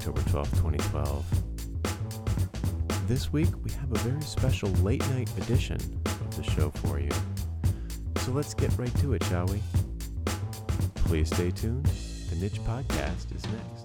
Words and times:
October 0.00 0.22
12th, 0.22 0.56
2012. 0.62 1.24
This 3.06 3.30
week, 3.34 3.50
we 3.62 3.70
have 3.72 3.92
a 3.92 3.98
very 3.98 4.22
special 4.22 4.70
late 4.80 5.06
night 5.10 5.28
edition 5.36 5.76
of 6.06 6.36
the 6.38 6.42
show 6.42 6.70
for 6.70 6.98
you. 6.98 7.10
So 8.22 8.32
let's 8.32 8.54
get 8.54 8.74
right 8.78 8.94
to 9.00 9.12
it, 9.12 9.22
shall 9.24 9.44
we? 9.44 9.60
Please 10.94 11.28
stay 11.28 11.50
tuned. 11.50 11.84
The 12.30 12.36
Niche 12.36 12.62
Podcast 12.62 13.36
is 13.36 13.44
next. 13.44 13.79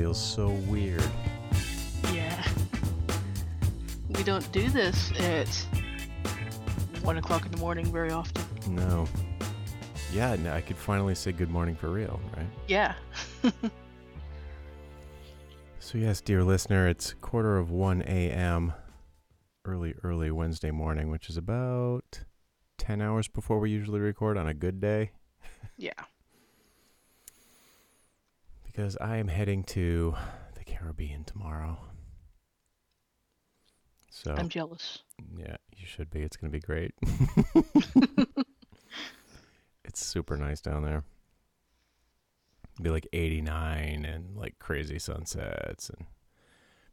Feels 0.00 0.18
so 0.18 0.48
weird. 0.66 1.04
Yeah. 2.14 2.42
We 4.08 4.22
don't 4.22 4.50
do 4.50 4.70
this 4.70 5.12
at 5.20 5.46
one 7.02 7.18
o'clock 7.18 7.44
in 7.44 7.52
the 7.52 7.58
morning 7.58 7.84
very 7.92 8.10
often. 8.10 8.42
No. 8.74 9.06
Yeah, 10.10 10.36
now 10.36 10.54
I 10.54 10.62
could 10.62 10.78
finally 10.78 11.14
say 11.14 11.32
good 11.32 11.50
morning 11.50 11.76
for 11.76 11.90
real, 11.90 12.18
right? 12.34 12.46
Yeah. 12.66 12.94
So, 15.82 15.98
yes, 15.98 16.20
dear 16.20 16.44
listener, 16.44 16.86
it's 16.86 17.14
quarter 17.14 17.58
of 17.58 17.72
1 17.72 18.02
a.m. 18.02 18.74
early, 19.64 19.94
early 20.04 20.30
Wednesday 20.30 20.70
morning, 20.70 21.10
which 21.10 21.28
is 21.28 21.36
about 21.36 22.20
10 22.78 23.02
hours 23.02 23.26
before 23.26 23.58
we 23.58 23.70
usually 23.70 23.98
record 23.98 24.38
on 24.38 24.46
a 24.46 24.54
good 24.54 24.80
day. 24.80 25.10
Yeah. 25.76 25.92
Because 28.70 28.96
I 29.00 29.16
am 29.16 29.26
heading 29.26 29.64
to 29.64 30.14
the 30.56 30.62
Caribbean 30.64 31.24
tomorrow. 31.24 31.78
So, 34.10 34.32
I'm 34.36 34.48
jealous. 34.48 35.00
yeah, 35.36 35.56
you 35.76 35.86
should 35.86 36.10
be. 36.10 36.20
It's 36.20 36.36
going 36.36 36.52
to 36.52 36.56
be 36.56 36.60
great. 36.60 36.92
it's 39.84 40.04
super 40.04 40.36
nice 40.36 40.60
down 40.60 40.84
there. 40.84 41.02
It'll 42.74 42.84
be 42.84 42.90
like 42.90 43.08
89 43.12 44.04
and 44.04 44.36
like 44.36 44.58
crazy 44.58 44.98
sunsets 44.98 45.90
and 45.90 46.06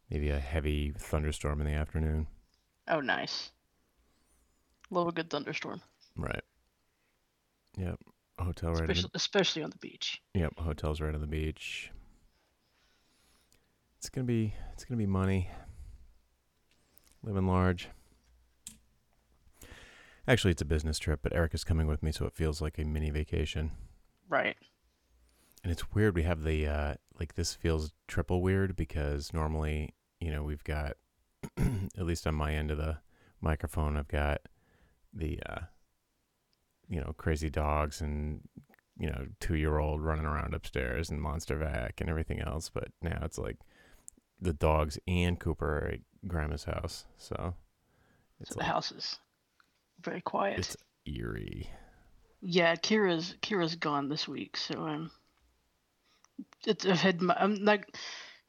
maybe 0.09 0.29
a 0.29 0.39
heavy 0.39 0.93
thunderstorm 0.97 1.61
in 1.61 1.67
the 1.67 1.73
afternoon. 1.73 2.27
Oh, 2.87 3.01
nice. 3.01 3.51
Love 4.89 5.07
a 5.07 5.11
good 5.11 5.29
thunderstorm, 5.29 5.81
Right. 6.15 6.43
Yep. 7.77 7.99
Hotel 8.39 8.71
right. 8.71 8.81
on 8.81 8.87
the- 8.87 8.93
especially, 8.93 9.11
especially 9.15 9.63
on 9.63 9.69
the 9.69 9.77
beach. 9.77 10.21
Yep. 10.33 10.59
Hotels 10.59 11.01
right 11.01 11.13
on 11.13 11.21
the 11.21 11.27
beach. 11.27 11.91
It's 13.97 14.09
gonna 14.09 14.25
be. 14.25 14.53
It's 14.73 14.85
gonna 14.85 14.97
be 14.97 15.07
money. 15.07 15.49
Living 17.23 17.47
large. 17.47 17.89
Actually, 20.27 20.51
it's 20.51 20.61
a 20.61 20.65
business 20.65 20.99
trip, 20.99 21.21
but 21.23 21.33
Eric 21.33 21.53
is 21.53 21.63
coming 21.63 21.87
with 21.87 22.03
me, 22.03 22.11
so 22.11 22.25
it 22.25 22.35
feels 22.35 22.61
like 22.61 22.77
a 22.77 22.83
mini 22.83 23.09
vacation. 23.09 23.71
Right. 24.29 24.57
And 25.63 25.71
it's 25.71 25.91
weird. 25.93 26.15
We 26.15 26.23
have 26.23 26.43
the 26.43 26.67
uh, 26.67 26.93
like 27.19 27.35
this 27.35 27.55
feels 27.55 27.93
triple 28.07 28.41
weird 28.41 28.75
because 28.75 29.33
normally, 29.33 29.93
you 30.19 30.31
know, 30.31 30.43
we've 30.43 30.63
got 30.63 30.97
at 31.57 32.05
least 32.05 32.27
on 32.27 32.35
my 32.35 32.53
end 32.53 32.71
of 32.71 32.77
the 32.77 32.97
microphone, 33.41 33.97
I've 33.97 34.07
got 34.07 34.41
the 35.13 35.39
uh, 35.47 35.59
you 36.89 36.99
know 37.01 37.13
crazy 37.17 37.49
dogs 37.49 38.01
and 38.01 38.41
you 38.97 39.09
know 39.09 39.27
two 39.39 39.55
year 39.55 39.77
old 39.79 40.01
running 40.01 40.25
around 40.25 40.53
upstairs 40.53 41.09
and 41.09 41.21
monster 41.21 41.57
vac 41.57 42.01
and 42.01 42.09
everything 42.09 42.41
else. 42.41 42.69
But 42.69 42.89
now 43.01 43.19
it's 43.23 43.37
like 43.37 43.57
the 44.41 44.53
dogs 44.53 44.99
and 45.07 45.39
Cooper 45.39 45.79
are 45.79 45.87
at 45.93 45.99
Grandma's 46.27 46.65
house, 46.65 47.05
so 47.17 47.55
it's 48.39 48.51
So 48.51 48.59
the 48.59 48.65
like, 48.65 48.67
house 48.67 48.91
is 48.91 49.19
very 50.01 50.21
quiet. 50.21 50.57
it's 50.57 50.77
eerie. 51.05 51.69
Yeah, 52.41 52.75
Kira's 52.75 53.35
Kira's 53.41 53.75
gone 53.75 54.09
this 54.09 54.27
week, 54.27 54.57
so 54.57 54.81
I'm. 54.83 55.11
It's, 56.65 56.85
I've 56.85 56.99
had 57.01 57.21
my, 57.21 57.35
I'm 57.39 57.63
like, 57.65 57.95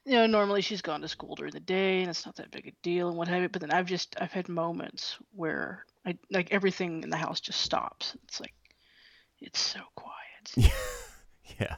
you 0.04 0.12
know, 0.14 0.26
normally 0.26 0.60
she's 0.62 0.82
gone 0.82 1.00
to 1.02 1.08
school 1.08 1.34
during 1.36 1.52
the 1.52 1.60
day, 1.60 2.00
and 2.00 2.10
it's 2.10 2.26
not 2.26 2.36
that 2.36 2.50
big 2.50 2.66
a 2.66 2.72
deal 2.82 3.08
and 3.08 3.16
what 3.16 3.28
have 3.28 3.42
you. 3.42 3.48
But 3.48 3.60
then 3.62 3.70
I've 3.70 3.86
just 3.86 4.16
I've 4.20 4.32
had 4.32 4.48
moments 4.48 5.16
where 5.32 5.84
I 6.06 6.16
like 6.30 6.50
everything 6.52 7.02
in 7.02 7.10
the 7.10 7.16
house 7.16 7.40
just 7.40 7.60
stops. 7.60 8.16
It's 8.24 8.40
like, 8.40 8.54
it's 9.40 9.60
so 9.60 9.80
quiet. 9.94 10.72
Yeah. 11.58 11.76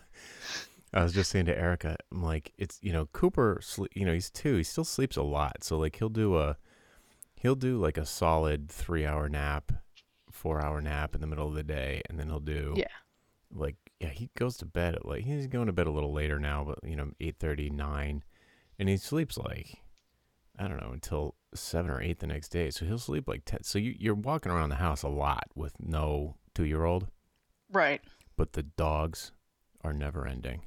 I 0.92 1.02
was 1.04 1.12
just 1.12 1.30
saying 1.30 1.46
to 1.46 1.56
Erica, 1.56 1.96
I'm 2.12 2.22
like, 2.22 2.52
it's 2.58 2.78
you 2.82 2.92
know, 2.92 3.06
Cooper 3.12 3.60
sleep 3.62 3.92
you 3.94 4.04
know, 4.04 4.12
he's 4.12 4.28
two, 4.28 4.56
he 4.56 4.62
still 4.64 4.84
sleeps 4.84 5.16
a 5.16 5.22
lot. 5.22 5.62
So 5.64 5.78
like 5.78 5.96
he'll 5.96 6.08
do 6.08 6.36
a 6.36 6.56
he'll 7.36 7.54
do 7.54 7.78
like 7.78 7.96
a 7.96 8.04
solid 8.04 8.68
three 8.68 9.06
hour 9.06 9.28
nap, 9.28 9.72
four 10.30 10.60
hour 10.62 10.80
nap 10.80 11.14
in 11.14 11.20
the 11.20 11.26
middle 11.28 11.46
of 11.48 11.54
the 11.54 11.62
day, 11.62 12.02
and 12.10 12.18
then 12.18 12.26
he'll 12.26 12.40
do 12.40 12.74
Yeah. 12.76 12.88
like 13.54 13.76
yeah, 14.00 14.08
he 14.08 14.28
goes 14.36 14.56
to 14.58 14.66
bed 14.66 14.96
at 14.96 15.06
like 15.06 15.22
he's 15.24 15.46
going 15.46 15.68
to 15.68 15.72
bed 15.72 15.86
a 15.86 15.92
little 15.92 16.12
later 16.12 16.38
now, 16.40 16.64
but 16.64 16.78
you 16.88 16.96
know, 16.96 17.12
eight 17.20 17.36
thirty, 17.38 17.70
nine. 17.70 18.24
And 18.78 18.88
he 18.88 18.96
sleeps 18.96 19.38
like 19.38 19.78
I 20.58 20.66
don't 20.68 20.80
know, 20.80 20.90
until 20.92 21.36
seven 21.54 21.90
or 21.90 22.00
eight 22.00 22.20
the 22.20 22.26
next 22.26 22.48
day. 22.50 22.70
So 22.70 22.84
he'll 22.84 22.98
sleep 22.98 23.26
like 23.28 23.44
ten 23.44 23.62
so 23.62 23.78
you 23.78 23.94
you're 23.98 24.14
walking 24.14 24.52
around 24.52 24.68
the 24.70 24.76
house 24.76 25.02
a 25.02 25.08
lot 25.08 25.44
with 25.54 25.74
no 25.80 26.36
two 26.54 26.64
year 26.64 26.84
old, 26.84 27.08
Right. 27.72 28.00
but 28.36 28.52
the 28.52 28.62
dogs 28.62 29.32
are 29.82 29.92
never 29.92 30.26
ending. 30.26 30.62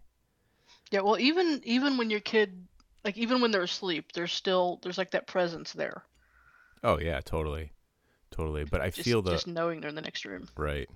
Yeah. 0.92 1.02
Well, 1.02 1.20
even 1.20 1.62
even 1.64 1.98
when 1.98 2.10
your 2.10 2.20
kid, 2.20 2.68
like 3.04 3.18
even 3.18 3.42
when 3.42 3.52
they're 3.52 3.64
asleep, 3.64 4.12
there's 4.14 4.34
still 4.34 4.80
there's 4.84 4.98
like 4.98 5.12
that 5.12 5.28
presence 5.28 5.74
there. 5.74 6.04
Oh 6.84 7.00
yeah, 7.00 7.22
totally, 7.22 7.72
totally. 8.32 8.64
But 8.66 8.82
I 8.82 8.90
Just, 8.90 9.06
feel 9.06 9.22
the 9.22 9.32
just 9.32 9.48
knowing 9.48 9.80
they're 9.82 9.90
in 9.90 9.96
the 9.96 10.02
next 10.02 10.26
room. 10.26 10.48
right, 10.58 10.90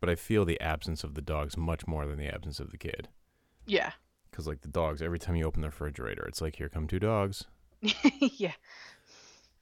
but 0.00 0.08
I 0.08 0.14
feel 0.14 0.44
the 0.44 0.60
absence 0.60 1.02
of 1.04 1.14
the 1.14 1.22
dogs 1.22 1.56
much 1.56 1.86
more 1.86 2.06
than 2.06 2.18
the 2.18 2.32
absence 2.32 2.60
of 2.60 2.70
the 2.70 2.78
kid. 2.78 3.08
Yeah. 3.66 3.92
Because 4.30 4.46
like 4.46 4.62
the 4.62 4.68
dogs, 4.68 5.00
every 5.02 5.18
time 5.18 5.36
you 5.36 5.44
open 5.44 5.60
the 5.62 5.68
refrigerator, 5.68 6.24
it's 6.26 6.40
like 6.40 6.56
here 6.56 6.68
come 6.68 6.86
two 6.88 6.98
dogs. 6.98 7.44
yeah. 8.20 8.52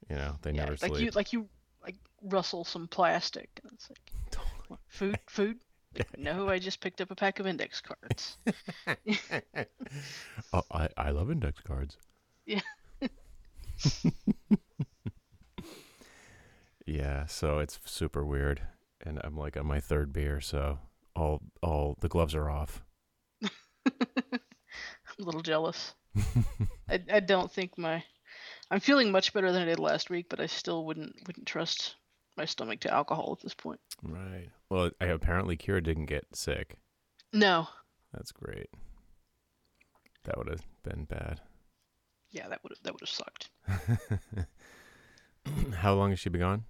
You 0.09 0.17
know, 0.17 0.37
they 0.43 0.51
yeah. 0.51 0.65
never 0.65 0.73
like 0.73 0.91
sleep. 0.91 1.05
you 1.05 1.11
like 1.15 1.33
you 1.33 1.49
like 1.83 1.97
rustle 2.23 2.65
some 2.65 2.89
plastic, 2.89 3.49
and 3.63 3.73
it's 3.73 3.89
like. 3.91 4.01
Totally. 4.31 4.79
Food, 4.89 5.19
food. 5.27 5.57
No, 6.17 6.49
I 6.49 6.59
just 6.59 6.81
picked 6.81 7.03
up 7.03 7.11
a 7.11 7.15
pack 7.15 7.39
of 7.39 7.47
index 7.47 7.83
cards. 7.83 8.39
oh, 10.55 10.63
I 10.71 10.89
I 10.97 11.11
love 11.11 11.31
index 11.31 11.61
cards. 11.61 11.99
Yeah. 12.47 12.63
yeah, 16.87 17.27
so 17.27 17.59
it's 17.59 17.79
super 17.85 18.25
weird, 18.25 18.63
and 19.05 19.21
I'm 19.23 19.37
like 19.37 19.59
on 19.59 19.67
my 19.67 19.81
third 19.81 20.15
beer, 20.15 20.41
so 20.41 20.79
all 21.15 21.43
all 21.63 21.99
the 22.01 22.09
gloves 22.09 22.35
are 22.35 22.49
off. 22.49 22.83
I'm 23.43 23.51
a 25.21 25.23
little 25.23 25.43
jealous. 25.43 25.93
I, 26.89 27.03
I 27.13 27.21
don't 27.21 27.53
think 27.53 27.77
my 27.77 28.03
I'm 28.73 28.81
feeling 28.81 29.13
much 29.13 29.35
better 29.35 29.53
than 29.53 29.61
I 29.61 29.67
did 29.67 29.79
last 29.79 30.09
week, 30.09 30.27
but 30.31 30.41
I 30.41 30.47
still 30.47 30.87
wouldn't 30.87 31.15
wouldn't 31.27 31.47
trust 31.47 31.97
my 32.39 32.47
stomach 32.47 32.81
to 32.81 32.93
alcohol 32.93 33.37
at 33.37 33.43
this 33.43 33.53
point. 33.53 33.79
Right. 34.03 34.49
Well, 34.71 34.91
I, 34.99 35.07
apparently 35.07 35.59
Kira 35.59 35.83
didn't 35.83 36.07
get 36.07 36.25
sick. 36.35 36.79
No. 37.35 37.69
That's 38.15 38.33
great. 38.33 38.71
That 40.25 40.39
would 40.39 40.49
have 40.49 40.65
been 40.83 41.05
bad. 41.05 41.43
Yeah, 42.31 42.49
that 42.49 42.63
would 42.63 42.73
that 42.83 42.95
would 42.95 43.03
have 43.03 43.11
sucked. 43.11 43.51
How 45.77 45.93
long 45.93 46.09
has 46.11 46.19
she 46.19 46.31
been 46.31 46.41
gone? 46.41 46.65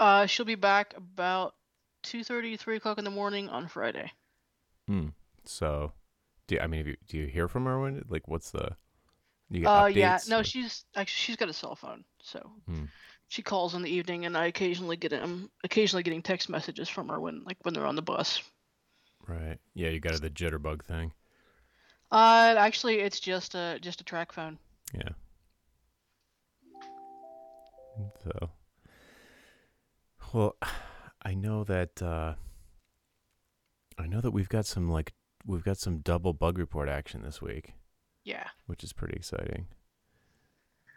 Uh, 0.00 0.26
she'll 0.26 0.44
be 0.44 0.56
back 0.56 0.92
about 0.96 1.54
2:30, 2.02 2.58
3 2.58 2.76
o'clock 2.76 2.98
in 2.98 3.04
the 3.04 3.10
morning 3.10 3.48
on 3.48 3.68
Friday. 3.68 4.10
Hmm. 4.88 5.08
So, 5.44 5.92
do 6.48 6.56
you, 6.56 6.60
I 6.60 6.66
mean, 6.66 6.78
have 6.78 6.88
you, 6.88 6.96
do 7.06 7.16
you 7.16 7.26
hear 7.26 7.46
from 7.46 7.64
her 7.66 7.80
when? 7.80 8.04
Like, 8.08 8.26
what's 8.26 8.50
the? 8.50 8.76
You 9.50 9.60
get 9.60 9.70
Uh, 9.70 9.86
yeah, 9.86 10.18
no, 10.28 10.42
she's 10.42 10.84
actually 10.94 11.20
she's 11.20 11.36
got 11.36 11.48
a 11.48 11.52
cell 11.52 11.76
phone, 11.76 12.04
so 12.22 12.50
Hmm. 12.66 12.84
she 13.28 13.42
calls 13.42 13.74
in 13.74 13.82
the 13.82 13.90
evening, 13.90 14.26
and 14.26 14.36
I 14.36 14.46
occasionally 14.46 14.96
get 14.96 15.12
um 15.12 15.50
occasionally 15.64 16.02
getting 16.02 16.22
text 16.22 16.48
messages 16.48 16.88
from 16.88 17.08
her 17.08 17.20
when 17.20 17.42
like 17.44 17.58
when 17.62 17.74
they're 17.74 17.86
on 17.86 17.96
the 17.96 18.02
bus. 18.02 18.42
Right. 19.26 19.58
Yeah, 19.74 19.90
you 19.90 20.00
got 20.00 20.20
the 20.20 20.30
jitterbug 20.30 20.84
thing. 20.84 21.12
Uh, 22.10 22.54
actually, 22.58 23.00
it's 23.00 23.20
just 23.20 23.54
a 23.54 23.78
just 23.80 24.00
a 24.00 24.04
TracFone. 24.04 24.58
Yeah. 24.94 25.10
So, 28.22 28.50
well, 30.32 30.56
I 31.22 31.34
know 31.34 31.64
that 31.64 32.02
uh, 32.02 32.34
I 33.98 34.06
know 34.06 34.20
that 34.20 34.32
we've 34.32 34.48
got 34.48 34.66
some 34.66 34.90
like 34.90 35.14
we've 35.44 35.64
got 35.64 35.78
some 35.78 35.98
double 35.98 36.32
bug 36.32 36.58
report 36.58 36.88
action 36.88 37.22
this 37.22 37.40
week, 37.40 37.72
Yeah. 38.26 38.48
which 38.66 38.82
is 38.82 38.92
pretty 38.92 39.14
exciting. 39.14 39.68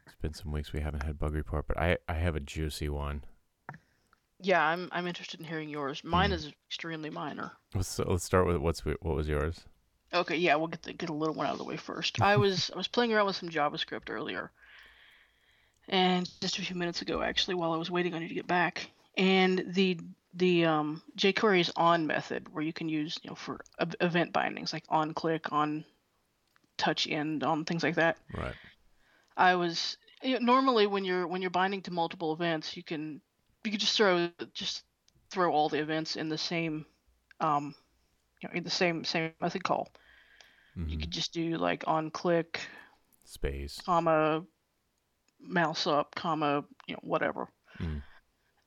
It's 0.07 0.15
been 0.15 0.33
some 0.33 0.51
weeks 0.51 0.73
we 0.73 0.79
haven't 0.81 1.03
had 1.03 1.19
bug 1.19 1.33
report, 1.35 1.67
but 1.67 1.77
I 1.77 1.97
I 2.07 2.13
have 2.15 2.35
a 2.35 2.39
juicy 2.39 2.89
one. 2.89 3.23
Yeah, 4.41 4.65
I'm 4.65 4.89
I'm 4.91 5.05
interested 5.05 5.39
in 5.39 5.45
hearing 5.45 5.69
yours. 5.69 6.03
Mine 6.03 6.31
Mhm. 6.31 6.33
is 6.33 6.51
extremely 6.67 7.09
minor. 7.11 7.51
Let's 7.75 7.99
let's 7.99 8.23
start 8.23 8.47
with 8.47 8.57
what's 8.57 8.83
what 8.83 9.03
was 9.03 9.27
yours? 9.27 9.61
Okay, 10.11 10.37
yeah, 10.37 10.55
we'll 10.55 10.67
get 10.69 10.81
the 10.81 10.93
get 10.93 11.09
a 11.09 11.13
little 11.13 11.35
one 11.35 11.45
out 11.45 11.51
of 11.53 11.59
the 11.59 11.63
way 11.65 11.77
first. 11.77 12.19
I 12.21 12.37
was 12.37 12.71
I 12.73 12.77
was 12.77 12.87
playing 12.87 13.13
around 13.13 13.27
with 13.27 13.35
some 13.35 13.49
JavaScript 13.49 14.09
earlier, 14.09 14.49
and 15.87 16.27
just 16.41 16.57
a 16.57 16.61
few 16.63 16.75
minutes 16.75 17.01
ago, 17.03 17.21
actually, 17.21 17.55
while 17.55 17.73
I 17.73 17.77
was 17.77 17.91
waiting 17.91 18.13
on 18.15 18.21
you 18.23 18.27
to 18.27 18.33
get 18.33 18.47
back, 18.47 18.89
and 19.17 19.63
the 19.67 19.99
the 20.33 20.65
um, 20.65 21.01
jQuery's 21.17 21.71
on 21.75 22.07
method 22.07 22.51
where 22.53 22.63
you 22.63 22.73
can 22.73 22.89
use 22.89 23.19
you 23.23 23.29
know 23.29 23.35
for 23.35 23.59
ev- 23.79 23.95
event 24.01 24.33
bindings 24.33 24.73
like 24.73 24.85
on 24.89 25.13
click, 25.13 25.51
on 25.51 25.85
touch 26.79 27.07
end, 27.07 27.43
on 27.43 27.65
things 27.65 27.83
like 27.83 27.95
that. 27.95 28.17
Right. 28.35 28.55
I 29.37 29.55
was 29.55 29.97
you 30.23 30.33
know, 30.33 30.39
normally 30.53 30.87
when 30.87 31.05
you're 31.05 31.27
when 31.27 31.41
you're 31.41 31.51
binding 31.51 31.81
to 31.83 31.91
multiple 31.91 32.33
events, 32.33 32.75
you 32.75 32.83
can 32.83 33.21
you 33.63 33.71
can 33.71 33.79
just 33.79 33.95
throw 33.95 34.29
just 34.53 34.83
throw 35.29 35.51
all 35.53 35.69
the 35.69 35.79
events 35.79 36.15
in 36.15 36.29
the 36.29 36.37
same 36.37 36.85
um, 37.39 37.75
you 38.41 38.49
know 38.49 38.55
in 38.55 38.63
the 38.63 38.69
same 38.69 39.03
same 39.03 39.31
method 39.39 39.63
call. 39.63 39.89
You 40.75 40.97
Mhm. 40.97 41.01
could 41.01 41.11
just 41.11 41.33
do 41.33 41.57
like 41.57 41.83
on 41.87 42.09
click, 42.09 42.61
Space. 43.25 43.79
comma, 43.85 44.45
mouse 45.39 45.87
up, 45.87 46.15
comma, 46.15 46.63
you 46.87 46.93
know, 46.95 47.01
whatever. 47.03 47.47
Mm. 47.79 48.01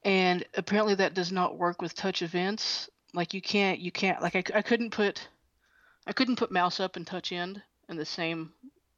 And 0.05 0.45
apparently 0.55 0.95
that 0.97 1.15
does 1.15 1.33
not 1.33 1.59
work 1.59 1.81
with 1.81 1.95
touch 1.95 2.23
events. 2.23 2.91
Like 3.15 3.35
you 3.35 3.41
can't, 3.41 3.79
you 3.79 3.93
can't, 3.93 4.21
like 4.21 4.37
I, 4.37 4.59
I 4.59 4.63
couldn't 4.63 4.91
put, 4.91 5.29
I 6.07 6.13
couldn't 6.13 6.37
put 6.37 6.51
mouse 6.51 6.81
up 6.81 6.97
and 6.97 7.07
touch 7.07 7.31
end 7.33 7.63
in 7.93 7.97
the 7.97 8.05
same 8.05 8.53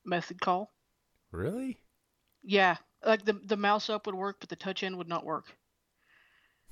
method 0.05 0.41
call. 0.41 0.73
Really? 1.31 1.79
Yeah, 2.43 2.76
like 3.05 3.25
the 3.25 3.35
the 3.44 3.56
mouse 3.56 3.91
up 3.91 4.06
would 4.06 4.14
work, 4.14 4.37
but 4.41 4.49
the 4.49 4.56
touch 4.56 4.82
end 4.82 4.96
would 4.96 5.08
not 5.08 5.25
work. 5.26 5.46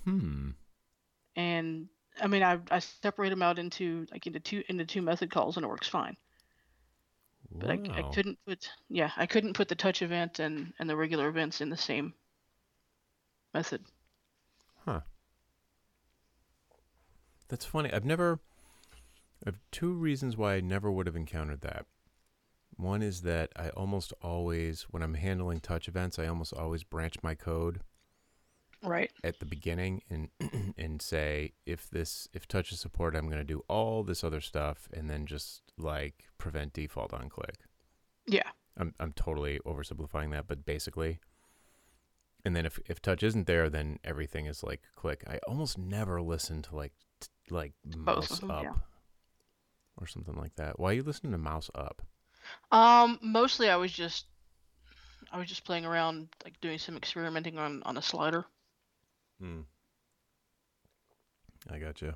Hmm. 0.04 0.50
And 1.36 1.88
I 2.20 2.26
mean, 2.26 2.42
I 2.42 2.58
I 2.70 2.78
separate 2.78 3.30
them 3.30 3.42
out 3.42 3.58
into 3.58 4.06
like 4.10 4.26
into 4.26 4.40
two 4.40 4.62
into 4.68 4.86
two 4.86 5.02
method 5.02 5.30
calls, 5.30 5.56
and 5.56 5.64
it 5.64 5.68
works 5.68 5.88
fine. 5.88 6.16
But 7.54 7.70
I, 7.70 7.78
I 7.92 8.02
couldn't 8.14 8.38
put, 8.46 8.70
yeah, 8.88 9.10
I 9.16 9.26
couldn't 9.26 9.52
put 9.52 9.68
the 9.68 9.74
touch 9.74 10.00
event 10.00 10.38
and 10.38 10.72
and 10.78 10.88
the 10.88 10.96
regular 10.96 11.28
events 11.28 11.60
in 11.60 11.68
the 11.68 11.76
same 11.76 12.14
method. 13.52 13.84
Huh. 14.86 15.00
That's 17.48 17.66
funny. 17.66 17.92
I've 17.92 18.06
never. 18.06 18.40
I 19.44 19.48
have 19.48 19.58
two 19.70 19.92
reasons 19.92 20.36
why 20.36 20.54
I 20.54 20.60
never 20.60 20.90
would 20.90 21.06
have 21.06 21.16
encountered 21.16 21.60
that. 21.62 21.86
One 22.82 23.00
is 23.00 23.22
that 23.22 23.50
I 23.56 23.68
almost 23.70 24.12
always, 24.20 24.82
when 24.90 25.02
I'm 25.02 25.14
handling 25.14 25.60
touch 25.60 25.86
events, 25.86 26.18
I 26.18 26.26
almost 26.26 26.52
always 26.52 26.82
branch 26.82 27.16
my 27.22 27.34
code 27.34 27.80
Right. 28.82 29.12
at 29.22 29.38
the 29.38 29.46
beginning 29.46 30.02
and 30.10 30.28
and 30.76 31.00
say 31.00 31.52
if 31.64 31.88
this 31.88 32.28
if 32.32 32.48
touch 32.48 32.72
is 32.72 32.80
supported, 32.80 33.16
I'm 33.16 33.26
going 33.26 33.38
to 33.38 33.44
do 33.44 33.62
all 33.68 34.02
this 34.02 34.24
other 34.24 34.40
stuff 34.40 34.88
and 34.92 35.08
then 35.08 35.26
just 35.26 35.62
like 35.78 36.24
prevent 36.38 36.72
default 36.72 37.12
on 37.14 37.28
click. 37.28 37.58
Yeah. 38.26 38.50
I'm 38.76 38.94
I'm 38.98 39.12
totally 39.12 39.60
oversimplifying 39.64 40.32
that, 40.32 40.48
but 40.48 40.64
basically. 40.64 41.20
And 42.44 42.56
then 42.56 42.66
if 42.66 42.80
if 42.86 43.00
touch 43.00 43.22
isn't 43.22 43.46
there, 43.46 43.70
then 43.70 44.00
everything 44.02 44.46
is 44.46 44.64
like 44.64 44.82
click. 44.96 45.22
I 45.28 45.38
almost 45.46 45.78
never 45.78 46.20
listen 46.20 46.62
to 46.62 46.74
like 46.74 46.92
t- 47.20 47.28
like 47.50 47.74
mouse 47.96 48.40
them, 48.40 48.50
up 48.50 48.64
yeah. 48.64 48.72
or 49.96 50.08
something 50.08 50.34
like 50.34 50.56
that. 50.56 50.80
Why 50.80 50.90
are 50.90 50.94
you 50.94 51.02
listening 51.04 51.30
to 51.30 51.38
mouse 51.38 51.70
up? 51.76 52.02
Um, 52.70 53.18
mostly 53.22 53.68
I 53.68 53.76
was 53.76 53.92
just 53.92 54.26
I 55.32 55.38
was 55.38 55.48
just 55.48 55.64
playing 55.64 55.86
around, 55.86 56.28
like 56.44 56.60
doing 56.60 56.78
some 56.78 56.96
experimenting 56.96 57.58
on 57.58 57.82
on 57.84 57.96
a 57.96 58.02
slider. 58.02 58.44
Hmm. 59.40 59.60
I 61.70 61.78
got 61.78 62.02
you. 62.02 62.14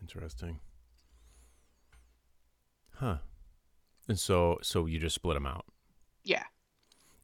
Interesting. 0.00 0.60
Huh. 2.96 3.18
And 4.08 4.18
so 4.18 4.58
so 4.62 4.86
you 4.86 4.98
just 4.98 5.14
split 5.14 5.34
them 5.34 5.46
out. 5.46 5.64
Yeah. 6.24 6.44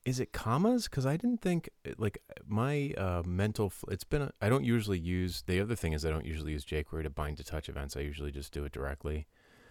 Is 0.06 0.20
it 0.20 0.32
commas? 0.32 0.84
Because 0.84 1.04
I 1.04 1.16
didn't 1.16 1.42
think 1.42 1.68
like 1.98 2.18
my 2.46 2.94
uh, 2.96 3.22
mental. 3.26 3.70
Fl- 3.70 3.90
it's 3.90 4.04
been. 4.04 4.22
A, 4.22 4.32
I 4.40 4.48
don't 4.48 4.64
usually 4.64 4.98
use. 4.98 5.42
The 5.46 5.60
other 5.60 5.74
thing 5.74 5.92
is 5.92 6.06
I 6.06 6.10
don't 6.10 6.24
usually 6.24 6.52
use 6.52 6.64
jQuery 6.64 7.02
to 7.02 7.10
bind 7.10 7.38
to 7.38 7.44
touch 7.44 7.68
events. 7.68 7.96
I 7.96 8.00
usually 8.00 8.30
just 8.30 8.52
do 8.52 8.64
it 8.64 8.72
directly. 8.72 9.26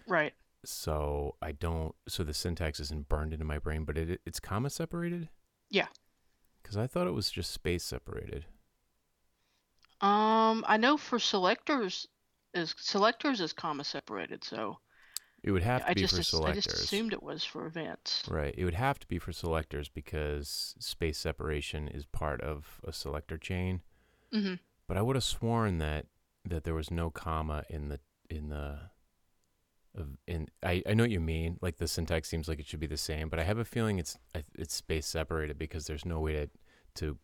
Right. 0.06 0.34
So 0.68 1.36
I 1.42 1.52
don't. 1.52 1.94
So 2.08 2.24
the 2.24 2.34
syntax 2.34 2.80
isn't 2.80 3.08
burned 3.08 3.32
into 3.32 3.44
my 3.44 3.58
brain, 3.58 3.84
but 3.84 3.96
it 3.98 4.20
it's 4.26 4.40
comma 4.40 4.70
separated. 4.70 5.28
Yeah. 5.70 5.86
Because 6.62 6.76
I 6.76 6.86
thought 6.86 7.06
it 7.06 7.12
was 7.14 7.30
just 7.30 7.50
space 7.52 7.84
separated. 7.84 8.46
Um, 10.00 10.64
I 10.66 10.76
know 10.76 10.96
for 10.96 11.18
selectors 11.18 12.06
is 12.54 12.74
selectors 12.78 13.40
is 13.40 13.52
comma 13.52 13.84
separated, 13.84 14.44
so 14.44 14.78
It 15.42 15.52
would 15.52 15.62
have 15.62 15.82
to 15.82 15.90
I 15.90 15.94
be 15.94 16.00
just 16.00 16.14
for 16.14 16.18
as- 16.20 16.34
I 16.50 16.52
just 16.52 16.72
assumed 16.72 17.12
it 17.12 17.22
was 17.22 17.44
for 17.44 17.66
events. 17.66 18.24
Right. 18.28 18.54
It 18.56 18.64
would 18.64 18.74
have 18.74 18.98
to 18.98 19.06
be 19.06 19.18
for 19.18 19.32
selectors 19.32 19.88
because 19.88 20.74
space 20.78 21.18
separation 21.18 21.88
is 21.88 22.04
part 22.04 22.40
of 22.40 22.80
a 22.84 22.92
selector 22.92 23.38
chain. 23.38 23.82
Mm-hmm. 24.32 24.54
But 24.86 24.96
I 24.96 25.02
would 25.02 25.16
have 25.16 25.24
sworn 25.24 25.78
that 25.78 26.06
that 26.44 26.64
there 26.64 26.74
was 26.74 26.90
no 26.90 27.10
comma 27.10 27.64
in 27.70 27.88
the 27.88 28.00
in 28.28 28.48
the 28.50 28.90
of 29.96 30.16
in 30.26 30.48
I, 30.62 30.82
I 30.88 30.94
know 30.94 31.04
what 31.04 31.10
you 31.10 31.20
mean. 31.20 31.58
Like 31.60 31.78
the 31.78 31.88
syntax 31.88 32.28
seems 32.28 32.48
like 32.48 32.60
it 32.60 32.66
should 32.66 32.80
be 32.80 32.86
the 32.86 32.96
same, 32.96 33.28
but 33.28 33.38
I 33.38 33.44
have 33.44 33.58
a 33.58 33.64
feeling 33.64 33.98
it's 33.98 34.18
it's 34.54 34.74
space 34.74 35.06
separated 35.06 35.58
because 35.58 35.86
there's 35.86 36.04
no 36.04 36.20
way 36.20 36.32
to 36.34 36.48
to 36.96 37.18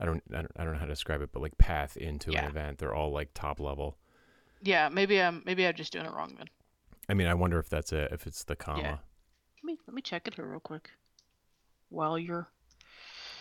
I 0.00 0.04
don't 0.06 0.22
I 0.32 0.36
don't, 0.42 0.52
I 0.56 0.64
don't 0.64 0.72
know 0.74 0.78
how 0.78 0.86
to 0.86 0.92
describe 0.92 1.20
it, 1.22 1.30
but 1.32 1.42
like 1.42 1.58
path 1.58 1.96
into 1.96 2.32
Yeah. 2.32 2.40
an 2.40 2.44
event. 2.44 2.78
They're 2.78 2.94
all 2.94 3.12
like 3.12 3.30
top 3.34 3.60
level. 3.60 3.98
Yeah, 4.62 4.88
maybe 4.88 5.20
I'm 5.20 5.42
maybe 5.44 5.66
I'm 5.66 5.74
just 5.74 5.92
doing 5.92 6.06
it 6.06 6.12
wrong 6.12 6.34
then. 6.36 6.48
I 7.08 7.14
mean, 7.14 7.26
I 7.26 7.34
wonder 7.34 7.58
if 7.58 7.68
that's 7.68 7.92
a 7.92 8.12
if 8.12 8.26
it's 8.26 8.44
the 8.44 8.56
comma 8.56 9.02
Let 9.62 9.64
me 9.64 9.78
let 9.86 9.94
me 9.94 10.02
check 10.02 10.28
it 10.28 10.34
here 10.34 10.46
real 10.46 10.60
quick. 10.60 10.90
While 11.88 12.18
you're 12.18 12.48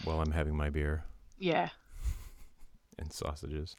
while 0.03 0.21
I'm 0.21 0.31
having 0.31 0.55
my 0.55 0.69
beer 0.69 1.05
yeah, 1.37 1.69
and 2.99 3.11
sausages. 3.11 3.75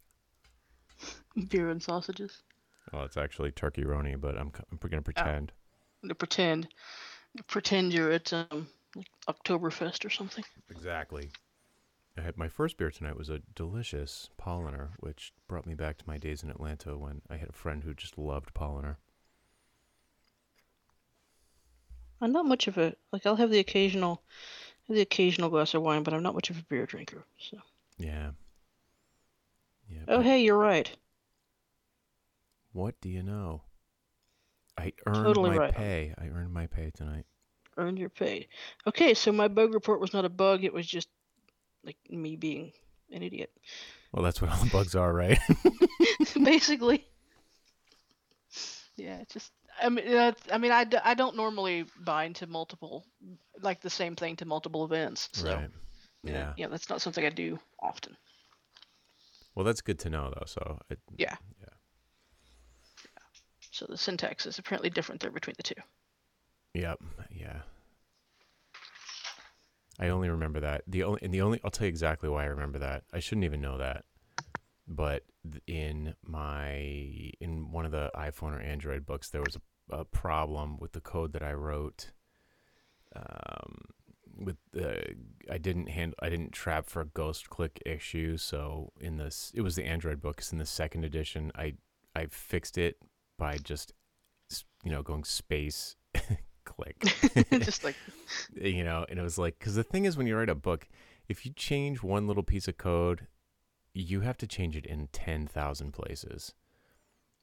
beer 1.49 1.69
and 1.70 1.82
sausages. 1.82 2.43
Well, 2.93 3.05
it's 3.05 3.17
actually 3.17 3.51
turkey 3.53 3.83
roni, 3.83 4.21
but 4.21 4.39
I'm 4.39 4.53
I'm 4.71 4.79
gonna 4.79 5.03
pretend. 5.03 5.53
I'm 6.03 6.08
gonna 6.08 6.15
pretend 6.15 6.69
pretend 7.47 7.93
you're 7.93 8.13
at 8.13 8.32
um 8.32 8.69
like 8.94 9.06
Oktoberfest 9.29 10.05
or 10.05 10.11
something. 10.11 10.44
Exactly. 10.70 11.31
I 12.17 12.20
had 12.20 12.37
my 12.37 12.49
first 12.49 12.77
beer 12.77 12.93
tonight 12.93 13.17
was 13.17 13.29
a 13.29 13.41
delicious 13.56 14.31
Paulaner, 14.41 14.91
which 15.01 15.32
brought 15.49 15.67
me 15.67 15.75
back 15.75 15.99
to 15.99 16.05
my 16.06 16.17
days 16.17 16.44
in 16.44 16.51
Atlanta 16.51 16.97
when 16.97 17.23
I 17.29 17.37
had 17.37 17.49
a 17.49 17.53
friend 17.53 17.82
who 17.82 17.93
just 17.93 18.17
loved 18.17 18.55
Paulaner. 18.55 18.97
I'm 22.20 22.32
not 22.32 22.47
much 22.47 22.69
of 22.69 22.79
a 22.79 22.94
like 23.13 23.27
I'll 23.27 23.37
have 23.37 23.51
the 23.51 23.58
occasional 23.58 24.23
the 24.89 25.01
occasional 25.01 25.51
glass 25.51 25.75
of 25.75 25.82
wine, 25.82 26.03
but 26.05 26.15
I'm 26.15 26.23
not 26.23 26.35
much 26.35 26.51
of 26.51 26.58
a 26.58 26.63
beer 26.63 26.87
drinker. 26.87 27.25
So 27.39 27.58
Yeah. 27.99 28.31
Yeah. 29.89 30.03
Oh 30.08 30.19
but 30.19 30.27
hey, 30.27 30.43
you're 30.43 30.56
right. 30.58 30.91
What 32.75 33.01
do 33.01 33.09
you 33.09 33.23
know? 33.23 33.63
I 34.77 34.93
earned 35.07 35.25
Totally 35.25 35.51
my 35.51 35.57
right. 35.59 35.75
pay. 35.75 36.13
I 36.19 36.27
earned 36.27 36.53
my 36.53 36.67
pay 36.67 36.91
tonight. 36.91 37.25
Earned 37.77 38.01
your 38.01 38.09
pay. 38.09 38.49
Okay, 38.85 39.15
so 39.15 39.31
my 39.31 39.47
bug 39.47 39.73
report 39.73 40.01
was 40.01 40.13
not 40.13 40.25
a 40.25 40.29
bug, 40.29 40.65
it 40.65 40.73
was 40.75 40.85
just 40.85 41.09
like 41.85 41.97
me 42.11 42.35
being 42.35 42.73
an 43.13 43.23
idiot. 43.23 43.53
Well, 44.13 44.25
that's 44.25 44.43
what 44.43 44.51
all 44.51 44.67
bugs 44.73 44.97
are, 44.97 45.13
right? 45.15 45.39
Basically. 46.35 47.07
Yeah, 48.97 49.19
it's 49.21 49.35
just 49.35 49.53
I 49.81 49.89
mean, 49.89 50.05
I 50.53 50.59
mean, 50.59 50.73
I, 50.73 50.85
d- 50.85 50.99
I 51.03 51.15
don't 51.15 51.37
normally 51.37 51.85
bind 52.01 52.37
to 52.37 52.49
multiple, 52.49 53.05
like 53.63 53.81
the 53.81 53.91
same 53.91 54.17
thing 54.17 54.35
to 54.37 54.47
multiple 54.47 54.85
events. 54.85 55.29
So, 55.33 55.55
right. 55.55 55.71
you 56.25 56.33
know, 56.33 56.39
Yeah. 56.39 56.53
yeah, 56.57 56.67
that's 56.69 56.89
not 56.91 57.01
something 57.03 57.25
I 57.25 57.31
do 57.31 57.59
often. 57.81 58.17
Well, 59.55 59.65
that's 59.65 59.81
good 59.81 60.01
to 60.01 60.11
know, 60.11 60.33
though. 60.35 60.47
So, 60.47 60.81
it, 60.91 60.99
Yeah. 61.17 61.37
So 63.75 63.87
the 63.89 63.97
syntax 63.97 64.47
is 64.47 64.61
apparently 64.61 64.89
different 64.89 65.21
there 65.21 65.33
between 65.33 65.55
the 65.57 65.65
two. 65.65 65.75
Yep. 66.75 67.03
Yeah. 67.33 67.63
I 69.99 70.11
only 70.11 70.31
remember 70.31 70.61
that. 70.61 70.83
The 70.87 71.03
only 71.03 71.19
and 71.23 71.35
the 71.35 71.41
only 71.41 71.61
I'll 71.65 71.73
tell 71.73 71.87
you 71.87 71.89
exactly 71.89 72.29
why 72.29 72.45
I 72.45 72.47
remember 72.47 72.79
that. 72.79 73.03
I 73.13 73.19
shouldn't 73.19 73.45
even 73.45 73.61
know 73.61 73.79
that. 73.79 74.05
But 74.87 75.25
in 75.67 76.15
my 76.25 77.33
in 77.41 77.73
one 77.73 77.85
of 77.85 77.91
the 77.91 78.13
iPhone 78.15 78.57
or 78.57 78.61
Android 78.61 79.05
books 79.05 79.31
there 79.31 79.43
was 79.43 79.57
a, 79.57 79.97
a 79.97 80.05
problem 80.05 80.79
with 80.79 80.93
the 80.93 81.01
code 81.01 81.33
that 81.33 81.43
I 81.43 81.53
wrote 81.55 82.13
um 83.17 83.81
with 84.39 84.57
the 84.73 85.17
I 85.51 85.59
didn't 85.59 85.89
hand 85.89 86.15
I 86.21 86.29
didn't 86.29 86.53
trap 86.53 86.87
for 86.87 87.01
a 87.01 87.07
ghost 87.07 87.51
click 87.51 87.83
issue, 87.85 88.37
so 88.37 88.93
in 89.01 89.17
this 89.17 89.51
it 89.53 89.63
was 89.63 89.75
the 89.75 89.85
Android 89.85 90.21
books 90.21 90.53
in 90.53 90.59
the 90.59 90.67
second 90.67 91.05
edition 91.05 91.51
I 91.57 91.75
I 92.15 92.27
fixed 92.27 92.79
it 92.79 92.99
by 93.38 93.56
just 93.58 93.93
you 94.84 94.91
know 94.91 95.03
going 95.03 95.24
space 95.24 95.96
click 96.64 96.98
just 97.60 97.84
like 97.84 97.96
you 98.55 98.84
know 98.84 99.05
and 99.08 99.19
it 99.19 99.22
was 99.22 99.38
like 99.38 99.58
because 99.58 99.74
the 99.74 99.82
thing 99.84 100.05
is 100.05 100.17
when 100.17 100.26
you 100.26 100.36
write 100.36 100.48
a 100.48 100.55
book 100.55 100.88
if 101.29 101.44
you 101.44 101.53
change 101.53 102.03
one 102.03 102.26
little 102.26 102.43
piece 102.43 102.69
of 102.69 102.76
code 102.76 103.26
you 103.94 104.20
have 104.20 104.36
to 104.38 104.46
change 104.46 104.76
it 104.76 104.84
in 104.84 105.06
10,000 105.12 105.93
places. 105.93 106.53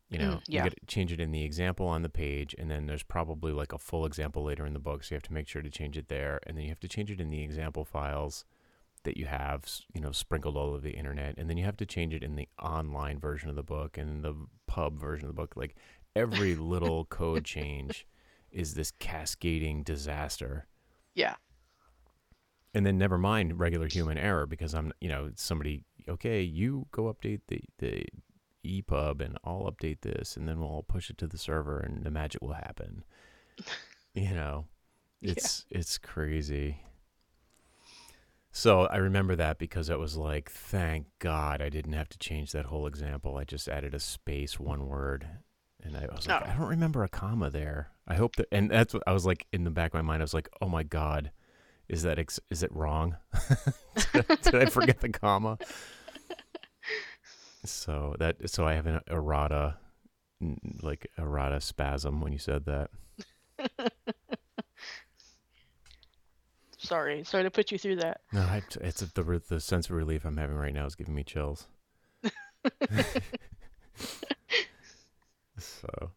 You 0.09 0.19
know, 0.19 0.25
Mm, 0.31 0.41
yeah. 0.47 0.63
you 0.65 0.69
got 0.69 0.77
to 0.77 0.85
change 0.85 1.13
it 1.13 1.21
in 1.21 1.31
the 1.31 1.45
example 1.45 1.87
on 1.87 2.01
the 2.01 2.09
page, 2.09 2.53
and 2.59 2.69
then 2.69 2.85
there's 2.85 3.03
probably 3.03 3.53
like 3.53 3.71
a 3.71 3.77
full 3.77 4.05
example 4.05 4.43
later 4.43 4.65
in 4.65 4.73
the 4.73 4.79
book. 4.79 5.03
So 5.03 5.13
you 5.13 5.15
have 5.15 5.23
to 5.23 5.33
make 5.33 5.47
sure 5.47 5.61
to 5.61 5.69
change 5.69 5.97
it 5.97 6.09
there, 6.09 6.41
and 6.45 6.57
then 6.57 6.63
you 6.65 6.69
have 6.69 6.81
to 6.81 6.89
change 6.89 7.09
it 7.09 7.21
in 7.21 7.29
the 7.29 7.41
example 7.41 7.85
files 7.85 8.43
that 9.03 9.17
you 9.17 9.25
have, 9.25 9.65
you 9.93 10.01
know, 10.01 10.11
sprinkled 10.11 10.55
all 10.57 10.69
over 10.69 10.79
the 10.79 10.91
internet, 10.91 11.35
and 11.37 11.49
then 11.49 11.57
you 11.57 11.65
have 11.65 11.77
to 11.77 11.85
change 11.85 12.13
it 12.13 12.23
in 12.23 12.35
the 12.35 12.47
online 12.61 13.19
version 13.19 13.49
of 13.49 13.55
the 13.55 13.63
book 13.63 13.97
and 13.97 14.23
the 14.23 14.35
pub 14.67 14.99
version 14.99 15.27
of 15.27 15.35
the 15.35 15.41
book. 15.41 15.55
Like 15.55 15.75
every 16.15 16.55
little 16.73 17.05
code 17.05 17.43
change 17.45 18.05
is 18.51 18.73
this 18.73 18.91
cascading 18.99 19.83
disaster. 19.83 20.67
Yeah. 21.15 21.35
And 22.73 22.85
then 22.85 22.97
never 22.97 23.17
mind 23.17 23.59
regular 23.59 23.87
human 23.87 24.17
error 24.17 24.45
because 24.45 24.73
I'm, 24.73 24.93
you 25.01 25.09
know, 25.09 25.31
somebody, 25.35 25.83
okay, 26.07 26.41
you 26.41 26.87
go 26.91 27.03
update 27.13 27.41
the, 27.47 27.61
the 27.79 28.05
EPUB 28.65 29.19
and 29.21 29.37
I'll 29.43 29.69
update 29.71 30.01
this 30.01 30.37
and 30.37 30.47
then 30.47 30.59
we'll 30.59 30.69
all 30.69 30.83
push 30.83 31.09
it 31.09 31.17
to 31.17 31.27
the 31.27 31.37
server 31.37 31.79
and 31.79 32.03
the 32.03 32.11
magic 32.11 32.41
will 32.41 32.53
happen. 32.53 33.03
you 34.13 34.33
know, 34.33 34.65
Yeah. 35.19 35.31
it's, 35.33 35.65
it's 35.69 35.97
crazy. 35.97 36.77
So 38.51 38.81
I 38.87 38.97
remember 38.97 39.35
that 39.37 39.57
because 39.57 39.89
it 39.89 39.97
was 39.97 40.17
like, 40.17 40.51
thank 40.51 41.07
God 41.19 41.61
I 41.61 41.69
didn't 41.69 41.93
have 41.93 42.09
to 42.09 42.17
change 42.17 42.51
that 42.51 42.65
whole 42.65 42.85
example. 42.85 43.37
I 43.37 43.45
just 43.45 43.69
added 43.69 43.93
a 43.95 43.99
space, 43.99 44.59
one 44.59 44.87
word. 44.87 45.25
And 45.81 45.95
I 45.95 46.05
was 46.13 46.27
like, 46.27 46.43
Oh. 46.45 46.49
I 46.49 46.53
don't 46.57 46.67
remember 46.67 47.03
a 47.03 47.09
comma 47.09 47.49
there. 47.49 47.91
I 48.07 48.15
hope 48.15 48.35
that, 48.35 48.47
and 48.51 48.69
that's 48.69 48.93
what 48.93 49.03
I 49.07 49.13
was 49.13 49.25
like 49.25 49.47
in 49.53 49.63
the 49.63 49.71
back 49.71 49.91
of 49.91 49.93
my 49.95 50.01
mind. 50.01 50.21
I 50.21 50.25
was 50.25 50.33
like, 50.33 50.49
oh 50.61 50.67
my 50.67 50.83
God, 50.83 51.31
is 51.87 52.03
that, 52.03 52.19
ex- 52.19 52.41
is 52.49 52.61
it 52.61 52.71
wrong? 52.73 53.15
did, 54.13 54.25
I, 54.29 54.35
did 54.35 54.55
I 54.55 54.65
forget 54.65 54.99
the 54.99 55.09
comma? 55.09 55.57
So 57.63 58.15
that, 58.19 58.49
so 58.49 58.65
I 58.65 58.73
have 58.73 58.85
an 58.85 58.99
errata, 59.09 59.77
like 60.81 61.07
errata 61.17 61.61
spasm 61.61 62.19
when 62.19 62.33
you 62.33 62.39
said 62.39 62.65
that. 62.65 62.89
Sorry, 66.81 67.23
sorry 67.23 67.43
to 67.43 67.51
put 67.51 67.71
you 67.71 67.77
through 67.77 67.97
that. 67.97 68.21
No, 68.33 68.41
I, 68.41 68.63
it's 68.81 69.01
the 69.01 69.41
the 69.47 69.59
sense 69.59 69.85
of 69.85 69.95
relief 69.95 70.25
I'm 70.25 70.37
having 70.37 70.55
right 70.55 70.73
now 70.73 70.85
is 70.85 70.95
giving 70.95 71.13
me 71.13 71.23
chills. 71.23 71.67
so, 75.57 76.11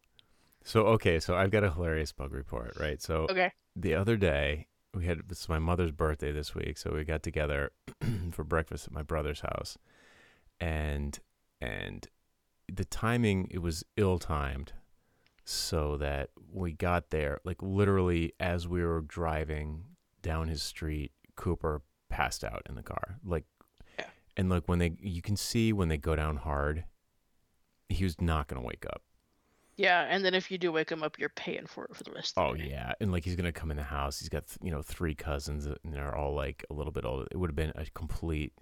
so 0.63 0.81
okay, 0.87 1.19
so 1.19 1.35
I've 1.35 1.51
got 1.51 1.63
a 1.63 1.71
hilarious 1.71 2.11
bug 2.11 2.33
report, 2.33 2.77
right? 2.79 3.01
So 3.01 3.27
Okay. 3.29 3.51
the 3.75 3.93
other 3.95 4.17
day 4.17 4.67
we 4.93 5.05
had 5.05 5.21
it's 5.29 5.47
my 5.49 5.59
mother's 5.59 5.91
birthday 5.91 6.31
this 6.31 6.55
week, 6.55 6.77
so 6.77 6.93
we 6.95 7.03
got 7.03 7.21
together 7.21 7.71
for 8.31 8.43
breakfast 8.43 8.87
at 8.87 8.93
my 8.93 9.03
brother's 9.03 9.41
house, 9.41 9.77
and 10.59 11.19
and 11.61 12.07
the 12.71 12.85
timing 12.85 13.47
it 13.51 13.59
was 13.59 13.83
ill 13.97 14.17
timed, 14.17 14.73
so 15.43 15.97
that 15.97 16.29
we 16.51 16.71
got 16.73 17.11
there 17.11 17.39
like 17.43 17.61
literally 17.61 18.33
as 18.39 18.67
we 18.67 18.83
were 18.83 19.01
driving 19.01 19.83
down 20.25 20.47
his 20.47 20.63
street, 20.63 21.11
Cooper 21.35 21.81
passed 22.09 22.43
out 22.43 22.63
in 22.67 22.73
the 22.75 22.81
car, 22.83 23.19
like, 23.23 23.45
Yeah. 23.99 24.07
and 24.35 24.49
like 24.49 24.67
when 24.67 24.79
they 24.79 24.95
you 24.99 25.21
can 25.21 25.35
see 25.37 25.71
when 25.71 25.87
they 25.87 25.97
go 25.97 26.15
down 26.15 26.37
hard, 26.37 26.85
he 27.89 28.03
was 28.03 28.19
not 28.19 28.47
gonna 28.47 28.61
wake 28.63 28.85
up. 28.87 29.03
Yeah, 29.77 30.07
and 30.09 30.23
then 30.25 30.33
if 30.33 30.49
you 30.49 30.57
do 30.57 30.71
wake 30.71 30.89
him 30.89 31.03
up, 31.03 31.19
you're 31.19 31.29
paying 31.29 31.67
for 31.67 31.83
it 31.85 31.95
for 31.95 32.03
the 32.03 32.11
rest 32.11 32.37
of 32.37 32.43
Oh 32.45 32.53
the 32.53 32.63
day. 32.63 32.69
yeah, 32.71 32.93
and 33.01 33.11
like 33.11 33.23
he's 33.25 33.35
gonna 33.35 33.51
come 33.51 33.69
in 33.71 33.77
the 33.77 33.83
house. 33.83 34.19
He's 34.19 34.29
got 34.29 34.45
you 34.63 34.71
know 34.71 34.81
three 34.81 35.13
cousins, 35.15 35.67
uh, 35.67 35.75
and 35.83 35.93
they're 35.93 36.15
all 36.15 36.33
like 36.33 36.65
a 36.69 36.73
little 36.73 36.91
bit 36.93 37.05
older. 37.05 37.27
It 37.31 37.37
would 37.37 37.49
have 37.49 37.55
been 37.55 37.73
a 37.75 37.85
complete, 37.93 38.53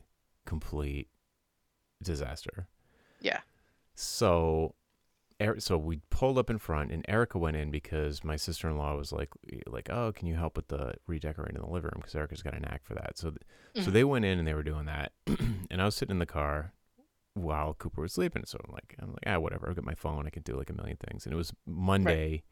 complete 0.46 1.08
disaster. 2.02 2.68
Yeah. 3.22 3.40
So, 3.96 4.74
so 5.60 5.78
we 5.78 6.00
pulled 6.10 6.38
up 6.38 6.50
in 6.50 6.58
front, 6.58 6.92
and 6.92 7.04
Erica 7.08 7.38
went 7.38 7.58
in 7.58 7.70
because 7.72 8.24
my 8.24 8.36
sister 8.36 8.70
in 8.70 8.78
law 8.78 8.96
was 8.96 9.12
like, 9.12 9.30
like, 9.68 9.90
oh, 9.90 10.12
can 10.14 10.28
you 10.28 10.36
help 10.36 10.56
with 10.56 10.68
the 10.70 10.94
redecorating 11.08 11.60
the 11.62 11.68
living 11.68 11.84
room? 11.92 11.98
Because 11.98 12.16
Erica's 12.16 12.42
got 12.42 12.56
a 12.56 12.60
knack 12.60 12.84
for 12.84 12.94
that. 12.96 13.18
So, 13.18 13.32
th- 13.32 13.42
so 13.86 13.90
Mhm. 13.92 13.94
they 13.94 14.04
went 14.04 14.26
in 14.26 14.40
and 14.40 14.48
they 14.48 14.54
were 14.54 14.64
doing 14.64 14.86
that, 14.86 15.12
and 15.72 15.82
I 15.82 15.86
was 15.86 15.96
sitting 15.96 16.14
in 16.16 16.20
the 16.20 16.26
car 16.26 16.74
while 17.34 17.74
Cooper 17.74 18.02
was 18.02 18.14
sleeping. 18.14 18.44
So 18.46 18.60
I'm 18.66 18.72
like, 18.74 18.96
I'm 19.00 19.10
like, 19.10 19.24
ah, 19.26 19.40
whatever. 19.40 19.68
I'll 19.68 19.74
get 19.76 19.84
my 19.84 19.96
phone. 19.96 20.28
I 20.28 20.30
can 20.30 20.44
do 20.44 20.56
like 20.56 20.70
a 20.70 20.74
million 20.74 20.98
things. 20.98 21.26
And 21.26 21.34
it 21.34 21.38
was 21.38 21.52
Monday. 21.66 22.44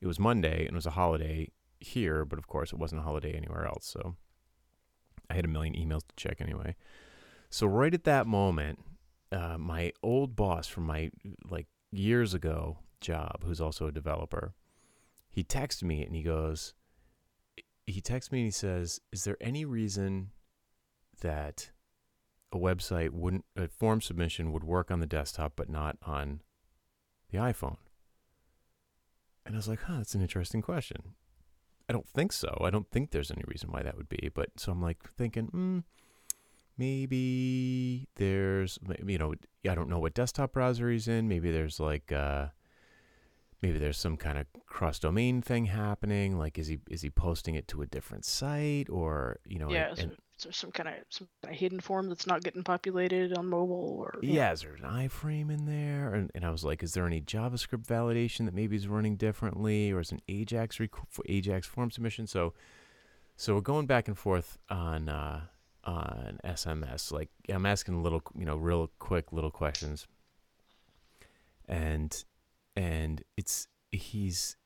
It 0.00 0.06
was 0.06 0.18
Monday, 0.20 0.60
and 0.60 0.70
it 0.70 0.74
was 0.74 0.86
a 0.86 0.90
holiday 0.92 1.50
here, 1.80 2.24
but 2.24 2.38
of 2.38 2.46
course 2.46 2.72
it 2.72 2.78
wasn't 2.78 3.00
a 3.00 3.04
holiday 3.04 3.32
anywhere 3.32 3.66
else. 3.66 3.84
So 3.86 4.14
I 5.28 5.34
had 5.34 5.44
a 5.44 5.48
million 5.48 5.74
emails 5.74 6.06
to 6.08 6.14
check 6.16 6.40
anyway. 6.40 6.76
So 7.50 7.66
right 7.66 7.92
at 7.92 8.04
that 8.04 8.26
moment, 8.26 8.78
uh, 9.32 9.58
my 9.58 9.92
old 10.02 10.36
boss 10.36 10.66
from 10.68 10.84
my 10.84 11.10
like 11.50 11.66
years 11.90 12.34
ago 12.34 12.78
job, 13.00 13.44
who's 13.44 13.60
also 13.60 13.86
a 13.86 13.92
developer, 13.92 14.54
he 15.28 15.44
texted 15.44 15.84
me 15.84 16.04
and 16.04 16.14
he 16.14 16.22
goes, 16.22 16.74
he 17.86 18.00
texts 18.00 18.30
me 18.30 18.40
and 18.40 18.46
he 18.46 18.52
says, 18.52 19.00
"Is 19.12 19.24
there 19.24 19.38
any 19.40 19.64
reason 19.64 20.30
that 21.20 21.70
a 22.52 22.56
website 22.56 23.10
wouldn't 23.10 23.44
a 23.56 23.68
form 23.68 24.00
submission 24.00 24.52
would 24.52 24.64
work 24.64 24.90
on 24.90 25.00
the 25.00 25.06
desktop 25.06 25.54
but 25.56 25.70
not 25.70 25.96
on 26.02 26.42
the 27.30 27.38
iPhone?" 27.38 27.78
And 29.46 29.54
I 29.54 29.58
was 29.58 29.68
like, 29.68 29.82
"Huh, 29.82 29.98
that's 29.98 30.14
an 30.14 30.20
interesting 30.20 30.60
question." 30.60 31.14
I 31.88 31.94
don't 31.94 32.08
think 32.08 32.32
so. 32.32 32.60
I 32.62 32.68
don't 32.68 32.90
think 32.90 33.10
there's 33.10 33.30
any 33.30 33.44
reason 33.46 33.72
why 33.72 33.82
that 33.82 33.96
would 33.96 34.10
be. 34.10 34.30
But 34.34 34.50
so 34.60 34.72
I'm 34.72 34.82
like 34.82 35.10
thinking, 35.16 35.46
hmm, 35.46 35.78
maybe 36.78 38.06
there's, 38.16 38.78
you 39.04 39.18
know, 39.18 39.34
I 39.68 39.74
don't 39.74 39.88
know 39.88 39.98
what 39.98 40.14
desktop 40.14 40.52
browser 40.52 40.90
he's 40.90 41.08
in. 41.08 41.28
Maybe 41.28 41.50
there's 41.50 41.78
like, 41.80 42.10
uh, 42.12 42.46
maybe 43.62 43.78
there's 43.78 43.98
some 43.98 44.16
kind 44.16 44.38
of 44.38 44.46
cross 44.66 44.98
domain 44.98 45.42
thing 45.42 45.66
happening. 45.66 46.38
Like, 46.38 46.58
is 46.58 46.68
he 46.68 46.78
is 46.90 47.02
he 47.02 47.10
posting 47.10 47.54
it 47.56 47.68
to 47.68 47.82
a 47.82 47.86
different 47.86 48.24
site 48.24 48.88
or 48.88 49.40
you 49.44 49.58
know? 49.58 49.70
Yeah, 49.70 49.88
and- 49.90 49.96
so, 49.98 50.02
and- 50.04 50.16
so 50.40 50.52
some 50.52 50.70
kind 50.70 50.88
of 50.88 50.94
some 51.08 51.26
kind 51.42 51.52
of 51.52 51.58
hidden 51.58 51.80
form 51.80 52.08
that's 52.08 52.24
not 52.24 52.44
getting 52.44 52.62
populated 52.62 53.36
on 53.36 53.46
mobile 53.48 53.96
or 53.98 54.20
you 54.22 54.28
know. 54.28 54.34
yeah, 54.36 54.52
is 54.52 54.60
there 54.60 54.72
an 54.74 54.82
iframe 54.84 55.50
in 55.52 55.64
there? 55.66 56.14
And, 56.14 56.30
and 56.32 56.44
I 56.44 56.50
was 56.50 56.62
like, 56.62 56.84
is 56.84 56.94
there 56.94 57.08
any 57.08 57.20
JavaScript 57.20 57.84
validation 57.86 58.44
that 58.44 58.54
maybe 58.54 58.76
is 58.76 58.86
running 58.86 59.16
differently, 59.16 59.90
or 59.90 59.98
is 59.98 60.12
an 60.12 60.20
Ajax 60.28 60.78
rec- 60.78 60.94
for 61.10 61.24
Ajax 61.28 61.66
form 61.66 61.90
submission? 61.90 62.28
So, 62.28 62.54
so 63.36 63.56
we're 63.56 63.62
going 63.62 63.86
back 63.86 64.06
and 64.06 64.16
forth 64.16 64.58
on 64.70 65.08
uh, 65.08 65.40
on 65.88 66.38
SMS. 66.44 67.10
Like 67.10 67.30
I'm 67.48 67.64
asking 67.66 68.02
little, 68.02 68.22
you 68.36 68.44
know, 68.44 68.56
real 68.56 68.90
quick 68.98 69.32
little 69.32 69.50
questions, 69.50 70.06
and 71.66 72.24
and 72.76 73.22
it's 73.36 73.68
he's 73.90 74.56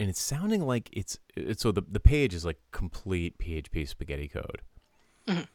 and 0.00 0.10
it's 0.10 0.20
sounding 0.20 0.66
like 0.66 0.90
it's, 0.92 1.18
it's 1.36 1.62
so 1.62 1.72
the 1.72 1.82
the 1.88 2.00
page 2.00 2.34
is 2.34 2.44
like 2.44 2.58
complete 2.72 3.38
PHP 3.38 3.86
spaghetti 3.88 4.28
code, 4.28 4.62
Mhm. 5.28 5.46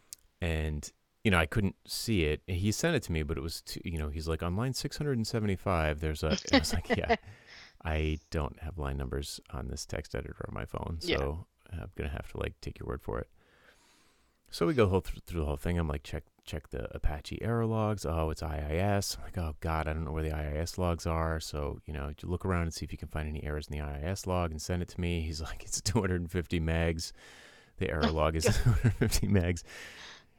and 0.42 0.92
you 1.24 1.32
know 1.32 1.38
I 1.38 1.46
couldn't 1.46 1.76
see 1.86 2.24
it. 2.24 2.42
He 2.48 2.72
sent 2.72 2.96
it 2.96 3.04
to 3.04 3.12
me, 3.12 3.24
but 3.24 3.38
it 3.38 3.42
was 3.42 3.62
too, 3.62 3.82
you 3.84 3.98
know 4.00 4.10
he's 4.10 4.28
like 4.28 4.42
on 4.44 4.56
line 4.56 4.74
675. 4.74 6.00
There's 6.00 6.24
a 6.24 6.38
I 6.54 6.60
was 6.60 6.74
like 6.74 6.90
yeah. 6.90 7.16
I 7.86 8.20
don't 8.32 8.60
have 8.62 8.78
line 8.80 8.98
numbers 8.98 9.40
on 9.52 9.68
this 9.68 9.86
text 9.86 10.16
editor 10.16 10.46
on 10.48 10.54
my 10.54 10.66
phone, 10.66 10.98
so 11.00 11.46
Yeah. 11.72 11.80
I'm 11.82 11.92
gonna 11.96 12.10
have 12.10 12.32
to 12.32 12.40
like 12.40 12.54
take 12.62 12.80
your 12.80 12.88
word 12.88 13.02
for 13.02 13.20
it. 13.20 13.28
So 14.58 14.66
we 14.66 14.74
go 14.74 14.88
whole 14.88 15.02
th- 15.02 15.20
through 15.28 15.42
the 15.42 15.46
whole 15.46 15.56
thing. 15.56 15.78
I'm 15.78 15.88
like, 15.88 16.02
check 16.02 16.24
check 16.44 16.70
the 16.70 16.88
Apache 16.96 17.44
error 17.44 17.68
logs. 17.68 18.08
Oh, 18.08 18.32
it's 18.32 18.42
IIS. 18.42 19.16
I'm 19.16 19.24
like, 19.24 19.38
oh 19.38 19.56
God, 19.60 19.88
I 19.88 19.94
don't 19.94 20.04
know 20.04 20.12
where 20.12 20.24
the 20.24 20.36
IIS 20.36 20.80
logs 20.80 21.06
are. 21.06 21.40
So 21.40 21.80
you 21.86 21.94
know, 21.94 22.08
you 22.08 22.28
look 22.28 22.44
around 22.44 22.64
and 22.64 22.74
see 22.74 22.84
if 22.84 22.92
you 22.92 22.98
can 22.98 23.08
find 23.08 23.30
any 23.30 23.44
errors 23.44 23.68
in 23.68 23.78
the 23.78 23.86
IIS 23.86 24.26
log 24.26 24.50
and 24.50 24.60
send 24.60 24.82
it 24.82 24.88
to 24.88 25.00
me. 25.00 25.22
He's 25.28 25.42
like, 25.42 25.64
it's 25.64 25.80
250 25.82 26.60
megs. 26.60 27.12
The 27.78 27.92
error 27.92 28.10
log 28.12 28.36
is 28.36 28.46
250 28.46 29.28
megs. 29.28 29.62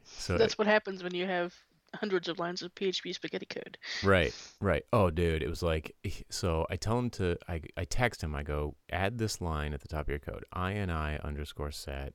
So 0.03 0.37
That's 0.37 0.57
what 0.57 0.67
happens 0.67 1.01
when 1.01 1.15
you 1.15 1.25
have 1.25 1.55
hundreds 1.95 2.27
of 2.27 2.39
lines 2.39 2.61
of 2.61 2.75
PHP 2.75 3.15
spaghetti 3.15 3.45
code. 3.45 3.77
Right, 4.03 4.35
right. 4.59 4.83
Oh, 4.91 5.09
dude, 5.09 5.43
it 5.43 5.49
was 5.49 5.63
like 5.63 5.95
so. 6.29 6.67
I 6.69 6.75
tell 6.75 6.99
him 6.99 7.09
to. 7.11 7.37
I 7.47 7.61
I 7.77 7.85
text 7.85 8.21
him. 8.21 8.35
I 8.35 8.43
go 8.43 8.75
add 8.91 9.17
this 9.17 9.39
line 9.39 9.73
at 9.73 9.79
the 9.79 9.87
top 9.87 10.01
of 10.01 10.09
your 10.09 10.19
code. 10.19 10.43
ini 10.53 11.23
underscore 11.23 11.71
set 11.71 12.13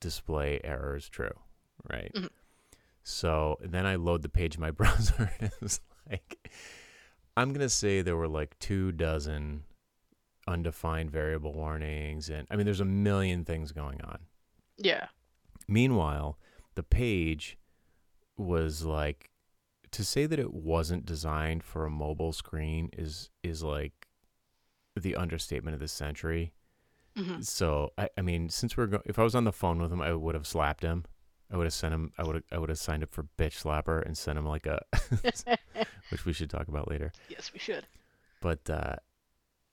display 0.00 0.60
errors 0.64 1.08
true. 1.08 1.32
Right. 1.90 2.12
Mhm. 2.14 2.28
So 3.02 3.56
then 3.60 3.86
I 3.86 3.94
load 3.96 4.22
the 4.22 4.28
page 4.28 4.56
in 4.56 4.60
my 4.60 4.70
browser. 4.80 5.30
and 5.40 5.50
it 5.50 5.60
was 5.60 5.80
like 6.10 6.50
I'm 7.36 7.52
gonna 7.52 7.68
say 7.68 8.02
there 8.02 8.16
were 8.16 8.28
like 8.28 8.58
two 8.58 8.92
dozen 8.92 9.64
undefined 10.48 11.10
variable 11.10 11.52
warnings, 11.52 12.28
and 12.30 12.46
I 12.50 12.56
mean, 12.56 12.64
there's 12.64 12.80
a 12.80 12.84
million 12.84 13.44
things 13.44 13.72
going 13.72 14.00
on. 14.02 14.20
Yeah. 14.78 15.08
Meanwhile, 15.68 16.38
the 16.76 16.82
page 16.82 17.58
was 18.36 18.84
like 18.84 19.30
to 19.92 20.04
say 20.04 20.26
that 20.26 20.38
it 20.38 20.52
wasn't 20.52 21.06
designed 21.06 21.62
for 21.64 21.84
a 21.86 21.90
mobile 21.90 22.32
screen 22.32 22.90
is 22.92 23.30
is 23.42 23.62
like 23.62 24.06
the 24.94 25.16
understatement 25.16 25.74
of 25.74 25.80
the 25.80 25.88
century. 25.88 26.52
Hmm 27.16 27.40
So 27.40 27.92
I, 27.96 28.08
I 28.18 28.20
mean, 28.22 28.48
since 28.48 28.76
we're 28.76 28.86
go- 28.86 29.02
if 29.06 29.18
I 29.18 29.22
was 29.22 29.34
on 29.34 29.44
the 29.44 29.52
phone 29.52 29.80
with 29.80 29.92
him, 29.92 30.02
I 30.02 30.12
would 30.12 30.34
have 30.34 30.46
slapped 30.46 30.82
him 30.82 31.04
I 31.50 31.56
would 31.56 31.64
have 31.64 31.72
sent 31.74 31.94
him. 31.94 32.12
I 32.18 32.24
would. 32.24 32.42
I 32.50 32.58
would 32.58 32.68
have 32.68 32.78
signed 32.78 33.02
up 33.02 33.12
for 33.12 33.24
bitch 33.38 33.62
slapper 33.62 34.04
and 34.04 34.16
sent 34.18 34.38
him 34.38 34.46
like 34.46 34.66
a, 34.66 34.80
which 36.10 36.24
we 36.24 36.32
should 36.32 36.50
talk 36.50 36.68
about 36.68 36.90
later. 36.90 37.12
yes, 37.28 37.52
we 37.52 37.58
should. 37.58 37.86
But 38.40 38.68
uh, 38.68 38.96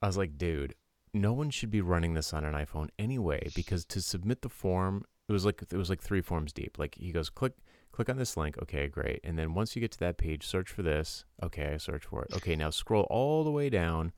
I 0.00 0.06
was 0.06 0.16
like, 0.16 0.38
dude, 0.38 0.74
no 1.12 1.32
one 1.32 1.50
should 1.50 1.70
be 1.70 1.80
running 1.80 2.14
this 2.14 2.32
on 2.32 2.44
an 2.44 2.54
iPhone 2.54 2.88
anyway, 2.98 3.48
because 3.54 3.84
to 3.86 4.00
submit 4.00 4.42
the 4.42 4.48
form, 4.48 5.04
it 5.28 5.32
was 5.32 5.44
like 5.44 5.62
it 5.62 5.76
was 5.76 5.90
like 5.90 6.00
three 6.00 6.20
forms 6.20 6.52
deep. 6.52 6.78
Like 6.78 6.94
he 6.94 7.10
goes, 7.10 7.28
click 7.28 7.54
click 7.90 8.08
on 8.08 8.18
this 8.18 8.36
link. 8.36 8.56
Okay, 8.62 8.86
great. 8.86 9.20
And 9.24 9.36
then 9.36 9.54
once 9.54 9.74
you 9.74 9.80
get 9.80 9.90
to 9.92 10.00
that 10.00 10.16
page, 10.16 10.46
search 10.46 10.70
for 10.70 10.82
this. 10.82 11.24
Okay, 11.42 11.72
I 11.74 11.76
search 11.78 12.04
for 12.04 12.22
it. 12.22 12.34
Okay, 12.36 12.54
now 12.54 12.70
scroll 12.70 13.06
all 13.10 13.42
the 13.42 13.50
way 13.50 13.68
down 13.68 14.12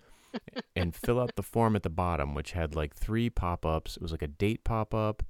and 0.77 0.95
fill 0.95 1.21
out 1.21 1.37
the 1.37 1.43
form 1.43 1.77
at 1.77 1.83
the 1.83 1.91
bottom, 1.91 2.35
which 2.35 2.53
had 2.53 2.75
like 2.75 2.95
three 2.95 3.31
pop 3.31 3.65
ups. 3.67 3.97
It 3.97 4.03
was 4.03 4.13
like 4.13 4.23
a 4.23 4.29
date 4.29 4.65
pop 4.65 4.95
up 4.95 5.23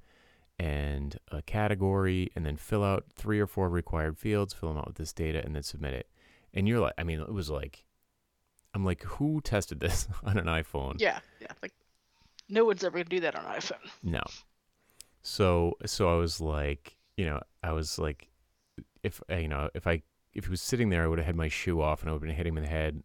and 0.59 1.17
a 1.31 1.41
category, 1.43 2.31
and 2.35 2.45
then 2.45 2.55
fill 2.55 2.83
out 2.83 3.05
three 3.15 3.39
or 3.39 3.45
four 3.45 3.69
required 3.69 4.17
fields, 4.17 4.53
fill 4.53 4.69
them 4.69 4.79
out 4.79 4.87
with 4.87 4.95
this 4.95 5.13
data, 5.13 5.43
and 5.43 5.55
then 5.55 5.61
submit 5.61 5.93
it. 5.93 6.09
And 6.53 6.67
you're 6.67 6.79
like, 6.79 6.95
I 6.97 7.03
mean, 7.03 7.19
it 7.19 7.31
was 7.31 7.49
like, 7.49 7.85
I'm 8.73 8.83
like, 8.83 9.03
who 9.03 9.41
tested 9.41 9.79
this 9.79 10.07
on 10.23 10.37
an 10.37 10.45
iPhone? 10.45 10.95
Yeah, 10.99 11.19
yeah. 11.39 11.47
Like 11.61 11.73
no 12.49 12.65
one's 12.65 12.83
ever 12.83 12.97
gonna 12.97 13.09
do 13.09 13.19
that 13.21 13.35
on 13.35 13.45
an 13.45 13.59
iPhone. 13.59 13.89
No. 14.03 14.21
So 15.21 15.77
so 15.85 16.13
I 16.13 16.17
was 16.17 16.39
like, 16.41 16.95
you 17.17 17.25
know, 17.25 17.41
I 17.63 17.71
was 17.71 17.99
like, 17.99 18.29
if 19.03 19.21
you 19.29 19.47
know, 19.47 19.69
if 19.73 19.87
I 19.87 20.01
if 20.33 20.45
he 20.45 20.51
was 20.51 20.61
sitting 20.61 20.89
there, 20.89 21.03
I 21.03 21.07
would 21.07 21.19
have 21.19 21.25
had 21.25 21.35
my 21.35 21.47
shoe 21.47 21.81
off 21.81 22.01
and 22.01 22.09
I 22.09 22.13
would 22.13 22.21
have 22.21 22.27
been 22.27 22.35
hitting 22.35 22.53
him 22.53 22.57
in 22.57 22.63
the 22.63 22.69
head 22.69 23.03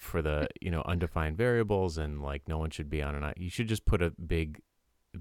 for 0.00 0.22
the 0.22 0.48
you 0.60 0.70
know 0.70 0.82
undefined 0.86 1.36
variables 1.36 1.98
and 1.98 2.22
like 2.22 2.48
no 2.48 2.58
one 2.58 2.70
should 2.70 2.88
be 2.88 3.02
on 3.02 3.14
an 3.14 3.24
i. 3.24 3.34
You 3.36 3.50
should 3.50 3.68
just 3.68 3.84
put 3.84 4.02
a 4.02 4.10
big, 4.10 4.60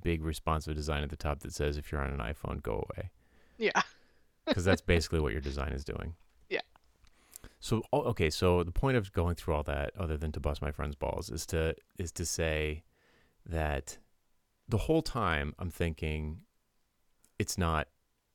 big 0.01 0.23
responsive 0.23 0.75
design 0.75 1.03
at 1.03 1.09
the 1.09 1.15
top 1.17 1.39
that 1.41 1.53
says 1.53 1.77
if 1.77 1.91
you're 1.91 2.01
on 2.01 2.11
an 2.11 2.19
iPhone, 2.19 2.61
go 2.61 2.87
away, 2.89 3.09
Yeah. 3.57 3.81
because 4.45 4.63
that's 4.63 4.81
basically 4.81 5.19
what 5.19 5.33
your 5.33 5.41
design 5.41 5.73
is 5.73 5.83
doing. 5.83 6.15
Yeah. 6.49 6.61
So 7.59 7.83
oh, 7.91 8.03
okay, 8.03 8.29
so 8.29 8.63
the 8.63 8.71
point 8.71 8.97
of 8.97 9.11
going 9.11 9.35
through 9.35 9.55
all 9.55 9.63
that, 9.63 9.91
other 9.97 10.17
than 10.17 10.31
to 10.33 10.39
bust 10.39 10.61
my 10.61 10.71
friend's 10.71 10.95
balls, 10.95 11.29
is 11.29 11.45
to 11.47 11.75
is 11.97 12.11
to 12.13 12.25
say 12.25 12.83
that 13.45 13.97
the 14.69 14.77
whole 14.77 15.01
time 15.01 15.53
I'm 15.59 15.69
thinking 15.69 16.41
it's 17.39 17.57
not 17.57 17.87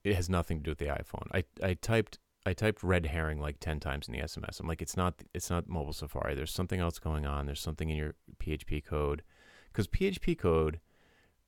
it 0.05 0.15
has 0.17 0.29
nothing 0.29 0.59
to 0.59 0.65
do 0.65 0.71
with 0.73 0.79
the 0.79 0.87
iPhone. 0.87 1.29
I, 1.33 1.45
I 1.63 1.75
typed 1.75 2.19
I 2.45 2.53
typed 2.55 2.83
red 2.83 3.07
herring 3.07 3.41
like 3.41 3.61
10 3.61 3.79
times 3.81 4.09
in 4.09 4.15
the 4.15 4.21
SMS. 4.21 4.61
I'm 4.61 4.67
like 4.67 4.83
it's 4.83 4.97
not 4.97 5.23
it's 5.33 5.51
not 5.51 5.69
mobile 5.69 5.93
Safari. 5.93 6.35
There's 6.35 6.53
something 6.53 6.81
else 6.81 6.99
going 6.99 7.27
on. 7.27 7.47
There's 7.47 7.61
something 7.61 7.89
in 7.89 7.97
your 7.97 8.15
PHP 8.39 8.85
code 8.85 9.23
cuz 9.73 9.87
PHP 9.87 10.39
code 10.39 10.81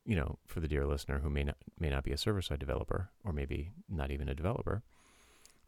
you 0.07 0.17
know, 0.17 0.39
for 0.47 0.61
the 0.61 0.69
dear 0.69 0.87
listener 0.87 1.21
who 1.21 1.31
may 1.31 1.45
not 1.45 1.57
may 1.79 1.91
not 1.91 2.05
be 2.05 2.13
a 2.13 2.19
server 2.19 2.43
side 2.43 2.59
developer 2.59 3.11
or 3.25 3.33
maybe 3.33 3.73
not 3.89 4.11
even 4.11 4.29
a 4.29 4.35
developer, 4.35 4.83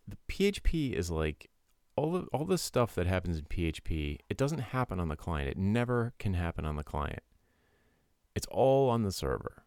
the 0.07 0.17
PHP 0.29 0.93
is 0.93 1.11
like 1.11 1.51
all 1.97 2.13
the 2.13 2.27
all 2.33 2.45
the 2.45 2.59
stuff 2.59 2.95
that 2.95 3.07
happens 3.07 3.39
in 3.39 3.45
PHP, 3.47 4.19
it 4.29 4.37
doesn't 4.37 4.59
happen 4.59 5.01
on 5.01 5.09
the 5.09 5.17
client. 5.17 5.49
It 5.49 5.57
never 5.57 6.13
can 6.19 6.35
happen 6.35 6.65
on 6.65 6.77
the 6.77 6.85
client. 6.85 7.23
It's 8.35 8.47
all 8.51 8.91
on 8.91 9.03
the 9.03 9.13
server. 9.13 9.65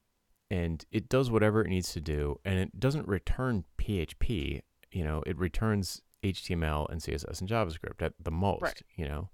And 0.51 0.83
it 0.91 1.09
does 1.09 1.29
whatever 1.29 1.61
it 1.61 1.69
needs 1.69 1.93
to 1.93 2.01
do 2.01 2.39
and 2.43 2.57
it 2.57 2.79
doesn't 2.79 3.07
return 3.07 3.65
PHP, 3.77 4.61
you 4.91 5.03
know, 5.03 5.23
it 5.25 5.37
returns 5.37 6.01
HTML 6.23 6.89
and 6.89 6.99
CSS 7.01 7.39
and 7.39 7.49
JavaScript 7.49 8.01
at 8.01 8.13
the 8.21 8.31
most, 8.31 8.61
Right. 8.61 8.81
you 8.95 9.07
know. 9.07 9.29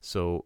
So 0.00 0.44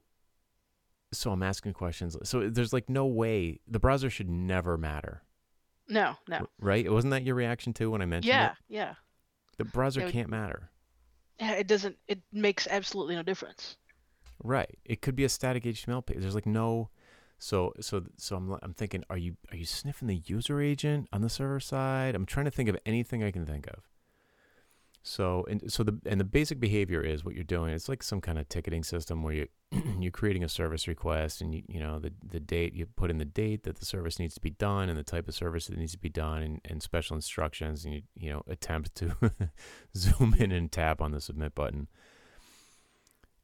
so 1.12 1.30
I'm 1.30 1.42
asking 1.42 1.74
questions. 1.74 2.16
So 2.22 2.48
there's 2.48 2.72
like 2.72 2.88
no 2.88 3.04
way 3.06 3.60
the 3.68 3.78
browser 3.78 4.08
should 4.08 4.30
never 4.30 4.78
matter, 4.78 5.22
No, 5.86 6.16
no. 6.26 6.46
right? 6.58 6.90
Wasn't 6.90 7.10
that 7.10 7.22
your 7.22 7.34
reaction 7.34 7.74
too 7.74 7.90
when 7.90 8.00
I 8.00 8.06
mentioned 8.06 8.28
Yeah, 8.32 8.52
it? 8.52 8.56
yeah. 8.68 8.94
The 9.58 9.64
browser 9.66 10.00
Yeah, 10.00 10.10
can't 10.10 10.30
matter. 10.30 10.70
Yeah, 11.38 11.52
it 11.52 11.66
doesn't. 11.66 11.98
It 12.08 12.22
makes 12.32 12.66
absolutely 12.66 13.14
no 13.14 13.22
difference. 13.22 13.76
Right. 14.42 14.78
It 14.86 15.02
could 15.02 15.14
be 15.14 15.24
a 15.24 15.28
static 15.28 15.64
HTML 15.64 16.00
page. 16.06 16.18
There's 16.20 16.34
like 16.34 16.46
no 16.46 16.88
so 17.38 17.74
so 17.80 18.04
so 18.16 18.36
I'm 18.36 18.56
I'm 18.62 18.72
thinking 18.72 19.04
are 19.10 19.18
you 19.18 19.36
are 19.50 19.56
you 19.56 19.66
sniffing 19.66 20.08
the 20.08 20.22
user 20.24 20.60
agent 20.62 21.08
on 21.12 21.20
the 21.20 21.28
server 21.28 21.60
side? 21.60 22.14
I'm 22.14 22.24
trying 22.24 22.46
to 22.46 22.50
think 22.50 22.70
of 22.70 22.76
anything 22.86 23.22
I 23.22 23.30
can 23.32 23.44
think 23.44 23.66
of. 23.66 23.82
So 25.02 25.44
and 25.50 25.70
so 25.70 25.82
the 25.82 25.98
and 26.06 26.20
the 26.20 26.24
basic 26.24 26.60
behavior 26.60 27.00
is 27.00 27.24
what 27.24 27.34
you're 27.34 27.42
doing. 27.42 27.72
It's 27.72 27.88
like 27.88 28.04
some 28.04 28.20
kind 28.20 28.38
of 28.38 28.48
ticketing 28.48 28.84
system 28.84 29.22
where 29.22 29.34
you 29.34 29.48
you're 29.98 30.12
creating 30.12 30.44
a 30.44 30.48
service 30.48 30.86
request 30.86 31.40
and 31.40 31.52
you 31.52 31.62
you 31.66 31.80
know 31.80 31.98
the 31.98 32.12
the 32.24 32.38
date 32.38 32.74
you 32.74 32.86
put 32.86 33.10
in 33.10 33.18
the 33.18 33.24
date 33.24 33.64
that 33.64 33.76
the 33.76 33.84
service 33.84 34.20
needs 34.20 34.34
to 34.34 34.40
be 34.40 34.50
done 34.50 34.88
and 34.88 34.96
the 34.96 35.02
type 35.02 35.26
of 35.26 35.34
service 35.34 35.66
that 35.66 35.76
needs 35.76 35.92
to 35.92 35.98
be 35.98 36.08
done 36.08 36.42
and, 36.42 36.60
and 36.64 36.82
special 36.82 37.16
instructions 37.16 37.84
and 37.84 37.94
you 37.94 38.02
you 38.14 38.30
know 38.30 38.44
attempt 38.46 38.94
to 38.94 39.16
zoom 39.96 40.34
in 40.38 40.52
and 40.52 40.70
tap 40.70 41.00
on 41.00 41.10
the 41.10 41.20
submit 41.20 41.54
button. 41.54 41.88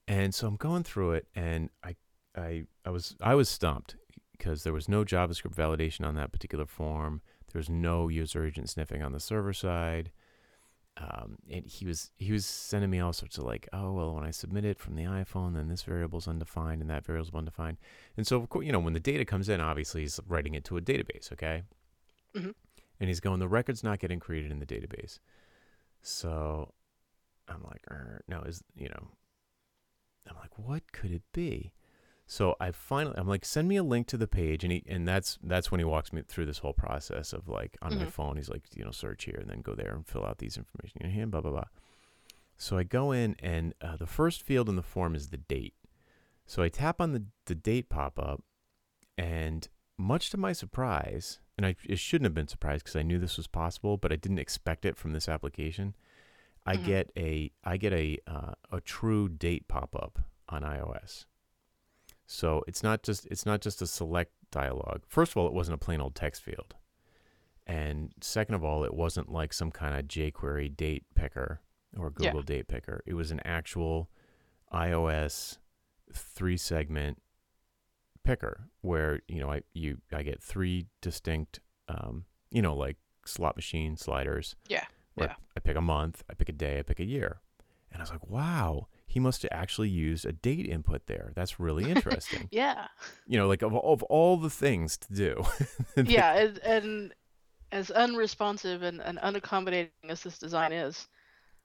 And 0.07 0.33
so 0.33 0.47
I'm 0.47 0.57
going 0.57 0.85
through 0.85 1.12
it 1.12 1.27
and 1.35 1.71
I 1.83 1.97
I 2.37 2.64
I 2.85 2.90
was 2.90 3.16
I 3.21 3.35
was 3.35 3.49
stumped 3.49 3.97
because 4.31 4.62
there 4.62 4.73
was 4.73 4.88
no 4.88 5.05
JavaScript 5.05 5.57
validation 5.57 6.07
on 6.07 6.14
that 6.14 6.31
particular 6.31 6.66
form. 6.66 7.21
There 7.53 7.59
was 7.59 7.68
no 7.68 8.07
user 8.07 8.47
agent 8.47 8.71
sniffing 8.71 9.03
on 9.03 9.11
the 9.11 9.18
server 9.18 9.53
side. 9.53 10.12
Um, 11.00 11.37
and 11.48 11.64
he 11.64 11.87
was 11.87 12.11
he 12.18 12.32
was 12.32 12.44
sending 12.44 12.90
me 12.90 12.98
all 12.98 13.12
sorts 13.12 13.38
of 13.38 13.44
like, 13.44 13.68
oh 13.72 13.92
well, 13.92 14.14
when 14.14 14.24
I 14.24 14.32
submit 14.32 14.64
it 14.64 14.80
from 14.80 14.96
the 14.96 15.04
iPhone, 15.04 15.54
then 15.54 15.68
this 15.68 15.84
variable 15.84 16.18
is 16.18 16.26
undefined 16.26 16.80
and 16.80 16.90
that 16.90 17.04
variable 17.04 17.28
is 17.28 17.34
undefined. 17.34 17.76
And 18.16 18.26
so 18.26 18.37
of 18.37 18.48
course, 18.48 18.66
you 18.66 18.72
know, 18.72 18.80
when 18.80 18.94
the 18.94 19.00
data 19.00 19.24
comes 19.24 19.48
in, 19.48 19.61
obviously 19.61 20.00
he's 20.00 20.18
writing 20.26 20.54
it 20.54 20.64
to 20.64 20.76
a 20.76 20.80
database, 20.80 21.32
okay? 21.32 21.62
Mhm. 22.34 22.54
And 22.98 23.08
he's 23.08 23.20
going, 23.20 23.38
the 23.38 23.46
record's 23.48 23.84
not 23.84 24.00
getting 24.00 24.18
created 24.18 24.50
in 24.50 24.58
the 24.58 24.66
database. 24.66 25.20
So 26.02 26.74
I'm 27.46 27.62
like, 27.62 27.87
"Er, 27.88 28.22
no, 28.26 28.40
is 28.42 28.64
you 28.74 28.88
know, 28.88 29.08
I'm 30.28 30.37
like, 30.37 30.58
what 30.58 30.90
could 30.92 31.12
it 31.12 31.22
be? 31.32 31.74
So 32.31 32.57
I 32.61 32.73
finally, 32.73 33.14
I'm 33.17 33.27
like, 33.27 33.47
send 33.47 33.69
me 33.69 33.77
a 33.77 33.83
link 33.83 34.07
to 34.09 34.19
the 34.19 34.27
page, 34.29 34.62
and 34.62 34.71
he, 34.71 34.85
and 34.87 35.09
that's 35.09 35.38
that's 35.43 35.71
when 35.71 35.79
he 35.81 35.85
walks 35.85 36.12
me 36.12 36.23
through 36.29 36.45
this 36.45 36.59
whole 36.59 36.75
process 36.75 37.33
of 37.33 37.49
like 37.49 37.79
on 37.81 37.95
my 37.95 38.05
Mhm. 38.05 38.11
phone, 38.11 38.37
he's 38.37 38.51
like, 38.51 38.64
you 38.77 38.85
know, 38.85 38.91
search 38.91 39.25
here 39.25 39.38
and 39.41 39.49
then 39.49 39.62
go 39.62 39.75
there 39.75 39.95
and 39.95 40.07
fill 40.07 40.27
out 40.27 40.37
these 40.37 40.59
information 40.59 41.01
in 41.03 41.11
here, 41.11 41.27
blah 41.27 41.41
blah 41.41 41.51
blah. 41.53 41.64
So 42.59 42.77
I 42.77 42.83
go 42.83 43.12
in, 43.12 43.35
and 43.38 43.73
uh, 43.81 43.97
the 43.97 44.07
first 44.07 44.43
field 44.43 44.69
in 44.69 44.77
the 44.77 44.83
form 44.83 45.14
is 45.14 45.29
the 45.31 45.38
date. 45.38 45.75
So 46.45 46.62
I 46.62 46.69
tap 46.69 47.01
on 47.01 47.12
the 47.12 47.25
the 47.47 47.55
date 47.55 47.88
pop 47.88 48.19
up, 48.19 48.43
and 49.17 49.67
much 49.97 50.29
to 50.31 50.37
my 50.37 50.53
surprise, 50.53 51.41
and 51.57 51.64
I 51.64 51.77
it 51.88 51.99
shouldn't 51.99 52.27
have 52.27 52.35
been 52.35 52.49
surprised 52.49 52.85
because 52.85 52.97
I 52.97 53.03
knew 53.03 53.19
this 53.19 53.38
was 53.38 53.47
possible, 53.47 53.97
but 53.97 54.12
I 54.12 54.17
didn't 54.17 54.38
expect 54.38 54.85
it 54.85 54.99
from 54.99 55.12
this 55.14 55.31
application. 55.31 55.95
I 56.67 56.77
Mhm. 56.77 56.85
get 56.85 57.11
a 57.17 57.53
I 57.64 57.79
get 57.79 57.95
a 57.95 58.19
uh, 58.27 58.53
a 58.71 58.83
true 58.83 59.31
date 59.31 59.67
pop 59.67 59.97
up 59.97 60.19
on 60.51 60.61
iOS. 60.62 61.25
So 62.31 62.62
it's 62.69 62.83
not 62.83 63.03
just 63.03 63.27
it's 63.27 63.47
not 63.47 63.62
just 63.62 63.81
a 63.81 63.87
select 63.87 64.33
dialog. 64.51 65.01
First 65.09 65.33
of 65.33 65.38
all, 65.38 65.47
it 65.47 65.55
wasn't 65.55 65.77
a 65.77 65.85
plain 65.85 65.99
old 66.01 66.14
text 66.14 66.43
field, 66.43 66.75
and 67.67 68.12
second 68.21 68.55
of 68.55 68.62
all, 68.62 68.85
it 68.85 68.93
wasn't 68.93 69.33
like 69.33 69.55
some 69.55 69.71
kind 69.71 69.99
of 69.99 70.07
jQuery 70.07 70.77
date 70.77 71.05
picker 71.14 71.62
or 71.97 72.12
Yeah. 72.19 72.29
Google 72.29 72.43
date 72.43 72.69
picker. 72.69 73.03
It 73.07 73.14
was 73.14 73.31
an 73.31 73.41
actual 73.47 74.11
iOS 74.73 75.57
three 76.12 76.59
segment 76.59 77.23
picker 78.25 78.69
where 78.83 79.21
you 79.27 79.41
know 79.41 79.51
I 79.51 79.62
you 79.73 80.03
I 80.12 80.23
get 80.23 80.43
three 80.43 80.87
distinct 81.01 81.61
um, 81.88 82.27
you 82.51 82.61
know 82.61 82.77
like 82.77 82.99
slot 83.25 83.57
machine 83.57 83.97
sliders. 83.97 84.55
Yeah, 84.69 84.85
yeah. 85.17 85.33
I 85.57 85.61
pick 85.61 85.77
a 85.77 85.81
month, 85.81 86.25
I 86.31 86.35
pick 86.35 86.51
a 86.51 86.53
day, 86.53 86.79
I 86.79 86.83
pick 86.83 87.01
a 87.01 87.07
year, 87.07 87.41
and 87.91 88.01
I 88.01 88.03
was 88.03 88.11
like, 88.11 88.27
wow, 88.29 88.88
he 89.11 89.18
must 89.18 89.42
have 89.42 89.51
actually 89.53 89.88
used 89.88 90.27
a 90.27 90.33
date 90.33 90.66
input 90.66 91.07
there. 91.07 91.33
That's 91.35 91.59
really 91.59 91.90
interesting. 91.90 92.47
Yeah, 92.53 92.87
you 93.27 93.38
know, 93.38 93.49
like 93.49 93.62
of 93.62 93.75
of 93.75 94.03
all 94.05 94.37
the 94.37 94.51
things 94.51 94.97
to 94.99 95.12
do. 95.12 95.44
yeah, 96.05 96.35
and, 96.37 96.59
and 96.59 97.14
as 97.73 97.90
unresponsive 97.90 98.83
and, 98.83 99.01
and 99.01 99.18
unaccommodating 99.18 99.88
as 100.09 100.23
this 100.23 100.38
design 100.38 100.73
is, 100.73 101.09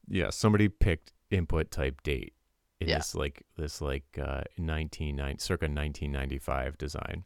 yeah. 0.08 0.30
Somebody 0.32 0.68
picked 0.70 1.12
input 1.30 1.70
type 1.70 2.02
date 2.04 2.34
in 2.80 2.90
Yeah. 2.90 2.98
this 2.98 3.14
like 3.14 3.44
this 3.58 3.82
like 3.82 4.06
uh, 4.18 4.44
1990 4.58 5.38
circa 5.40 5.66
1995 5.66 6.78
design. 6.78 7.24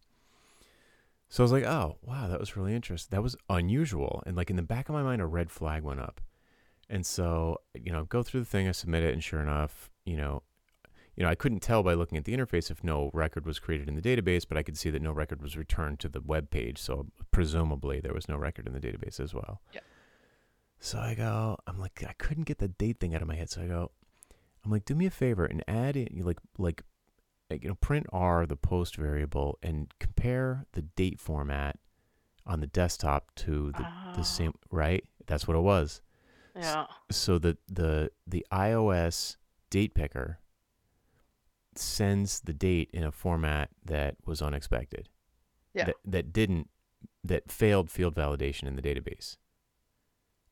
So 1.30 1.44
I 1.44 1.46
was 1.46 1.52
like, 1.52 1.66
oh 1.66 1.98
wow, 2.02 2.28
that 2.28 2.40
was 2.40 2.56
really 2.58 2.74
interesting. 2.74 3.16
That 3.16 3.22
was 3.24 3.36
unusual, 3.50 4.24
and 4.26 4.36
like 4.36 4.50
in 4.50 4.56
the 4.56 4.62
back 4.64 4.90
of 4.90 4.94
my 4.94 5.04
mind, 5.04 5.22
a 5.22 5.26
red 5.28 5.52
flag 5.52 5.84
went 5.84 6.00
up. 6.00 6.22
And 6.90 7.06
so 7.06 7.58
you 7.74 7.92
know, 7.92 8.06
go 8.06 8.24
through 8.24 8.40
the 8.42 8.46
thing, 8.46 8.68
I 8.68 8.72
submit 8.72 9.04
it, 9.04 9.14
and 9.14 9.24
sure 9.24 9.42
enough, 9.42 9.90
you 10.08 10.16
know, 10.18 10.44
you 11.16 11.24
know, 11.24 11.30
I 11.30 11.36
couldn't 11.36 11.62
tell 11.62 11.84
by 11.84 11.94
looking 11.96 12.18
at 12.18 12.26
the 12.26 12.36
interface 12.36 12.70
if 12.70 12.84
no 12.84 13.10
record 13.14 13.46
was 13.46 13.60
created 13.60 13.90
in 13.90 13.96
the 13.96 14.02
database, 14.02 14.46
but 14.48 14.58
I 14.58 14.64
could 14.64 14.78
see 14.78 14.90
that 14.92 15.02
no 15.02 15.12
record 15.12 15.42
was 15.42 15.58
returned 15.58 16.00
to 16.02 16.10
the 16.10 16.22
web 16.22 16.50
page. 16.52 16.78
So 16.78 17.08
presumably 17.32 18.00
there 18.00 18.14
was 18.14 18.30
no 18.30 18.38
record 18.38 18.68
in 18.68 18.74
the 18.74 18.80
database 18.80 19.20
as 19.20 19.34
well. 19.34 19.62
Yeah. 19.74 19.82
So 20.80 21.00
I 21.00 21.16
go, 21.16 21.58
I'm 21.66 21.80
like, 21.80 22.04
I 22.08 22.14
couldn't 22.14 22.44
get 22.44 22.60
the 22.60 22.68
date 22.68 23.00
thing 23.00 23.16
out 23.16 23.24
of 23.24 23.28
my 23.28 23.36
head. 23.36 23.50
So 23.50 23.62
I 23.64 23.68
go, 23.68 23.92
I'm 24.64 24.72
like, 24.72 24.86
do 24.86 24.94
me 24.94 25.08
a 25.08 25.10
favor 25.10 25.44
and 25.46 25.64
add 25.68 25.98
in 25.98 26.08
like 26.24 26.38
like 26.58 26.84
like, 27.50 27.64
you 27.64 27.70
know 27.70 27.76
print 27.76 28.06
r 28.12 28.46
the 28.46 28.58
post 28.58 28.96
variable 28.98 29.58
and 29.64 29.88
compare 30.00 30.66
the 30.74 30.82
date 30.84 31.20
format 31.20 31.80
on 32.46 32.60
the 32.60 32.68
desktop 32.68 33.34
to 33.36 33.72
the, 33.72 33.84
the 34.14 34.20
Oh, 34.20 34.24
same 34.24 34.54
right. 34.70 35.04
That's 35.26 35.48
what 35.48 35.58
it 35.58 35.62
was. 35.62 36.02
Yeah. 36.56 36.86
So 37.10 37.40
the 37.40 37.58
the 37.68 38.12
the 38.28 38.46
iOS 38.52 39.38
date 39.70 39.94
picker 39.94 40.40
sends 41.76 42.42
the 42.42 42.54
date 42.54 42.90
in 42.94 43.04
a 43.04 43.12
format 43.12 43.70
that 43.86 44.16
was 44.26 44.42
unexpected. 44.42 45.10
Yeah. 45.74 45.86
That 45.86 45.96
that 46.06 46.34
didn't 46.34 46.70
that 47.24 47.52
failed 47.52 47.90
field 47.90 48.16
validation 48.16 48.64
in 48.64 48.76
the 48.76 48.82
database. 48.82 49.38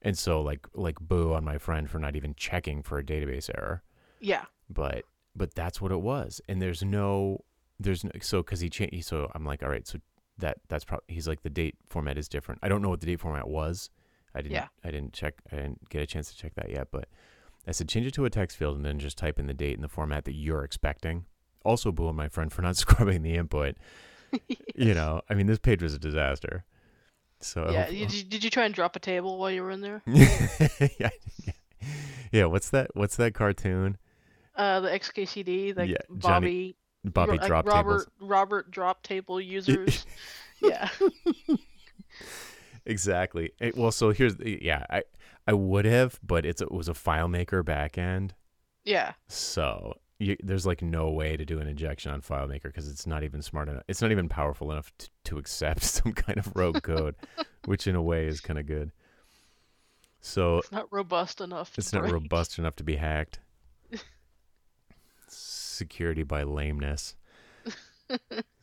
And 0.02 0.18
so 0.18 0.42
like 0.42 0.68
like 0.74 1.00
boo 1.00 1.34
on 1.34 1.44
my 1.44 1.58
friend 1.58 1.90
for 1.90 2.00
not 2.00 2.16
even 2.16 2.36
checking 2.36 2.84
for 2.84 3.00
a 3.00 3.04
database 3.04 3.50
error. 3.56 3.84
Yeah. 4.20 4.46
But 4.70 5.04
but 5.36 5.56
that's 5.56 5.82
what 5.82 5.92
it 5.92 6.02
was. 6.02 6.42
And 6.48 6.62
there's 6.62 6.84
no 6.84 7.44
there's 7.80 8.04
no 8.04 8.12
so 8.22 8.44
cuz 8.44 8.60
he 8.60 8.70
changed 8.70 9.06
so 9.06 9.32
I'm 9.34 9.46
like 9.46 9.64
all 9.64 9.70
right 9.70 9.88
so 9.88 10.00
that 10.38 10.58
that's 10.68 10.86
probably 10.86 11.06
he's 11.08 11.28
like 11.28 11.42
the 11.42 11.50
date 11.50 11.76
format 11.88 12.18
is 12.18 12.28
different. 12.28 12.60
I 12.62 12.70
don't 12.70 12.82
know 12.82 12.90
what 12.90 13.00
the 13.00 13.08
date 13.08 13.20
format 13.20 13.48
was. 13.48 13.90
I 14.36 14.42
didn't 14.42 14.54
Yeah. 14.54 14.68
I 14.84 14.92
didn't 14.92 15.14
check 15.14 15.42
I 15.52 15.56
didn't 15.56 15.90
get 15.90 16.04
a 16.04 16.06
chance 16.06 16.30
to 16.30 16.38
check 16.38 16.54
that 16.56 16.70
yet, 16.70 16.90
but 16.92 17.10
I 17.68 17.72
said 17.72 17.90
change 17.90 18.06
it 18.06 18.14
to 18.16 18.26
a 18.26 18.30
text 18.30 18.58
field 18.58 18.76
and 18.78 18.86
then 18.86 19.00
just 19.00 19.18
type 19.18 19.40
in 19.40 19.48
the 19.48 19.54
date 19.54 19.76
in 19.76 19.82
the 19.82 19.88
format 19.90 20.26
that 20.26 20.34
you're 20.34 20.64
expecting. 20.64 21.26
Also 21.64 21.92
boo 21.92 22.08
on 22.08 22.16
my 22.16 22.28
friend 22.30 22.52
for 22.54 22.62
not 22.62 22.78
scrubbing 22.78 23.22
the 23.24 23.36
input. 23.36 23.76
You 24.76 24.94
know, 24.94 25.22
I 25.30 25.34
mean 25.34 25.48
this 25.48 25.60
page 25.60 25.82
was 25.82 25.94
a 25.94 26.00
disaster. 26.00 26.66
So 27.40 27.70
yeah. 27.72 27.84
hope- 27.86 27.94
You, 27.94 28.06
did, 28.06 28.30
did 28.30 28.44
you 28.44 28.50
try 28.50 28.66
and 28.66 28.74
drop 28.74 28.96
a 28.98 29.00
table 29.00 29.38
while 29.38 29.50
you 29.50 29.62
were 29.64 29.72
in 29.72 29.80
there? 29.80 30.02
yeah, 30.08 31.10
yeah. 32.34 32.46
What's 32.46 32.70
that? 32.72 32.92
What's 32.96 33.16
that 33.16 33.34
cartoon? 33.34 33.98
Uh, 34.56 34.82
the 34.82 34.90
XKCD, 34.90 35.78
like 35.78 35.90
Yeah, 35.90 35.98
Johnny- 36.18 36.76
Bobby, 37.04 37.12
Bobby 37.14 37.32
Ro- 37.32 37.38
like 37.38 37.48
drop 37.48 37.66
Robert, 37.68 37.92
tables. 38.00 38.08
Robert 38.20 38.72
drop 38.72 39.04
table 39.04 39.40
users. 39.40 40.06
yeah. 40.62 40.90
Exactly. 42.86 43.52
Eh, 43.62 43.72
well, 43.76 43.92
so 43.92 44.12
here's 44.12 44.36
yeah. 44.40 44.86
I 44.90 45.04
I 45.48 45.54
would 45.54 45.86
have, 45.86 46.20
but 46.24 46.46
it's 46.46 46.62
it 46.62 46.72
was 46.72 46.88
a 46.90 46.94
FileMaker 46.94 47.64
backend, 47.64 48.32
Yeah. 48.84 49.14
so 49.28 50.00
you, 50.18 50.38
there's 50.42 50.66
like 50.66 50.82
no 50.82 51.12
way 51.12 51.36
to 51.38 51.46
do 51.46 51.60
an 51.60 51.68
injection 51.68 52.12
on 52.12 52.22
FileMaker 52.22 52.64
because 52.64 52.90
it's 52.90 53.06
not 53.06 53.24
even 53.24 53.42
smart 53.42 53.68
enough. 53.70 53.84
It's 53.88 54.02
not 54.02 54.12
even 54.12 54.30
powerful 54.30 54.72
enough 54.72 54.92
to, 55.00 55.10
to 55.26 55.38
accept 55.38 55.84
some 55.84 56.14
kind 56.14 56.38
of 56.40 56.56
rogue 56.56 56.82
code, 56.84 57.16
which 57.66 57.86
in 57.88 57.96
a 57.96 58.02
way 58.02 58.26
is 58.28 58.40
kind 58.42 58.58
of 58.58 58.66
good. 58.66 58.92
So 60.22 60.58
It's 60.60 60.72
not 60.72 60.88
robust 60.92 61.42
enough. 61.42 61.72
It's 61.78 61.94
not 61.94 62.10
robust 62.10 62.58
enough 62.58 62.76
to 62.78 62.84
be 62.84 62.96
hacked. 62.96 63.40
Security 65.28 66.24
by 66.24 66.44
lameness. 66.44 67.16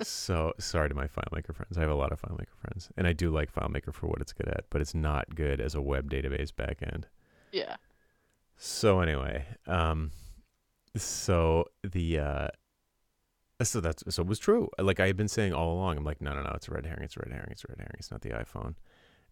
So 0.02 0.52
sorry 0.58 0.88
to 0.88 0.94
my 0.94 1.06
FileMaker 1.06 1.54
friends. 1.54 1.76
I 1.76 1.80
have 1.80 1.90
a 1.90 1.94
lot 1.94 2.12
of 2.12 2.20
FileMaker 2.20 2.56
friends, 2.60 2.90
and 2.96 3.06
I 3.06 3.12
do 3.12 3.30
like 3.30 3.52
FileMaker 3.52 3.92
for 3.92 4.06
what 4.06 4.20
it's 4.20 4.32
good 4.32 4.48
at, 4.48 4.64
but 4.70 4.80
it's 4.80 4.94
not 4.94 5.34
good 5.34 5.60
as 5.60 5.74
a 5.74 5.80
web 5.80 6.10
database 6.10 6.50
backend. 6.52 7.04
Yeah. 7.52 7.76
So 8.56 9.00
anyway, 9.00 9.46
um, 9.66 10.12
so 10.96 11.66
the 11.82 12.18
uh, 12.18 12.48
so 13.62 13.80
that's 13.80 14.02
so 14.14 14.22
it 14.22 14.28
was 14.28 14.38
true. 14.38 14.68
Like 14.78 15.00
I 15.00 15.06
had 15.06 15.16
been 15.16 15.28
saying 15.28 15.52
all 15.52 15.74
along. 15.74 15.98
I'm 15.98 16.04
like, 16.04 16.20
no, 16.20 16.34
no, 16.34 16.42
no, 16.42 16.52
it's 16.54 16.68
a 16.68 16.72
red 16.72 16.86
herring. 16.86 17.04
It's 17.04 17.16
a 17.16 17.20
red 17.20 17.32
herring. 17.32 17.50
It's 17.50 17.64
a 17.64 17.68
red 17.68 17.78
herring. 17.78 17.96
It's 17.98 18.10
not 18.10 18.22
the 18.22 18.30
iPhone. 18.30 18.74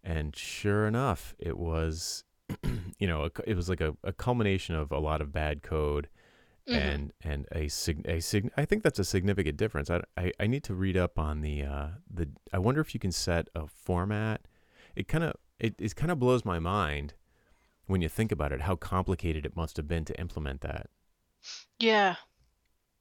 And 0.03 0.35
sure 0.35 0.87
enough, 0.87 1.35
it 1.39 1.57
was. 1.57 2.23
You 2.99 3.07
know, 3.07 3.29
it 3.47 3.55
was 3.55 3.67
like 3.67 3.81
a, 3.81 3.97
a 4.03 4.13
culmination 4.13 4.75
of 4.75 4.91
a 4.91 4.99
lot 4.99 5.21
of 5.21 5.31
bad 5.31 5.63
code 5.63 6.07
Mhm. 6.71 6.77
and 6.77 7.13
and 7.21 7.47
a 7.51 7.67
sig 7.67 8.07
a 8.07 8.19
sig. 8.21 8.51
I 8.57 8.65
think 8.65 8.83
that's 8.83 8.99
a 8.99 9.03
significant 9.03 9.57
difference. 9.57 9.89
I, 9.89 10.01
I, 10.17 10.31
I 10.39 10.47
need 10.47 10.63
to 10.65 10.73
read 10.73 10.97
up 10.97 11.19
on 11.19 11.41
the 11.41 11.63
uh 11.63 11.87
the. 12.09 12.29
I 12.53 12.59
wonder 12.59 12.81
if 12.81 12.93
you 12.93 12.99
can 12.99 13.11
set 13.11 13.47
a 13.55 13.67
format. 13.67 14.41
It 14.95 15.07
kind 15.07 15.23
of 15.23 15.35
it, 15.59 15.75
it 15.79 15.95
kind 15.95 16.11
of 16.11 16.19
blows 16.19 16.43
my 16.45 16.59
mind 16.59 17.13
when 17.87 18.01
you 18.01 18.09
think 18.09 18.31
about 18.31 18.51
it 18.53 18.61
how 18.61 18.75
complicated 18.75 19.45
it 19.45 19.55
must 19.55 19.75
have 19.77 19.87
been 19.87 20.05
to 20.05 20.17
implement 20.19 20.61
that 20.61 20.87
yeah. 21.79 22.15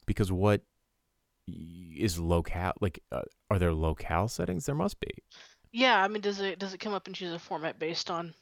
because 0.05 0.33
what 0.33 0.63
is 1.47 2.19
locale 2.19 2.73
like 2.81 3.01
uh, 3.13 3.23
are 3.51 3.59
there 3.59 3.73
locale 3.73 4.29
settings 4.29 4.67
there 4.67 4.75
must 4.75 4.99
be 5.01 5.11
Yeah. 5.73 6.03
I 6.03 6.09
mean, 6.09 6.23
does 6.23 6.41
it 6.41 6.59
does 6.59 6.75
it 6.75 6.79
come 6.79 6.95
up 6.95 7.07
and 7.07 7.15
choose 7.15 7.33
a 7.33 7.39
format 7.39 7.79
based 7.79 8.11
on 8.11 8.35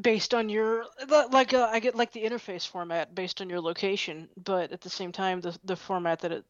based 0.00 0.34
on 0.34 0.48
your 0.48 0.86
like 1.30 1.52
uh, 1.54 1.68
I 1.70 1.80
get 1.80 1.94
like 1.94 2.12
the 2.12 2.22
interface 2.24 2.66
format 2.66 3.14
based 3.14 3.40
on 3.40 3.48
your 3.50 3.60
location, 3.60 4.28
but 4.36 4.72
at 4.72 4.80
the 4.80 4.90
same 4.90 5.12
time, 5.12 5.40
the 5.40 5.58
the 5.64 5.76
format 5.76 6.20
that 6.20 6.32
it 6.32 6.44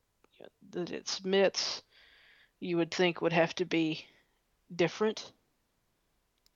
that 0.70 0.90
it 0.90 1.08
submits, 1.08 1.82
you 2.60 2.76
would 2.76 2.90
think 2.90 3.20
would 3.20 3.32
have 3.32 3.54
to 3.56 3.64
be 3.64 4.06
different. 4.74 5.32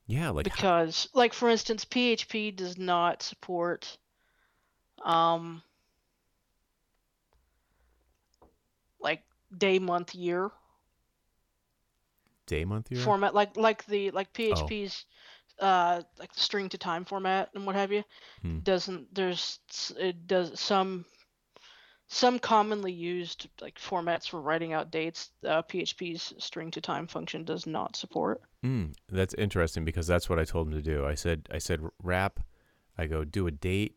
yeah 0.06 0.30
like 0.30 0.44
because 0.44 1.08
like 1.14 1.32
for 1.32 1.48
instance 1.48 1.84
php 1.84 2.54
does 2.56 2.76
not 2.78 3.22
support 3.22 3.98
um 5.04 5.62
like 9.00 9.22
day 9.56 9.78
month 9.78 10.14
year 10.14 10.50
day 12.46 12.64
month 12.64 12.90
year 12.90 13.00
format 13.02 13.34
like 13.34 13.56
like 13.56 13.84
the 13.86 14.10
like 14.12 14.32
php's 14.32 15.04
uh 15.60 16.02
like 16.18 16.30
string 16.34 16.68
to 16.68 16.78
time 16.78 17.04
format 17.04 17.50
and 17.54 17.66
what 17.66 17.74
have 17.76 17.92
you 17.92 18.04
Hmm. 18.42 18.58
doesn't 18.60 19.14
there's 19.14 19.58
it 19.98 20.26
does 20.26 20.58
some 20.58 21.04
some 22.06 22.38
commonly 22.38 22.92
used 22.92 23.48
like 23.60 23.78
formats 23.78 24.28
for 24.28 24.40
writing 24.40 24.72
out 24.72 24.90
dates 24.90 25.30
uh, 25.46 25.62
php's 25.62 26.32
string 26.38 26.70
to 26.70 26.80
time 26.80 27.06
function 27.06 27.44
does 27.44 27.66
not 27.66 27.96
support 27.96 28.40
Mm, 28.64 28.94
that's 29.08 29.34
interesting 29.34 29.84
because 29.84 30.06
that's 30.06 30.28
what 30.28 30.38
I 30.38 30.44
told 30.44 30.66
him 30.68 30.74
to 30.74 30.82
do. 30.82 31.06
I 31.06 31.14
said 31.14 31.48
I 31.52 31.58
said 31.58 31.80
wrap. 32.02 32.40
I 32.96 33.06
go 33.06 33.22
do 33.24 33.46
a 33.46 33.52
date, 33.52 33.94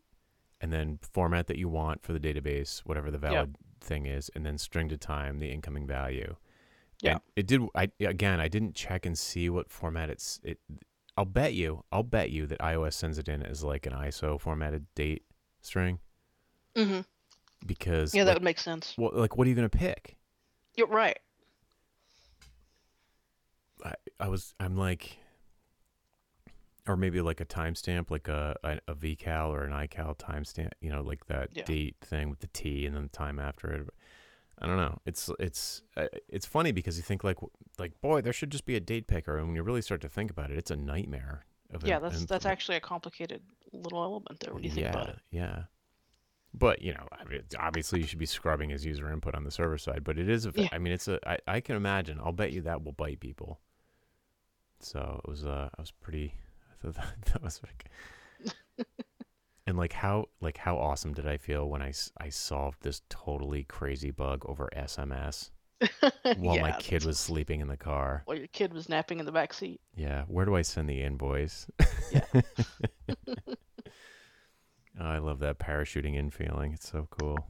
and 0.60 0.72
then 0.72 1.00
format 1.02 1.48
that 1.48 1.58
you 1.58 1.68
want 1.68 2.04
for 2.04 2.12
the 2.12 2.20
database, 2.20 2.78
whatever 2.80 3.10
the 3.10 3.18
valid 3.18 3.56
thing 3.80 4.06
is, 4.06 4.30
and 4.36 4.46
then 4.46 4.58
string 4.58 4.88
to 4.90 4.96
time 4.96 5.40
the 5.40 5.50
incoming 5.50 5.86
value. 5.86 6.36
Yeah. 7.00 7.12
And 7.12 7.20
it 7.34 7.46
did. 7.48 7.62
I 7.74 7.90
again, 7.98 8.40
I 8.40 8.46
didn't 8.46 8.76
check 8.76 9.04
and 9.04 9.18
see 9.18 9.50
what 9.50 9.68
format 9.68 10.10
it's. 10.10 10.38
It. 10.44 10.60
I'll 11.16 11.24
bet 11.26 11.52
you. 11.54 11.84
I'll 11.92 12.02
bet 12.02 12.30
you 12.30 12.46
that 12.46 12.58
iOS 12.60 12.94
sends 12.94 13.18
it 13.18 13.28
in 13.28 13.42
as 13.42 13.62
like 13.62 13.84
an 13.86 13.92
ISO 13.92 14.40
formatted 14.40 14.86
date 14.94 15.24
string 15.60 15.98
Mm-hmm. 16.76 17.00
because 17.66 18.14
yeah 18.14 18.24
that 18.24 18.30
like, 18.30 18.36
would 18.36 18.42
make 18.44 18.58
sense 18.58 18.94
well, 18.96 19.10
like 19.12 19.36
what 19.36 19.46
are 19.46 19.50
you 19.50 19.54
gonna 19.56 19.68
pick? 19.68 20.16
you're 20.74 20.86
right 20.86 21.18
I, 23.84 23.92
I 24.18 24.28
was 24.28 24.54
I'm 24.58 24.76
like 24.76 25.18
or 26.88 26.96
maybe 26.96 27.20
like 27.20 27.40
a 27.40 27.44
timestamp 27.44 28.10
like 28.10 28.26
a, 28.28 28.56
a 28.64 28.78
a 28.88 28.94
vcal 28.94 29.50
or 29.50 29.64
an 29.64 29.72
ical 29.72 30.16
timestamp 30.16 30.70
you 30.80 30.90
know 30.90 31.02
like 31.02 31.26
that 31.26 31.50
Yeah. 31.52 31.64
date 31.64 31.96
thing 32.00 32.30
with 32.30 32.40
the 32.40 32.46
t 32.48 32.86
and 32.86 32.96
then 32.96 33.02
the 33.04 33.08
time 33.10 33.38
after 33.38 33.70
it 33.70 33.88
I 34.62 34.66
don't 34.66 34.76
know 34.76 34.98
it's 35.04 35.28
it's 35.40 35.82
uh, 35.96 36.06
it's 36.28 36.46
funny 36.46 36.70
because 36.72 36.96
you 36.96 37.02
think 37.02 37.24
like 37.24 37.38
like 37.78 38.00
boy 38.00 38.20
there 38.22 38.32
should 38.32 38.50
just 38.50 38.64
be 38.64 38.76
a 38.76 38.80
date 38.80 39.06
picker 39.08 39.36
and 39.36 39.48
when 39.48 39.56
you 39.56 39.62
really 39.62 39.82
start 39.82 40.00
to 40.02 40.08
think 40.08 40.30
about 40.30 40.50
it 40.50 40.56
it's 40.56 40.70
a 40.70 40.76
nightmare 40.76 41.44
of 41.74 41.84
Yeah, 41.86 41.96
im- 41.96 42.02
that's 42.02 42.24
that's 42.26 42.46
actually 42.46 42.76
a 42.76 42.80
complicated 42.80 43.42
little 43.72 44.02
element 44.02 44.38
there 44.40 44.54
when 44.54 44.62
you 44.62 44.70
think 44.70 44.82
yeah 44.86 44.90
about 44.90 45.08
it. 45.08 45.18
yeah 45.30 45.62
but 46.54 46.80
you 46.82 46.92
know 46.94 47.06
I 47.12 47.24
mean, 47.24 47.42
obviously 47.58 48.00
you 48.00 48.06
should 48.06 48.18
be 48.20 48.26
scrubbing 48.26 48.70
his 48.70 48.84
user 48.84 49.10
input 49.10 49.34
on 49.34 49.42
the 49.44 49.50
server 49.50 49.78
side 49.78 50.04
but 50.04 50.18
it 50.18 50.28
is 50.28 50.46
a 50.46 50.52
Yeah. 50.54 50.68
I 50.70 50.78
mean 50.78 50.92
it's 50.92 51.08
a 51.08 51.18
I, 51.28 51.38
I 51.48 51.60
can 51.60 51.74
imagine 51.76 52.18
I'll 52.22 52.32
bet 52.32 52.52
you 52.52 52.60
that 52.62 52.84
will 52.84 52.92
bite 52.92 53.18
people 53.20 53.58
so 54.80 55.20
it 55.24 55.28
was 55.28 55.44
uh 55.44 55.70
I 55.76 55.80
was 55.80 55.90
pretty 55.90 56.34
I 56.70 56.86
thought 56.86 56.94
that, 56.94 57.14
that 57.32 57.42
was 57.42 57.60
like 57.64 57.86
and 59.66 59.76
like 59.76 59.92
how 59.92 60.26
like 60.40 60.58
how 60.58 60.76
awesome 60.78 61.12
did 61.14 61.26
I 61.26 61.36
feel 61.36 61.68
when 61.68 61.82
I 61.82 61.92
I 62.18 62.28
solved 62.30 62.82
this 62.82 63.02
totally 63.08 63.64
crazy 63.64 64.10
bug 64.10 64.44
over 64.46 64.68
SMS 64.76 65.50
while 66.30 66.58
my 66.58 66.70
Yeah, 66.70 66.76
kid 66.78 67.04
was 67.04 67.18
sleeping 67.18 67.60
in 67.60 67.68
the 67.68 67.76
car 67.76 68.26
While 68.26 68.36
your 68.38 68.48
kid 68.48 68.72
was 68.72 68.88
napping 68.88 69.20
in 69.20 69.26
the 69.26 69.32
back 69.32 69.52
seat. 69.54 69.80
yeah 69.94 70.24
where 70.26 70.44
do 70.44 70.54
I 70.56 70.62
send 70.62 70.88
the 70.88 71.00
invoice 71.02 71.66
Yeah. 72.08 72.24
Oh, 74.98 75.04
I 75.06 75.18
love 75.18 75.38
that 75.40 75.58
parachuting 75.58 76.14
in 76.16 76.30
feeling. 76.30 76.72
It's 76.72 76.88
so 76.90 77.06
cool. 77.10 77.46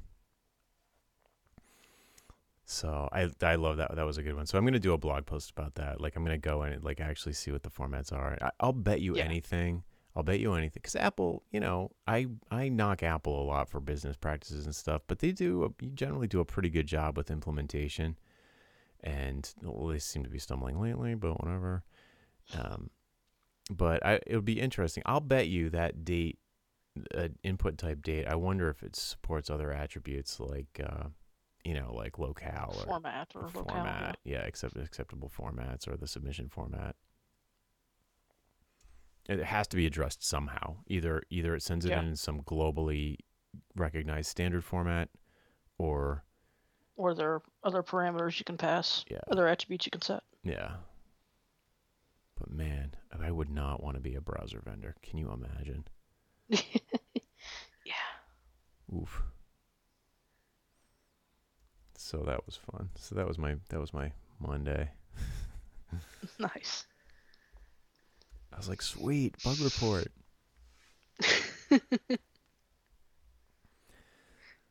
So 2.64 3.09
I 3.12 3.29
I 3.42 3.57
love 3.57 3.77
that. 3.79 3.94
That 3.94 4.07
was 4.07 4.18
a 4.18 4.22
good 4.22 4.35
one. 4.35 4.46
So 4.46 4.57
I'm 4.57 4.64
gonna 4.64 4.79
do 4.79 4.92
a 4.92 4.98
blog 4.98 5.27
post 5.27 5.51
about 5.51 5.75
that. 5.75 6.01
Like 6.01 6.16
I'm 6.16 6.25
gonna 6.25 6.38
go 6.38 6.62
and 6.62 6.83
like 6.83 7.01
actually 7.01 7.33
see 7.35 7.51
what 7.51 7.62
the 7.62 7.70
formats 7.70 8.12
are. 8.12 8.38
I, 8.40 8.51
I'll 8.61 8.72
bet 8.72 9.01
you 9.01 9.16
Yeah. 9.16 9.25
anything. 9.25 9.83
I'll 10.14 10.22
bet 10.22 10.40
you 10.40 10.53
anything 10.53 10.72
because 10.75 10.96
Apple, 10.96 11.42
you 11.51 11.61
know, 11.61 11.90
I 12.07 12.27
I 12.51 12.68
knock 12.68 13.03
Apple 13.03 13.40
a 13.40 13.46
lot 13.46 13.68
for 13.68 13.81
business 13.81 14.16
practices 14.16 14.66
and 14.66 14.75
stuff, 14.75 15.03
but 15.07 15.20
they 15.20 15.33
do 15.33 15.64
a, 15.64 15.85
generally 15.94 16.27
do 16.27 16.40
a 16.40 16.44
pretty 16.44 16.68
good 16.68 16.87
job 16.87 17.16
with 17.16 17.31
implementation. 17.31 18.18
And 19.03 19.51
well, 19.62 19.88
they 19.88 19.98
seem 19.98 20.22
to 20.22 20.31
be 20.31 20.38
stumbling 20.38 20.81
lately, 20.81 21.14
but 21.14 21.42
whatever. 21.42 21.83
Um, 22.57 22.90
but 23.70 24.05
I 24.05 24.20
it 24.27 24.35
would 24.35 24.44
be 24.44 24.61
interesting. 24.61 25.03
I'll 25.07 25.20
bet 25.20 25.48
you 25.48 25.70
that 25.70 26.05
date 26.05 26.38
uh, 27.14 27.29
input 27.42 27.79
type 27.79 28.03
date. 28.03 28.27
I 28.27 28.35
wonder 28.35 28.68
if 28.68 28.83
it 28.83 28.96
supports 28.96 29.48
other 29.48 29.72
attributes 29.72 30.38
like 30.38 30.81
uh, 30.85 31.09
you 31.64 31.75
know, 31.75 31.92
like 31.94 32.18
locale 32.18 32.75
or 32.79 32.87
format 32.87 33.29
or 33.35 33.42
locale. 33.42 33.64
yeah. 33.66 33.72
format. 33.75 34.16
Yeah, 34.25 34.38
accept 34.38 34.77
acceptable 34.77 35.31
formats 35.35 35.88
or 35.88 35.96
the 35.96 36.07
submission 36.07 36.48
format. 36.48 36.96
It 39.28 39.42
has 39.44 39.68
to 39.68 39.76
be 39.76 39.87
addressed 39.87 40.24
somehow. 40.24 40.76
Either 40.87 41.22
either 41.30 41.54
it 41.54 41.62
sends 41.62 41.85
it 41.85 41.90
Yeah. 41.90 42.02
in 42.02 42.16
some 42.16 42.42
globally 42.42 43.18
recognized 43.76 44.28
standard 44.30 44.64
format, 44.64 45.08
or 45.78 46.24
Or 46.96 47.14
there 47.14 47.35
are 47.35 47.42
other 47.64 47.82
parameters 47.82 48.38
you 48.38 48.44
can 48.44 48.56
pass, 48.58 49.04
yeah, 49.11 49.20
other 49.30 49.46
attributes 49.46 49.87
you 49.87 49.90
can 49.90 50.02
set. 50.02 50.22
yeah. 50.42 50.76
But 52.38 52.50
man, 52.50 52.94
I 53.20 53.30
would 53.30 53.50
not 53.50 53.80
want 53.82 53.94
to 53.96 54.00
be 54.00 54.14
a 54.16 54.20
browser 54.20 54.61
vendor. 54.61 54.96
Can 55.02 55.18
you 55.18 55.30
imagine? 55.30 55.85
yeah. 56.48 57.94
Oof. 58.92 59.22
So 61.96 62.18
that 62.26 62.44
was 62.46 62.56
fun. 62.56 62.90
So 62.96 63.14
that 63.14 63.28
was 63.28 63.38
my 63.38 63.56
that 63.68 63.78
was 63.80 63.92
my 63.92 64.12
Monday. 64.40 64.90
Nice. 66.38 66.87
I 68.52 68.56
was 68.56 68.68
like, 68.68 68.82
sweet 68.82 69.36
bug 69.42 69.60
report. 69.60 70.08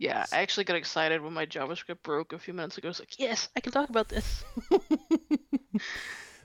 Yeah, 0.02 0.26
I 0.34 0.38
actually 0.38 0.64
got 0.64 0.78
excited 0.78 1.22
when 1.22 1.32
my 1.32 1.46
JavaScript 1.46 2.02
broke 2.02 2.34
a 2.34 2.40
few 2.40 2.56
minutes 2.56 2.76
ago. 2.76 2.88
I 2.88 2.90
was 2.90 3.00
like, 3.00 3.20
yes, 3.20 3.50
I 3.56 3.60
can 3.60 3.72
talk 3.72 3.88
about 3.90 4.10
this. 4.10 4.44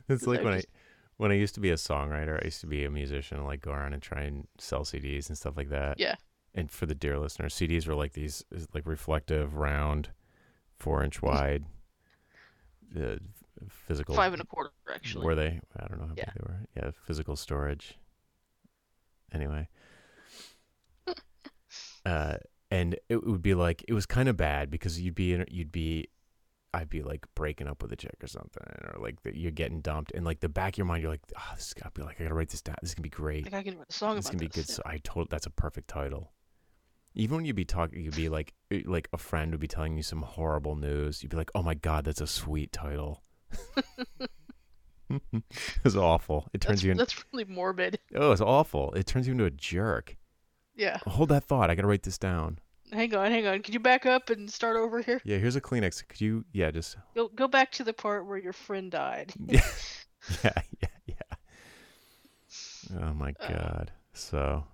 It's 0.09 0.27
like 0.27 0.45
when 0.45 0.55
I 0.55 0.63
when 1.17 1.33
I 1.33 1.35
used 1.35 1.55
to 1.55 1.61
be 1.61 1.71
a 1.71 1.75
songwriter, 1.75 2.41
I 2.41 2.45
used 2.45 2.61
to 2.61 2.67
be 2.67 2.85
a 2.85 2.91
musician, 2.91 3.39
and 3.39 3.47
like 3.47 3.61
go 3.61 3.73
around 3.73 3.93
and 3.93 4.03
try 4.03 4.23
and 4.23 4.47
sell 4.59 4.83
CDs 4.83 5.29
and 5.29 5.37
stuff 5.37 5.57
like 5.57 5.71
that. 5.71 5.99
Yeah. 5.99 6.15
And 6.55 6.71
for 6.71 6.87
the 6.87 6.95
dear 6.95 7.19
listeners, 7.19 7.55
CDs 7.55 7.89
were 7.89 7.95
like 7.95 8.13
these 8.13 8.45
like 8.73 8.87
reflective, 8.87 9.57
round, 9.57 10.11
four 10.79 11.03
inch 11.03 11.21
wide, 11.23 11.65
uh, 12.95 13.17
physical. 13.69 14.15
Five 14.15 14.33
and 14.33 14.43
a 14.43 14.45
quarter, 14.45 14.71
actually. 14.93 15.25
Were 15.25 15.35
they? 15.35 15.61
I 15.79 15.87
don't 15.89 15.99
know 16.01 16.07
how 16.07 16.15
Yeah. 16.17 16.25
big 16.27 16.35
they 16.35 16.47
were. 16.53 16.61
Yeah, 16.77 16.91
physical 17.07 17.37
storage. 17.37 17.97
Anyway. 19.33 19.69
uh, 22.07 22.37
and 22.71 22.97
it 23.09 23.25
would 23.27 23.43
be 23.43 23.55
like 23.55 23.85
it 23.89 23.93
was 23.95 24.07
kind 24.07 24.29
of 24.29 24.37
bad 24.37 24.71
because 24.71 25.01
you'd 25.01 25.15
be 25.15 25.33
in, 25.33 25.45
you'd 25.51 25.73
be, 25.73 26.09
I'd 26.75 26.89
be 26.91 27.03
like 27.03 27.25
breaking 27.35 27.69
up 27.69 27.83
with 27.83 27.93
a 27.93 27.97
chick 27.97 28.17
or 28.23 28.27
something, 28.27 28.63
or 28.95 29.01
like 29.01 29.23
that 29.23 29.37
you're 29.37 29.51
getting 29.51 29.81
dumped, 29.81 30.13
and 30.13 30.25
like 30.25 30.41
the 30.41 30.49
back 30.49 30.75
of 30.75 30.79
your 30.79 30.87
mind, 30.87 31.03
you're 31.03 31.11
like, 31.11 31.23
oh, 31.39 31.53
this 31.55 31.69
is 31.69 31.75
gotta 31.75 31.91
be 31.93 32.03
like 32.03 32.21
I 32.21 32.25
gotta 32.25 32.35
write 32.35 32.51
this 32.51 32.61
down. 32.63 32.77
This 32.83 32.91
is 32.91 32.95
gonna 32.95 33.03
be 33.05 33.09
great. 33.11 33.45
Like, 33.45 33.55
I 33.55 33.63
can 33.63 33.79
write 33.79 33.87
a 33.89 33.93
song 33.93 34.17
This 34.17 34.27
is 34.27 34.31
gonna 34.31 34.41
be 34.41 34.49
good. 34.49 34.65
this. 34.67 34.75
So 34.77 34.83
I 34.85 34.99
told 34.99 35.31
that's 35.31 35.47
a 35.47 35.51
perfect 35.51 35.89
title. 35.89 36.33
Even 37.17 37.37
when 37.37 37.45
you'd 37.47 37.57
be 37.57 37.65
talking, 37.65 38.03
you'd 38.05 38.15
be 38.15 38.29
like, 38.29 38.53
eh, 38.71 38.83
like 38.85 39.09
a 39.13 39.19
friend 39.19 39.51
would 39.51 39.61
be 39.61 39.67
telling 39.67 39.97
you 39.97 40.03
some 40.03 40.23
horrible 40.23 40.77
news. 40.77 41.23
You'd 41.23 41.31
be 41.31 41.37
like, 41.37 41.51
"Oh 41.55 41.63
my 41.63 41.75
god, 41.75 42.05
that's 42.05 42.21
a 42.21 42.27
sweet 42.27 42.73
title." 42.73 43.23
it's 45.85 45.97
awful. 45.97 46.49
It 46.53 46.61
turns 46.61 46.79
That's, 46.81 46.85
you. 46.85 46.91
In, 46.93 46.97
that's 46.99 47.25
really 47.33 47.45
morbid. 47.45 47.99
oh, 48.15 48.33
it's 48.33 48.41
awful. 48.41 48.93
It 48.93 49.07
turns 49.07 49.27
you 49.27 49.33
into 49.33 49.45
a 49.45 49.51
jerk. 49.51 50.17
Yeah. 50.75 50.99
Hold 51.07 51.31
that 51.31 51.45
thought. 51.45 51.71
I 51.71 51.75
gotta 51.75 51.89
write 51.89 52.03
this 52.03 52.19
down. 52.19 52.59
Hang 52.93 53.15
on, 53.15 53.31
hang 53.33 53.47
on. 53.47 53.63
Could 53.63 53.75
you 53.75 53.81
back 53.81 54.05
up 54.07 54.31
and 54.31 54.51
start 54.51 54.77
over 54.77 55.01
here? 55.01 55.21
Yeah, 55.25 55.39
here's 55.39 55.57
a 55.57 55.61
Kleenex. 55.61 56.07
Could 56.07 56.21
you? 56.21 56.45
Yeah, 56.53 56.71
just. 56.71 56.97
Go 57.15 57.29
go 57.29 57.49
back 57.49 57.73
to 57.73 57.85
the 57.85 57.93
part 57.93 58.27
where 58.27 58.39
your 58.39 58.53
friend 58.53 58.91
died. 58.91 59.33
Yeah, 59.49 59.61
yeah, 60.45 60.63
yeah, 60.83 60.89
yeah. 61.07 62.99
Oh 63.01 63.15
my 63.15 63.33
Uh. 63.41 63.49
god. 63.49 63.93
So. 64.13 64.65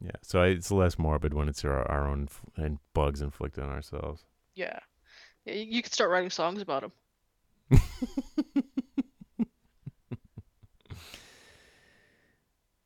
Yeah, 0.00 0.12
so 0.22 0.40
I, 0.40 0.46
it's 0.48 0.70
less 0.70 0.98
morbid 0.98 1.34
when 1.34 1.48
it's 1.48 1.64
our, 1.64 1.82
our 1.90 2.06
own 2.08 2.28
f- 2.30 2.42
and 2.56 2.78
bugs 2.94 3.20
inflicted 3.20 3.64
on 3.64 3.70
ourselves. 3.70 4.24
Yeah. 4.54 4.78
yeah 5.44 5.54
you, 5.54 5.64
you 5.76 5.82
could 5.82 5.92
start 5.92 6.10
writing 6.10 6.30
songs 6.30 6.62
about 6.62 6.82
them. 7.70 7.80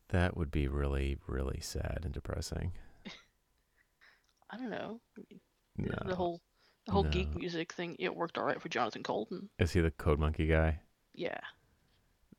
That 0.08 0.36
would 0.36 0.50
be 0.50 0.68
really, 0.68 1.16
really 1.26 1.60
sad 1.60 2.00
and 2.04 2.12
depressing. 2.12 2.72
I 4.50 4.56
don't 4.58 4.70
know. 4.70 5.00
The- 5.16 5.40
No. 5.78 5.96
The 6.06 6.14
whole 6.14 6.40
the 6.86 6.92
whole 6.92 7.04
geek 7.04 7.34
music 7.36 7.72
thing, 7.72 7.94
it 8.00 8.14
worked 8.14 8.36
all 8.36 8.44
right 8.44 8.60
for 8.60 8.68
Jonathan 8.68 9.02
Coulton. 9.04 9.48
Is 9.58 9.72
he 9.72 9.80
the 9.80 9.92
Code 9.92 10.18
Monkey 10.18 10.46
guy? 10.48 10.80
Yeah. 11.14 11.38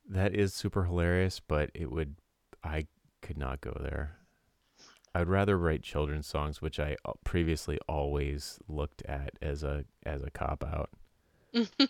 That 0.08 0.34
is 0.34 0.52
super 0.54 0.84
hilarious, 0.84 1.40
but 1.40 1.70
it 1.74 1.90
would, 1.90 2.16
I 2.62 2.86
could 3.22 3.38
not 3.38 3.62
go 3.62 3.74
there. 3.80 4.18
I'd 5.14 5.28
rather 5.28 5.56
write 5.56 5.82
children's 5.82 6.26
songs, 6.26 6.60
which 6.60 6.80
I 6.80 6.96
previously 7.24 7.78
always 7.88 8.58
looked 8.68 9.02
at 9.06 9.30
as 9.40 9.62
a 9.62 9.84
as 10.04 10.22
a 10.22 10.30
cop 10.30 10.64
out. 10.64 10.90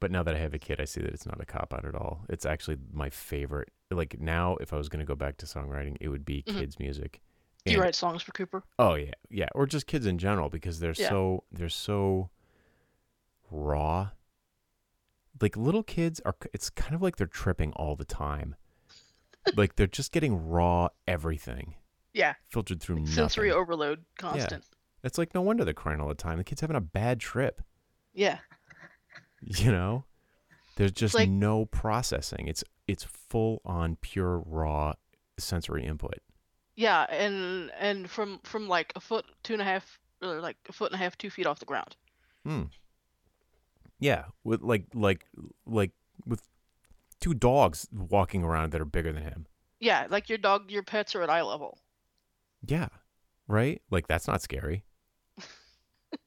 But 0.00 0.10
now 0.10 0.22
that 0.24 0.34
I 0.34 0.38
have 0.38 0.52
a 0.52 0.58
kid, 0.58 0.82
I 0.82 0.84
see 0.84 1.00
that 1.00 1.14
it's 1.14 1.24
not 1.24 1.40
a 1.40 1.46
cop 1.46 1.72
out 1.72 1.86
at 1.86 1.94
all. 1.94 2.26
It's 2.28 2.44
actually 2.44 2.76
my 2.92 3.08
favorite. 3.08 3.70
Like 3.90 4.20
now, 4.20 4.56
if 4.56 4.74
I 4.74 4.76
was 4.76 4.90
going 4.90 4.98
to 5.00 5.06
go 5.06 5.14
back 5.14 5.38
to 5.38 5.46
songwriting, 5.46 5.96
it 5.98 6.08
would 6.08 6.26
be 6.26 6.42
Mhm. 6.42 6.58
kids' 6.58 6.78
music. 6.78 7.22
Do 7.64 7.72
you 7.72 7.80
write 7.80 7.94
songs 7.94 8.20
for 8.22 8.32
Cooper? 8.32 8.64
Oh 8.78 8.96
yeah, 8.96 9.12
yeah, 9.30 9.48
or 9.54 9.64
just 9.64 9.86
kids 9.86 10.04
in 10.04 10.18
general 10.18 10.50
because 10.50 10.78
they're 10.80 10.92
Yeah. 10.98 11.08
so 11.08 11.44
they're 11.50 11.70
so 11.70 12.28
raw. 13.50 14.10
Like 15.40 15.56
little 15.56 15.82
kids 15.82 16.20
are, 16.26 16.36
it's 16.52 16.68
kind 16.68 16.94
of 16.94 17.00
like 17.00 17.16
they're 17.16 17.26
tripping 17.26 17.72
all 17.72 17.96
the 17.96 18.04
time. 18.04 18.56
like 19.56 19.76
they're 19.76 19.86
just 19.86 20.12
getting 20.12 20.48
raw 20.50 20.88
everything 21.08 21.76
Yeah. 22.14 22.34
filtered 22.48 22.80
through 22.80 23.00
nothing. 23.00 23.12
Sensory 23.12 23.50
overload, 23.52 24.04
constant. 24.18 24.64
Yeah. 24.64 24.78
It's 25.02 25.18
like 25.18 25.34
no 25.34 25.42
wonder 25.42 25.64
they're 25.64 25.74
crying 25.74 26.00
all 26.00 26.08
the 26.08 26.14
time. 26.14 26.38
The 26.38 26.44
kid's 26.44 26.62
having 26.62 26.76
a 26.76 26.80
bad 26.80 27.20
trip. 27.20 27.60
Yeah. 28.14 28.38
You 29.46 29.70
know, 29.72 30.04
there's 30.76 30.92
just 30.92 31.14
like- 31.14 31.28
no 31.28 31.66
processing. 31.66 32.48
It's 32.48 32.64
it's 32.88 33.04
full 33.04 33.60
on 33.66 33.96
pure 33.96 34.38
raw 34.46 34.94
sensory 35.36 35.84
input. 35.84 36.20
Yeah, 36.76 37.02
and 37.10 37.70
and 37.78 38.08
from 38.10 38.40
from 38.44 38.68
like 38.68 38.90
a 38.96 39.00
foot, 39.00 39.26
two 39.42 39.52
and 39.52 39.60
a 39.60 39.64
half, 39.66 39.98
or 40.22 40.40
like 40.40 40.56
a 40.66 40.72
foot 40.72 40.92
and 40.92 40.98
a 40.98 41.04
half, 41.04 41.18
two 41.18 41.28
feet 41.28 41.46
off 41.46 41.58
the 41.58 41.66
ground. 41.66 41.94
Hmm. 42.46 42.62
Yeah, 43.98 44.24
with 44.44 44.62
like 44.62 44.86
like 44.94 45.26
like 45.66 45.90
with 46.26 46.42
two 47.20 47.34
dogs 47.34 47.86
walking 47.92 48.42
around 48.44 48.72
that 48.72 48.80
are 48.80 48.86
bigger 48.86 49.12
than 49.12 49.22
him. 49.24 49.46
Yeah, 49.78 50.06
like 50.08 50.30
your 50.30 50.38
dog, 50.38 50.70
your 50.70 50.82
pets 50.82 51.14
are 51.14 51.22
at 51.22 51.28
eye 51.28 51.42
level. 51.42 51.78
Yeah. 52.66 52.88
Right? 53.48 53.82
Like 53.90 54.06
that's 54.06 54.26
not 54.26 54.42
scary. 54.42 54.84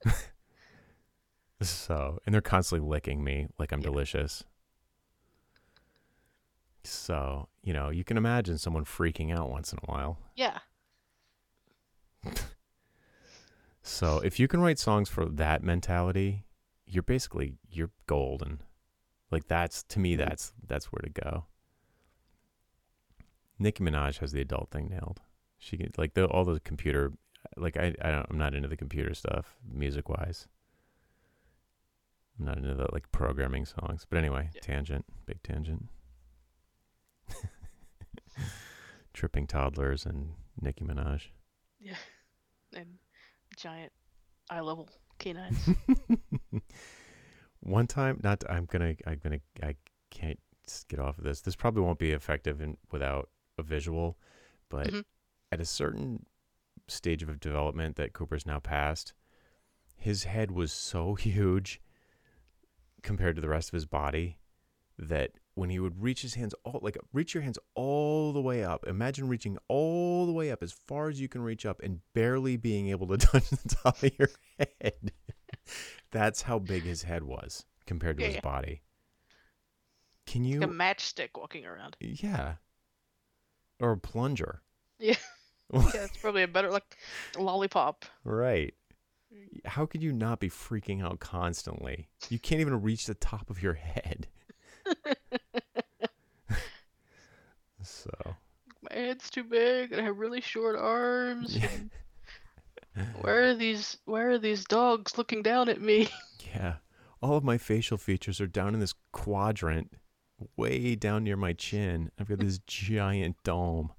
so, 1.61 2.19
and 2.25 2.33
they're 2.33 2.41
constantly 2.41 2.87
licking 2.87 3.23
me 3.23 3.47
like 3.57 3.71
I'm 3.71 3.81
Yeah. 3.81 3.89
delicious. 3.89 4.43
So, 6.83 7.49
you 7.63 7.73
know, 7.73 7.89
you 7.89 8.03
can 8.03 8.17
imagine 8.17 8.57
someone 8.57 8.85
freaking 8.85 9.37
out 9.37 9.49
once 9.49 9.73
in 9.73 9.79
a 9.83 9.91
while. 9.91 10.19
Yeah. 10.35 10.59
So, 13.89 14.19
if 14.19 14.37
you 14.37 14.49
can 14.49 14.59
write 14.59 14.79
songs 14.79 15.07
for 15.07 15.25
that 15.27 15.63
mentality, 15.63 16.43
you're 16.85 17.03
basically 17.03 17.53
you're 17.69 17.91
golden. 18.05 18.59
Like 19.31 19.47
that's 19.47 19.83
to 19.83 19.99
me 19.99 20.17
mm-hmm. 20.17 20.27
that's 20.27 20.51
that's 20.67 20.87
where 20.91 21.01
to 21.01 21.09
go. 21.09 21.45
Nicki 23.57 23.81
Minaj 23.81 24.17
has 24.19 24.33
the 24.33 24.41
adult 24.41 24.71
thing 24.71 24.89
nailed. 24.89 25.21
She 25.59 25.77
can 25.77 25.91
like 25.97 26.13
the 26.13 26.25
all 26.27 26.45
the 26.45 26.59
computer 26.59 27.13
like 27.55 27.77
I 27.77 27.93
I 28.01 28.11
don't, 28.11 28.27
I'm 28.29 28.37
not 28.37 28.53
into 28.53 28.67
the 28.67 28.77
computer 28.77 29.13
stuff 29.13 29.55
music 29.71 30.09
wise. 30.09 30.47
I'm 32.39 32.45
not 32.45 32.57
into 32.57 32.75
the 32.75 32.87
like 32.91 33.11
programming 33.11 33.65
songs. 33.65 34.05
But 34.09 34.17
anyway, 34.19 34.49
Yeah. 34.53 34.61
tangent, 34.61 35.05
big 35.25 35.41
tangent. 35.43 35.87
Tripping 39.13 39.47
toddlers 39.47 40.05
and 40.05 40.33
Nicki 40.61 40.83
Minaj. 40.85 41.27
Yeah. 41.79 41.95
And 42.75 42.99
giant 43.55 43.91
eye 44.49 44.59
level 44.61 44.89
canines. 45.17 45.57
One 47.61 47.87
time, 47.87 48.19
not 48.23 48.43
I'm 48.49 48.65
gonna 48.65 48.93
I'm 49.07 49.19
gonna 49.23 49.39
I 49.63 49.75
can't 50.11 50.39
get 50.87 50.99
off 50.99 51.17
of 51.17 51.23
this. 51.23 51.41
This 51.41 51.55
probably 51.55 51.81
won't 51.81 51.97
be 51.99 52.11
effective 52.11 52.61
in, 52.61 52.77
without 52.91 53.29
a 53.57 53.63
visual, 53.63 54.17
but 54.69 54.87
Mhm. 54.87 55.03
At 55.51 55.61
a 55.61 55.65
certain 55.65 56.25
stage 56.87 57.23
of 57.23 57.39
development 57.39 57.95
that 57.95 58.13
Cooper's 58.13 58.45
now 58.45 58.59
passed, 58.59 59.13
his 59.95 60.23
head 60.25 60.51
was 60.51 60.71
so 60.71 61.15
huge 61.15 61.81
compared 63.03 63.35
to 63.35 63.41
the 63.41 63.49
rest 63.49 63.69
of 63.69 63.73
his 63.73 63.85
body 63.85 64.39
that 64.97 65.31
when 65.53 65.69
he 65.69 65.79
would 65.79 66.01
reach 66.01 66.21
his 66.23 66.33
hands 66.33 66.53
all 66.63 66.79
like 66.81 66.97
reach 67.13 67.33
your 67.33 67.43
hands 67.43 67.59
all 67.75 68.33
the 68.33 68.41
way 68.41 68.63
up 68.63 68.85
imagine 68.87 69.27
reaching 69.27 69.57
all 69.67 70.25
the 70.25 70.31
way 70.31 70.51
up 70.51 70.63
as 70.63 70.71
far 70.71 71.07
as 71.07 71.21
you 71.21 71.27
can 71.29 71.41
reach 71.41 71.65
up 71.67 71.79
and 71.83 71.99
barely 72.13 72.57
being 72.57 72.89
able 72.89 73.05
to 73.07 73.17
touch 73.17 73.47
the 73.49 73.75
top 73.83 74.01
of 74.01 74.11
your 74.17 74.29
head 74.57 75.11
that's 76.11 76.41
how 76.41 76.57
big 76.57 76.81
his 76.83 77.03
head 77.03 77.23
was 77.23 77.63
compared 77.85 78.17
to 78.17 78.23
Yeah, 78.23 78.27
his 78.29 78.35
yeah. 78.35 78.41
body 78.41 78.81
can 80.25 80.43
you 80.43 80.59
like 80.59 80.69
a 80.69 80.73
matchstick 80.73 81.29
walking 81.35 81.65
around. 81.65 81.95
yeah 82.01 82.55
or 83.79 83.91
a 83.91 83.97
plunger 83.97 84.63
Yeah. 84.99 85.15
Yeah, 85.73 86.05
it's 86.05 86.17
probably 86.17 86.43
a 86.43 86.47
better 86.47 86.71
like 86.71 86.97
lollipop. 87.37 88.05
right 88.23 88.73
mm. 89.33 89.65
How 89.65 89.85
could 89.85 90.01
you 90.01 90.13
not 90.13 90.39
be 90.39 90.49
freaking 90.49 91.03
out 91.03 91.19
constantly? 91.19 92.07
You 92.29 92.39
can't 92.39 92.61
even 92.61 92.81
reach 92.81 93.05
the 93.05 93.15
top 93.15 93.49
of 93.49 93.61
your 93.61 93.73
head. 93.73 94.27
so, 97.81 98.11
My 98.81 98.95
head's 98.95 99.29
too 99.29 99.43
big 99.43 99.91
and 99.91 100.01
I 100.01 100.05
have 100.05 100.17
really 100.17 100.41
short 100.41 100.77
arms. 100.77 101.57
Where 103.21 103.49
are 103.49 103.53
these 103.53 103.97
where 104.05 104.31
are 104.31 104.39
these 104.39 104.65
dogs 104.65 105.17
looking 105.17 105.43
down 105.43 105.69
at 105.69 105.81
me? 105.81 106.09
yeah, 106.55 106.75
all 107.21 107.37
of 107.37 107.43
my 107.43 107.57
facial 107.57 107.97
features 107.97 108.41
are 108.41 108.47
down 108.47 108.73
in 108.73 108.79
this 108.79 108.93
quadrant, 109.11 109.91
way 110.55 110.95
down 110.95 111.23
near 111.23 111.37
my 111.37 111.53
chin. 111.53 112.11
I've 112.19 112.29
got 112.29 112.39
this 112.39 112.59
giant 112.65 113.37
dome. 113.43 113.91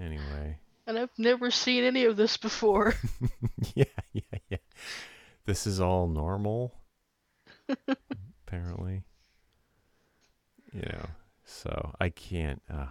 Anyway, 0.00 0.58
And 0.86 0.98
I've 0.98 1.18
never 1.18 1.50
seen 1.50 1.84
any 1.84 2.04
of 2.04 2.16
this 2.16 2.36
before. 2.36 2.94
yeah, 3.74 3.84
yeah, 4.12 4.38
yeah. 4.48 4.58
This 5.44 5.66
is 5.66 5.80
all 5.80 6.08
normal, 6.08 6.74
apparently. 8.46 9.02
You 10.72 10.82
know, 10.82 11.06
so 11.44 11.94
I 12.00 12.08
can't. 12.08 12.62
Uh, 12.72 12.86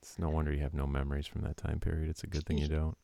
it's 0.00 0.18
no 0.18 0.28
wonder 0.28 0.52
you 0.52 0.60
have 0.60 0.74
no 0.74 0.86
memories 0.86 1.26
from 1.26 1.42
that 1.42 1.56
time 1.56 1.80
period. 1.80 2.08
It's 2.08 2.22
a 2.22 2.28
good 2.28 2.46
thing 2.46 2.58
you 2.58 2.68
don't. 2.68 2.96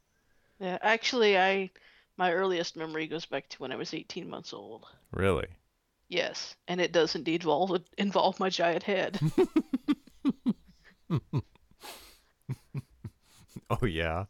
Yeah, 0.61 0.79
actually 0.81 1.37
I 1.37 1.71
my 2.17 2.33
earliest 2.33 2.77
memory 2.77 3.07
goes 3.07 3.27
back 3.27 3.49
to 3.51 3.59
when 3.59 3.73
I 3.73 3.77
was 3.77 3.93
18 3.93 4.29
months 4.29 4.53
old. 4.53 4.87
Really? 5.11 5.49
Yes, 6.09 6.55
and 6.69 6.81
it 6.81 6.93
does 6.93 7.15
indeed 7.15 7.43
involve 7.43 7.83
involve 7.99 8.39
my 8.39 8.51
giant 8.51 8.85
head. 8.85 9.19
Oh 13.71 13.87
yeah. 13.87 14.25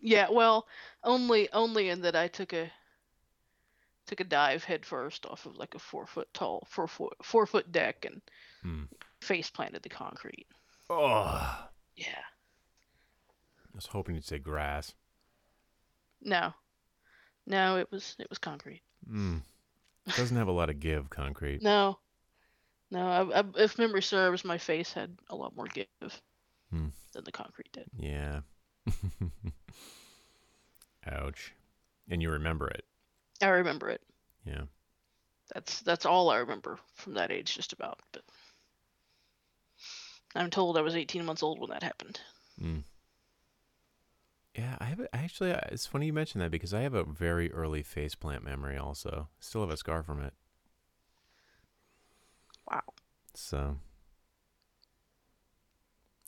Yeah, 0.00 0.28
well, 0.30 0.66
only 1.04 1.48
only 1.52 1.88
in 1.88 2.00
that 2.02 2.16
I 2.16 2.28
took 2.28 2.52
a 2.52 2.70
took 4.06 4.20
a 4.20 4.24
dive 4.24 4.64
head 4.64 4.84
first 4.84 5.24
off 5.26 5.46
of 5.46 5.56
like 5.56 5.74
a 5.74 5.78
four 5.78 6.06
foot 6.06 6.28
tall 6.34 6.66
four 6.68 6.88
foot 6.88 7.12
four 7.22 7.46
foot 7.46 7.70
deck 7.70 8.04
and 8.04 8.20
Hmm. 8.62 8.84
face 9.20 9.50
planted 9.50 9.82
the 9.82 9.88
concrete. 9.88 10.46
Oh, 10.90 11.68
Yeah. 11.96 12.18
I 12.18 13.74
was 13.74 13.86
hoping 13.86 14.14
you'd 14.16 14.24
say 14.24 14.38
grass. 14.38 14.92
No. 16.20 16.52
No, 17.46 17.76
it 17.78 17.90
was 17.90 18.16
it 18.18 18.28
was 18.28 18.38
concrete. 18.38 18.82
Mm. 19.10 19.42
Doesn't 20.16 20.36
have 20.36 20.48
a 20.48 20.52
lot 20.52 20.68
of 20.70 20.80
give, 20.80 21.08
concrete. 21.10 21.62
No. 21.62 21.98
No, 22.90 23.06
I, 23.06 23.40
I, 23.40 23.44
if 23.56 23.78
memory 23.78 24.02
serves, 24.02 24.44
my 24.44 24.58
face 24.58 24.92
had 24.92 25.16
a 25.30 25.36
lot 25.36 25.56
more 25.56 25.66
give 25.66 25.86
Hmm. 26.70 26.88
than 27.12 27.24
the 27.24 27.32
concrete 27.32 27.72
did. 27.72 27.86
Yeah. 27.96 28.40
Ouch. 31.06 31.52
And 32.10 32.22
you 32.22 32.30
remember 32.30 32.68
it. 32.68 32.84
I 33.40 33.46
remember 33.48 33.88
it. 33.90 34.00
Yeah. 34.44 34.62
That's 35.54 35.80
that's 35.80 36.06
all 36.06 36.30
I 36.30 36.38
remember 36.38 36.78
from 36.94 37.14
that 37.14 37.30
age, 37.30 37.54
just 37.54 37.72
about. 37.72 38.00
But 38.12 38.22
I'm 40.34 40.50
told 40.50 40.76
I 40.78 40.82
was 40.82 40.96
18 40.96 41.24
months 41.24 41.42
old 41.42 41.58
when 41.60 41.70
that 41.70 41.82
happened. 41.82 42.20
Mm. 42.60 42.84
Yeah, 44.56 44.76
I 44.80 44.84
have 44.84 45.00
a, 45.00 45.14
actually. 45.14 45.52
uh, 45.52 45.60
It's 45.70 45.86
funny 45.86 46.06
you 46.06 46.12
mentioned 46.12 46.42
that 46.42 46.50
because 46.50 46.74
I 46.74 46.80
have 46.82 46.94
a 46.94 47.04
very 47.04 47.50
early 47.52 47.82
faceplant 47.82 48.42
memory. 48.42 48.76
Also, 48.76 49.28
still 49.40 49.62
have 49.62 49.70
a 49.70 49.76
scar 49.76 50.02
from 50.02 50.22
it. 50.22 50.34
Wow. 52.70 52.82
So, 53.34 53.78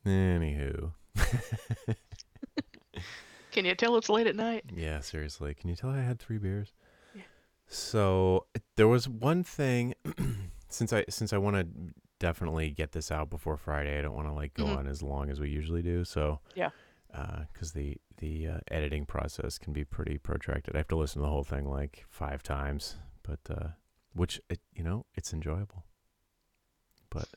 anywho, 0.07 0.93
Can 3.53 3.65
you 3.65 3.75
tell 3.75 3.97
it's 3.97 4.09
late 4.09 4.27
at 4.27 4.35
night? 4.37 4.65
yeah, 4.75 4.99
seriously, 5.01 5.55
can 5.55 5.71
you 5.71 5.77
tell 5.77 5.91
I 5.91 6.01
had 6.01 6.19
three 6.19 6.39
beers? 6.39 6.73
Yeah. 7.15 7.23
So 7.69 8.47
there 8.77 8.89
was 8.89 9.09
one 9.09 9.45
thing 9.45 9.95
since 10.69 10.93
I 10.93 11.05
since 11.09 11.33
I 11.33 11.39
want 11.39 11.57
to 11.57 11.67
definitely 12.19 12.71
get 12.71 12.93
this 12.93 13.13
out 13.13 13.31
before 13.31 13.57
Friday. 13.57 13.97
I 13.99 14.03
don't 14.03 14.15
want 14.15 14.27
to 14.29 14.33
like 14.33 14.55
go 14.55 14.65
Mhm. 14.65 14.77
on 14.79 14.87
as 14.89 15.03
long 15.03 15.31
as 15.31 15.39
we 15.41 15.51
usually 15.51 15.83
do. 15.83 16.05
So 16.05 16.41
Yeah. 16.57 16.71
because 17.53 17.73
the 17.73 17.97
the 18.19 18.49
uh, 18.49 18.59
editing 18.71 19.07
process 19.07 19.57
can 19.59 19.73
be 19.73 19.85
pretty 19.85 20.19
protracted. 20.19 20.75
I 20.75 20.79
have 20.79 20.89
to 20.89 20.97
listen 20.97 21.21
to 21.21 21.27
the 21.27 21.31
whole 21.31 21.45
thing 21.45 21.69
like 21.69 22.05
five 22.09 22.43
times, 22.43 22.97
but 23.23 23.41
uh, 23.51 23.69
which 24.15 24.41
it, 24.51 24.61
you 24.75 24.83
know 24.83 25.07
it's 25.15 25.33
enjoyable. 25.33 25.85
But 27.11 27.29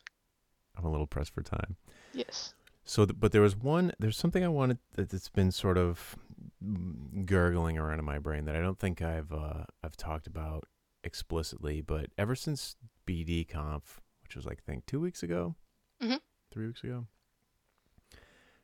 I'm 0.75 0.85
a 0.85 0.89
little 0.91 1.07
pressed 1.07 1.33
for 1.33 1.43
time. 1.43 1.75
Yes. 2.13 2.53
So, 2.89 3.05
th- 3.05 3.19
but 3.19 3.31
there 3.33 3.41
was 3.41 3.55
one. 3.55 3.91
There's 3.99 4.17
something 4.17 4.43
I 4.43 4.47
wanted 4.47 4.79
that- 4.93 5.09
that's 5.09 5.27
been 5.29 5.51
sort 5.51 5.77
of 5.77 6.15
gurgling 7.25 7.77
around 7.77 7.99
in 7.99 8.05
my 8.05 8.17
brain 8.17 8.45
that 8.45 8.55
I 8.55 8.61
don't 8.61 8.79
think 8.79 9.01
I've 9.01 9.31
uh, 9.31 9.65
I've 9.83 9.97
talked 9.97 10.25
about 10.25 10.63
explicitly. 11.03 11.81
But 11.81 12.09
ever 12.17 12.33
since 12.35 12.77
BD 13.05 13.47
Conf, 13.47 14.01
which 14.23 14.35
was 14.35 14.45
like 14.45 14.59
I 14.59 14.71
think 14.71 14.85
two 14.85 14.99
weeks 15.01 15.21
ago, 15.21 15.55
Mhm. 16.01 16.21
three 16.51 16.67
weeks 16.67 16.83
ago, 16.83 17.07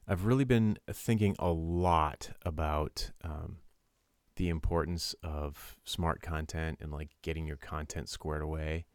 I've 0.07 0.25
really 0.25 0.43
been 0.45 0.77
thinking 0.91 1.35
a 1.39 1.51
lot 1.51 2.31
about 2.43 3.11
um, 3.23 3.57
the 4.35 4.49
importance 4.49 5.15
of 5.21 5.77
smart 5.83 6.21
content 6.21 6.79
and 6.81 6.91
like 6.91 7.09
getting 7.21 7.45
your 7.45 7.57
content 7.57 8.09
squared 8.09 8.41
away. 8.41 8.85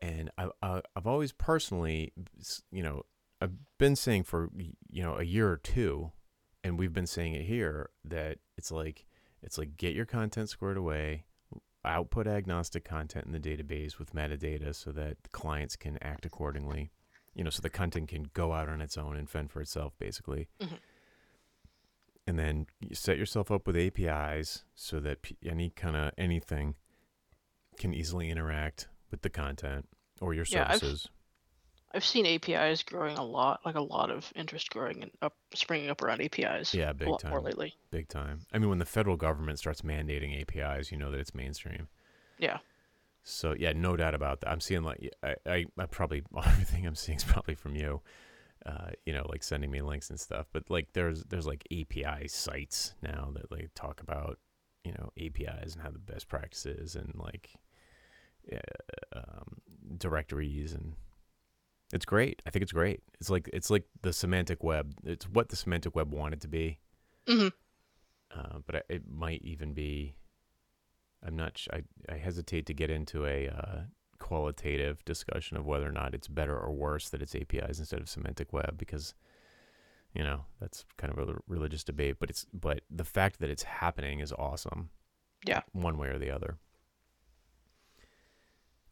And 0.00 0.30
I, 0.38 0.50
I, 0.62 0.82
I've 0.94 1.06
always 1.06 1.32
personally, 1.32 2.12
you 2.70 2.82
know, 2.82 3.02
I've 3.40 3.52
been 3.78 3.96
saying 3.96 4.24
for 4.24 4.50
you 4.56 5.02
know 5.02 5.16
a 5.16 5.22
year 5.24 5.50
or 5.50 5.58
two, 5.58 6.12
and 6.64 6.78
we've 6.78 6.92
been 6.92 7.06
saying 7.06 7.34
it 7.34 7.42
here 7.44 7.90
that 8.04 8.38
it's 8.56 8.70
like 8.70 9.06
it's 9.42 9.58
like 9.58 9.76
get 9.76 9.94
your 9.94 10.06
content 10.06 10.48
squared 10.48 10.76
away, 10.76 11.24
output 11.84 12.26
agnostic 12.26 12.84
content 12.84 13.26
in 13.26 13.32
the 13.32 13.38
database 13.40 13.98
with 13.98 14.14
metadata 14.14 14.74
so 14.74 14.90
that 14.92 15.16
clients 15.32 15.76
can 15.76 15.98
act 16.02 16.24
accordingly. 16.26 16.90
You 17.34 17.44
know, 17.44 17.50
so 17.50 17.60
the 17.60 17.68
content 17.70 18.08
can 18.08 18.30
go 18.32 18.52
out 18.54 18.68
on 18.68 18.80
its 18.80 18.96
own 18.96 19.14
and 19.16 19.28
fend 19.28 19.50
for 19.50 19.60
itself, 19.60 19.92
basically. 19.98 20.48
Mhm. 20.58 20.78
And 22.26 22.38
then 22.38 22.66
you 22.80 22.94
set 22.96 23.18
yourself 23.18 23.50
up 23.50 23.66
with 23.66 23.76
APIs 23.76 24.64
so 24.74 24.98
that 25.00 25.22
p- 25.22 25.36
any 25.44 25.70
kind 25.70 25.94
of 25.96 26.12
anything 26.18 26.74
can 27.78 27.92
easily 27.94 28.30
interact 28.30 28.88
with 29.10 29.20
the 29.22 29.30
content 29.30 29.86
or 30.20 30.34
your 30.34 30.46
Yeah, 30.48 30.72
I've- 31.94 32.04
seen 32.04 32.26
APIs 32.26 32.82
growing 32.82 33.16
a 33.16 33.24
lot, 33.24 33.60
like 33.64 33.74
a 33.74 33.80
lot 33.80 34.10
of 34.10 34.30
interest 34.36 34.70
growing 34.70 35.02
and 35.02 35.10
up, 35.22 35.34
springing 35.54 35.90
up 35.90 36.02
around 36.02 36.20
APIs. 36.20 36.74
Yeah, 36.74 36.90
a 36.90 36.94
big 36.94 37.08
lot 37.08 37.20
time. 37.20 37.30
more 37.30 37.40
lately. 37.40 37.74
Big 37.90 38.08
time. 38.08 38.40
I 38.52 38.58
mean, 38.58 38.68
when 38.68 38.78
the 38.78 38.84
federal 38.84 39.16
government 39.16 39.58
starts 39.58 39.82
mandating 39.82 40.40
APIs, 40.40 40.92
you 40.92 40.98
know 40.98 41.10
that 41.10 41.20
it's 41.20 41.34
mainstream. 41.34 41.88
Yeah. 42.38 42.58
So 43.22 43.54
yeah, 43.58 43.72
no 43.72 43.96
doubt 43.96 44.14
about 44.14 44.40
that. 44.40 44.50
I'm 44.50 44.60
seeing 44.60 44.82
like 44.82 45.10
I, 45.22 45.34
I, 45.46 45.64
I 45.78 45.86
probably 45.86 46.22
everything 46.36 46.86
I'm 46.86 46.94
seeing 46.94 47.16
is 47.16 47.24
probably 47.24 47.54
from 47.54 47.74
you. 47.74 48.00
Uh, 48.64 48.90
you 49.04 49.12
know, 49.12 49.24
like 49.28 49.42
sending 49.44 49.70
me 49.70 49.80
links 49.80 50.10
and 50.10 50.18
stuff. 50.18 50.46
But 50.52 50.70
like 50.70 50.92
there's 50.92 51.24
there's 51.24 51.46
like 51.46 51.66
API 51.72 52.28
sites 52.28 52.94
now 53.02 53.30
that 53.34 53.50
like 53.50 53.70
talk 53.74 54.00
about 54.00 54.38
you 54.84 54.92
know 54.92 55.12
APIs 55.18 55.74
and 55.74 55.82
how 55.82 55.90
the 55.90 55.98
best 55.98 56.28
practices 56.28 56.94
and 56.94 57.12
like 57.16 57.50
uh, 58.52 59.18
um, 59.18 59.60
directories 59.98 60.72
and 60.72 60.94
it's 61.92 62.04
great. 62.04 62.42
I 62.46 62.50
think 62.50 62.62
it's 62.62 62.72
great. 62.72 63.02
It's 63.20 63.30
like 63.30 63.48
it's 63.52 63.70
like 63.70 63.84
the 64.02 64.12
semantic 64.12 64.62
web. 64.64 64.94
It's 65.04 65.28
what 65.28 65.48
the 65.48 65.56
semantic 65.56 65.94
web 65.94 66.12
wanted 66.12 66.40
to 66.42 66.48
be 66.48 66.78
hmm 67.28 67.48
uh, 68.34 68.58
but 68.66 68.84
it 68.88 69.02
might 69.08 69.42
even 69.42 69.72
be. 69.72 70.16
I'm 71.24 71.36
not. 71.36 71.58
Sh- 71.58 71.68
I 71.72 71.82
I 72.08 72.16
hesitate 72.16 72.66
to 72.66 72.74
get 72.74 72.90
into 72.90 73.24
a 73.24 73.48
uh, 73.48 73.80
qualitative 74.18 75.04
discussion 75.04 75.56
of 75.56 75.64
whether 75.64 75.88
or 75.88 75.92
not 75.92 76.14
it's 76.14 76.28
better 76.28 76.58
or 76.58 76.72
worse 76.72 77.08
that 77.10 77.22
it's 77.22 77.34
APIs 77.34 77.78
instead 77.78 78.00
of 78.00 78.08
semantic 78.08 78.52
web 78.52 78.76
because, 78.76 79.14
you 80.14 80.22
know, 80.22 80.44
that's 80.60 80.84
kind 80.98 81.16
of 81.16 81.28
a 81.28 81.36
religious 81.46 81.84
debate. 81.84 82.16
But 82.18 82.30
it's 82.30 82.46
but 82.52 82.80
the 82.90 83.04
fact 83.04 83.38
that 83.40 83.50
it's 83.50 83.62
happening 83.62 84.20
is 84.20 84.32
awesome. 84.32 84.90
Yeah. 85.46 85.62
One 85.72 85.96
way 85.98 86.08
or 86.08 86.18
the 86.18 86.30
other. 86.30 86.58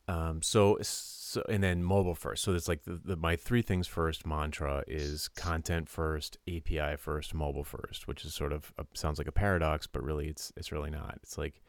Um. 0.07 0.43
So 0.43 0.79
so 0.83 1.43
and 1.49 1.63
then 1.63 1.83
mobile 1.83 2.15
first. 2.15 2.45
So 2.45 2.55
it's 2.55 2.69
like 2.69 2.85
the, 2.85 3.01
the 3.03 3.17
my 3.17 3.37
three 3.37 3.63
things 3.63 3.87
first 3.87 4.27
mantra 4.27 4.85
is 4.87 5.29
content 5.29 5.89
first, 5.89 6.39
API 6.49 6.97
first, 6.97 7.35
mobile 7.35 7.65
first, 7.65 8.07
which 8.07 8.25
is 8.25 8.35
sort 8.35 8.53
of 8.53 8.73
a, 8.79 8.85
sounds 8.95 9.19
like 9.19 9.29
a 9.29 9.33
paradox, 9.33 9.87
but 9.87 10.03
really 10.03 10.29
it's 10.29 10.53
it's 10.57 10.73
really 10.73 10.91
not. 10.91 11.19
It's 11.23 11.39
like 11.39 11.63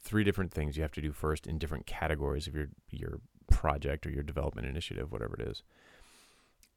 three 0.00 0.24
different 0.24 0.52
things 0.52 0.76
you 0.76 0.82
have 0.82 0.92
to 0.92 1.00
do 1.00 1.12
first 1.12 1.46
in 1.46 1.58
different 1.58 1.86
categories 1.86 2.46
of 2.46 2.54
your 2.54 2.68
your 2.90 3.20
project 3.50 4.06
or 4.06 4.10
your 4.10 4.22
development 4.22 4.66
initiative, 4.66 5.12
whatever 5.12 5.34
it 5.34 5.48
is. 5.48 5.62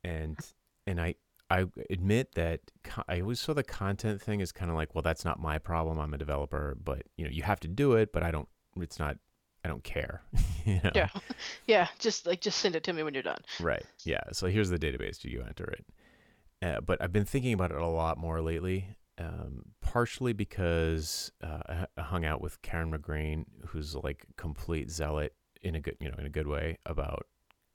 And 0.03 0.37
and 0.85 1.01
I 1.01 1.15
I 1.49 1.65
admit 1.89 2.35
that 2.35 2.59
co- 2.83 3.03
I 3.07 3.21
always 3.21 3.39
saw 3.39 3.53
the 3.53 3.63
content 3.63 4.21
thing 4.21 4.41
as 4.41 4.51
kind 4.51 4.69
of 4.69 4.75
like, 4.75 4.93
well, 4.93 5.01
that's 5.01 5.23
not 5.23 5.39
my 5.39 5.57
problem. 5.57 5.99
I'm 5.99 6.13
a 6.13 6.17
developer, 6.17 6.77
but 6.83 7.03
you 7.15 7.25
know, 7.25 7.31
you 7.31 7.43
have 7.43 7.59
to 7.61 7.67
do 7.67 7.93
it, 7.93 8.11
but 8.11 8.23
I 8.23 8.31
don't. 8.31 8.49
It's 8.75 8.99
not. 8.99 9.17
I 9.63 9.67
don't 9.67 9.83
care. 9.83 10.21
you 10.65 10.79
know? 10.83 10.91
Yeah. 10.93 11.09
Yeah. 11.65 11.87
Just 11.99 12.25
like 12.25 12.41
just 12.41 12.59
send 12.59 12.75
it 12.75 12.83
to 12.85 12.93
me 12.93 13.03
when 13.03 13.13
you're 13.13 13.23
done. 13.23 13.41
Right. 13.59 13.85
Yeah. 14.05 14.21
So 14.31 14.47
here's 14.47 14.69
the 14.69 14.79
database. 14.79 15.19
Do 15.19 15.29
you 15.29 15.43
enter 15.45 15.65
it? 15.65 15.85
Uh, 16.61 16.81
but 16.81 17.01
I've 17.01 17.11
been 17.11 17.25
thinking 17.25 17.53
about 17.53 17.71
it 17.71 17.77
a 17.77 17.85
lot 17.85 18.17
more 18.17 18.41
lately, 18.41 18.95
um, 19.19 19.63
partially 19.81 20.33
because 20.33 21.31
uh, 21.43 21.85
I, 21.97 22.01
hung 22.01 22.25
out 22.25 22.41
with 22.41 22.61
Karen 22.61 22.91
McGrane, 22.91 23.45
who's 23.67 23.95
like 23.95 24.25
complete 24.37 24.89
zealot 24.89 25.33
in 25.61 25.75
a 25.75 25.79
good, 25.81 25.97
you 25.99 26.09
know, 26.09 26.15
in 26.17 26.25
a 26.25 26.29
good 26.29 26.47
way 26.47 26.79
about 26.85 27.27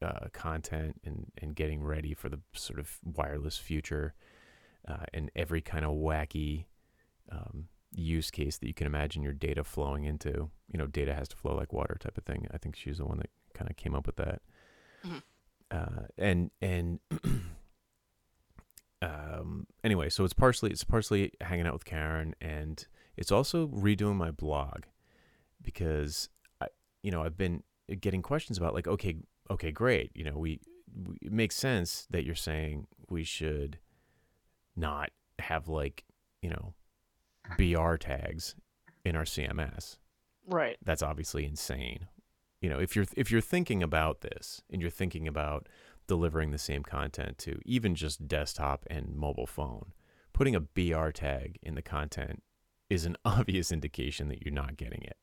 uh, 0.02 0.28
content 0.32 1.00
and 1.04 1.30
and 1.38 1.54
getting 1.54 1.82
ready 1.82 2.14
for 2.14 2.28
the 2.28 2.40
sort 2.54 2.78
of 2.78 2.98
wireless 3.04 3.56
future 3.58 4.14
uh, 4.88 5.04
and 5.14 5.30
every 5.36 5.60
kind 5.60 5.84
of 5.84 5.92
wacky 5.92 6.64
um, 7.30 7.68
use 7.94 8.30
case 8.30 8.58
that 8.58 8.66
you 8.66 8.74
can 8.74 8.86
imagine 8.86 9.22
your 9.22 9.32
data 9.32 9.64
flowing 9.64 10.04
into. 10.04 10.50
You 10.68 10.78
know, 10.78 10.86
data 10.86 11.14
has 11.14 11.28
to 11.28 11.36
flow 11.36 11.54
like 11.54 11.72
water, 11.72 11.96
type 12.00 12.16
of 12.18 12.24
thing. 12.24 12.46
I 12.52 12.58
think 12.58 12.76
she's 12.76 12.98
the 12.98 13.04
one 13.04 13.18
that 13.18 13.30
kind 13.54 13.70
of 13.70 13.76
came 13.76 13.94
up 13.94 14.06
with 14.06 14.16
that. 14.16 14.42
Mhm. 15.04 15.22
Uh, 15.70 16.06
and 16.18 16.50
and 16.60 17.00
um, 19.02 19.66
anyway, 19.82 20.08
so 20.08 20.24
it's 20.24 20.34
partially 20.34 20.70
it's 20.70 20.84
partially 20.84 21.32
hanging 21.40 21.66
out 21.66 21.72
with 21.72 21.84
Karen, 21.84 22.34
and 22.40 22.86
it's 23.16 23.32
also 23.32 23.68
redoing 23.68 24.16
my 24.16 24.30
blog 24.30 24.84
because 25.60 26.28
I, 26.60 26.68
you 27.02 27.10
know, 27.10 27.22
I've 27.22 27.36
been 27.36 27.62
getting 28.00 28.22
questions 28.22 28.58
about 28.58 28.74
like, 28.74 28.86
okay, 28.86 29.16
okay, 29.50 29.70
great, 29.70 30.10
you 30.14 30.24
know, 30.24 30.36
we, 30.36 30.60
we 31.06 31.16
it 31.22 31.32
makes 31.32 31.56
sense 31.56 32.06
that 32.10 32.24
you're 32.24 32.34
saying 32.34 32.86
we 33.08 33.24
should 33.24 33.78
not 34.76 35.10
have 35.38 35.68
like, 35.68 36.04
you 36.40 36.50
know, 36.50 36.74
BR 37.56 37.96
tags 37.96 38.54
in 39.04 39.16
our 39.16 39.24
CMS. 39.24 39.98
Right. 40.46 40.76
That's 40.84 41.02
obviously 41.02 41.44
insane. 41.44 42.08
You 42.60 42.70
know, 42.70 42.78
if 42.78 42.94
you're 42.94 43.06
if 43.16 43.30
you're 43.30 43.40
thinking 43.40 43.82
about 43.82 44.20
this 44.20 44.62
and 44.70 44.80
you're 44.80 44.90
thinking 44.90 45.26
about 45.26 45.68
delivering 46.06 46.50
the 46.50 46.58
same 46.58 46.82
content 46.82 47.38
to 47.38 47.58
even 47.64 47.94
just 47.94 48.28
desktop 48.28 48.86
and 48.88 49.16
mobile 49.16 49.46
phone, 49.46 49.92
putting 50.32 50.54
a 50.54 50.60
BR 50.60 51.10
tag 51.10 51.58
in 51.62 51.74
the 51.74 51.82
content 51.82 52.42
is 52.88 53.04
an 53.04 53.16
obvious 53.24 53.72
indication 53.72 54.28
that 54.28 54.44
you're 54.44 54.54
not 54.54 54.76
getting 54.76 55.02
it. 55.02 55.16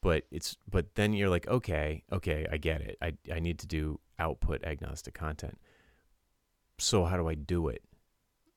But 0.00 0.24
it's 0.30 0.56
but 0.68 0.94
then 0.94 1.12
you're 1.12 1.28
like, 1.28 1.46
okay, 1.46 2.02
okay, 2.12 2.46
I 2.50 2.56
get 2.56 2.80
it. 2.80 2.98
I 3.00 3.14
I 3.32 3.40
need 3.40 3.58
to 3.60 3.66
do 3.66 4.00
output 4.18 4.64
agnostic 4.64 5.14
content. 5.14 5.58
So 6.78 7.04
how 7.04 7.16
do 7.16 7.28
I 7.28 7.34
do 7.34 7.68
it? 7.68 7.82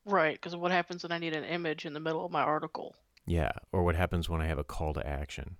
Right. 0.05 0.35
Because 0.35 0.55
what 0.55 0.71
happens 0.71 1.03
when 1.03 1.11
I 1.11 1.17
need 1.17 1.35
an 1.35 1.43
image 1.43 1.85
in 1.85 1.93
the 1.93 1.99
middle 1.99 2.23
of 2.25 2.31
my 2.31 2.41
article? 2.41 2.95
Yeah, 3.25 3.51
or 3.71 3.83
what 3.83 3.95
happens 3.95 4.29
when 4.29 4.39
I 4.41 4.45
have 4.45 4.59
a 4.59 4.63
call 4.63 4.93
to 4.93 5.05
action? 5.05 5.57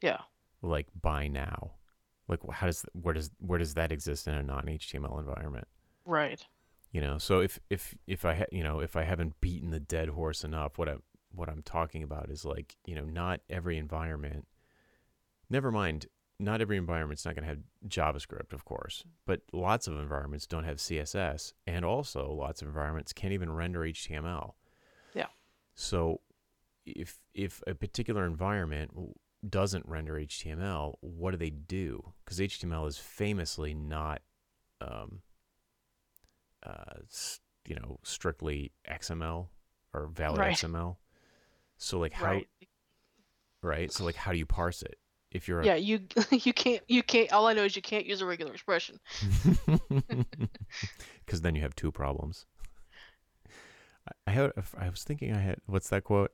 Yeah. 0.00 0.20
like 0.62 0.86
buy 1.00 1.26
now 1.28 1.72
like 2.28 2.38
how 2.52 2.66
does 2.66 2.84
where 2.92 3.12
does 3.14 3.30
where 3.38 3.58
does 3.58 3.74
that 3.74 3.90
exist 3.92 4.26
in 4.28 4.34
a 4.34 4.42
non-html 4.42 5.18
environment 5.18 5.66
Right. 6.06 6.42
you 6.92 7.00
know 7.02 7.18
so 7.18 7.40
if 7.40 7.58
if 7.68 7.94
if 8.06 8.24
i 8.24 8.34
ha- 8.34 8.44
you 8.52 8.62
know 8.62 8.80
if 8.80 8.94
i 8.96 9.02
haven't 9.02 9.40
beaten 9.40 9.70
the 9.70 9.80
dead 9.80 10.08
horse 10.10 10.42
enough 10.44 10.78
what 10.78 10.88
i 10.88 10.94
what 11.34 11.48
i'm 11.50 11.62
talking 11.62 12.02
about 12.02 12.30
is 12.30 12.44
like 12.46 12.76
you 12.86 12.94
know 12.94 13.04
not 13.04 13.40
every 13.50 13.76
environment 13.76 14.46
never 15.50 15.70
mind 15.70 16.06
not 16.40 16.60
every 16.60 16.76
environment's 16.76 17.24
not 17.24 17.34
going 17.34 17.42
to 17.44 17.48
have 17.48 17.58
javascript 17.88 18.52
of 18.52 18.64
course 18.64 19.04
but 19.26 19.42
lots 19.52 19.86
of 19.86 19.98
environments 19.98 20.46
don't 20.46 20.64
have 20.64 20.78
css 20.78 21.52
and 21.66 21.84
also 21.84 22.32
lots 22.32 22.62
of 22.62 22.68
environments 22.68 23.12
can't 23.12 23.32
even 23.32 23.52
render 23.52 23.80
html 23.80 24.54
Yeah. 25.14 25.26
so 25.74 26.20
if 26.86 27.18
if 27.34 27.62
a 27.66 27.74
particular 27.74 28.24
environment 28.26 28.90
doesn't 29.48 29.86
render 29.86 30.14
html 30.14 30.94
what 31.00 31.32
do 31.32 31.36
they 31.36 31.50
do 31.50 32.12
because 32.24 32.38
html 32.38 32.88
is 32.88 32.98
famously 32.98 33.74
not 33.74 34.22
um, 34.80 35.20
uh, 36.62 37.00
you 37.66 37.74
know, 37.74 37.98
strictly 38.02 38.72
XML 38.88 39.48
or 39.92 40.06
valid 40.06 40.40
Right. 40.40 40.54
XML. 40.54 40.96
So 41.78 41.98
like 41.98 42.12
how 42.12 42.26
Right. 42.26 42.48
right? 43.62 43.92
So 43.92 44.04
like 44.04 44.16
how 44.16 44.32
do 44.32 44.38
you 44.38 44.46
parse 44.46 44.82
it? 44.82 44.98
If 45.30 45.46
you're 45.48 45.60
a, 45.60 45.66
Yeah. 45.66 45.74
You 45.76 46.00
you 46.30 46.52
can't 46.52 46.82
you 46.88 47.02
can't. 47.02 47.32
All 47.32 47.46
I 47.46 47.52
know 47.52 47.64
is 47.64 47.76
you 47.76 47.82
can't 47.82 48.06
use 48.06 48.20
a 48.20 48.26
regular 48.26 48.52
expression. 48.52 48.98
because 51.24 51.40
then 51.42 51.54
you 51.54 51.62
have 51.62 51.74
two 51.76 51.92
problems. 51.92 52.46
I- 54.08 54.12
I 54.26 54.30
had 54.32 54.52
I 54.78 54.88
was 54.88 55.04
thinking 55.04 55.32
I 55.34 55.40
had 55.40 55.58
what's 55.66 55.88
that 55.90 56.04
quote? 56.04 56.32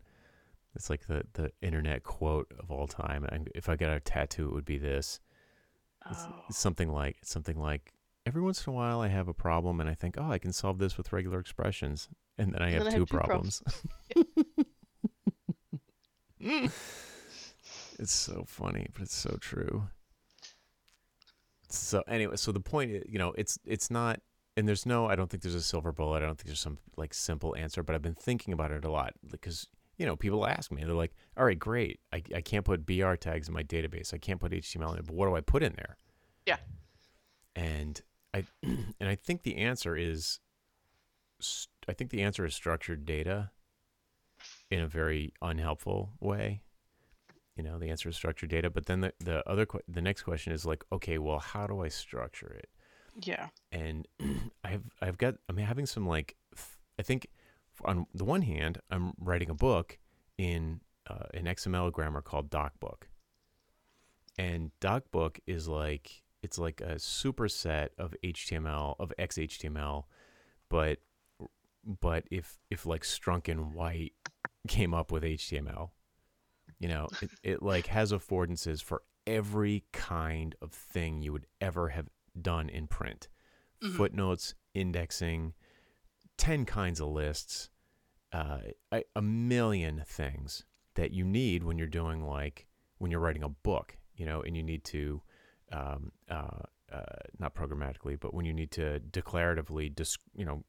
It's 0.74 0.88
like 0.90 1.07
the 1.07 1.24
the 1.34 1.53
internet 1.62 2.03
quote 2.05 2.53
of 2.59 2.70
all 2.70 2.86
time. 2.86 3.24
And 3.24 3.49
if 3.55 3.68
I 3.68 3.76
got 3.76 3.90
a 3.97 4.01
tattoo, 4.01 4.47
it 4.49 4.53
would 4.55 4.64
be 4.64 4.78
this. 4.78 5.20
It's, 6.11 6.20
Oh. 6.24 6.42
something 6.51 6.88
like 6.90 7.16
it's 7.20 7.30
something 7.30 7.59
like 7.59 7.92
every 8.24 8.40
once 8.42 8.64
in 8.66 8.72
a 8.72 8.76
while 8.76 9.01
I 9.01 9.09
have 9.09 9.26
a 9.28 9.34
problem 9.34 9.80
and 9.80 9.88
I 9.90 9.94
think, 9.94 10.16
oh, 10.18 10.30
I 10.30 10.38
can 10.38 10.53
solve 10.53 10.78
this 10.78 10.97
with 10.97 11.12
regular 11.12 11.38
expressions, 11.40 12.09
and 12.38 12.53
then 12.53 12.62
I 12.62 12.66
And 12.66 12.74
have 12.74 12.84
then 12.84 12.92
I 12.92 12.97
two 12.97 13.01
have 13.01 13.09
two 13.09 13.16
problems. 13.16 13.62
problems. 16.40 16.72
It's 17.99 18.12
so 18.12 18.44
funny, 18.47 18.88
but 18.92 19.03
it's 19.03 19.14
so 19.14 19.36
true. 19.40 19.88
So 21.68 22.03
anyway, 22.07 22.36
so 22.36 22.53
the 22.53 22.61
point, 22.61 22.90
is, 22.90 23.05
you 23.09 23.18
know, 23.18 23.32
it's 23.36 23.59
it's 23.64 23.90
not, 23.90 24.20
and 24.57 24.68
there's 24.68 24.86
no, 24.86 25.07
I 25.07 25.16
don't 25.16 25.28
think 25.30 25.42
there's 25.42 25.55
a 25.55 25.62
silver 25.62 25.92
bullet. 25.92 26.18
I 26.18 26.26
don't 26.26 26.36
think 26.36 26.47
there's 26.47 26.61
some 26.61 26.78
like 26.97 27.12
simple 27.12 27.57
answer, 27.57 27.82
but 27.82 27.94
I've 27.94 28.03
been 28.03 28.14
thinking 28.14 28.55
about 28.55 28.70
it 28.70 28.84
a 28.84 28.90
lot 28.90 29.14
because 29.30 29.66
you 29.99 30.07
know 30.07 30.16
people 30.16 30.47
ask 30.47 30.70
me, 30.70 30.84
they're 30.84 30.94
like, 30.94 31.14
all 31.36 31.44
right, 31.44 31.59
great, 31.59 32.01
I 32.12 32.22
I 32.34 32.40
can't 32.40 32.64
put 32.64 32.86
br 32.86 33.14
tags 33.14 33.49
in 33.49 33.55
my 33.55 33.62
database, 33.62 34.14
I 34.14 34.18
can't 34.18 34.40
put 34.40 34.53
HTML 34.53 34.92
in 34.92 34.99
it, 34.99 35.07
but 35.07 35.14
what 35.14 35.26
do 35.26 35.36
I 35.36 35.40
put 35.40 35.62
in 35.62 35.74
there? 35.76 35.97
Yeah. 36.47 36.59
And 37.55 38.01
I 38.32 38.44
and 38.62 39.09
I 39.09 39.14
think 39.16 39.42
the 39.42 39.57
answer 39.57 39.97
is, 39.97 40.38
st- 41.40 41.68
I 41.88 41.92
think 41.92 42.11
the 42.11 42.22
answer 42.22 42.44
is 42.44 42.55
structured 42.55 43.05
data 43.05 43.51
in 44.70 44.80
a 44.80 44.86
very 44.86 45.32
unhelpful 45.42 46.12
way. 46.20 46.62
You 47.57 47.62
know, 47.62 47.78
the 47.78 47.88
answer 47.88 48.09
is 48.09 48.16
structured 48.16 48.50
data. 48.50 48.70
But 48.70 48.86
then 48.86 49.00
the, 49.00 49.12
the 49.18 49.48
other, 49.48 49.64
que- 49.64 49.80
the 49.88 50.02
next 50.02 50.22
question 50.22 50.52
is 50.52 50.66
like, 50.66 50.84
okay, 50.92 51.18
well, 51.18 51.38
how 51.38 51.66
do 51.66 51.82
I 51.82 51.88
structure 51.88 52.48
it? 52.48 52.68
Yeah. 53.22 53.48
And 53.72 54.07
I've, 54.64 54.84
I've 55.00 55.18
got, 55.18 55.36
I'm 55.48 55.57
having 55.57 55.86
some 55.86 56.07
like, 56.07 56.36
I 56.98 57.02
think 57.02 57.28
on 57.84 58.07
the 58.14 58.24
one 58.24 58.42
hand, 58.42 58.78
I'm 58.90 59.12
writing 59.18 59.50
a 59.50 59.54
book 59.54 59.98
in 60.38 60.80
uh, 61.09 61.26
an 61.34 61.44
XML 61.44 61.90
grammar 61.92 62.22
called 62.22 62.50
DocBook. 62.50 63.04
And 64.38 64.70
DocBook 64.80 65.38
is 65.46 65.66
like, 65.66 66.22
it's 66.42 66.59
like 66.59 66.80
a 66.80 66.96
superset 66.96 67.88
of 67.98 68.14
HTML, 68.22 68.96
of 68.98 69.12
XHTML, 69.18 70.04
but, 70.68 70.98
but 72.00 72.24
if, 72.30 72.59
if 72.70 72.84
like 72.84 73.02
Strunk 73.02 73.48
and 73.48 73.72
White 73.72 74.12
came 74.68 74.92
up 74.92 75.11
with 75.11 75.22
HTML, 75.22 75.90
you 76.78 76.88
know, 76.88 77.08
it, 77.22 77.30
it 77.42 77.62
like 77.62 77.86
has 77.86 78.12
affordances 78.12 78.82
for 78.82 79.02
every 79.26 79.84
kind 79.92 80.54
of 80.62 80.72
thing 80.72 81.22
you 81.22 81.32
would 81.32 81.46
ever 81.60 81.88
have 81.90 82.08
done 82.40 82.68
in 82.68 82.86
print. 82.86 83.28
Mhm. 83.82 83.92
Footnotes, 83.96 84.54
indexing, 84.74 85.54
10 86.38 86.64
kinds 86.64 87.00
of 87.00 87.08
lists, 87.08 87.70
uh, 88.32 88.58
a, 88.92 89.02
a 89.14 89.22
million 89.22 90.02
things 90.06 90.64
that 90.94 91.12
you 91.12 91.24
need 91.24 91.62
when 91.64 91.78
you're 91.78 91.86
doing 91.86 92.22
like 92.26 92.66
when 92.98 93.10
you're 93.10 93.20
writing 93.20 93.42
a 93.42 93.48
book, 93.48 93.96
you 94.14 94.24
know, 94.24 94.40
and 94.42 94.56
you 94.56 94.62
need 94.62 94.82
to, 94.84 95.20
um, 95.72 96.12
uh, 96.30 96.62
uh, 96.90 97.02
not 97.38 97.54
programmatically, 97.54 98.18
but 98.18 98.32
when 98.32 98.46
you 98.46 98.54
need 98.54 98.70
to 98.70 99.00
declaratively, 99.10 99.94
dis- 99.94 100.16
you 100.34 100.44
know, 100.46 100.64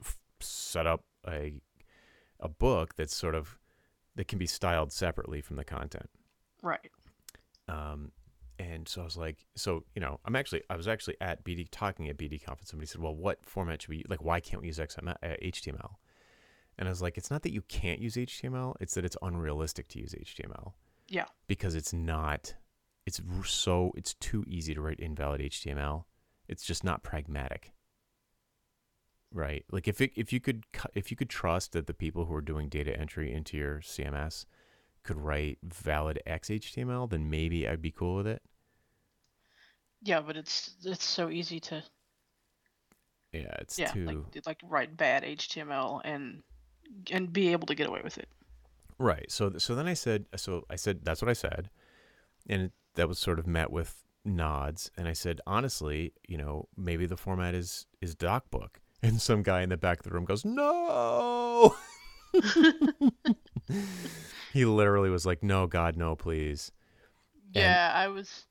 f- 0.00 0.18
set 0.40 0.86
up 0.86 1.04
a 1.28 1.60
a 2.40 2.48
book 2.48 2.96
that's 2.96 3.14
sort 3.14 3.36
of 3.36 3.58
that 4.16 4.28
can 4.28 4.38
be 4.38 4.46
styled 4.46 4.92
separately 4.92 5.40
from 5.40 5.56
the 5.56 5.64
content. 5.64 6.08
Right. 6.62 6.90
Um, 7.68 8.12
and 8.58 8.86
so 8.86 9.00
I 9.00 9.04
was 9.04 9.16
like, 9.16 9.46
so 9.56 9.84
you 9.94 10.00
know, 10.00 10.20
I'm 10.24 10.36
actually, 10.36 10.62
I 10.70 10.76
was 10.76 10.86
actually 10.86 11.16
at 11.20 11.44
BD 11.44 11.68
talking 11.70 12.08
at 12.08 12.16
BD 12.16 12.42
conference. 12.42 12.70
Somebody 12.70 12.86
said, 12.86 13.00
well, 13.00 13.14
what 13.14 13.44
format 13.44 13.82
should 13.82 13.90
we 13.90 14.04
like? 14.08 14.22
Why 14.22 14.40
can't 14.40 14.60
we 14.62 14.68
use 14.68 14.78
XML, 14.78 15.16
uh, 15.22 15.36
HTML? 15.42 15.94
And 16.78 16.88
I 16.88 16.90
was 16.90 17.02
like, 17.02 17.18
it's 17.18 17.30
not 17.30 17.42
that 17.42 17.52
you 17.52 17.62
can't 17.62 18.00
use 18.00 18.14
HTML; 18.14 18.74
it's 18.80 18.94
that 18.94 19.04
it's 19.04 19.16
unrealistic 19.22 19.88
to 19.88 19.98
use 19.98 20.14
HTML. 20.14 20.72
Yeah. 21.08 21.26
Because 21.46 21.74
it's 21.74 21.92
not, 21.92 22.54
it's 23.06 23.20
so 23.44 23.92
it's 23.96 24.14
too 24.14 24.44
easy 24.46 24.74
to 24.74 24.80
write 24.80 25.00
invalid 25.00 25.40
HTML. 25.40 26.04
It's 26.48 26.64
just 26.64 26.84
not 26.84 27.02
pragmatic. 27.02 27.72
Right. 29.32 29.64
Like 29.70 29.88
if 29.88 30.00
it, 30.00 30.12
if 30.14 30.32
you 30.32 30.40
could 30.40 30.64
if 30.94 31.10
you 31.10 31.16
could 31.16 31.30
trust 31.30 31.72
that 31.72 31.86
the 31.86 31.94
people 31.94 32.26
who 32.26 32.34
are 32.34 32.42
doing 32.42 32.68
data 32.68 32.98
entry 32.98 33.32
into 33.32 33.56
your 33.56 33.80
CMS 33.80 34.44
could 35.02 35.16
write 35.18 35.58
valid 35.62 36.20
XHTML, 36.26 37.08
then 37.08 37.30
maybe 37.30 37.66
I'd 37.66 37.82
be 37.82 37.90
cool 37.90 38.16
with 38.16 38.26
it. 38.26 38.42
Yeah, 40.02 40.20
but 40.20 40.36
it's 40.36 40.76
it's 40.84 41.04
so 41.04 41.30
easy 41.30 41.58
to 41.60 41.82
Yeah, 43.32 43.54
it's 43.60 43.78
yeah 43.78 43.92
too 43.92 44.26
like 44.34 44.46
like 44.46 44.58
write 44.64 44.96
bad 44.96 45.22
HTML 45.24 46.00
and 46.04 46.42
and 47.10 47.32
be 47.32 47.52
able 47.52 47.66
to 47.66 47.74
get 47.74 47.88
away 47.88 48.00
with 48.04 48.18
it. 48.18 48.28
right. 48.98 49.30
So 49.30 49.52
so 49.58 49.74
then 49.74 49.86
I 49.86 49.94
said 49.94 50.26
so 50.36 50.64
I 50.70 50.76
said 50.76 51.00
that's 51.04 51.22
what 51.22 51.28
I 51.28 51.34
said, 51.34 51.70
and 52.48 52.62
it, 52.62 52.72
that 52.94 53.08
was 53.08 53.18
sort 53.18 53.38
of 53.38 53.46
met 53.46 53.70
with 53.70 54.02
nods. 54.24 54.90
And 54.96 55.08
I 55.08 55.12
said 55.14 55.40
honestly, 55.46 56.12
you 56.28 56.36
know, 56.38 56.68
maybe 56.76 57.06
the 57.06 57.16
format 57.16 57.54
is 57.54 57.86
is 58.00 58.14
DocBook. 58.16 58.76
And 59.02 59.20
some 59.20 59.42
guy 59.42 59.62
in 59.62 59.68
the 59.70 59.76
back 59.76 59.98
of 59.98 60.04
the 60.04 60.10
room 60.10 60.24
goes, 60.24 60.44
"No." 60.44 61.76
he 64.52 64.64
literally 64.64 65.10
was 65.10 65.24
like, 65.26 65.42
"No, 65.42 65.66
God, 65.66 65.96
no, 65.96 66.16
please." 66.16 66.72
And- 67.54 67.62
Yeah, 67.62 67.92
I 67.94 68.08
was, 68.08 68.44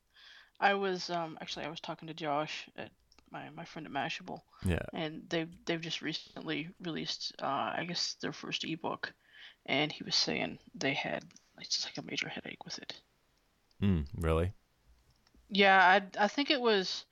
I 0.60 0.74
was 0.74 1.10
um 1.10 1.38
actually 1.40 1.64
I 1.66 1.70
was 1.70 1.80
talking 1.80 2.08
to 2.08 2.14
Josh 2.14 2.68
at 2.76 2.90
my 3.30 3.48
my 3.50 3.64
friend 3.64 3.86
at 3.86 3.92
Mashable, 3.92 4.40
Yeah. 4.64 4.82
and 4.92 5.22
they've 5.28 5.48
they've 5.64 5.80
just 5.80 6.02
recently 6.02 6.68
released 6.82 7.32
uh 7.42 7.72
I 7.76 7.84
guess 7.88 8.14
their 8.20 8.32
first 8.32 8.64
ebook, 8.64 9.12
and 9.66 9.90
he 9.90 10.04
was 10.04 10.14
saying 10.14 10.58
they 10.74 10.94
had 10.94 11.24
it's 11.58 11.70
just 11.76 11.86
like 11.86 11.98
a 11.98 12.08
major 12.08 12.28
headache 12.28 12.64
with 12.64 12.78
it. 12.78 13.00
Mm, 13.82 14.06
really? 14.18 14.52
Yeah, 15.50 15.78
I 15.78 16.24
I 16.24 16.28
think 16.28 16.50
it 16.50 16.60
was. 16.60 17.04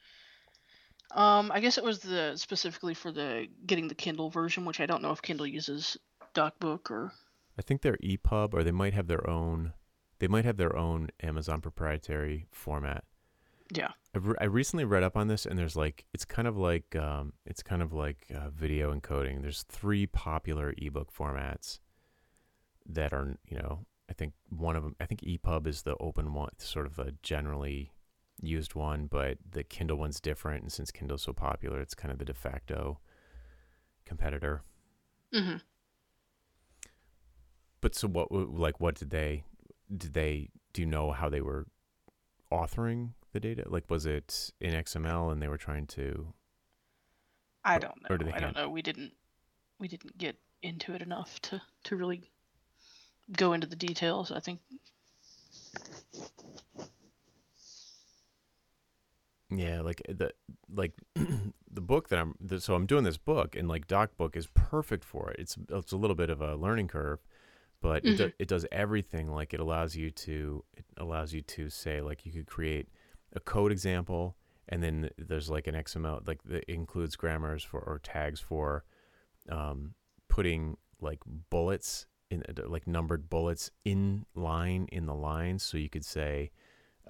Um, 1.13 1.51
I 1.53 1.61
guess 1.61 1.79
it 1.79 1.85
was 1.85 2.01
the 2.01 2.37
specifically 2.37 2.95
for 2.95 3.11
the 3.11 3.49
getting 3.67 3.89
the 3.89 3.95
Kindle 3.95 4.31
version, 4.31 4.65
which 4.65 4.81
I 4.81 4.87
don't 4.87 5.03
know 5.03 5.11
if 5.11 5.23
Kindle 5.23 5.47
uses 5.47 5.97
DocBook 6.35 6.91
or 6.91 7.13
I 7.59 7.63
think 7.63 7.83
they're 7.83 7.99
EPUB, 8.03 8.55
or 8.55 8.63
they 8.65 8.71
might 8.71 8.95
have 8.95 9.07
their 9.07 9.29
own. 9.29 9.75
They 10.19 10.29
might 10.29 10.45
have 10.45 10.57
their 10.57 10.77
own 10.77 11.09
Amazon 11.23 11.61
proprietary 11.61 12.47
format. 12.51 13.05
yeah. 13.71 13.89
I, 14.15 14.19
re- 14.19 14.37
I 14.41 14.45
recently 14.45 14.85
read 14.85 15.03
up 15.03 15.17
on 15.17 15.29
this, 15.29 15.47
and 15.47 15.59
there's 15.59 15.77
like 15.77 16.07
it's 16.15 16.25
kind 16.25 16.49
of 16.49 16.57
like 16.57 16.97
um, 16.97 17.33
it's 17.45 17.63
kind 17.63 17.83
of 17.83 17.93
like 17.93 18.27
uh, 18.35 18.51
video 18.51 18.95
encoding. 18.95 19.43
There's 19.43 19.63
three 19.65 20.07
popular 20.07 20.75
ebook 20.79 21.13
formats 21.13 21.81
that 22.87 23.13
are 23.13 23.37
you 23.49 23.59
know 23.59 23.85
I 24.09 24.15
think 24.15 24.35
one 24.49 24.77
of 24.77 24.83
them 24.83 24.97
I 25.01 25.07
think 25.07 25.21
EPUB 25.21 25.67
is 25.67 25.83
the 25.83 25.97
open 25.99 26.33
one, 26.33 26.53
sort 26.59 26.87
of 26.87 26.97
the 26.97 27.15
generally 27.23 27.93
used 28.43 28.75
one, 28.75 29.07
but 29.07 29.39
the 29.51 29.63
Kindle 29.63 29.97
one's 29.99 30.21
different, 30.21 30.63
and 30.63 30.73
since 30.73 30.91
Kindle's 30.91 31.23
so 31.23 31.33
popular, 31.33 31.81
it's 31.81 31.95
kind 31.95 32.13
of 32.13 32.19
the 32.19 32.25
de 32.25 32.35
facto 32.35 32.99
competitor. 34.05 34.63
hmm 35.33 35.57
But 37.81 37.95
so 37.95 38.09
what? 38.09 38.31
Like, 38.31 38.81
what 38.81 38.95
did 38.97 39.11
they? 39.11 39.45
Did 39.95 40.13
they? 40.15 40.49
Do 40.73 40.83
you 40.83 40.87
know 40.87 41.11
how 41.13 41.29
they 41.29 41.41
were 41.41 41.67
authoring 42.53 43.11
the 43.33 43.41
data? 43.41 43.65
Like, 43.67 43.89
was 43.91 44.07
it 44.07 44.51
in 44.61 44.75
XML 44.75 45.33
and 45.33 45.41
they 45.43 45.49
were 45.49 45.57
trying 45.59 45.87
to? 45.89 46.33
I 47.65 47.79
don't 47.79 48.01
know. 48.03 48.09
or 48.15 48.19
do 48.19 48.25
they 48.25 48.33
I 48.33 48.41
don't 48.41 48.55
know. 48.57 48.69
We 48.69 48.83
didn't 48.83 49.13
we 49.79 49.89
didn't 49.89 50.17
get 50.19 50.37
into 50.63 50.95
it 50.95 51.03
enough 51.03 51.41
to 51.43 51.61
to 51.85 51.97
really 51.97 52.31
go 53.37 53.53
into 53.53 53.67
the 53.67 53.77
details. 53.77 54.31
I 54.33 54.41
think 54.41 54.61
Yeah, 59.51 59.81
like 59.81 60.03
the 60.09 60.33
like 60.73 60.93
the 61.15 61.81
book 61.81 62.09
that 62.09 62.19
I'm. 62.19 62.35
The, 62.41 62.61
so 62.61 62.75
I'm 62.75 62.87
doing 62.87 63.05
this 63.05 63.17
book, 63.17 63.57
and 63.57 63.69
like 63.69 63.89
DocBook 63.89 64.37
is 64.37 64.47
perfect 64.55 65.05
for 65.05 65.31
it. 65.31 65.37
It's 65.41 65.57
it's 65.69 65.93
a 65.93 65.97
little 65.97 66.17
bit 66.17 66.31
of 66.31 66.41
a 66.41 66.55
learning 66.55 66.89
curve, 66.89 67.21
but 67.81 68.05
it, 68.05 68.17
do, 68.17 68.33
it 68.39 68.49
does 68.49 68.65
everything. 68.71 69.29
Like 69.29 69.53
it 69.53 69.61
allows 69.61 69.97
you 69.97 70.11
to 70.11 70.65
it 70.77 70.85
allows 70.99 71.33
you 71.33 71.43
to 71.43 71.69
say 71.69 72.01
like 72.01 72.25
you 72.25 72.33
could 72.33 72.47
create 72.47 72.89
a 73.35 73.41
code 73.41 73.73
example, 73.73 74.37
and 74.69 74.83
then 74.83 75.11
there's 75.19 75.51
like 75.51 75.67
an 75.67 75.75
XML 75.75 76.27
like 76.29 76.43
that 76.45 76.65
includes 76.71 77.17
grammars 77.17 77.65
for 77.65 77.81
or 77.81 77.99
tags 78.03 78.39
for 78.39 78.85
um, 79.49 79.95
putting 80.29 80.77
like 81.01 81.19
bullets 81.51 82.07
in 82.31 82.45
like 82.67 82.87
numbered 82.87 83.29
bullets 83.29 83.73
in 83.85 84.27
line 84.37 84.89
in 84.93 85.07
the 85.07 85.15
lines. 85.15 85.65
So 85.65 85.77
you 85.77 85.89
could 85.89 86.05
say 86.05 86.53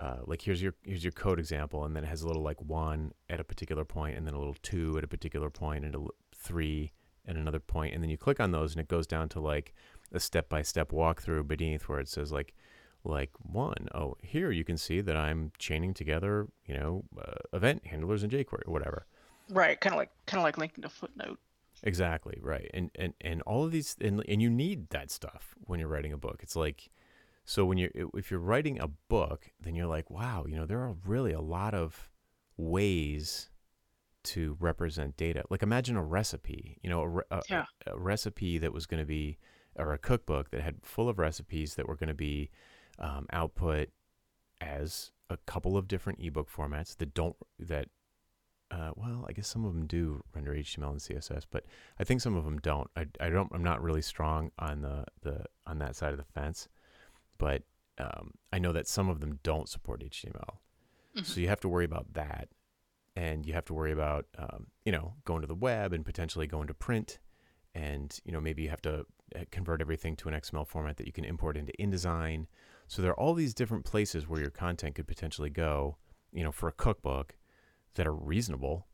uh, 0.01 0.17
like 0.25 0.41
here's 0.43 0.63
your 0.63 0.75
here's 0.83 1.05
your 1.05 1.13
code 1.13 1.39
example, 1.39 1.85
and 1.85 1.95
then 1.95 2.05
it 2.05 2.09
has 2.09 2.23
a 2.23 2.27
little 2.27 2.43
like 2.43 2.61
one 2.63 3.13
at 3.29 3.39
a 3.39 3.45
particular 3.45 3.85
point, 3.85 4.17
and 4.17 4.27
then 4.27 4.35
a 4.35 4.39
little 4.39 4.57
two 4.63 4.97
at 4.97 5.05
a 5.05 5.09
particular 5.09 5.51
point, 5.51 5.85
and 5.85 5.95
a 5.95 6.05
three 6.35 6.93
at 7.27 7.37
another 7.37 7.61
point, 7.61 7.95
and 7.95 8.03
then 8.03 8.11
you 8.11 8.17
click 8.17 8.41
on 8.41 8.51
those, 8.51 8.73
and 8.73 8.81
it 8.81 8.89
goes 8.89 9.07
down 9.07 9.29
to 9.29 9.41
like 9.41 9.75
a 10.13 10.19
step 10.19 10.49
by 10.49 10.63
step 10.63 10.91
walkthrough 10.91 11.47
beneath 11.47 11.83
where 11.83 12.01
it 12.01 12.09
says 12.09 12.33
like 12.33 12.55
like 13.05 13.31
one 13.41 13.89
oh 13.95 14.15
here 14.21 14.51
you 14.51 14.65
can 14.65 14.77
see 14.77 15.01
that 15.01 15.17
I'm 15.17 15.53
chaining 15.59 15.95
together 15.95 16.49
you 16.67 16.75
know 16.75 17.05
uh, 17.19 17.33
event 17.53 17.87
handlers 17.87 18.23
and 18.23 18.31
jQuery 18.31 18.67
or 18.67 18.73
whatever. 18.73 19.07
right, 19.49 19.81
kind 19.81 19.95
of 19.95 19.99
like 19.99 20.11
kind 20.27 20.39
of 20.39 20.45
like 20.45 20.59
linking 20.59 20.85
a 20.85 20.89
footnote. 20.89 21.39
Exactly 21.83 22.39
right, 22.43 22.71
and 22.75 22.91
and 22.95 23.15
and 23.21 23.43
all 23.43 23.65
of 23.65 23.71
these, 23.71 23.97
and 24.01 24.25
and 24.29 24.43
you 24.43 24.51
need 24.51 24.91
that 24.91 25.11
stuff 25.11 25.55
when 25.61 25.79
you're 25.81 25.89
writing 25.89 26.13
a 26.13 26.19
book. 26.19 26.41
It's 26.43 26.57
like, 26.57 26.91
so 27.51 27.65
when 27.65 27.79
you're 27.79 27.91
if 28.15 28.31
you're 28.31 28.39
writing 28.39 28.79
a 28.81 28.87
book, 28.87 29.51
then 29.61 29.75
you're 29.75 29.89
like, 29.89 30.09
wow, 30.09 30.45
you 30.49 30.55
know, 30.55 30.67
there 30.67 30.79
are 30.81 30.95
really 31.05 31.33
a 31.33 31.41
lot 31.41 31.75
of 31.75 32.09
ways 32.57 33.51
to 34.23 34.57
represent 34.61 35.17
data. 35.17 35.43
Like 35.51 35.63
imagine 35.65 35.97
a 35.97 36.03
recipe, 36.05 36.79
you 36.83 36.89
know, 36.91 37.01
a, 37.01 37.09
re- 37.09 37.23
a, 37.33 37.43
Yeah. 37.51 37.65
a 37.89 37.99
recipe 37.99 38.59
that 38.59 38.73
was 38.73 38.87
going 38.87 39.01
to 39.01 39.07
be, 39.07 39.39
or 39.75 39.93
a 39.93 39.99
cookbook 39.99 40.51
that 40.51 40.61
had 40.63 40.77
full 40.85 41.09
of 41.09 41.19
recipes 41.19 41.75
that 41.75 41.89
were 41.89 41.97
going 41.97 42.09
to 42.09 42.15
be 42.15 42.51
um, 43.01 43.27
output 43.33 43.89
as 44.61 45.11
a 45.29 45.37
couple 45.39 45.77
of 45.77 45.89
different 45.89 46.21
ebook 46.23 46.49
formats 46.49 46.97
that 46.99 47.15
don't 47.15 47.35
that 47.59 47.89
uh, 48.71 48.93
well, 48.95 49.27
I 49.29 49.33
guess 49.33 49.49
some 49.49 49.65
of 49.65 49.75
them 49.75 49.87
do 49.89 50.23
render 50.33 50.55
HTML 50.55 50.91
and 50.93 51.01
CSS, 51.01 51.47
but 51.51 51.65
I 51.99 52.05
think 52.05 52.21
some 52.21 52.37
of 52.37 52.45
them 52.45 52.59
don't. 52.61 52.89
I, 52.95 53.07
I 53.21 53.29
don't. 53.29 53.51
I'm 53.53 53.65
not 53.65 53.83
really 53.83 54.03
strong 54.03 54.53
on 54.61 54.83
the, 54.83 55.05
the 55.23 55.47
on 55.67 55.79
that 55.81 55.97
side 55.97 56.13
of 56.13 56.19
the 56.19 56.25
fence, 56.41 56.69
but 57.41 57.63
um, 57.99 58.35
I 58.53 58.59
know 58.59 58.73
that 58.73 58.87
some 58.87 59.09
of 59.09 59.21
them 59.21 59.41
don't 59.43 59.69
support 59.69 60.03
HTML. 60.03 60.61
Mhm. 61.17 61.27
So 61.27 61.41
you 61.41 61.49
have 61.49 61.61
to 61.61 61.69
worry 61.69 61.85
about 61.85 62.13
that, 62.13 62.49
and 63.17 63.45
you 63.45 63.53
have 63.55 63.65
to 63.67 63.75
worry 63.75 63.93
about 63.93 64.27
um, 64.39 64.69
you 64.85 64.93
know 64.93 65.15
going 65.25 65.41
to 65.41 65.47
the 65.49 65.55
web 65.55 65.93
and 65.93 66.05
potentially 66.05 66.47
going 66.47 66.69
to 66.69 66.75
print, 66.75 67.19
and 67.75 68.19
you 68.25 68.33
know 68.33 68.41
maybe 68.41 68.63
you 68.63 68.69
have 68.69 68.83
to 68.83 69.07
uh, 69.35 69.45
convert 69.51 69.81
everything 69.81 70.15
to 70.17 70.29
an 70.29 70.35
XML 70.35 70.67
format 70.67 70.97
that 70.99 71.07
you 71.07 71.13
can 71.13 71.25
import 71.25 71.57
into 71.57 71.73
InDesign. 71.81 72.47
So 72.87 73.03
there 73.03 73.13
are 73.13 73.21
all 73.21 73.35
these 73.35 73.55
different 73.55 73.85
places 73.85 74.29
where 74.29 74.41
your 74.41 74.51
content 74.51 74.95
could 74.95 75.09
potentially 75.09 75.51
go. 75.51 75.97
You 76.33 76.45
know, 76.45 76.53
for 76.53 76.69
a 76.69 76.73
cookbook 76.73 77.37
that 77.95 78.07
are 78.07 78.15
reasonable 78.15 78.87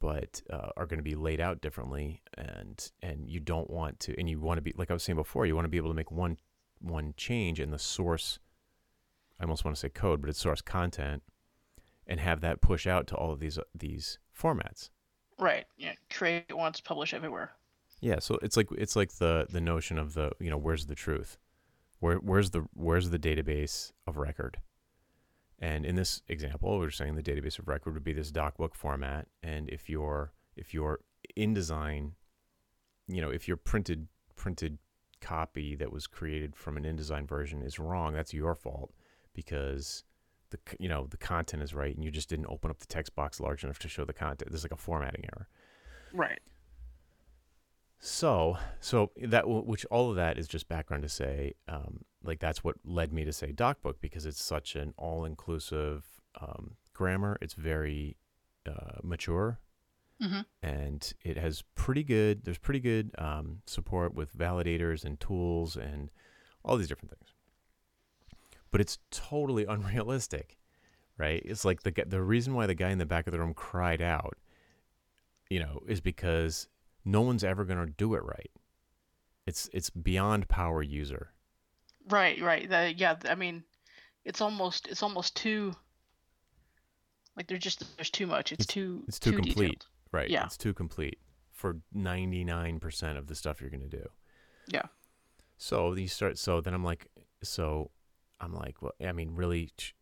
but 0.00 0.42
uh, 0.50 0.68
are 0.76 0.86
going 0.86 0.98
to 0.98 1.02
be 1.02 1.14
laid 1.14 1.40
out 1.40 1.60
differently 1.60 2.22
and 2.36 2.92
and 3.02 3.28
you 3.28 3.40
don't 3.40 3.70
want 3.70 3.98
to 4.00 4.14
and 4.18 4.28
you 4.28 4.38
want 4.38 4.58
to 4.58 4.62
be 4.62 4.72
like 4.76 4.90
I 4.90 4.94
was 4.94 5.02
saying 5.02 5.16
before 5.16 5.46
you 5.46 5.54
want 5.54 5.64
to 5.64 5.70
be 5.70 5.76
able 5.76 5.90
to 5.90 5.94
make 5.94 6.10
one 6.10 6.36
one 6.80 7.14
change 7.16 7.60
in 7.60 7.70
the 7.70 7.78
source 7.78 8.38
I 9.40 9.44
almost 9.44 9.64
want 9.64 9.76
to 9.76 9.80
say 9.80 9.88
code 9.88 10.20
but 10.20 10.30
it's 10.30 10.38
source 10.40 10.60
content 10.60 11.22
and 12.06 12.20
have 12.20 12.40
that 12.40 12.60
push 12.60 12.86
out 12.86 13.06
to 13.08 13.14
all 13.14 13.32
of 13.32 13.40
these 13.40 13.58
these 13.74 14.18
formats 14.36 14.90
Right. 15.40 15.66
Yeah. 15.76 15.92
Create 16.10 16.52
once, 16.52 16.80
publish 16.80 17.14
everywhere. 17.14 17.52
yeah 18.00 18.18
so 18.18 18.38
it's 18.42 18.56
like 18.56 18.68
it's 18.76 18.96
like 18.96 19.12
the 19.14 19.46
the 19.50 19.60
notion 19.60 19.98
of 19.98 20.14
the 20.14 20.32
you 20.40 20.50
know 20.50 20.58
where's 20.58 20.86
the 20.86 20.94
truth 20.94 21.38
where 22.00 22.16
where's 22.16 22.50
the 22.50 22.66
where's 22.74 23.10
the 23.10 23.18
database 23.18 23.92
of 24.06 24.16
record 24.16 24.58
and 25.60 25.84
in 25.84 25.96
this 25.96 26.22
example, 26.28 26.78
we're 26.78 26.90
saying 26.90 27.16
the 27.16 27.22
database 27.22 27.58
of 27.58 27.66
record 27.66 27.94
would 27.94 28.04
be 28.04 28.12
this 28.12 28.30
docbook 28.30 28.74
format. 28.74 29.26
And 29.42 29.68
if 29.68 29.88
your 29.88 30.32
if 30.56 30.72
your 30.72 31.00
InDesign, 31.36 32.12
you 33.08 33.20
know, 33.20 33.30
if 33.30 33.48
your 33.48 33.56
printed 33.56 34.06
printed 34.36 34.78
copy 35.20 35.74
that 35.76 35.92
was 35.92 36.06
created 36.06 36.56
from 36.56 36.76
an 36.76 36.84
InDesign 36.84 37.28
version 37.28 37.62
is 37.62 37.78
wrong, 37.78 38.14
that's 38.14 38.34
your 38.34 38.54
fault 38.54 38.92
because 39.34 40.04
the 40.50 40.58
you 40.78 40.88
know 40.88 41.06
the 41.10 41.16
content 41.16 41.62
is 41.62 41.74
right 41.74 41.94
and 41.94 42.02
you 42.02 42.10
just 42.10 42.28
didn't 42.28 42.46
open 42.48 42.70
up 42.70 42.78
the 42.78 42.86
text 42.86 43.14
box 43.14 43.38
large 43.38 43.64
enough 43.64 43.78
to 43.80 43.88
show 43.88 44.04
the 44.04 44.12
content. 44.12 44.50
There's 44.50 44.64
like 44.64 44.72
a 44.72 44.76
formatting 44.76 45.24
error. 45.24 45.48
Right. 46.12 46.40
So, 48.00 48.56
so 48.80 49.10
that 49.16 49.48
which 49.48 49.84
all 49.86 50.10
of 50.10 50.16
that 50.16 50.38
is 50.38 50.46
just 50.46 50.68
background 50.68 51.02
to 51.02 51.08
say, 51.08 51.54
um, 51.66 52.04
like 52.22 52.38
that's 52.38 52.62
what 52.62 52.76
led 52.84 53.12
me 53.12 53.24
to 53.24 53.32
say 53.32 53.52
DocBook 53.52 53.94
because 54.00 54.24
it's 54.24 54.42
such 54.42 54.76
an 54.76 54.94
all-inclusive 54.96 56.06
um, 56.40 56.76
grammar. 56.94 57.38
It's 57.42 57.54
very 57.54 58.16
uh, 58.68 58.98
mature, 59.02 59.58
Mhm. 60.22 60.44
and 60.62 61.12
it 61.22 61.36
has 61.36 61.62
pretty 61.76 62.02
good. 62.02 62.44
There's 62.44 62.58
pretty 62.58 62.80
good 62.80 63.12
um, 63.18 63.62
support 63.66 64.14
with 64.14 64.36
validators 64.36 65.04
and 65.04 65.18
tools 65.20 65.76
and 65.76 66.10
all 66.64 66.76
these 66.76 66.88
different 66.88 67.12
things. 67.12 67.32
But 68.70 68.80
it's 68.80 68.98
totally 69.10 69.64
unrealistic, 69.68 70.58
right? 71.16 71.40
It's 71.44 71.64
like 71.64 71.82
the 71.82 71.92
the 72.06 72.20
reason 72.22 72.54
why 72.54 72.66
the 72.66 72.74
guy 72.74 72.90
in 72.90 72.98
the 72.98 73.06
back 73.06 73.26
of 73.28 73.32
the 73.32 73.38
room 73.38 73.54
cried 73.54 74.02
out, 74.02 74.36
you 75.48 75.60
know, 75.60 75.82
is 75.86 76.00
because 76.00 76.68
no 77.04 77.20
one's 77.22 77.44
ever 77.44 77.64
going 77.64 77.78
to 77.86 77.92
do 77.92 78.14
it 78.14 78.24
right. 78.24 78.50
It's 79.46 79.70
it's 79.72 79.88
beyond 79.88 80.48
power 80.48 80.82
user. 80.82 81.32
Right. 82.08 82.40
Right. 82.42 82.68
The, 82.68 82.92
yeah. 82.96 83.16
I 83.28 83.34
mean, 83.36 83.62
it's 84.24 84.40
almost 84.40 84.88
it's 84.88 85.02
almost 85.02 85.36
too. 85.36 85.74
Like 87.36 87.46
there's 87.46 87.62
just 87.62 87.84
there's 87.96 88.10
too 88.10 88.26
much. 88.26 88.50
It's, 88.52 88.64
It's- 88.64 88.74
too 88.74 89.04
it's 89.06 89.18
too 89.20 89.32
complete. 89.32 89.54
detailed. 89.54 89.86
Right. 90.12 90.30
Yeah. 90.30 90.44
It's 90.44 90.56
too 90.56 90.74
complete 90.74 91.18
for 91.52 91.78
99% 91.94 93.18
of 93.18 93.26
the 93.26 93.34
stuff 93.34 93.60
you're 93.60 93.70
going 93.70 93.88
to 93.88 93.96
do. 93.96 94.08
Yeah. 94.68 94.86
So 95.56 95.94
you 95.94 96.08
start, 96.08 96.38
so 96.38 96.60
then 96.60 96.74
I'm 96.74 96.84
like, 96.84 97.08
so 97.42 97.90
I'm 98.40 98.54
like, 98.54 98.80
well, 98.80 98.92
I 99.04 99.12
mean, 99.12 99.34
really, 99.34 99.72
sh- 99.76 99.92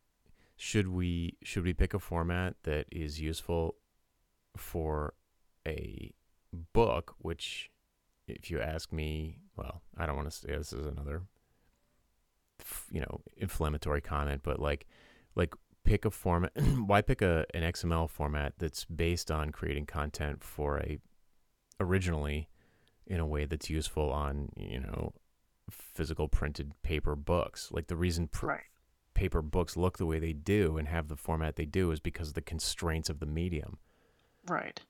should 0.57 0.89
we, 0.89 1.39
should 1.43 1.65
we 1.65 1.73
pick 1.73 1.95
a 1.95 1.99
format 1.99 2.57
that 2.65 2.87
is 2.93 3.21
useful 3.21 3.77
for 4.57 5.15
a, 5.67 6.13
book, 6.73 7.15
which, 7.19 7.71
if 8.27 8.51
you 8.51 8.61
ask 8.61 8.93
me, 8.93 9.39
well, 9.57 9.83
I 9.97 10.07
don't 10.07 10.17
want 10.17 10.31
to 10.31 10.37
say 10.37 10.57
this 10.57 10.73
is 10.73 10.87
another, 10.87 11.23
you 12.91 13.01
know, 13.01 13.21
inflammatory 13.37 14.01
comment, 14.01 14.43
but 14.43 14.59
like, 14.59 14.87
like 15.35 15.55
pick 15.87 16.05
a 16.05 16.11
format. 16.11 16.53
why 16.87 17.01
pick 17.01 17.23
a 17.23 17.47
an 17.55 17.63
XML 17.63 18.11
format 18.11 18.55
that's 18.59 18.85
based 18.85 19.31
on 19.31 19.51
creating 19.53 19.87
content 19.87 20.45
for 20.45 20.79
a 20.79 20.99
originally 21.81 22.49
in 23.07 23.21
a 23.21 23.27
way 23.27 23.45
that's 23.47 23.71
useful 23.71 24.11
on 24.11 24.51
you 24.57 24.81
know 24.81 25.13
physical 25.71 26.29
printed 26.29 26.73
paper 26.83 27.17
books. 27.17 27.71
Like 27.73 27.87
the 27.87 27.97
reason 27.97 28.29
pr- 28.29 28.47
Right. 28.47 28.61
paper 29.15 29.43
books 29.43 29.77
look 29.77 29.97
the 29.99 30.07
way 30.07 30.19
they 30.19 30.33
do 30.33 30.77
and 30.77 30.89
have 30.89 31.09
the 31.09 31.17
format 31.17 31.57
they 31.57 31.65
do 31.65 31.91
is 31.91 32.01
because 32.01 32.29
of 32.29 32.35
the 32.35 32.43
constraints 32.43 33.09
of 33.09 33.19
the 33.21 33.27
medium. 33.27 33.79
Right. 34.49 34.81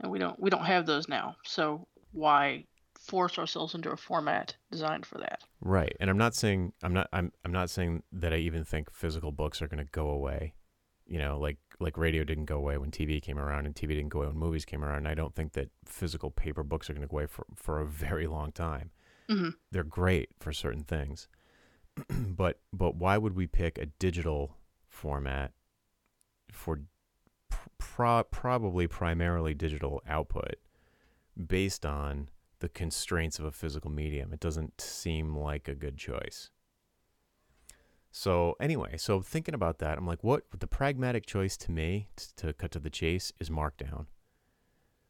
And 0.00 0.10
we 0.10 0.18
don't 0.18 0.38
we 0.38 0.50
don't 0.50 0.64
have 0.64 0.86
those 0.86 1.08
now. 1.08 1.36
So 1.44 1.86
why 2.12 2.64
force 3.00 3.38
ourselves 3.38 3.74
into 3.74 3.90
a 3.90 3.96
format 3.96 4.56
designed 4.70 5.06
for 5.06 5.18
that? 5.18 5.42
Right. 5.60 5.96
And 6.00 6.10
I'm 6.10 6.18
not 6.18 6.34
saying 6.34 6.72
I'm 6.82 6.92
not 6.92 7.08
I'm 7.12 7.32
I'm 7.44 7.52
not 7.52 7.70
saying 7.70 8.02
that 8.12 8.32
I 8.32 8.36
even 8.36 8.64
think 8.64 8.92
physical 8.92 9.32
books 9.32 9.60
are 9.62 9.68
going 9.68 9.84
to 9.84 9.90
go 9.90 10.08
away. 10.08 10.54
You 11.06 11.18
know, 11.18 11.38
like 11.38 11.58
like 11.80 11.96
radio 11.96 12.22
didn't 12.24 12.44
go 12.44 12.56
away 12.56 12.76
when 12.78 12.90
TV 12.90 13.20
came 13.20 13.38
around 13.38 13.66
and 13.66 13.74
TV 13.74 13.88
didn't 13.88 14.10
go 14.10 14.20
away 14.20 14.28
when 14.28 14.36
movies 14.36 14.64
came 14.64 14.84
around. 14.84 14.98
And 14.98 15.08
I 15.08 15.14
don't 15.14 15.34
think 15.34 15.52
that 15.54 15.70
physical 15.84 16.30
paper 16.30 16.62
books 16.62 16.88
are 16.88 16.92
going 16.92 17.06
to 17.06 17.08
go 17.08 17.16
away 17.16 17.26
for 17.26 17.46
for 17.56 17.80
a 17.80 17.86
very 17.86 18.26
long 18.26 18.52
time. 18.52 18.90
hmm 19.28 19.50
They're 19.72 19.82
great 19.82 20.30
for 20.38 20.52
certain 20.52 20.84
things. 20.84 21.26
but 22.08 22.60
but 22.72 22.94
why 22.96 23.18
would 23.18 23.34
we 23.34 23.46
pick 23.46 23.78
a 23.78 23.86
digital 23.86 24.56
format 24.86 25.52
for 26.52 26.80
pro- 27.78 28.24
probably 28.24 28.86
primarily 28.86 29.54
digital 29.54 30.02
output 30.06 30.56
based 31.46 31.84
on 31.86 32.28
the 32.60 32.68
constraints 32.68 33.38
of 33.38 33.44
a 33.44 33.50
physical 33.50 33.90
medium. 33.90 34.32
It 34.32 34.40
doesn't 34.40 34.80
seem 34.80 35.36
like 35.36 35.66
a 35.68 35.74
good 35.74 35.96
choice. 35.98 36.50
So 38.12 38.56
anyway, 38.60 38.96
so 38.96 39.20
thinking 39.20 39.54
about 39.54 39.78
that, 39.78 39.96
I'm 39.98 40.06
like, 40.06 40.24
what 40.24 40.42
the 40.58 40.66
pragmatic 40.66 41.26
choice 41.26 41.56
to 41.58 41.70
me, 41.70 42.08
t- 42.16 42.26
to 42.36 42.52
cut 42.52 42.70
to 42.72 42.80
the 42.80 42.90
chase, 42.90 43.32
is 43.38 43.50
Markdown, 43.50 44.06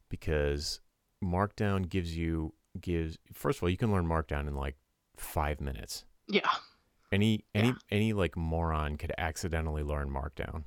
because 0.09 0.81
Markdown 1.23 1.87
gives 1.89 2.15
you 2.17 2.53
gives 2.79 3.17
first 3.33 3.59
of 3.59 3.63
all 3.63 3.69
you 3.69 3.75
can 3.77 3.91
learn 3.91 4.05
Markdown 4.05 4.47
in 4.47 4.55
like 4.55 4.75
five 5.17 5.59
minutes. 5.59 6.05
Yeah. 6.27 6.49
Any 7.11 7.43
any 7.55 7.69
Yeah. 7.69 7.73
any 7.89 8.13
like 8.13 8.37
moron 8.37 8.97
could 8.97 9.11
accidentally 9.17 9.83
learn 9.83 10.09
Markdown, 10.09 10.63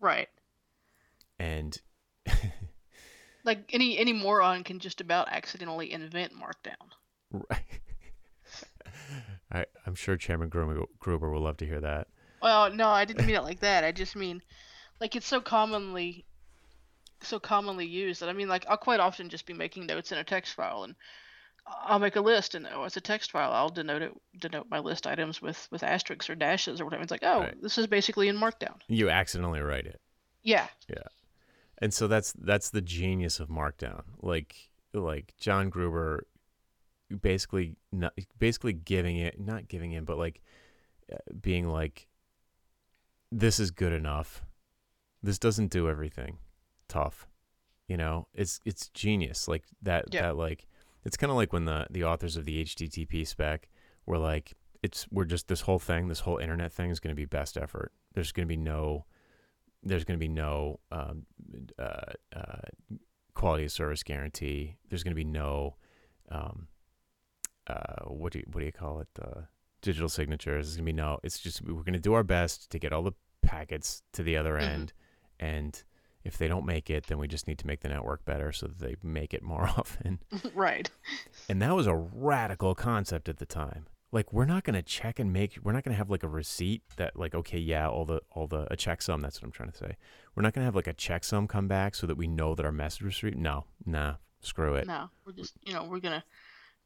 Right. 0.00 0.28
and 1.38 1.80
Like 3.44 3.70
any 3.72 3.98
any 3.98 4.12
moron 4.12 4.64
can 4.64 4.78
just 4.78 5.00
about 5.00 5.28
accidentally 5.30 5.92
invent 5.92 6.32
Markdown. 6.32 7.44
Right. 7.50 7.60
I, 9.52 9.66
I'm 9.86 9.94
sure 9.94 10.16
Chairman 10.16 10.48
Gruber, 10.48 10.84
Gruber 10.98 11.30
will 11.30 11.42
love 11.42 11.56
to 11.58 11.66
hear 11.66 11.80
that. 11.80 12.08
Well, 12.42 12.70
no, 12.72 12.88
I 12.88 13.04
didn't 13.04 13.26
mean 13.26 13.36
it 13.36 13.42
like 13.42 13.60
that. 13.60 13.84
I 13.84 13.92
just 13.92 14.16
mean 14.16 14.42
like 15.00 15.14
it's 15.16 15.26
so 15.26 15.40
commonly 15.40 16.24
so 17.22 17.38
commonly 17.38 17.86
used 17.86 18.20
that 18.20 18.28
I 18.28 18.32
mean 18.34 18.48
like 18.48 18.66
I'll 18.68 18.76
quite 18.76 19.00
often 19.00 19.28
just 19.28 19.46
be 19.46 19.54
making 19.54 19.86
notes 19.86 20.12
in 20.12 20.18
a 20.18 20.24
text 20.24 20.54
file 20.54 20.84
and 20.84 20.94
I'll 21.66 21.98
make 21.98 22.16
a 22.16 22.20
list 22.20 22.54
and 22.54 22.68
oh 22.72 22.84
it's 22.84 22.96
a 22.98 23.00
text 23.00 23.30
file. 23.30 23.52
I'll 23.52 23.70
denote 23.70 24.02
it 24.02 24.12
denote 24.38 24.66
my 24.70 24.78
list 24.80 25.06
items 25.06 25.40
with 25.40 25.66
with 25.70 25.82
asterisks 25.82 26.28
or 26.28 26.34
dashes 26.34 26.80
or 26.80 26.84
whatever. 26.84 27.02
It's 27.02 27.10
like, 27.10 27.22
oh, 27.24 27.40
Right. 27.40 27.62
this 27.62 27.78
is 27.78 27.86
basically 27.86 28.28
in 28.28 28.36
Markdown. 28.36 28.76
You 28.88 29.08
accidentally 29.10 29.60
write 29.60 29.86
it, 29.86 30.00
Yeah. 30.42 30.66
Yeah. 30.88 31.04
And 31.78 31.92
so 31.92 32.06
that's 32.08 32.32
that's 32.32 32.70
the 32.70 32.80
genius 32.80 33.40
of 33.40 33.48
Markdown. 33.48 34.02
Like 34.20 34.54
like 34.92 35.34
John 35.38 35.70
Gruber, 35.70 36.26
basically 37.20 37.76
not, 37.92 38.12
basically 38.38 38.72
giving 38.72 39.16
it 39.18 39.40
not 39.40 39.68
giving 39.68 39.92
in, 39.92 40.04
but 40.04 40.18
like 40.18 40.40
uh, 41.12 41.16
being 41.40 41.68
like, 41.68 42.08
this 43.32 43.58
is 43.58 43.70
good 43.70 43.92
enough. 43.92 44.44
This 45.22 45.38
doesn't 45.38 45.70
do 45.70 45.88
everything. 45.88 46.38
Tough, 46.88 47.26
you 47.88 47.96
know. 47.96 48.28
It's 48.34 48.60
it's 48.64 48.88
genius. 48.90 49.48
Like 49.48 49.64
that 49.82 50.06
Yeah. 50.12 50.22
that 50.22 50.36
like 50.36 50.66
it's 51.04 51.16
kind 51.16 51.30
of 51.30 51.36
like 51.36 51.52
when 51.52 51.64
the 51.64 51.86
the 51.90 52.04
authors 52.04 52.36
of 52.36 52.44
the 52.44 52.62
HTTP 52.64 53.26
spec 53.26 53.68
were 54.06 54.18
like, 54.18 54.52
it's 54.82 55.06
we're 55.10 55.24
just 55.24 55.48
this 55.48 55.62
whole 55.62 55.78
thing, 55.78 56.08
this 56.08 56.20
whole 56.20 56.38
internet 56.38 56.72
thing 56.72 56.90
is 56.90 57.00
going 57.00 57.10
to 57.14 57.16
be 57.20 57.24
best 57.24 57.56
effort. 57.56 57.92
There's 58.14 58.32
going 58.32 58.46
to 58.46 58.52
be 58.54 58.56
no 58.60 59.06
there's 59.84 60.04
going 60.04 60.18
to 60.18 60.24
be 60.24 60.28
no 60.32 60.80
um, 60.90 61.26
uh, 61.78 62.12
uh, 62.34 62.60
quality 63.34 63.64
of 63.64 63.72
service 63.72 64.02
guarantee. 64.02 64.76
There's 64.88 65.02
going 65.02 65.12
to 65.12 65.16
be 65.16 65.24
no 65.24 65.76
um, 66.30 66.68
uh, 67.66 68.04
what 68.06 68.32
do 68.32 68.38
you, 68.40 68.44
what 68.52 68.60
do 68.60 68.66
you 68.66 68.72
call 68.72 69.00
it? 69.00 69.08
Uh, 69.20 69.42
digital 69.82 70.08
signatures. 70.08 70.66
There's 70.66 70.76
going 70.76 70.86
to 70.86 70.92
be 70.92 70.96
no. 70.96 71.18
It's 71.22 71.38
just 71.38 71.62
we're 71.62 71.82
going 71.82 71.92
to 71.94 71.98
do 71.98 72.14
our 72.14 72.22
best 72.22 72.70
to 72.70 72.78
get 72.78 72.92
all 72.92 73.02
the 73.02 73.12
packets 73.42 74.02
to 74.12 74.22
the 74.22 74.36
other 74.36 74.54
Mhm. 74.54 74.62
end, 74.62 74.92
and 75.38 75.82
if 76.24 76.38
they 76.38 76.48
don't 76.48 76.64
make 76.64 76.88
it, 76.88 77.06
then 77.06 77.18
we 77.18 77.28
just 77.28 77.46
need 77.46 77.58
to 77.58 77.66
make 77.66 77.80
the 77.80 77.88
network 77.88 78.24
better 78.24 78.50
so 78.52 78.66
that 78.66 78.78
they 78.78 78.96
make 79.02 79.34
it 79.34 79.42
more 79.42 79.64
often. 79.78 80.20
right. 80.54 80.90
And 81.48 81.60
that 81.60 81.74
was 81.76 81.86
a 81.86 81.94
radical 81.94 82.74
concept 82.74 83.28
at 83.28 83.36
the 83.38 83.44
time. 83.46 83.86
Like 84.14 84.32
we're 84.32 84.44
not 84.44 84.62
going 84.62 84.76
to 84.76 84.82
check 84.82 85.18
and 85.18 85.32
make 85.32 85.58
we're 85.62 85.72
not 85.72 85.82
going 85.82 85.92
to 85.92 85.98
have 85.98 86.08
like 86.08 86.22
a 86.22 86.28
receipt 86.28 86.82
that 86.96 87.16
like 87.16 87.34
okay, 87.34 87.58
yeah, 87.58 87.88
all 87.88 88.04
the 88.04 88.22
all 88.30 88.46
the 88.46 88.72
a 88.72 88.76
checksum, 88.76 89.20
that's 89.20 89.42
what 89.42 89.46
I'm 89.46 89.52
trying 89.52 89.72
to 89.72 89.76
say. 89.76 89.96
We're 90.34 90.42
not 90.42 90.54
going 90.54 90.62
to 90.62 90.66
have 90.66 90.76
like 90.76 90.86
a 90.86 90.94
checksum 90.94 91.48
come 91.48 91.66
back 91.66 91.96
so 91.96 92.06
that 92.06 92.16
we 92.16 92.28
know 92.28 92.54
that 92.54 92.64
our 92.64 92.72
message 92.72 93.02
was 93.02 93.22
received. 93.22 93.42
No. 93.42 93.64
Nah, 93.84 94.14
screw 94.40 94.76
it. 94.76 94.86
No, 94.86 95.10
we're 95.26 95.32
just 95.32 95.54
you 95.66 95.74
know 95.74 95.84
we're 95.84 95.98
gonna 95.98 96.24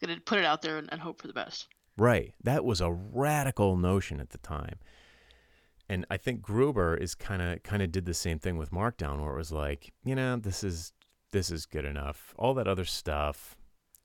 gonna 0.01 0.19
put 0.25 0.39
it 0.39 0.47
out 0.47 0.63
there 0.63 0.79
and, 0.79 0.89
and 0.91 1.03
hope 1.03 1.21
for 1.21 1.27
the 1.27 1.35
best. 1.35 1.69
Right. 1.99 2.33
That 2.43 2.65
was 2.65 2.81
a 2.81 2.91
radical 2.91 3.77
notion 3.77 4.21
at 4.21 4.31
the 4.31 4.39
time. 4.39 4.79
And 5.89 6.07
I 6.11 6.17
think 6.17 6.41
Gruber 6.41 6.97
is 6.97 7.15
kind 7.15 7.43
of 7.43 7.63
kind 7.63 7.83
of 7.83 7.93
did 7.93 8.07
the 8.07 8.15
same 8.15 8.39
thing 8.39 8.57
with 8.57 8.71
Markdown 8.71 9.21
where 9.21 9.35
it 9.35 9.39
was 9.39 9.53
like, 9.53 9.93
you 10.05 10.15
know, 10.15 10.37
this 10.37 10.65
is 10.65 10.93
this 11.33 11.51
is 11.51 11.67
good 11.67 11.85
enough. 11.85 12.33
All 12.39 12.55
that 12.55 12.67
other 12.67 12.87
stuff 12.87 13.55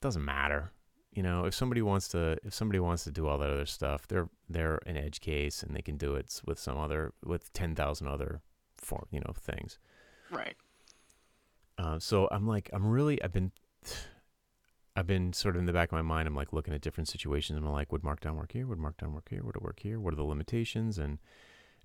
doesn't 0.02 0.24
matter. 0.24 0.72
You 1.14 1.22
know, 1.22 1.44
if 1.44 1.54
somebody 1.54 1.80
wants 1.80 2.08
to 2.08 2.38
if 2.44 2.52
somebody 2.52 2.80
wants 2.80 3.04
to 3.04 3.10
do 3.10 3.28
all 3.28 3.38
that 3.38 3.50
other 3.50 3.66
stuff, 3.66 4.06
they're 4.08 4.28
they're 4.48 4.80
an 4.86 4.96
edge 4.96 5.20
case 5.20 5.62
and 5.62 5.74
they 5.74 5.82
can 5.82 5.96
do 5.96 6.14
it 6.14 6.42
with 6.44 6.58
some 6.58 6.76
other 6.76 7.12
with 7.24 7.52
10,000 7.52 8.06
other 8.06 8.42
form, 8.76 9.06
you 9.10 9.20
know, 9.20 9.32
things. 9.32 9.78
Right. 10.30 10.56
Uh, 11.78 11.98
so 11.98 12.28
I'm 12.30 12.46
like, 12.46 12.70
I'm 12.72 12.86
really, 12.86 13.22
I've 13.22 13.32
been, 13.32 13.52
I've 14.96 15.06
been 15.06 15.32
sort 15.32 15.56
of 15.56 15.60
in 15.60 15.66
the 15.66 15.72
back 15.72 15.88
of 15.88 15.92
my 15.92 16.02
mind. 16.02 16.28
I'm 16.28 16.36
like 16.36 16.52
looking 16.52 16.74
at 16.74 16.80
different 16.80 17.08
situations. 17.08 17.56
and 17.56 17.66
I'm 17.66 17.72
like, 17.72 17.90
would 17.90 18.02
Markdown 18.02 18.36
work 18.36 18.52
here? 18.52 18.66
Would 18.66 18.78
Markdown 18.78 19.12
work 19.12 19.28
here? 19.28 19.42
Would 19.42 19.56
it 19.56 19.62
work 19.62 19.80
here? 19.80 19.98
What 19.98 20.12
are 20.12 20.16
the 20.16 20.22
limitations? 20.22 20.98
And 20.98 21.18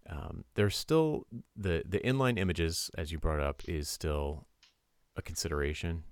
um, 0.08 0.44
there's 0.56 0.76
still 0.78 1.26
the 1.56 1.84
the 1.88 2.00
inline 2.00 2.40
images, 2.40 2.90
as 2.98 3.12
you 3.12 3.20
brought 3.20 3.40
up, 3.40 3.62
is 3.68 3.90
still 3.90 4.48
a 5.16 5.22
consideration, 5.22 6.04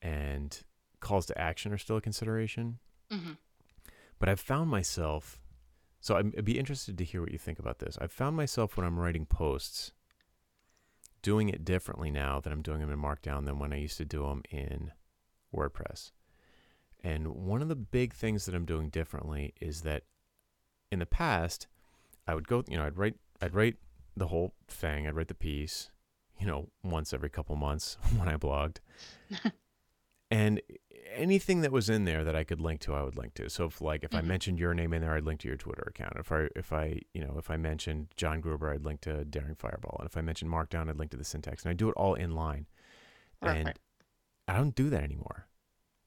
and 0.00 0.62
calls 1.04 1.26
to 1.26 1.38
action 1.38 1.72
are 1.72 1.78
still 1.78 1.98
a 1.98 2.00
consideration. 2.00 2.78
hmm 3.10 3.32
But 4.18 4.28
I've 4.28 4.40
found 4.40 4.70
myself, 4.70 5.38
so 6.00 6.16
I'd 6.16 6.44
be 6.44 6.58
interested 6.58 6.98
to 6.98 7.04
hear 7.04 7.20
what 7.20 7.30
you 7.30 7.38
think 7.38 7.58
about 7.60 7.78
this. 7.78 7.96
I've 8.00 8.10
found 8.12 8.36
myself 8.36 8.76
when 8.76 8.86
I'm 8.86 8.98
writing 8.98 9.26
posts 9.26 9.92
doing 11.22 11.48
it 11.48 11.64
differently 11.64 12.10
now 12.10 12.40
that 12.40 12.52
I'm 12.52 12.62
doing 12.62 12.80
them 12.80 12.90
in 12.90 12.98
Markdown 12.98 13.44
than 13.44 13.58
when 13.58 13.72
I 13.72 13.76
used 13.76 13.96
to 13.98 14.04
do 14.04 14.22
them 14.24 14.42
in 14.50 14.92
WordPress. 15.54 16.10
And 17.02 17.28
one 17.28 17.62
of 17.62 17.68
the 17.68 17.76
big 17.76 18.12
things 18.12 18.46
that 18.46 18.54
I'm 18.54 18.66
doing 18.66 18.88
differently 18.88 19.54
is 19.60 19.82
that 19.82 20.02
in 20.90 20.98
the 20.98 21.06
past, 21.06 21.66
I 22.26 22.34
would 22.34 22.48
go, 22.48 22.64
you 22.68 22.76
know, 22.76 22.84
I'd 22.84 22.98
write, 22.98 23.16
I'd 23.40 23.54
write 23.54 23.76
the 24.16 24.28
whole 24.28 24.54
thing, 24.68 25.06
I'd 25.06 25.14
write 25.14 25.28
the 25.28 25.34
piece, 25.34 25.90
you 26.38 26.46
know, 26.46 26.68
once 26.82 27.12
every 27.12 27.30
couple 27.30 27.56
months 27.56 27.96
when 28.16 28.28
I 28.28 28.36
blogged. 28.36 28.78
and 30.34 30.60
anything 31.14 31.60
that 31.60 31.70
was 31.72 31.88
in 31.88 32.04
there 32.04 32.24
that 32.24 32.34
I 32.34 32.44
could 32.44 32.60
link 32.60 32.80
to, 32.80 32.94
I 32.94 33.02
would 33.02 33.16
link 33.16 33.34
to. 33.34 33.48
So 33.48 33.66
if 33.66 33.80
like 33.80 34.02
if 34.04 34.14
I 34.14 34.20
Mhm. 34.20 34.26
mentioned 34.26 34.58
your 34.58 34.74
name 34.74 34.92
in 34.92 35.00
there, 35.00 35.14
I'd 35.14 35.24
link 35.24 35.40
to 35.40 35.48
your 35.48 35.56
Twitter 35.56 35.84
account. 35.86 36.16
If 36.18 36.32
I 36.32 36.48
if 36.56 36.72
I 36.72 37.00
you 37.12 37.24
know 37.24 37.36
if 37.38 37.50
I 37.50 37.56
mentioned 37.56 38.08
John 38.16 38.40
Gruber, 38.40 38.72
I'd 38.72 38.84
link 38.84 39.00
to 39.02 39.24
Daring 39.24 39.54
Fireball. 39.54 39.96
And 40.00 40.06
if 40.08 40.16
I 40.16 40.20
mentioned 40.22 40.50
Markdown, 40.50 40.88
I'd 40.88 40.98
link 40.98 41.10
to 41.12 41.16
the 41.16 41.24
syntax. 41.24 41.64
And 41.64 41.70
I 41.70 41.74
do 41.74 41.88
it 41.88 41.94
all 41.96 42.14
in 42.14 42.32
line. 42.32 42.66
Right. 43.40 43.56
And 43.66 43.78
I 44.48 44.56
don't 44.56 44.74
do 44.74 44.90
that 44.90 45.02
anymore. 45.02 45.46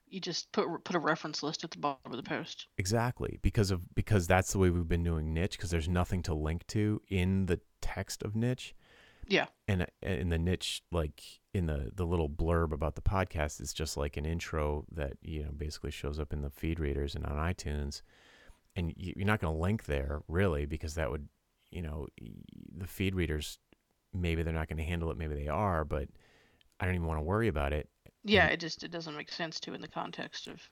You 0.09 0.19
just 0.21 0.51
put 0.51 0.67
put 0.83 0.95
a 0.95 0.99
reference 0.99 1.43
list 1.43 1.63
at 1.63 1.71
the 1.71 1.79
bottom 1.79 2.11
of 2.11 2.17
the 2.17 2.23
post. 2.23 2.67
Exactly 2.77 3.39
because 3.41 3.71
of 3.71 3.93
because 3.93 4.27
that's 4.27 4.51
the 4.51 4.59
way 4.59 4.69
we've 4.69 4.87
been 4.87 5.03
doing 5.03 5.33
niche 5.33 5.57
because 5.57 5.69
there's 5.69 5.89
nothing 5.89 6.21
to 6.23 6.33
link 6.33 6.65
to 6.67 7.01
in 7.07 7.45
the 7.47 7.59
text 7.81 8.23
of 8.23 8.35
niche. 8.35 8.73
Yeah. 9.27 9.47
And 9.67 9.81
uh, 9.83 9.85
in 10.01 10.29
the 10.29 10.39
niche, 10.39 10.81
like 10.91 11.21
in 11.57 11.65
the 11.65 11.91
the 11.95 12.05
little 12.05 12.29
blurb 12.29 12.71
about 12.71 12.95
the 12.95 13.01
podcast, 13.01 13.59
it's 13.59 13.73
just 13.73 13.97
like 13.97 14.15
an 14.17 14.25
intro 14.25 14.85
that 14.91 15.13
you 15.21 15.43
know 15.43 15.51
basically 15.51 15.91
shows 15.91 16.19
up 16.19 16.31
in 16.31 16.41
the 16.41 16.49
feed 16.49 16.79
readers 16.79 17.15
and 17.15 17.25
on 17.25 17.33
iTunes, 17.33 18.01
and 18.75 18.93
you- 18.95 19.13
you're 19.17 19.25
not 19.27 19.39
going 19.41 19.53
to 19.53 19.59
link 19.59 19.85
there 19.85 20.21
really 20.27 20.65
because 20.65 20.93
that 20.95 21.09
would 21.11 21.27
you 21.71 21.81
know 21.81 22.07
the 22.77 22.87
feed 22.87 23.13
readers 23.15 23.59
maybe 24.13 24.41
they're 24.43 24.53
not 24.53 24.67
going 24.69 24.77
to 24.77 24.83
handle 24.83 25.11
it, 25.11 25.17
maybe 25.17 25.35
they 25.35 25.47
are, 25.49 25.83
but 25.83 26.07
I 26.79 26.85
don't 26.85 26.95
even 26.95 27.07
want 27.07 27.17
to 27.19 27.23
worry 27.23 27.47
about 27.49 27.73
it. 27.73 27.89
Yeah, 28.23 28.45
And- 28.45 28.53
it 28.53 28.59
just 28.59 28.83
it 28.83 28.91
doesn't 28.91 29.15
make 29.17 29.31
sense 29.31 29.59
to 29.61 29.73
in 29.73 29.81
the 29.81 29.87
context 29.87 30.47
of 30.47 30.69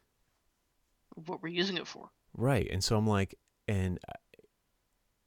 what 1.27 1.41
we're 1.41 1.49
using 1.49 1.77
it 1.77 1.87
for. 1.87 2.09
Right. 2.37 2.67
And 2.71 2.83
so 2.83 2.97
I'm 2.97 3.07
like, 3.07 3.35
and 3.67 3.99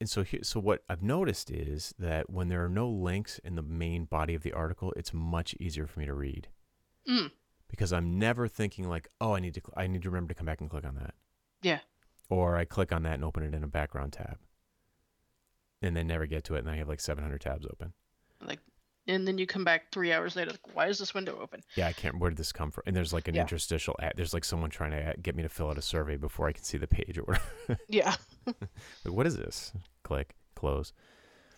and 0.01 0.09
so 0.09 0.23
here, 0.23 0.41
so 0.43 0.61
what 0.61 0.83
I've 0.89 1.03
noticed 1.03 1.51
is 1.51 1.95
that 1.99 2.31
when 2.31 2.49
there 2.49 2.65
are 2.65 2.69
no 2.69 2.89
links 2.89 3.39
in 3.41 3.55
the 3.57 3.63
main 3.63 4.05
body 4.05 4.35
of 4.35 4.43
the 4.43 4.53
article, 4.53 4.93
it's 4.97 5.13
much 5.13 5.55
easier 5.59 5.87
for 5.87 5.99
me 6.01 6.07
to 6.07 6.15
read 6.15 6.49
Mm. 7.09 7.31
because 7.69 7.93
I'm 7.93 8.19
never 8.19 8.47
thinking 8.49 8.89
like, 8.89 9.09
oh, 9.21 9.35
I 9.35 9.41
need 9.41 9.55
to, 9.55 9.63
I 9.77 9.87
need 9.87 10.03
to 10.03 10.11
remember 10.11 10.35
to 10.35 10.39
come 10.39 10.47
back 10.47 10.61
and 10.61 10.69
click 10.71 10.85
on 10.85 10.95
that. 10.97 11.15
Yeah. 11.63 11.81
Or 12.29 12.57
I 12.57 12.65
click 12.65 12.93
on 12.93 13.03
that 13.05 13.15
and 13.15 13.25
open 13.25 13.43
it 13.43 13.55
in 13.55 13.65
a 13.65 13.69
background 13.69 14.13
tab, 14.13 14.39
and 15.81 15.97
then 15.97 16.07
never 16.07 16.27
get 16.27 16.45
to 16.45 16.55
it, 16.55 16.59
and 16.59 16.71
I 16.71 16.77
have 16.77 16.89
like 16.89 17.01
700 17.01 17.41
tabs 17.41 17.67
open. 17.67 17.93
Like, 18.41 18.61
and 19.09 19.27
then 19.27 19.39
you 19.39 19.47
come 19.47 19.65
back 19.65 19.91
three 19.91 20.13
hours 20.13 20.37
later. 20.37 20.51
Like, 20.53 20.75
Why 20.77 20.87
is 20.87 20.99
this 20.99 21.15
window 21.15 21.39
open? 21.43 21.63
Yeah, 21.75 21.89
I 21.89 21.93
can't. 21.93 22.19
Where 22.19 22.31
did 22.31 22.37
this 22.39 22.53
come 22.53 22.71
from? 22.71 22.85
And 22.87 22.95
there's 22.95 23.13
like 23.13 23.27
an 23.27 23.35
Yeah. 23.35 23.41
interstitial 23.43 23.97
ad. 24.01 24.13
There's 24.17 24.33
like 24.35 24.45
someone 24.45 24.71
trying 24.71 24.91
to 24.93 25.15
get 25.21 25.35
me 25.35 25.43
to 25.43 25.49
fill 25.49 25.71
out 25.71 25.79
a 25.79 25.83
survey 25.83 26.17
before 26.17 26.47
I 26.49 26.53
can 26.53 26.63
see 26.63 26.79
the 26.79 26.87
page 26.87 27.19
or 27.19 27.23
whatever. 27.23 27.81
Yeah. 27.89 28.15
like, 28.47 28.57
what 29.05 29.27
is 29.27 29.37
this? 29.37 29.73
Click, 30.05 30.37
close. 30.55 30.93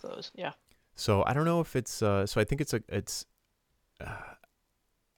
Close. 0.01 0.31
Yeah. 0.35 0.53
So 0.95 1.23
I 1.27 1.33
don't 1.35 1.45
know 1.45 1.61
if 1.61 1.77
it's. 1.77 2.03
Uh, 2.03 2.27
so 2.27 2.41
I 2.41 2.45
think 2.45 2.61
it's 2.61 2.73
a. 2.73 2.83
It's. 2.89 3.27
Uh, 4.01 4.17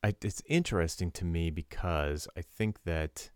I, 0.05 0.15
it's 0.23 0.43
interesting 0.47 1.13
to 1.13 1.25
me 1.25 1.51
because 1.51 2.27
I 2.37 2.41
think 2.41 2.83
that, 2.85 3.31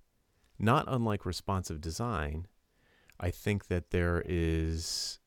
not 0.59 0.85
unlike 0.89 1.25
responsive 1.25 1.81
design, 1.81 2.49
I 3.21 3.31
think 3.31 3.69
that 3.69 3.91
there 3.93 4.23
is 4.27 5.21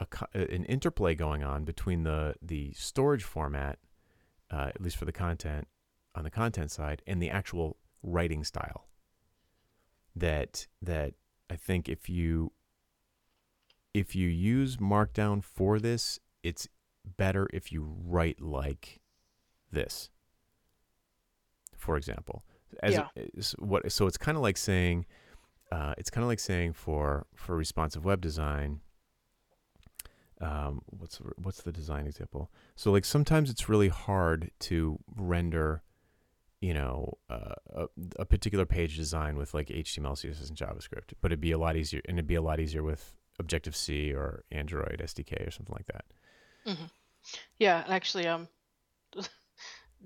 a 0.00 0.06
an 0.54 0.64
interplay 0.64 1.14
going 1.14 1.42
on 1.44 1.64
between 1.64 2.02
the 2.04 2.34
the 2.42 2.72
storage 2.72 3.24
format, 3.24 3.78
uh, 4.50 4.70
at 4.74 4.80
least 4.80 4.96
for 4.96 5.04
the 5.04 5.12
content 5.12 5.68
on 6.14 6.24
the 6.24 6.30
content 6.30 6.70
side, 6.70 7.02
and 7.06 7.22
the 7.22 7.30
actual 7.30 7.76
writing 8.02 8.44
style. 8.44 8.88
That 10.16 10.66
that 10.82 11.14
I 11.48 11.56
think 11.56 11.88
if 11.88 12.08
you 12.08 12.52
if 13.94 14.14
you 14.14 14.28
use 14.28 14.76
Markdown 14.78 15.42
for 15.42 15.78
this, 15.78 16.18
it's 16.42 16.68
better 17.16 17.48
if 17.52 17.72
you 17.72 17.82
write 18.04 18.40
like 18.40 19.00
this. 19.70 20.10
For 21.76 21.96
example, 21.96 22.44
as 22.82 22.94
Yeah. 22.94 23.08
is 23.16 23.52
what 23.58 23.90
so 23.92 24.06
it's 24.06 24.18
kind 24.18 24.36
of 24.36 24.42
like 24.42 24.56
saying, 24.56 25.06
uh, 25.72 25.94
it's 25.96 26.10
kind 26.10 26.22
of 26.22 26.28
like 26.28 26.40
saying 26.40 26.72
for 26.74 27.26
for 27.34 27.56
responsive 27.56 28.04
web 28.04 28.20
design. 28.20 28.80
Um, 30.40 30.82
what's 30.86 31.18
the- 31.18 31.32
what's 31.36 31.62
the 31.62 31.72
design 31.72 32.06
example? 32.06 32.50
So 32.76 32.90
like 32.90 33.04
sometimes 33.04 33.50
it's 33.50 33.68
really 33.68 33.88
hard 33.88 34.50
to 34.60 34.98
render, 35.14 35.82
you 36.60 36.72
know, 36.74 37.18
uh, 37.28 37.54
a, 37.74 37.88
a 38.20 38.24
particular 38.24 38.64
page 38.66 38.96
design 38.96 39.36
with 39.36 39.52
like 39.54 39.68
HTML, 39.68 40.12
CSS, 40.16 40.48
and 40.48 40.56
JavaScript, 40.56 41.12
but 41.20 41.30
it'd 41.30 41.40
be 41.40 41.52
a 41.52 41.58
lot 41.58 41.76
easier, 41.76 42.00
and 42.06 42.18
it'd 42.18 42.26
be 42.26 42.34
a 42.36 42.42
lot 42.42 42.58
easier 42.60 42.82
with 42.82 43.16
Objective 43.38 43.76
C 43.76 44.12
or 44.12 44.44
Android 44.50 45.00
SDK 45.02 45.46
or 45.46 45.50
something 45.50 45.74
like 45.76 45.86
that. 45.86 46.04
hmm 46.66 46.84
Yeah. 47.58 47.82
And 47.84 47.92
actually, 47.92 48.26
um, 48.26 48.48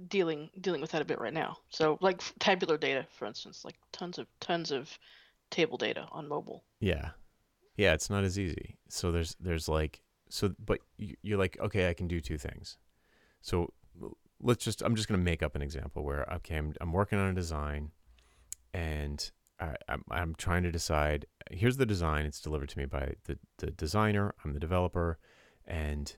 dealing 0.08 0.50
dealing 0.60 0.80
with 0.80 0.90
that 0.92 1.02
a 1.02 1.04
bit 1.04 1.20
right 1.20 1.32
now. 1.32 1.58
So, 1.70 1.98
like 2.00 2.20
tabular 2.38 2.76
data, 2.78 3.06
for 3.16 3.26
instance, 3.26 3.64
like 3.64 3.76
tons 3.92 4.18
of 4.18 4.26
tons 4.40 4.70
of 4.70 4.98
table 5.50 5.78
data 5.78 6.06
on 6.10 6.28
mobile. 6.28 6.64
Yeah, 6.80 7.10
yeah, 7.76 7.94
it's 7.94 8.10
not 8.10 8.24
as 8.24 8.38
easy. 8.38 8.76
So 8.88 9.12
there's 9.12 9.36
there's 9.40 9.68
like 9.68 10.00
so, 10.28 10.54
but 10.58 10.80
you- 10.96 11.16
you're 11.22 11.38
like, 11.38 11.56
okay, 11.60 11.88
I 11.88 11.94
can 11.94 12.08
do 12.08 12.20
two 12.20 12.38
things. 12.38 12.76
So 13.40 13.72
let's 14.40 14.64
just 14.64 14.82
I'm 14.82 14.94
just 14.96 15.08
gonna 15.08 15.22
make 15.22 15.42
up 15.42 15.54
an 15.54 15.62
example 15.62 16.04
where 16.04 16.30
okay, 16.34 16.56
I'm 16.56 16.74
I'm 16.80 16.92
working 16.92 17.18
on 17.18 17.30
a 17.30 17.34
design, 17.34 17.92
and 18.72 19.30
I, 19.60 19.76
I'm 19.88 20.04
I'm 20.10 20.34
trying 20.34 20.62
to 20.64 20.72
decide. 20.72 21.26
Here's 21.50 21.76
the 21.76 21.86
design. 21.86 22.24
It's 22.26 22.40
delivered 22.40 22.68
to 22.70 22.78
me 22.78 22.86
by 22.86 23.14
the 23.24 23.38
the 23.58 23.70
designer. 23.70 24.34
I'm 24.44 24.52
the 24.52 24.60
developer, 24.60 25.18
and 25.66 26.16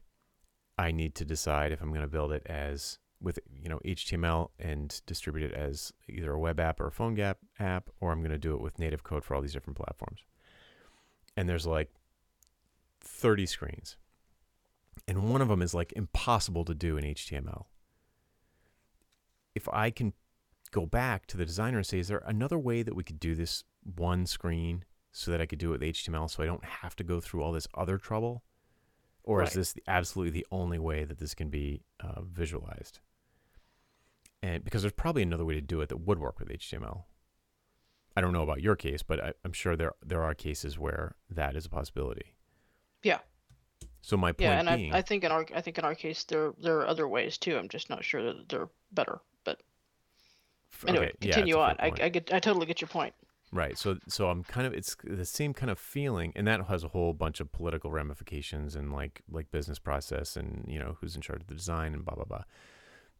I 0.78 0.90
need 0.92 1.14
to 1.16 1.24
decide 1.24 1.72
if 1.72 1.80
I'm 1.80 1.88
going 1.88 2.02
to 2.02 2.06
build 2.06 2.32
it 2.32 2.42
as 2.46 2.98
with 3.20 3.38
you 3.62 3.68
know 3.68 3.80
HTML 3.84 4.50
and 4.58 5.00
distribute 5.06 5.50
it 5.50 5.54
as 5.54 5.92
either 6.08 6.32
a 6.32 6.38
web 6.40 6.60
app 6.60 6.80
or 6.80 6.88
a 6.88 6.92
PhoneGap 6.92 7.36
app, 7.58 7.90
or 8.00 8.12
I'm 8.12 8.20
going 8.20 8.30
to 8.30 8.38
do 8.38 8.54
it 8.54 8.60
with 8.60 8.78
native 8.78 9.02
code 9.02 9.24
for 9.24 9.34
all 9.34 9.42
these 9.42 9.52
different 9.52 9.76
platforms. 9.76 10.20
And 11.36 11.48
there's 11.48 11.66
like 11.66 11.90
30 13.06 13.46
screens, 13.46 13.96
and 15.08 15.30
one 15.30 15.40
of 15.40 15.48
them 15.48 15.62
is 15.62 15.74
like 15.74 15.92
impossible 15.94 16.64
to 16.64 16.74
do 16.74 16.96
in 16.96 17.04
HTML. 17.04 17.64
If 19.54 19.68
I 19.70 19.90
can 19.90 20.12
go 20.70 20.86
back 20.86 21.26
to 21.26 21.36
the 21.36 21.46
designer 21.46 21.78
and 21.78 21.86
say, 21.86 21.98
is 21.98 22.08
there 22.08 22.22
another 22.26 22.58
way 22.58 22.82
that 22.82 22.94
we 22.94 23.04
could 23.04 23.20
do 23.20 23.34
this 23.34 23.64
one 23.82 24.26
screen 24.26 24.84
so 25.12 25.30
that 25.30 25.40
I 25.40 25.46
could 25.46 25.58
do 25.58 25.72
it 25.72 25.80
with 25.80 25.88
HTML 25.94 26.30
so 26.30 26.42
I 26.42 26.46
don't 26.46 26.64
have 26.64 26.94
to 26.96 27.04
go 27.04 27.20
through 27.20 27.42
all 27.42 27.52
this 27.52 27.68
other 27.74 27.96
trouble? 27.96 28.42
Or 29.22 29.42
is 29.42 29.54
this 29.54 29.72
the, 29.72 29.82
absolutely 29.88 30.30
the 30.30 30.46
only 30.52 30.78
way 30.78 31.04
that 31.04 31.18
this 31.18 31.34
can 31.34 31.48
be 31.48 31.82
uh, 31.98 32.20
visualized? 32.22 33.00
And 34.42 34.62
because 34.62 34.82
there's 34.82 34.92
probably 34.92 35.22
another 35.22 35.44
way 35.44 35.54
to 35.54 35.60
do 35.60 35.80
it 35.80 35.88
that 35.88 35.96
would 35.96 36.20
work 36.20 36.38
with 36.38 36.48
HTML. 36.48 37.04
I 38.16 38.20
don't 38.20 38.32
know 38.32 38.44
about 38.44 38.62
your 38.62 38.76
case, 38.76 39.02
but 39.02 39.22
I, 39.22 39.32
I'm 39.44 39.52
sure 39.52 39.76
there 39.76 39.92
there 40.04 40.22
are 40.22 40.34
cases 40.34 40.78
where 40.78 41.16
that 41.28 41.56
is 41.56 41.66
a 41.66 41.68
possibility. 41.68 42.35
Yeah. 43.06 43.18
So 44.02 44.16
my 44.16 44.32
point 44.32 44.40
Yeah, 44.40 44.58
and 44.58 44.68
being, 44.76 44.92
I, 44.92 44.98
I 44.98 45.02
think 45.02 45.22
in 45.22 45.30
our 45.30 45.46
I 45.54 45.60
think 45.60 45.78
in 45.78 45.84
our 45.84 45.94
case 45.94 46.24
there 46.24 46.52
there 46.60 46.78
are 46.78 46.86
other 46.86 47.06
ways 47.06 47.38
too. 47.38 47.56
I'm 47.56 47.68
just 47.68 47.88
not 47.88 48.04
sure 48.04 48.22
that 48.22 48.48
they're 48.48 48.68
better. 48.90 49.20
But 49.44 49.60
anyway, 50.88 51.06
okay, 51.06 51.16
continue 51.20 51.54
fair 51.54 51.62
on. 51.62 51.76
I. 51.78 51.92
I 52.02 52.08
get 52.08 52.32
I 52.32 52.40
totally 52.40 52.66
get 52.66 52.80
your 52.80 52.88
point. 52.88 53.14
Right. 53.52 53.78
So 53.78 53.96
so 54.08 54.28
I'm 54.28 54.42
kind 54.42 54.66
of 54.66 54.74
it's 54.74 54.96
the 55.04 55.24
same 55.24 55.54
kind 55.54 55.70
of 55.70 55.78
feeling 55.78 56.32
and 56.34 56.48
that 56.48 56.66
has 56.66 56.82
a 56.82 56.88
whole 56.88 57.12
bunch 57.12 57.38
of 57.38 57.52
political 57.52 57.92
ramifications 57.92 58.74
and 58.74 58.92
like 58.92 59.22
like 59.30 59.52
business 59.52 59.78
process 59.78 60.36
and 60.36 60.64
you 60.66 60.80
know 60.80 60.96
who's 61.00 61.14
in 61.14 61.22
charge 61.22 61.42
of 61.42 61.46
the 61.46 61.54
design 61.54 61.94
and 61.94 62.04
blah 62.04 62.16
blah 62.16 62.24
blah. 62.24 62.42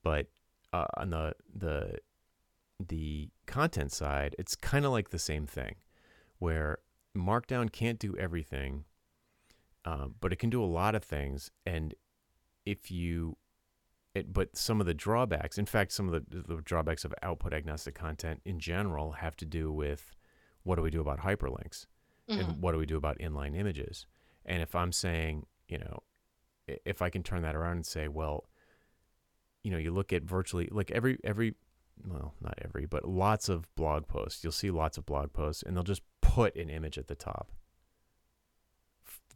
But 0.03 0.26
uh, 0.72 0.87
on 0.97 1.11
the 1.11 1.34
the 1.55 1.99
the 2.80 3.28
content 3.47 3.93
side, 3.93 4.34
it's 4.37 4.57
kind 4.57 4.84
of 4.84 4.91
like 4.91 5.11
the 5.11 5.18
same 5.20 5.47
thing 5.47 5.76
where 6.39 6.78
Markdown 7.16 7.72
can't 7.72 7.99
do 7.99 8.16
everything, 8.16 8.84
um, 9.87 10.14
but 10.20 10.32
it 10.32 10.37
can 10.37 10.51
do 10.51 10.62
a 10.62 10.66
lot 10.66 10.95
of 10.95 11.03
things. 11.03 11.51
And 11.64 11.95
if 12.66 12.91
you 12.91 13.37
it, 14.14 14.32
but 14.32 14.57
some 14.57 14.80
of 14.80 14.87
the 14.87 14.95
drawbacks, 14.95 15.59
in 15.59 15.66
fact, 15.66 15.93
some 15.93 16.09
of 16.12 16.12
the, 16.30 16.43
the 16.43 16.61
drawbacks 16.62 17.05
of 17.05 17.14
output 17.22 17.53
agnostic 17.53 17.95
content 17.95 18.41
in 18.45 18.59
general 18.59 19.12
have 19.12 19.37
to 19.37 19.45
do 19.45 19.70
with 19.72 20.11
what 20.62 20.76
do 20.76 20.82
we 20.82 20.91
do 20.91 21.01
about 21.01 21.20
hyperlinks 21.20 21.87
Mhm. 22.28 22.41
and 22.41 22.62
what 22.62 22.72
do 22.72 22.78
we 22.78 22.87
do 22.87 22.97
about 22.97 23.18
inline 23.18 23.55
images. 23.57 24.07
And 24.45 24.62
if 24.62 24.74
I'm 24.74 24.91
saying, 24.91 25.47
you 25.68 25.78
know, 25.78 26.03
if 26.66 27.01
I 27.03 27.11
can 27.11 27.22
turn 27.22 27.43
that 27.43 27.55
around 27.55 27.76
and 27.76 27.87
say, 27.87 28.09
well, 28.09 28.49
you 29.62 29.70
know, 29.70 29.78
you 29.78 29.93
look 29.93 30.12
at 30.12 30.22
virtually 30.24 30.68
like 30.72 30.91
every 30.91 31.18
every 31.22 31.55
well, 32.05 32.34
not 32.41 32.55
every, 32.62 32.84
but 32.87 33.07
lots 33.09 33.49
of 33.49 33.72
blog 33.74 34.07
posts. 34.07 34.43
You'll 34.45 34.53
see 34.53 34.70
lots 34.70 34.99
of 34.99 35.07
blog 35.07 35.32
posts, 35.32 35.62
and 35.62 35.74
they'll 35.76 35.82
just 35.84 36.03
put 36.20 36.55
an 36.57 36.68
image 36.70 36.99
at 36.99 37.07
the 37.07 37.14
top 37.14 37.53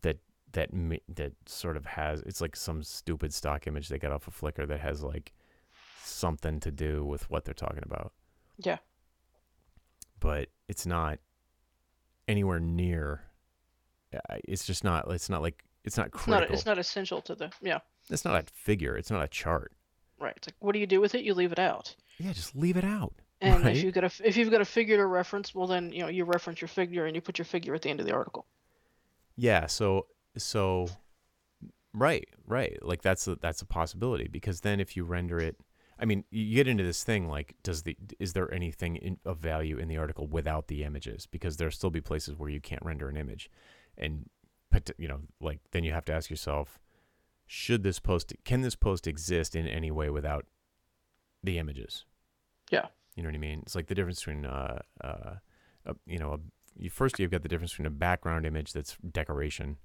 that 0.02 0.18
that 0.52 0.70
that 1.08 1.32
sort 1.46 1.76
of 1.76 1.86
has 1.86 2.20
it's 2.22 2.40
like 2.40 2.56
some 2.56 2.82
stupid 2.82 3.32
stock 3.32 3.66
image 3.66 3.88
they 3.88 3.98
got 3.98 4.12
off 4.12 4.26
of 4.26 4.38
Flickr 4.38 4.66
that 4.68 4.80
has 4.80 5.02
like 5.02 5.32
something 6.02 6.58
to 6.60 6.70
do 6.70 7.04
with 7.04 7.30
what 7.30 7.44
they're 7.44 7.54
talking 7.54 7.82
about. 7.84 8.12
Yeah. 8.58 8.78
But 10.18 10.48
it's 10.68 10.86
not 10.86 11.18
anywhere 12.28 12.60
near. 12.60 13.22
It's 14.44 14.66
just 14.66 14.84
not. 14.84 15.10
It's 15.10 15.30
not 15.30 15.40
like 15.42 15.64
it's 15.84 15.96
not 15.96 16.08
It's 16.08 16.26
not 16.26 16.36
critical. 16.36 16.54
it's 16.54 16.66
not 16.66 16.78
essential 16.78 17.22
to 17.22 17.34
the 17.34 17.50
yeah 17.62 17.78
it's 18.10 18.24
not 18.24 18.34
a 18.42 18.44
figure. 18.52 18.96
It's 18.96 19.10
not 19.10 19.22
a 19.22 19.28
chart. 19.28 19.72
right. 20.18 20.34
It's 20.36 20.48
like 20.48 20.56
what 20.58 20.72
do 20.72 20.78
you 20.78 20.86
do 20.86 21.00
with 21.00 21.14
it? 21.14 21.22
You 21.24 21.32
leave 21.34 21.52
it 21.52 21.58
out. 21.58 21.94
Yeah, 22.18 22.32
just 22.32 22.54
leave 22.56 22.76
it 22.76 22.84
out. 22.84 23.14
And 23.40 23.64
Right. 23.64 23.76
if 23.76 23.82
you 23.82 23.92
got 23.92 24.04
a 24.04 24.10
if 24.26 24.36
you've 24.36 24.50
got 24.50 24.60
a 24.60 24.64
figure 24.66 24.96
to 24.96 25.06
reference, 25.06 25.54
well 25.54 25.66
then 25.66 25.92
you 25.92 26.00
know 26.00 26.08
you 26.08 26.24
reference 26.24 26.60
your 26.60 26.68
figure 26.68 27.06
and 27.06 27.14
you 27.14 27.22
put 27.22 27.38
your 27.38 27.46
figure 27.46 27.74
at 27.74 27.82
the 27.82 27.88
end 27.88 28.00
of 28.00 28.06
the 28.06 28.12
article. 28.12 28.44
Yeah, 29.36 29.66
so 29.66 30.06
so 30.36 30.88
right, 31.94 32.28
right. 32.46 32.78
Like 32.82 33.02
that's 33.02 33.26
a, 33.28 33.36
that's 33.36 33.62
a 33.62 33.66
possibility 33.66 34.28
because 34.28 34.60
then 34.60 34.80
if 34.80 34.96
you 34.96 35.04
render 35.04 35.38
it 35.38 35.56
I 36.00 36.06
mean, 36.06 36.24
you 36.30 36.54
get 36.54 36.66
into 36.66 36.82
this 36.82 37.04
thing 37.04 37.28
like 37.28 37.54
does 37.62 37.82
the 37.82 37.96
is 38.18 38.32
there 38.32 38.52
anything 38.52 38.96
in, 38.96 39.18
of 39.26 39.38
value 39.38 39.76
in 39.76 39.86
the 39.86 39.98
article 39.98 40.26
without 40.26 40.68
the 40.68 40.82
images 40.82 41.26
because 41.26 41.58
there'll 41.58 41.70
still 41.70 41.90
be 41.90 42.00
places 42.00 42.36
where 42.36 42.48
you 42.48 42.60
can't 42.60 42.82
render 42.82 43.08
an 43.08 43.18
image. 43.18 43.50
And 43.98 44.30
you 44.96 45.08
know, 45.08 45.20
like 45.40 45.60
then 45.72 45.84
you 45.84 45.92
have 45.92 46.06
to 46.06 46.12
ask 46.12 46.30
yourself 46.30 46.80
should 47.46 47.82
this 47.82 48.00
post 48.00 48.32
can 48.44 48.62
this 48.62 48.76
post 48.76 49.06
exist 49.06 49.54
in 49.54 49.66
any 49.66 49.90
way 49.90 50.08
without 50.08 50.46
the 51.44 51.58
images? 51.58 52.06
Yeah. 52.70 52.86
You 53.14 53.22
know 53.22 53.28
what 53.28 53.34
I 53.34 53.38
mean? 53.38 53.60
It's 53.62 53.74
like 53.74 53.88
the 53.88 53.94
difference 53.94 54.20
between 54.20 54.46
uh 54.46 54.80
uh, 55.04 55.34
a, 55.84 55.96
you 56.06 56.18
know, 56.18 56.32
a 56.32 56.38
you 56.76 56.88
first 56.88 57.18
you've 57.18 57.30
got 57.30 57.42
the 57.42 57.48
difference 57.48 57.72
between 57.72 57.86
a 57.86 57.90
background 57.90 58.46
image 58.46 58.72
that's 58.72 58.96
decoration 59.12 59.76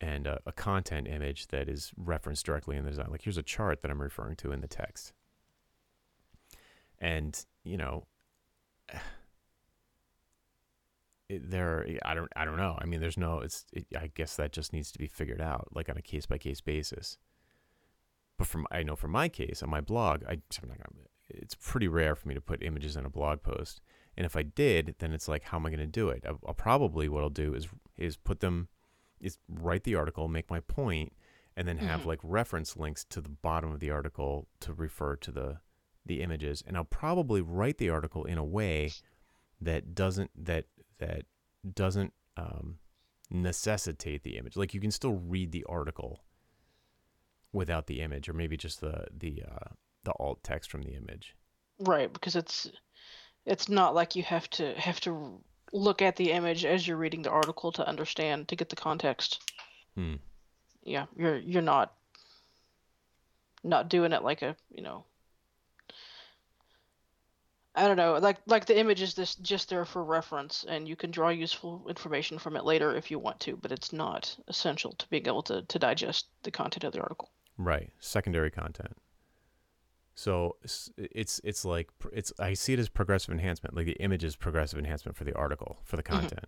and 0.00 0.26
a, 0.26 0.40
a 0.46 0.52
content 0.52 1.08
image 1.08 1.48
that 1.48 1.68
is 1.68 1.92
referenced 1.96 2.46
directly 2.46 2.76
in 2.76 2.84
the 2.84 2.90
design. 2.90 3.08
Like 3.10 3.22
here's 3.22 3.38
a 3.38 3.42
chart 3.42 3.82
that 3.82 3.90
I'm 3.90 4.00
referring 4.00 4.36
to 4.36 4.52
in 4.52 4.60
the 4.60 4.68
text. 4.68 5.12
and 6.98 7.44
you 7.64 7.76
know 7.76 8.06
it, 11.28 11.50
there 11.50 11.86
I 12.04 12.14
don't 12.14 12.30
I 12.36 12.44
don't 12.44 12.56
know. 12.56 12.76
I 12.80 12.86
mean, 12.86 13.00
there's 13.00 13.18
no. 13.18 13.40
It's 13.40 13.66
it, 13.72 13.86
I 13.98 14.10
guess 14.14 14.36
that 14.36 14.52
just 14.52 14.72
needs 14.72 14.90
to 14.92 14.98
be 14.98 15.06
figured 15.08 15.40
out, 15.40 15.68
like 15.72 15.88
on 15.88 15.96
a 15.96 16.02
case 16.02 16.26
by 16.26 16.38
case 16.38 16.60
basis. 16.60 17.18
But 18.38 18.46
from 18.46 18.66
I 18.70 18.82
know 18.82 18.96
from 18.96 19.10
my 19.12 19.28
case 19.28 19.62
on 19.62 19.70
my 19.70 19.80
blog, 19.80 20.22
I 20.24 20.32
I'm 20.32 20.68
not 20.68 20.78
gonna, 20.78 21.06
it's 21.28 21.54
pretty 21.54 21.88
rare 21.88 22.14
for 22.14 22.28
me 22.28 22.34
to 22.34 22.40
put 22.40 22.62
images 22.62 22.96
in 22.96 23.04
a 23.04 23.10
blog 23.10 23.42
post. 23.42 23.80
And 24.16 24.26
if 24.26 24.36
I 24.36 24.42
did, 24.42 24.96
then 24.98 25.12
it's 25.12 25.28
like, 25.28 25.44
how 25.44 25.58
am 25.58 25.66
I 25.66 25.70
going 25.70 25.78
to 25.78 25.86
do 25.86 26.08
it? 26.08 26.24
I'll, 26.26 26.40
I'll 26.48 26.54
probably 26.54 27.08
what 27.08 27.22
I'll 27.22 27.30
do 27.30 27.54
is 27.54 27.68
is 27.96 28.16
put 28.16 28.40
them, 28.40 28.68
is 29.20 29.38
write 29.48 29.84
the 29.84 29.94
article, 29.94 30.28
make 30.28 30.50
my 30.50 30.60
point, 30.60 31.12
and 31.56 31.66
then 31.66 31.78
have 31.78 32.02
Mhm. 32.02 32.06
like 32.06 32.20
reference 32.22 32.76
links 32.76 33.04
to 33.06 33.20
the 33.20 33.28
bottom 33.28 33.72
of 33.72 33.80
the 33.80 33.90
article 33.90 34.48
to 34.60 34.72
refer 34.72 35.16
to 35.16 35.32
the 35.32 35.60
the 36.06 36.22
images. 36.22 36.62
And 36.66 36.76
I'll 36.76 36.84
probably 36.84 37.42
write 37.42 37.76
the 37.78 37.90
article 37.90 38.24
in 38.24 38.38
a 38.38 38.44
way 38.44 38.92
that 39.60 39.94
doesn't 39.94 40.30
that 40.46 40.66
that 40.98 41.26
doesn't 41.74 42.14
um, 42.36 42.78
necessitate 43.30 44.22
the 44.22 44.36
image. 44.38 44.56
Like 44.56 44.72
you 44.72 44.80
can 44.80 44.90
still 44.92 45.14
read 45.14 45.52
the 45.52 45.64
article 45.64 46.24
without 47.52 47.86
the 47.86 48.00
image, 48.00 48.28
or 48.28 48.32
maybe 48.32 48.56
just 48.56 48.80
the 48.80 49.08
the 49.12 49.42
uh, 49.42 49.74
the 50.04 50.12
alt 50.18 50.42
text 50.42 50.70
from 50.70 50.82
the 50.82 50.94
image. 50.94 51.36
Right, 51.80 52.12
because 52.12 52.36
it's 52.36 52.70
it's 53.44 53.68
not 53.68 53.94
like 53.94 54.14
you 54.16 54.22
have 54.22 54.48
to 54.50 54.74
have 54.74 55.00
to 55.00 55.42
look 55.72 56.02
at 56.02 56.16
the 56.16 56.32
image 56.32 56.64
as 56.64 56.86
you're 56.86 56.96
reading 56.96 57.22
the 57.22 57.30
article 57.30 57.72
to 57.72 57.86
understand 57.86 58.48
to 58.48 58.56
get 58.56 58.68
the 58.68 58.76
context. 58.76 59.40
Hmm. 59.94 60.16
Yeah, 60.82 61.06
you're 61.16 61.38
you're 61.38 61.62
not 61.62 61.92
not 63.64 63.90
doing 63.90 64.12
it 64.12 64.22
like 64.22 64.42
a, 64.42 64.56
you 64.70 64.82
know, 64.82 65.04
I 67.74 67.86
don't 67.86 67.96
know, 67.96 68.18
like 68.18 68.38
like 68.46 68.66
the 68.66 68.78
image 68.78 69.02
is 69.02 69.14
this 69.14 69.34
just 69.36 69.68
there 69.68 69.84
for 69.84 70.02
reference 70.02 70.64
and 70.68 70.88
you 70.88 70.96
can 70.96 71.10
draw 71.10 71.28
useful 71.28 71.84
information 71.88 72.38
from 72.38 72.56
it 72.56 72.64
later 72.64 72.96
if 72.96 73.10
you 73.10 73.18
want 73.18 73.38
to, 73.40 73.56
but 73.56 73.72
it's 73.72 73.92
not 73.92 74.36
essential 74.48 74.92
to 74.92 75.08
being 75.08 75.26
able 75.26 75.42
to 75.42 75.62
to 75.62 75.78
digest 75.78 76.26
the 76.42 76.50
content 76.50 76.84
of 76.84 76.92
the 76.92 77.00
article. 77.00 77.30
Right, 77.56 77.90
secondary 77.98 78.50
content. 78.50 78.96
So 80.18 80.56
it's 81.04 81.40
it's 81.44 81.64
like 81.64 81.90
it's 82.12 82.32
I 82.40 82.54
see 82.54 82.72
it 82.72 82.80
as 82.80 82.88
progressive 82.88 83.32
enhancement. 83.32 83.76
Like 83.76 83.86
the 83.86 83.92
image 84.02 84.24
is 84.24 84.34
progressive 84.34 84.76
enhancement 84.76 85.16
for 85.16 85.22
the 85.22 85.32
article 85.34 85.78
for 85.84 85.94
the 85.96 86.02
Mhm. 86.02 86.06
content. 86.10 86.46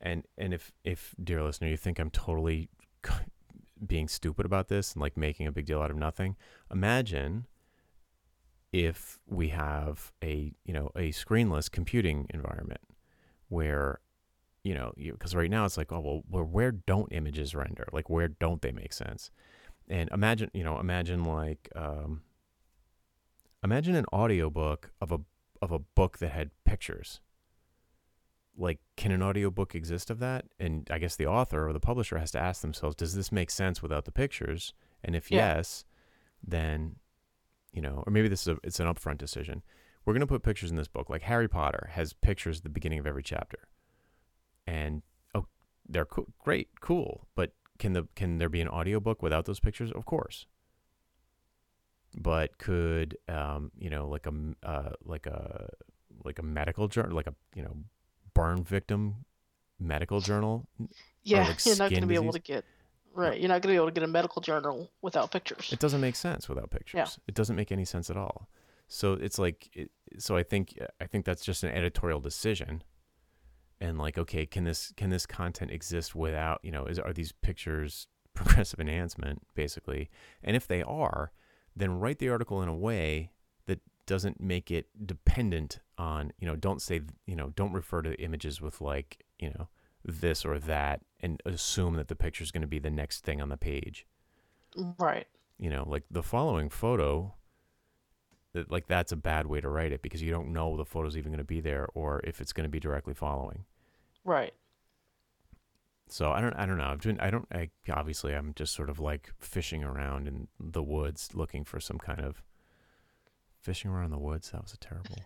And 0.00 0.24
and 0.38 0.54
if 0.54 0.72
if 0.84 1.14
dear 1.22 1.42
listener, 1.42 1.68
you 1.68 1.76
think 1.76 1.98
I'm 1.98 2.08
totally 2.08 2.70
being 3.86 4.08
stupid 4.08 4.46
about 4.46 4.68
this 4.68 4.94
and 4.94 5.02
like 5.02 5.18
making 5.18 5.46
a 5.46 5.52
big 5.52 5.66
deal 5.66 5.82
out 5.82 5.90
of 5.90 5.98
nothing, 5.98 6.36
imagine 6.70 7.46
if 8.72 9.18
we 9.26 9.48
have 9.48 10.10
a 10.22 10.54
you 10.64 10.72
know 10.72 10.90
a 10.96 11.10
screenless 11.10 11.70
computing 11.70 12.26
environment 12.32 12.80
where 13.48 14.00
you 14.62 14.72
know 14.74 14.94
because 14.96 15.34
right 15.34 15.50
now 15.50 15.66
it's 15.66 15.76
like 15.76 15.92
oh 15.92 16.00
well 16.00 16.22
where, 16.30 16.42
where 16.44 16.72
don't 16.72 17.12
images 17.12 17.54
render 17.54 17.86
like 17.92 18.08
where 18.08 18.28
don't 18.28 18.62
they 18.62 18.72
make 18.72 18.94
sense 18.94 19.30
and 19.88 20.08
imagine 20.10 20.50
you 20.54 20.64
know 20.64 20.80
imagine 20.80 21.22
like 21.24 21.68
um, 21.76 22.22
imagine 23.64 23.96
an 23.96 24.04
audiobook 24.12 24.92
of 25.00 25.10
a 25.10 25.18
of 25.62 25.72
a 25.72 25.78
book 25.78 26.18
that 26.18 26.30
had 26.30 26.50
pictures. 26.64 27.20
Like 28.56 28.78
can 28.96 29.10
an 29.10 29.22
audiobook 29.22 29.74
exist 29.74 30.10
of 30.10 30.18
that? 30.20 30.44
And 30.60 30.86
i 30.90 30.98
guess 30.98 31.16
the 31.16 31.26
author 31.26 31.66
or 31.68 31.72
the 31.72 31.80
publisher 31.80 32.18
has 32.18 32.30
to 32.32 32.38
ask 32.38 32.60
themselves 32.60 32.94
does 32.94 33.14
this 33.14 33.32
make 33.32 33.50
sense 33.50 33.82
without 33.82 34.04
the 34.04 34.12
pictures? 34.12 34.74
And 35.02 35.16
if 35.16 35.30
Yeah. 35.30 35.56
yes 35.56 35.84
then 36.46 36.96
you 37.72 37.80
know 37.80 38.04
or 38.06 38.12
maybe 38.12 38.28
this 38.28 38.42
is 38.42 38.48
a, 38.48 38.56
it's 38.62 38.78
an 38.78 38.86
upfront 38.86 39.18
decision. 39.18 39.62
We're 40.04 40.12
going 40.12 40.20
to 40.20 40.26
put 40.26 40.42
pictures 40.42 40.70
in 40.70 40.76
this 40.76 40.88
book. 40.88 41.08
Like 41.08 41.22
harry 41.22 41.48
potter 41.48 41.88
has 41.92 42.12
pictures 42.12 42.58
at 42.58 42.64
the 42.64 42.68
beginning 42.68 42.98
of 42.98 43.06
every 43.06 43.22
chapter. 43.22 43.58
And 44.66 45.02
oh 45.34 45.46
they're 45.88 46.04
cool, 46.04 46.28
great 46.38 46.68
cool. 46.80 47.26
But 47.34 47.52
can 47.78 47.94
the 47.94 48.06
can 48.14 48.38
there 48.38 48.50
be 48.50 48.60
an 48.60 48.68
audiobook 48.68 49.22
without 49.22 49.46
those 49.46 49.58
pictures? 49.58 49.90
Of 49.90 50.04
course 50.04 50.46
but 52.16 52.56
could 52.58 53.16
um 53.28 53.70
you 53.78 53.90
know 53.90 54.08
like 54.08 54.26
a 54.26 54.32
uh 54.62 54.90
like 55.04 55.26
a 55.26 55.68
like 56.24 56.38
a 56.38 56.42
medical 56.42 56.88
journal 56.88 57.14
like 57.14 57.26
a 57.26 57.34
you 57.54 57.62
know 57.62 57.76
burn 58.34 58.62
victim 58.62 59.24
medical 59.78 60.20
journal 60.20 60.66
Yeah, 61.22 61.48
like 61.48 61.64
you're 61.66 61.76
not 61.76 61.90
going 61.90 62.02
to 62.02 62.06
be 62.06 62.14
able 62.14 62.32
to 62.32 62.38
get 62.38 62.64
right. 63.14 63.38
You're 63.38 63.48
not 63.48 63.62
going 63.62 63.62
to 63.62 63.68
be 63.68 63.76
able 63.76 63.86
to 63.86 63.92
get 63.92 64.02
a 64.02 64.08
medical 64.08 64.40
journal 64.40 64.90
without 65.02 65.30
pictures. 65.30 65.70
it 65.72 65.78
doesn't 65.78 66.00
make 66.00 66.16
sense 66.16 66.48
without 66.48 66.70
pictures. 66.70 67.18
It 67.26 67.34
doesn't 67.34 67.56
make 67.56 67.72
any 67.72 67.84
sense 67.84 68.10
at 68.10 68.16
all. 68.16 68.48
So 68.88 69.14
it's 69.14 69.38
like 69.38 69.70
it, 69.72 69.90
so 70.18 70.36
i 70.36 70.42
think 70.42 70.78
i 71.00 71.06
think 71.06 71.24
that's 71.24 71.44
just 71.44 71.64
an 71.64 71.70
editorial 71.70 72.20
decision 72.20 72.84
and 73.80 73.98
like 73.98 74.16
okay 74.16 74.46
can 74.46 74.62
this 74.64 74.92
can 74.96 75.10
this 75.10 75.26
content 75.26 75.70
exist 75.70 76.14
without 76.14 76.60
you 76.62 76.70
know 76.70 76.84
is 76.84 76.98
are 76.98 77.12
these 77.12 77.32
pictures 77.32 78.06
progressive 78.34 78.80
enhancement 78.80 79.42
basically? 79.54 80.10
And 80.42 80.56
if 80.56 80.66
they 80.66 80.82
are 80.82 81.32
then 81.76 81.98
write 81.98 82.18
the 82.18 82.28
article 82.28 82.62
in 82.62 82.68
a 82.68 82.74
way 82.74 83.30
that 83.66 83.80
doesn't 84.06 84.40
make 84.40 84.70
it 84.70 84.86
dependent 85.06 85.80
on 85.98 86.32
you 86.38 86.46
know 86.46 86.56
don't 86.56 86.82
say 86.82 87.00
you 87.26 87.36
know 87.36 87.52
don't 87.56 87.72
refer 87.72 88.02
to 88.02 88.14
images 88.20 88.60
with 88.60 88.80
like 88.80 89.24
you 89.38 89.50
know 89.50 89.68
this 90.04 90.44
or 90.44 90.58
that 90.58 91.00
and 91.20 91.40
assume 91.46 91.94
that 91.94 92.08
the 92.08 92.16
picture 92.16 92.42
is 92.44 92.50
going 92.50 92.60
to 92.60 92.66
be 92.66 92.78
the 92.78 92.90
next 92.90 93.24
thing 93.24 93.40
on 93.40 93.48
the 93.48 93.56
page 93.56 94.06
Right. 94.98 95.26
you 95.58 95.70
know 95.70 95.84
like 95.86 96.02
the 96.10 96.22
following 96.22 96.68
photo 96.68 97.32
like 98.68 98.86
that's 98.86 99.12
a 99.12 99.16
bad 99.16 99.46
way 99.46 99.60
to 99.60 99.68
write 99.68 99.92
it 99.92 100.02
because 100.02 100.22
you 100.22 100.30
don't 100.30 100.52
know 100.52 100.76
the 100.76 100.84
photo's 100.84 101.16
even 101.16 101.32
going 101.32 101.38
to 101.38 101.44
be 101.44 101.60
there 101.60 101.88
or 101.94 102.20
if 102.24 102.40
it's 102.40 102.52
going 102.52 102.64
to 102.64 102.70
be 102.70 102.80
directly 102.80 103.14
following 103.14 103.64
Right. 104.26 104.54
So 106.08 106.30
i 106.32 106.40
don't 106.40 106.54
i 106.54 106.66
don't 106.66 106.78
know. 106.78 106.84
I've 106.84 107.00
been 107.00 107.18
i 107.20 107.30
don't 107.30 107.46
I, 107.52 107.70
obviously 107.90 108.34
i'm 108.34 108.52
just 108.54 108.74
sort 108.74 108.90
of 108.90 108.98
like 109.00 109.32
fishing 109.38 109.82
around 109.84 110.28
in 110.28 110.48
the 110.60 110.82
woods 110.82 111.30
looking 111.34 111.64
for 111.64 111.80
some 111.80 111.98
kind 111.98 112.20
of 112.20 112.42
fishing 113.60 113.90
around 113.90 114.10
the 114.10 114.18
woods? 114.18 114.50
That 114.50 114.62
was 114.62 114.74
a 114.74 114.78
terrible 114.78 115.16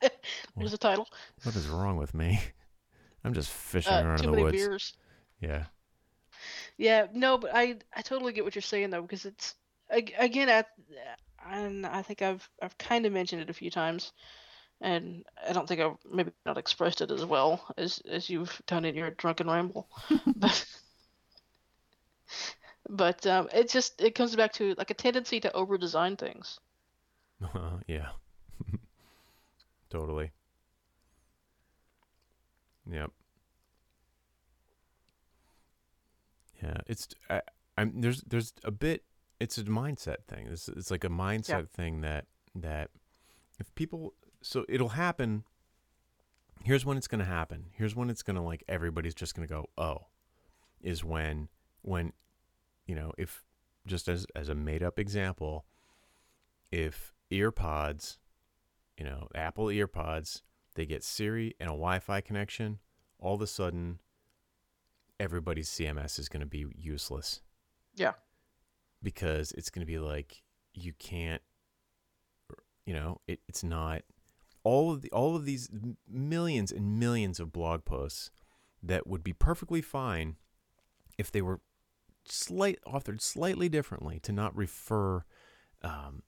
There's 0.56 0.72
the 0.72 0.78
title. 0.78 1.08
what 1.44 1.54
is 1.56 1.68
wrong 1.68 1.96
with 1.96 2.12
me? 2.14 2.40
I'm 3.24 3.32
just 3.32 3.50
fishing 3.50 3.92
Uh, 3.92 4.02
around 4.04 4.18
too 4.18 4.24
in 4.24 4.30
the 4.30 4.32
many 4.32 4.42
woods. 4.44 4.56
beers. 4.56 4.92
yeah. 5.40 5.64
Yeah, 6.76 7.06
no, 7.12 7.38
but 7.38 7.52
I 7.54 7.76
I 7.94 8.02
totally 8.02 8.32
get 8.32 8.44
what 8.44 8.54
you're 8.54 8.62
saying 8.62 8.90
though 8.90 9.02
because 9.02 9.24
it's 9.24 9.54
again 9.90 10.48
I, 10.50 10.64
and 11.48 11.86
I 11.86 12.02
think 12.02 12.20
I've 12.22 12.48
I've 12.60 12.76
kind 12.78 13.06
of 13.06 13.12
mentioned 13.12 13.40
it 13.42 13.50
a 13.50 13.54
few 13.54 13.70
times, 13.70 14.12
and 14.84 15.24
I 15.48 15.54
don't 15.54 15.66
think 15.66 15.80
I've 15.80 15.96
maybe 16.08 16.30
not 16.44 16.58
expressed 16.58 17.00
it 17.00 17.10
as 17.10 17.24
well 17.24 17.74
as 17.78 18.00
as 18.08 18.28
you've 18.28 18.60
done 18.66 18.84
in 18.84 18.94
your 18.94 19.10
drunken 19.12 19.48
ramble, 19.48 19.88
but 20.36 20.66
but 22.88 23.26
um, 23.26 23.48
it 23.52 23.70
just 23.70 24.00
it 24.00 24.14
comes 24.14 24.36
back 24.36 24.52
to 24.54 24.74
like 24.76 24.90
a 24.90 24.94
tendency 24.94 25.40
to 25.40 25.52
over 25.52 25.78
design 25.78 26.16
things. 26.16 26.60
yeah. 27.88 28.10
totally. 29.90 30.32
Yep. 32.90 33.10
Yeah, 36.62 36.76
it's 36.86 37.08
I, 37.30 37.40
I'm 37.78 38.02
there's 38.02 38.22
there's 38.22 38.52
a 38.62 38.70
bit 38.70 39.04
it's 39.40 39.56
a 39.56 39.64
mindset 39.64 40.24
thing. 40.28 40.46
It's 40.50 40.68
it's 40.68 40.90
like 40.90 41.04
a 41.04 41.08
mindset 41.08 41.70
thing 41.70 42.02
that 42.02 42.26
that 42.54 42.90
if 43.58 43.74
people 43.74 44.14
so 44.44 44.64
it'll 44.68 44.90
happen 44.90 45.44
here's 46.64 46.84
when 46.84 46.96
it's 46.96 47.06
going 47.06 47.20
to 47.20 47.24
happen. 47.24 47.66
Here's 47.72 47.94
when 47.94 48.10
it's 48.10 48.22
going 48.22 48.36
to 48.36 48.42
like 48.42 48.64
everybody's 48.68 49.14
just 49.14 49.34
going 49.34 49.46
to 49.46 49.54
go, 49.54 49.66
"Oh." 49.78 50.06
Is 50.80 51.02
when 51.02 51.48
when 51.80 52.12
you 52.86 52.94
know, 52.94 53.12
if 53.16 53.42
just 53.86 54.06
as 54.08 54.26
as 54.34 54.48
a 54.50 54.54
made 54.54 54.82
up 54.82 54.98
example, 54.98 55.64
if 56.70 57.14
earpods, 57.30 58.18
you 58.98 59.04
know, 59.04 59.28
Apple 59.34 59.66
earpods, 59.66 60.42
they 60.74 60.84
get 60.84 61.02
Siri 61.02 61.54
and 61.58 61.68
a 61.68 61.72
Wi-Fi 61.72 62.20
connection, 62.20 62.80
all 63.18 63.34
of 63.34 63.40
a 63.40 63.46
sudden 63.46 63.98
everybody's 65.18 65.70
CMS 65.70 66.18
is 66.18 66.28
going 66.28 66.40
to 66.40 66.46
be 66.46 66.66
useless. 66.76 67.40
Yeah. 67.94 68.12
Because 69.02 69.52
it's 69.52 69.70
going 69.70 69.86
to 69.86 69.90
be 69.90 69.98
like 69.98 70.42
you 70.74 70.92
can't 70.98 71.40
you 72.84 72.92
know, 72.92 73.22
it, 73.26 73.40
it's 73.48 73.64
not 73.64 74.02
all 74.64 74.90
of 74.90 75.02
the 75.02 75.10
all 75.12 75.36
of 75.36 75.44
these 75.44 75.68
millions 76.10 76.72
and 76.72 76.98
millions 76.98 77.38
of 77.38 77.52
blog 77.52 77.84
posts 77.84 78.30
that 78.82 79.06
would 79.06 79.22
be 79.22 79.32
perfectly 79.32 79.80
fine 79.80 80.36
if 81.16 81.30
they 81.30 81.42
were 81.42 81.60
slight 82.26 82.78
authored 82.86 83.20
slightly 83.20 83.68
differently 83.68 84.18
to 84.18 84.32
not 84.32 84.56
refer 84.56 85.22
um, 85.82 86.22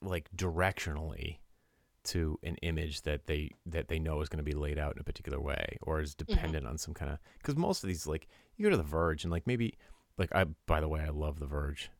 like 0.00 0.28
directionally 0.36 1.38
to 2.04 2.36
an 2.42 2.56
image 2.56 3.02
that 3.02 3.26
they 3.26 3.50
that 3.64 3.86
they 3.88 3.98
know 3.98 4.20
is 4.20 4.28
going 4.28 4.44
to 4.44 4.50
be 4.50 4.56
laid 4.56 4.78
out 4.78 4.94
in 4.94 5.00
a 5.00 5.04
particular 5.04 5.40
way 5.40 5.78
or 5.82 6.00
is 6.00 6.14
dependent 6.14 6.66
on 6.66 6.76
some 6.76 6.92
kind 6.92 7.12
of 7.12 7.18
because 7.38 7.56
most 7.56 7.84
of 7.84 7.88
these 7.88 8.06
like 8.06 8.26
you 8.56 8.64
go 8.64 8.70
to 8.70 8.76
the 8.76 8.82
verge 8.82 9.22
and 9.22 9.30
like 9.30 9.46
maybe 9.46 9.78
like 10.18 10.34
i 10.34 10.44
by 10.66 10.80
the 10.80 10.88
way 10.88 11.00
i 11.00 11.08
love 11.08 11.38
the 11.38 11.46
verge. 11.46 11.90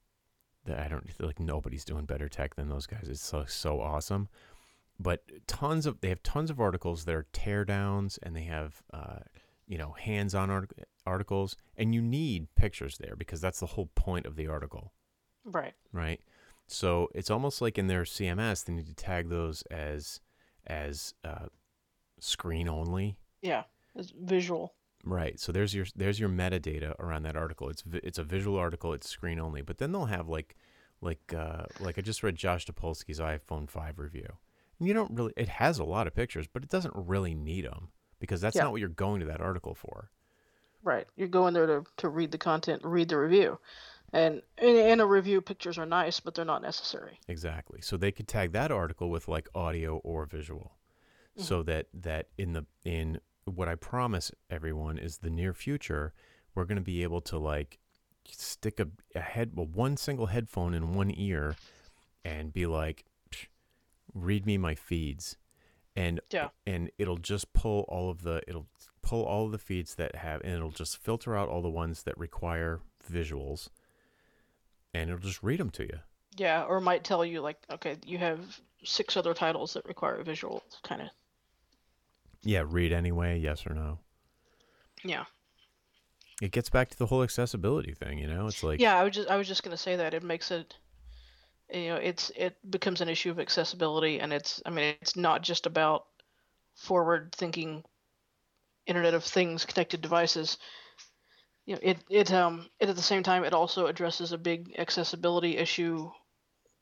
That 0.65 0.79
i 0.79 0.87
don't 0.87 1.11
feel 1.11 1.27
like 1.27 1.41
nobody's 1.41 1.85
doing 1.85 2.05
better 2.05 2.29
tech 2.29 2.55
than 2.55 2.69
those 2.69 2.87
guys. 2.87 3.09
It's 3.09 3.25
so 3.25 3.45
so 3.47 3.81
awesome 3.81 4.29
but 5.01 5.23
tons 5.47 5.87
of 5.87 6.01
they 6.01 6.09
have 6.09 6.23
tons 6.23 6.51
of 6.51 6.61
articles 6.61 7.05
that 7.05 7.15
are 7.15 7.27
teardowns 7.33 8.19
and 8.23 8.37
they 8.37 8.45
have 8.45 8.83
uh, 8.93 9.19
you 9.67 9.79
know 9.79 9.93
hands-on 9.93 10.51
art- 10.51 10.73
articles 11.07 11.57
and 11.77 11.95
you 11.95 12.01
need 12.03 12.47
pictures 12.55 12.99
there 12.99 13.17
because 13.17 13.41
that's 13.41 13.61
the 13.61 13.67
whole 13.67 13.91
point 13.95 14.27
of 14.27 14.37
the 14.37 14.47
article 14.49 14.93
Right. 15.45 15.75
right 15.93 16.21
so 16.69 17.09
it's 17.15 17.31
almost 17.31 17.61
like 17.61 17.77
in 17.79 17.89
their 17.89 18.03
cms 18.05 18.65
they 18.65 18.73
need 18.73 18.87
to 18.87 18.95
tag 18.95 19.29
those 19.29 19.63
as 19.71 20.21
as 20.67 21.15
uh, 21.25 21.47
screen 22.21 22.69
only 22.69 23.17
Yeah. 23.41 23.65
It's 23.97 24.13
visual. 24.19 24.75
right 25.05 25.39
so 25.41 25.51
there's 25.53 25.75
your 25.75 25.87
there's 25.97 26.21
your 26.21 26.29
metadata 26.29 26.95
around 27.01 27.25
that 27.25 27.37
article 27.37 27.69
it's 27.69 27.83
it's 28.05 28.19
a 28.19 28.25
visual 28.25 28.57
article 28.59 28.93
it's 28.93 29.09
screen 29.09 29.41
only 29.41 29.61
but 29.63 29.79
then 29.79 29.91
they'll 29.93 30.07
have 30.07 30.29
like 30.29 30.55
like 31.01 31.35
uh 31.37 31.65
like 31.81 31.99
i 31.99 32.01
just 32.01 32.23
read 32.23 32.37
josh 32.37 32.65
topolsky's 32.67 33.19
iphone 33.19 33.69
5 33.69 33.99
review 33.99 34.29
you 34.87 34.95
don't 34.95 35.11
really 35.13 35.33
it 35.37 35.49
has 35.49 35.79
a 35.79 35.85
lot 35.85 36.07
of 36.07 36.15
pictures 36.15 36.47
but 36.53 36.63
it 36.63 36.69
doesn't 36.69 36.95
really 36.97 37.35
need 37.35 37.65
them 37.65 37.89
because 38.19 38.41
that's 38.41 38.57
Yeah. 38.57 38.65
not 38.65 38.73
what 38.73 38.81
you're 38.81 38.89
going 38.89 39.21
to 39.21 39.27
that 39.27 39.41
article 39.41 39.75
for 39.75 40.11
Right. 40.85 41.07
You're 41.17 41.29
going 41.29 41.55
there 41.55 41.67
to, 41.67 41.85
to 41.99 42.09
read 42.09 42.33
the 42.33 42.39
content, 42.39 42.83
read 42.85 43.09
the 43.09 43.17
review. 43.17 43.59
And 44.13 44.43
in, 44.59 44.77
in 44.77 45.01
a 45.01 45.07
review, 45.07 45.41
pictures 45.41 45.79
are 45.79 45.87
nice, 45.87 46.21
but 46.21 46.35
they're 46.35 46.45
not 46.45 46.61
necessary. 46.61 47.19
Exactly. 47.29 47.81
So 47.81 47.97
they 47.97 48.13
could 48.13 48.29
tag 48.29 48.53
that 48.53 48.71
article 48.71 49.09
with 49.09 49.29
like 49.29 49.49
audio 49.55 49.99
or 49.99 50.27
visual. 50.27 50.73
Mm-hmm. 51.39 51.43
So 51.43 51.63
that 51.63 51.87
that 51.95 52.29
in 52.37 52.53
the 52.53 52.67
in 52.85 53.21
what 53.45 53.69
I 53.69 53.75
promise 53.75 54.33
everyone 54.51 54.99
is 54.99 55.19
the 55.19 55.31
near 55.31 55.55
future, 55.55 56.13
we're 56.55 56.65
going 56.65 56.77
to 56.77 56.83
be 56.83 57.03
able 57.03 57.21
to 57.23 57.39
like 57.39 57.79
stick 58.29 58.79
a, 58.81 58.89
a 59.15 59.21
head 59.21 59.53
well, 59.55 59.67
one 59.67 59.97
single 59.97 60.27
headphone 60.27 60.75
in 60.75 60.95
one 60.95 61.13
ear 61.17 61.57
and 62.25 62.53
be 62.53 62.67
like 62.67 62.99
"Psh, 62.99 63.12
read 64.15 64.47
me 64.47 64.59
my 64.59 64.75
feeds 64.75 65.37
and 65.97 66.21
Yeah. 66.31 66.49
and 66.67 66.91
it'll 66.99 67.19
just 67.19 67.53
pull 67.53 67.85
all 67.89 68.11
of 68.11 68.23
the 68.23 68.43
it'll 68.49 68.67
pull 69.03 69.25
all 69.25 69.47
of 69.47 69.53
the 69.53 69.59
feeds 69.59 69.95
that 69.97 70.15
have 70.17 70.41
and 70.43 70.53
it'll 70.53 70.71
just 70.71 70.97
filter 70.99 71.37
out 71.37 71.49
all 71.49 71.61
the 71.63 71.71
ones 71.71 72.03
that 72.05 72.17
require 72.19 72.81
visuals 73.11 73.69
and 74.95 75.11
it'll 75.11 75.21
just 75.23 75.43
read 75.43 75.59
them 75.61 75.71
to 75.71 75.85
you. 75.85 75.99
Yeah. 76.37 76.65
Or 76.65 76.81
might 76.81 77.05
tell 77.05 77.25
you, 77.25 77.41
like, 77.41 77.59
okay, 77.71 77.97
you 78.07 78.19
have 78.19 78.61
six 78.85 79.17
other 79.17 79.35
titles 79.35 79.75
that 79.75 79.85
require 79.87 80.23
visuals 80.23 80.61
kind 80.83 81.03
of. 81.03 81.09
Yeah, 82.43 82.65
read 82.67 82.93
anyway, 82.93 83.39
yes 83.39 83.67
or 83.67 83.75
no. 83.75 83.99
Yeah. 85.05 85.25
It 86.41 86.51
gets 86.53 86.71
back 86.71 86.89
to 86.91 86.99
the 86.99 87.07
whole 87.07 87.23
accessibility 87.23 87.93
thing, 87.93 88.19
you 88.19 88.27
know? 88.27 88.47
It's 88.47 88.63
like 88.63 88.81
yeah. 88.81 88.97
I 88.99 89.05
was 89.05 89.15
just 89.15 89.29
I 89.29 89.37
was 89.37 89.47
just 89.49 89.63
gonna 89.63 89.77
say 89.77 89.97
that 89.97 90.15
it 90.15 90.23
makes 90.23 90.51
it, 90.51 90.75
you 91.73 91.89
know, 91.89 91.97
it's 91.97 92.31
it 92.37 92.57
becomes 92.71 93.01
an 93.01 93.09
issue 93.09 93.31
of 93.31 93.41
accessibility, 93.41 94.21
and 94.21 94.33
it's 94.33 94.63
I 94.67 94.71
mean 94.71 94.95
it's 95.01 95.17
not 95.17 95.43
just 95.43 95.67
about 95.67 96.07
forward 96.75 97.35
thinking, 97.35 97.85
Internet 98.87 99.15
of 99.15 99.25
Things 99.25 99.65
connected 99.65 100.01
devices. 100.01 100.59
You 101.67 101.75
know, 101.75 101.81
it 101.83 101.99
it 102.11 102.33
um 102.33 102.69
it 102.81 102.89
at 102.89 102.97
the 102.97 103.03
same 103.03 103.23
time 103.23 103.45
it 103.45 103.53
also 103.53 103.87
addresses 103.87 104.33
a 104.33 104.39
big 104.39 104.75
accessibility 104.79 105.57
issue 105.57 106.11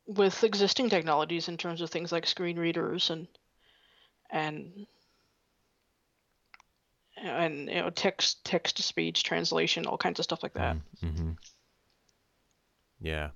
with 0.06 0.42
existing 0.42 0.90
technologies 0.90 1.48
in 1.48 1.56
terms 1.56 1.80
of 1.80 1.90
things 1.90 2.10
like 2.10 2.26
screen 2.26 2.58
readers 2.58 3.10
and 3.10 3.28
and 4.30 4.86
and 7.16 7.68
you 7.68 7.76
know 7.76 7.90
text 7.90 8.44
text 8.44 8.78
to 8.78 8.82
speech 8.82 9.22
translation 9.22 9.86
all 9.86 9.98
kinds 9.98 10.18
of 10.18 10.24
stuff 10.24 10.42
like 10.42 10.54
that 10.54 10.76
mm-hmm. 11.04 11.32
Yeah. 13.00 13.30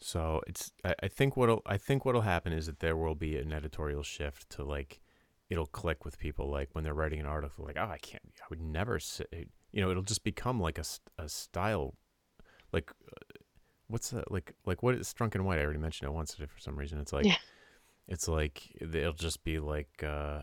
So 0.00 0.40
it's 0.46 0.70
I, 0.84 0.94
I 1.04 1.08
think 1.08 1.36
what'll 1.36 1.62
I 1.66 1.76
think 1.76 2.04
what'll 2.04 2.22
happen 2.22 2.52
is 2.52 2.66
that 2.66 2.80
there 2.80 2.96
will 2.96 3.14
be 3.14 3.36
an 3.36 3.52
editorial 3.52 4.02
shift 4.02 4.48
to 4.50 4.64
like 4.64 5.00
it'll 5.50 5.66
click 5.66 6.04
with 6.04 6.18
people 6.18 6.50
like 6.50 6.68
when 6.72 6.84
they're 6.84 6.94
writing 6.94 7.20
an 7.20 7.26
article 7.26 7.64
like 7.64 7.76
oh 7.78 7.88
I 7.90 7.98
can't 7.98 8.22
I 8.40 8.44
would 8.50 8.60
never 8.60 8.98
say 8.98 9.24
you 9.72 9.80
know 9.80 9.90
it'll 9.90 10.02
just 10.02 10.24
become 10.24 10.60
like 10.60 10.78
a, 10.78 10.84
a 11.18 11.28
style 11.28 11.94
like 12.72 12.90
uh, 13.06 13.38
what's 13.88 14.10
that 14.10 14.30
like 14.30 14.54
like 14.66 14.82
what 14.82 14.94
is 14.94 15.12
Strunk 15.12 15.34
and 15.34 15.44
White 15.44 15.58
I 15.58 15.64
already 15.64 15.78
mentioned 15.78 16.08
it 16.08 16.12
once 16.14 16.34
for 16.34 16.48
some 16.58 16.76
reason 16.76 17.00
it's 17.00 17.12
like 17.12 17.26
Yeah. 17.26 17.36
it's 18.06 18.28
like 18.28 18.70
it'll 18.80 19.12
just 19.12 19.42
be 19.42 19.58
like 19.58 20.02
uh 20.02 20.42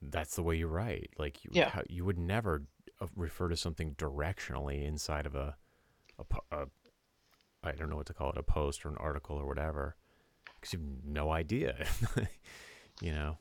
that's 0.00 0.36
the 0.36 0.42
way 0.42 0.56
you 0.56 0.68
write 0.68 1.10
like 1.18 1.44
you 1.44 1.50
Yeah. 1.52 1.70
how, 1.70 1.82
you 1.88 2.04
would 2.04 2.18
never 2.18 2.62
uh, 3.00 3.06
refer 3.16 3.48
to 3.48 3.56
something 3.56 3.94
directionally 3.94 4.86
inside 4.86 5.26
of 5.26 5.34
a 5.34 5.56
a, 6.18 6.56
a 6.56 6.66
I 7.66 7.72
don't 7.72 7.90
know 7.90 7.96
what 7.96 8.06
to 8.06 8.14
call 8.14 8.30
it, 8.30 8.38
a 8.38 8.42
post 8.42 8.84
or 8.84 8.88
an 8.88 8.96
article 8.98 9.36
or 9.36 9.46
whatever, 9.46 9.96
because 10.54 10.72
you've 10.72 11.04
no 11.04 11.30
idea, 11.30 11.86
you 13.00 13.12
know, 13.12 13.38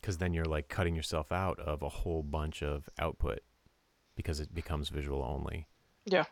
because 0.00 0.18
then 0.18 0.32
you're 0.32 0.44
like 0.44 0.68
cutting 0.68 0.94
yourself 0.94 1.32
out 1.32 1.58
of 1.60 1.82
a 1.82 1.88
whole 1.88 2.22
bunch 2.22 2.62
of 2.62 2.88
output 2.98 3.40
because 4.16 4.40
it 4.40 4.54
becomes 4.54 4.88
visual 4.88 5.22
only. 5.22 5.66
Yeah. 6.04 6.24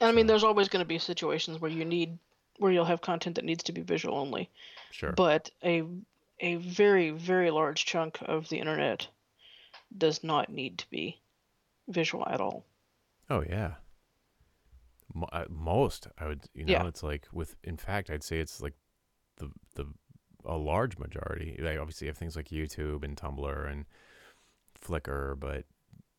And 0.00 0.08
I 0.08 0.12
mean, 0.12 0.26
there's 0.26 0.44
always 0.44 0.68
going 0.68 0.82
to 0.82 0.88
be 0.88 0.98
situations 0.98 1.60
where 1.60 1.70
you 1.70 1.84
need, 1.84 2.18
where 2.58 2.72
you'll 2.72 2.84
have 2.84 3.00
content 3.00 3.36
that 3.36 3.44
needs 3.44 3.64
to 3.64 3.72
be 3.72 3.82
visual 3.82 4.16
only. 4.16 4.48
Sure. 4.90 5.12
But 5.12 5.50
a, 5.64 5.82
a 6.40 6.56
very, 6.56 7.10
very 7.10 7.50
large 7.50 7.84
chunk 7.84 8.18
of 8.22 8.48
the 8.48 8.58
internet 8.58 9.08
does 9.96 10.22
not 10.22 10.50
need 10.50 10.78
to 10.78 10.90
be 10.90 11.20
visual 11.88 12.26
at 12.28 12.40
all. 12.40 12.64
oh 13.30 13.42
yeah. 13.48 13.74
Uh, 15.32 15.44
most 15.48 16.06
I 16.18 16.26
would, 16.26 16.42
you 16.54 16.64
know, 16.64 16.72
Yeah. 16.72 16.86
it's 16.86 17.02
like 17.02 17.26
with. 17.32 17.56
In 17.64 17.76
fact, 17.76 18.10
I'd 18.10 18.22
say 18.22 18.38
it's 18.40 18.60
like 18.60 18.74
the 19.36 19.50
the 19.74 19.86
a 20.44 20.56
large 20.56 20.98
majority. 20.98 21.56
They 21.58 21.76
obviously 21.78 22.06
have 22.06 22.16
things 22.18 22.36
like 22.36 22.48
YouTube 22.48 23.02
and 23.04 23.16
Tumblr 23.16 23.70
and 23.70 23.86
Flickr, 24.80 25.38
but 25.38 25.64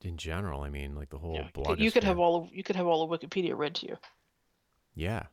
in 0.02 0.18
general, 0.18 0.62
I 0.62 0.70
mean, 0.70 0.96
like 0.96 1.10
the 1.10 1.18
whole 1.20 1.36
Yeah. 1.36 1.50
blog. 1.54 1.80
You 1.80 1.92
could 1.92 2.04
have 2.04 2.20
all 2.20 2.36
of, 2.36 2.54
you 2.54 2.64
could 2.64 2.76
have 2.76 2.88
all 2.88 3.04
of 3.04 3.10
Wikipedia 3.22 3.56
read 3.58 3.76
to 3.76 3.88
you. 3.88 3.98
Yeah. 4.96 5.28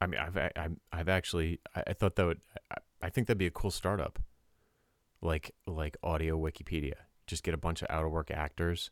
I 0.00 0.06
mean, 0.06 0.20
I've 0.20 0.36
I, 0.36 0.50
I've- 0.56 0.80
I've 0.92 1.08
actually 1.08 1.60
I, 1.74 1.82
I 1.88 1.92
thought 1.92 2.16
that 2.16 2.26
would 2.26 2.40
I, 2.70 2.76
I 3.02 3.10
think 3.10 3.26
that'd 3.26 3.38
be 3.38 3.46
a 3.46 3.50
cool 3.50 3.70
startup. 3.70 4.18
Like 5.20 5.54
like 5.66 5.96
audio 6.02 6.38
Wikipedia. 6.38 6.94
Just 7.26 7.42
get 7.42 7.54
a 7.54 7.58
bunch 7.58 7.80
of 7.82 7.88
out 7.90 8.04
of 8.04 8.10
work 8.10 8.30
actors, 8.30 8.90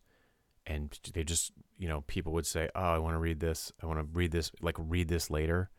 and 0.67 0.99
they 1.15 1.25
just 1.25 1.53
you 1.79 1.89
know 1.89 2.03
people 2.03 2.33
would 2.33 2.47
say, 2.47 2.69
oh, 2.75 2.81
I 2.81 2.99
want 2.99 3.15
to 3.15 3.19
read 3.19 3.41
this. 3.41 3.73
I 3.83 3.87
want 3.87 3.99
to 3.99 4.07
read 4.13 4.33
this. 4.33 4.51
Like 4.61 4.77
read 4.79 5.09
this 5.09 5.31
later. 5.31 5.71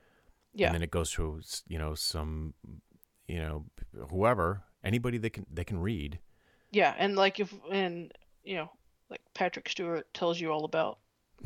Yeah. 0.53 0.67
And 0.67 0.75
then 0.75 0.83
it 0.83 0.91
goes 0.91 1.11
to 1.11 1.41
you 1.67 1.79
know 1.79 1.95
some 1.95 2.53
you 3.27 3.39
know 3.39 3.65
whoever 4.09 4.63
anybody 4.83 5.17
that 5.19 5.31
can 5.31 5.45
they 5.51 5.63
can 5.63 5.79
read. 5.79 6.19
Yeah. 6.71 6.93
And 6.97 7.15
like 7.15 7.39
if, 7.39 7.53
and, 7.71 8.11
you 8.43 8.55
know, 8.55 8.69
like 9.09 9.21
Patrick 9.33 9.69
Stewart 9.69 10.11
tells 10.13 10.41
you 10.41 10.51
all 10.51 10.65
about, 10.65 10.97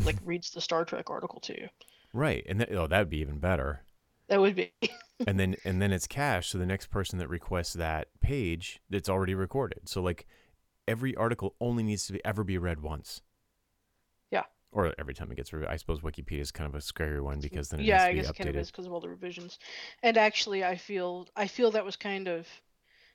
like 0.03 0.15
reads 0.25 0.51
the 0.51 0.61
Star 0.61 0.85
Trek 0.85 1.09
article 1.09 1.39
to 1.41 1.53
you. 1.53 1.67
Right. 2.13 2.45
And 2.47 2.61
oh, 2.61 2.65
that, 2.65 2.75
oh, 2.77 2.87
that'd 2.87 3.09
be 3.09 3.19
even 3.19 3.39
better. 3.39 3.81
That 4.29 4.39
would 4.39 4.55
be, 4.55 4.73
and 5.27 5.39
then 5.39 5.55
and 5.63 5.81
then 5.81 5.91
it's 5.91 6.07
cached 6.07 6.51
so 6.51 6.57
the 6.57 6.65
next 6.65 6.87
person 6.87 7.19
that 7.19 7.29
requests 7.29 7.73
that 7.73 8.07
page 8.19 8.81
it's 8.91 9.07
already 9.09 9.33
recorded 9.33 9.87
so 9.87 10.01
like 10.01 10.27
every 10.87 11.15
article 11.15 11.55
only 11.59 11.81
needs 11.81 12.05
to 12.07 12.13
be 12.13 12.23
ever 12.25 12.43
be 12.43 12.57
read 12.57 12.81
once. 12.81 13.21
Or 14.71 14.93
every 14.99 15.13
time 15.13 15.31
it 15.31 15.35
gets 15.35 15.53
read 15.53 15.67
i 15.67 15.75
suppose 15.77 16.01
wikipedia 16.01 16.39
is 16.41 16.51
kind 16.51 16.67
of 16.69 16.75
a 16.75 16.81
scary 16.81 17.21
one 17.21 17.39
because 17.39 17.69
then 17.69 17.79
it 17.79 17.85
yeah, 17.85 18.03
I 18.03 18.13
guess 18.13 18.25
to 18.25 18.31
it 18.31 18.37
be 18.37 18.43
kind 18.43 18.55
of 18.55 18.61
is 18.61 18.71
because 18.71 18.85
of 18.85 18.91
all 18.93 18.99
the 18.99 19.09
revisions. 19.09 19.59
And 20.03 20.17
actually, 20.17 20.63
I 20.63 20.75
feel 20.75 21.27
I 21.35 21.47
feel 21.47 21.71
that 21.71 21.85
was 21.85 21.95
kind 21.95 22.27
of 22.27 22.47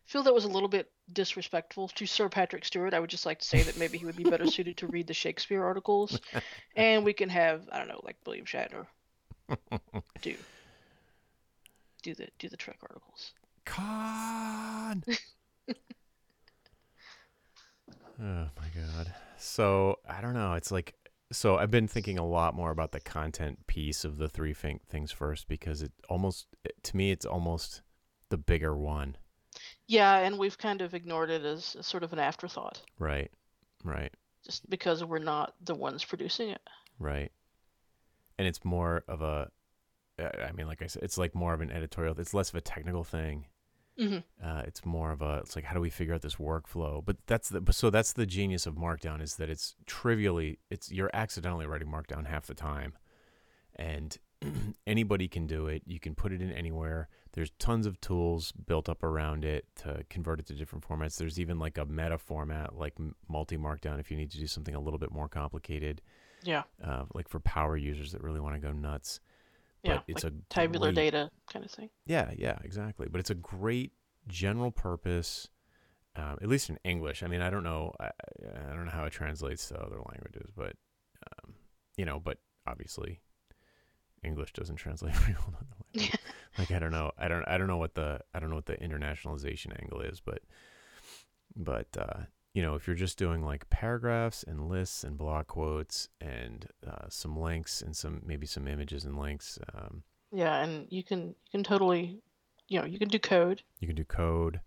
feel 0.07 0.23
that 0.25 0.35
was 0.35 0.45
a 0.45 0.49
little 0.49 0.69
bit 0.69 0.91
disrespectful 1.13 1.89
to 1.89 2.07
Sir 2.07 2.29
Patrick 2.29 2.65
Stewart. 2.65 2.95
I 2.95 3.01
would 3.01 3.11
just 3.11 3.27
like 3.27 3.39
to 3.41 3.45
say 3.45 3.63
that 3.63 3.77
maybe 3.79 3.99
he 3.99 4.05
would 4.07 4.17
be 4.17 4.25
better 4.25 4.47
suited 4.47 4.77
to 4.79 4.87
read 4.87 5.07
the 5.07 5.15
Shakespeare 5.15 5.63
articles, 5.63 6.19
and 6.77 7.05
we 7.05 7.13
can 7.13 7.29
have 7.29 7.69
I 7.71 7.79
don't 7.79 7.89
know 7.89 8.01
like 8.03 8.17
William 8.27 8.47
Shatner 8.47 8.87
do 10.23 10.35
do 12.03 12.15
the 12.15 12.29
do 12.39 12.49
the 12.49 12.57
Trek 12.57 12.79
articles. 12.83 13.33
con 13.65 15.05
oh 18.21 18.49
my 18.57 18.69
god 18.75 19.13
so 19.39 19.99
i 20.09 20.21
don't 20.21 20.35
know 20.35 20.55
it's 20.55 20.71
like 20.71 20.95
so 21.33 21.57
i've 21.57 21.71
been 21.71 21.89
thinking 21.89 22.19
a 22.19 22.27
lot 22.27 22.55
more 22.55 22.71
about 22.71 22.93
the 22.93 23.01
content 23.01 23.67
piece 23.67 24.05
of 24.05 24.19
the 24.19 24.29
three 24.29 24.55
thing, 24.55 24.81
things 24.89 25.11
first 25.11 25.49
because 25.49 25.83
it 25.83 25.93
almost 26.09 26.47
to 26.83 26.97
me 26.97 27.11
it's 27.11 27.27
almost 27.27 27.83
the 28.29 28.39
bigger 28.39 28.77
one 28.77 29.17
Yeah, 29.87 30.19
and 30.19 30.39
we've 30.39 30.57
kind 30.57 30.81
of 30.81 30.95
ignored 30.95 31.29
it 31.29 31.45
as, 31.45 31.77
as 31.79 31.87
sort 31.87 32.03
of 32.03 32.13
an 32.13 32.19
afterthought, 32.19 32.81
right 32.99 33.31
right 33.85 34.13
just 34.45 34.69
because 34.69 35.05
we're 35.05 35.19
not 35.19 35.55
the 35.63 35.75
ones 35.75 36.05
producing 36.05 36.51
it. 36.51 36.61
Right. 36.99 37.31
And 38.39 38.49
it's 38.49 38.65
more 38.65 39.05
of 39.09 39.23
a, 39.23 39.51
uh, 40.19 40.29
mean, 40.53 40.67
like 40.67 40.83
I 40.83 40.87
said, 40.87 41.03
it's 41.03 41.19
like 41.19 41.35
more 41.35 41.55
of 41.55 41.61
an 41.61 41.71
editorial. 41.71 42.19
It's 42.19 42.35
less 42.35 42.51
of 42.51 42.57
a 42.57 42.61
technical 42.61 43.05
thing. 43.05 43.47
Hmm 43.99 44.19
Uh, 44.43 44.63
it's 44.67 44.85
more 44.85 45.13
of 45.13 45.23
a, 45.23 45.39
it's 45.39 45.55
like, 45.57 45.65
how 45.65 45.75
do 45.75 45.81
we 45.81 45.91
figure 45.91 46.15
out 46.15 46.23
this 46.23 46.37
workflow? 46.37 47.05
But 47.05 47.17
that's 47.27 47.49
the, 47.49 47.61
but 47.61 47.75
so 47.75 47.91
that's 47.91 48.13
the 48.13 48.27
genius 48.27 48.67
of 48.67 48.75
Markdown 48.75 49.21
is 49.23 49.37
that 49.37 49.51
it's 49.51 49.75
trivially, 49.87 50.59
it's, 50.71 50.91
you're 50.91 51.11
accidentally 51.13 51.67
writing 51.67 51.89
Markdown 51.89 52.27
half 52.27 52.47
the 52.47 52.55
time. 52.55 52.95
And 53.77 54.17
anybody 54.87 55.29
can 55.29 55.47
do 55.47 55.67
it. 55.67 55.83
You 55.87 56.01
can 56.01 56.15
put 56.15 56.33
it 56.33 56.43
in 56.43 56.53
anywhere. 56.53 57.09
There's 57.33 57.51
tons 57.59 57.87
of 57.87 58.01
tools 58.01 58.53
built 58.53 58.89
up 58.89 59.03
around 59.03 59.45
it 59.45 59.67
to 59.77 60.05
convert 60.11 60.41
it 60.41 60.47
to 60.47 60.55
different 60.55 60.87
formats. 60.87 61.17
There's 61.17 61.41
even 61.41 61.59
like 61.59 61.79
a 61.79 61.85
meta 61.87 62.19
format 62.19 62.77
like 62.77 62.95
multi 63.29 63.57
markdown 63.57 64.01
if 64.01 64.11
you 64.11 64.17
need 64.17 64.31
to 64.33 64.39
do 64.39 64.47
something 64.47 64.75
a 64.75 64.81
little 64.81 64.99
bit 64.99 65.13
more 65.13 65.29
complicated. 65.29 66.03
Yeah. 66.43 66.65
Uh, 66.83 67.05
like 67.15 67.29
for 67.29 67.41
power 67.41 67.77
users 67.77 68.13
that 68.13 68.23
really 68.23 68.41
want 68.41 68.55
to 68.55 68.61
go 68.61 68.73
nuts. 68.73 69.21
Yeah. 69.83 69.95
But 69.95 70.05
it's 70.07 70.25
like 70.25 70.33
a 70.33 70.37
tabular 70.49 70.93
great, 70.93 71.13
data 71.13 71.31
kind 71.53 71.65
of 71.65 71.71
thing. 71.71 71.91
Yeah, 72.07 72.31
yeah, 72.37 72.59
exactly. 72.65 73.09
But 73.11 73.21
it's 73.21 73.31
a 73.31 73.35
great 73.35 73.93
general 74.29 74.71
purpose, 74.71 75.49
um, 76.17 76.39
at 76.41 76.49
least 76.49 76.71
in 76.71 76.79
English. 76.85 77.23
I 77.23 77.27
mean, 77.27 77.43
I 77.43 77.51
don't 77.51 77.65
know, 77.65 77.93
I, 77.99 78.07
I 78.07 78.75
don't 78.75 78.85
know 78.85 78.93
how 78.93 79.05
it 79.05 79.13
translates 79.13 79.69
to 79.69 79.81
other 79.81 79.99
languages, 80.09 80.51
but 80.57 80.77
um, 81.27 81.55
you 81.97 82.05
know, 82.05 82.21
but 82.21 82.39
obviously 82.67 83.21
English 84.23 84.53
doesn't 84.53 84.77
translate 84.77 85.15
very 85.17 85.35
well 85.35 85.55
other 85.57 86.09
like 86.59 86.71
I 86.71 86.79
don't 86.79 86.93
know, 86.93 87.11
I 87.19 87.29
don't, 87.29 87.45
I 87.49 87.59
don't 87.59 87.67
know 87.67 87.79
what 87.79 87.95
the, 87.95 88.21
I 88.33 88.39
don't 88.39 88.51
know 88.51 88.57
what 88.57 88.67
the 88.67 88.77
internationalization 88.77 89.79
angle 89.81 90.01
is, 90.01 90.21
but, 90.21 90.43
but 91.57 91.89
uh, 91.99 92.21
you 92.55 92.63
know, 92.63 92.75
if 92.75 92.87
you're 92.87 92.97
just 92.97 93.19
doing 93.19 93.43
like 93.43 93.69
paragraphs 93.71 94.43
and 94.43 94.69
lists 94.69 95.05
and 95.05 95.17
block 95.17 95.49
quotes 95.49 96.09
and 96.21 96.67
uh, 96.87 97.07
some 97.09 97.37
links 97.37 97.83
and 97.83 97.97
some 97.97 98.23
maybe 98.25 98.47
some 98.47 98.69
images 98.69 99.05
and 99.05 99.19
links. 99.19 99.59
Um, 99.75 100.03
yeah, 100.31 100.63
and 100.63 100.87
you 100.91 101.03
can 101.03 101.29
you 101.29 101.51
can 101.51 101.65
totally, 101.65 102.21
you 102.69 102.81
know, 102.81 102.87
you 102.87 102.99
can 102.99 103.09
do 103.09 103.19
code. 103.19 103.63
You 103.81 103.87
can 103.87 103.97
do 103.97 104.05
code. 104.05 104.61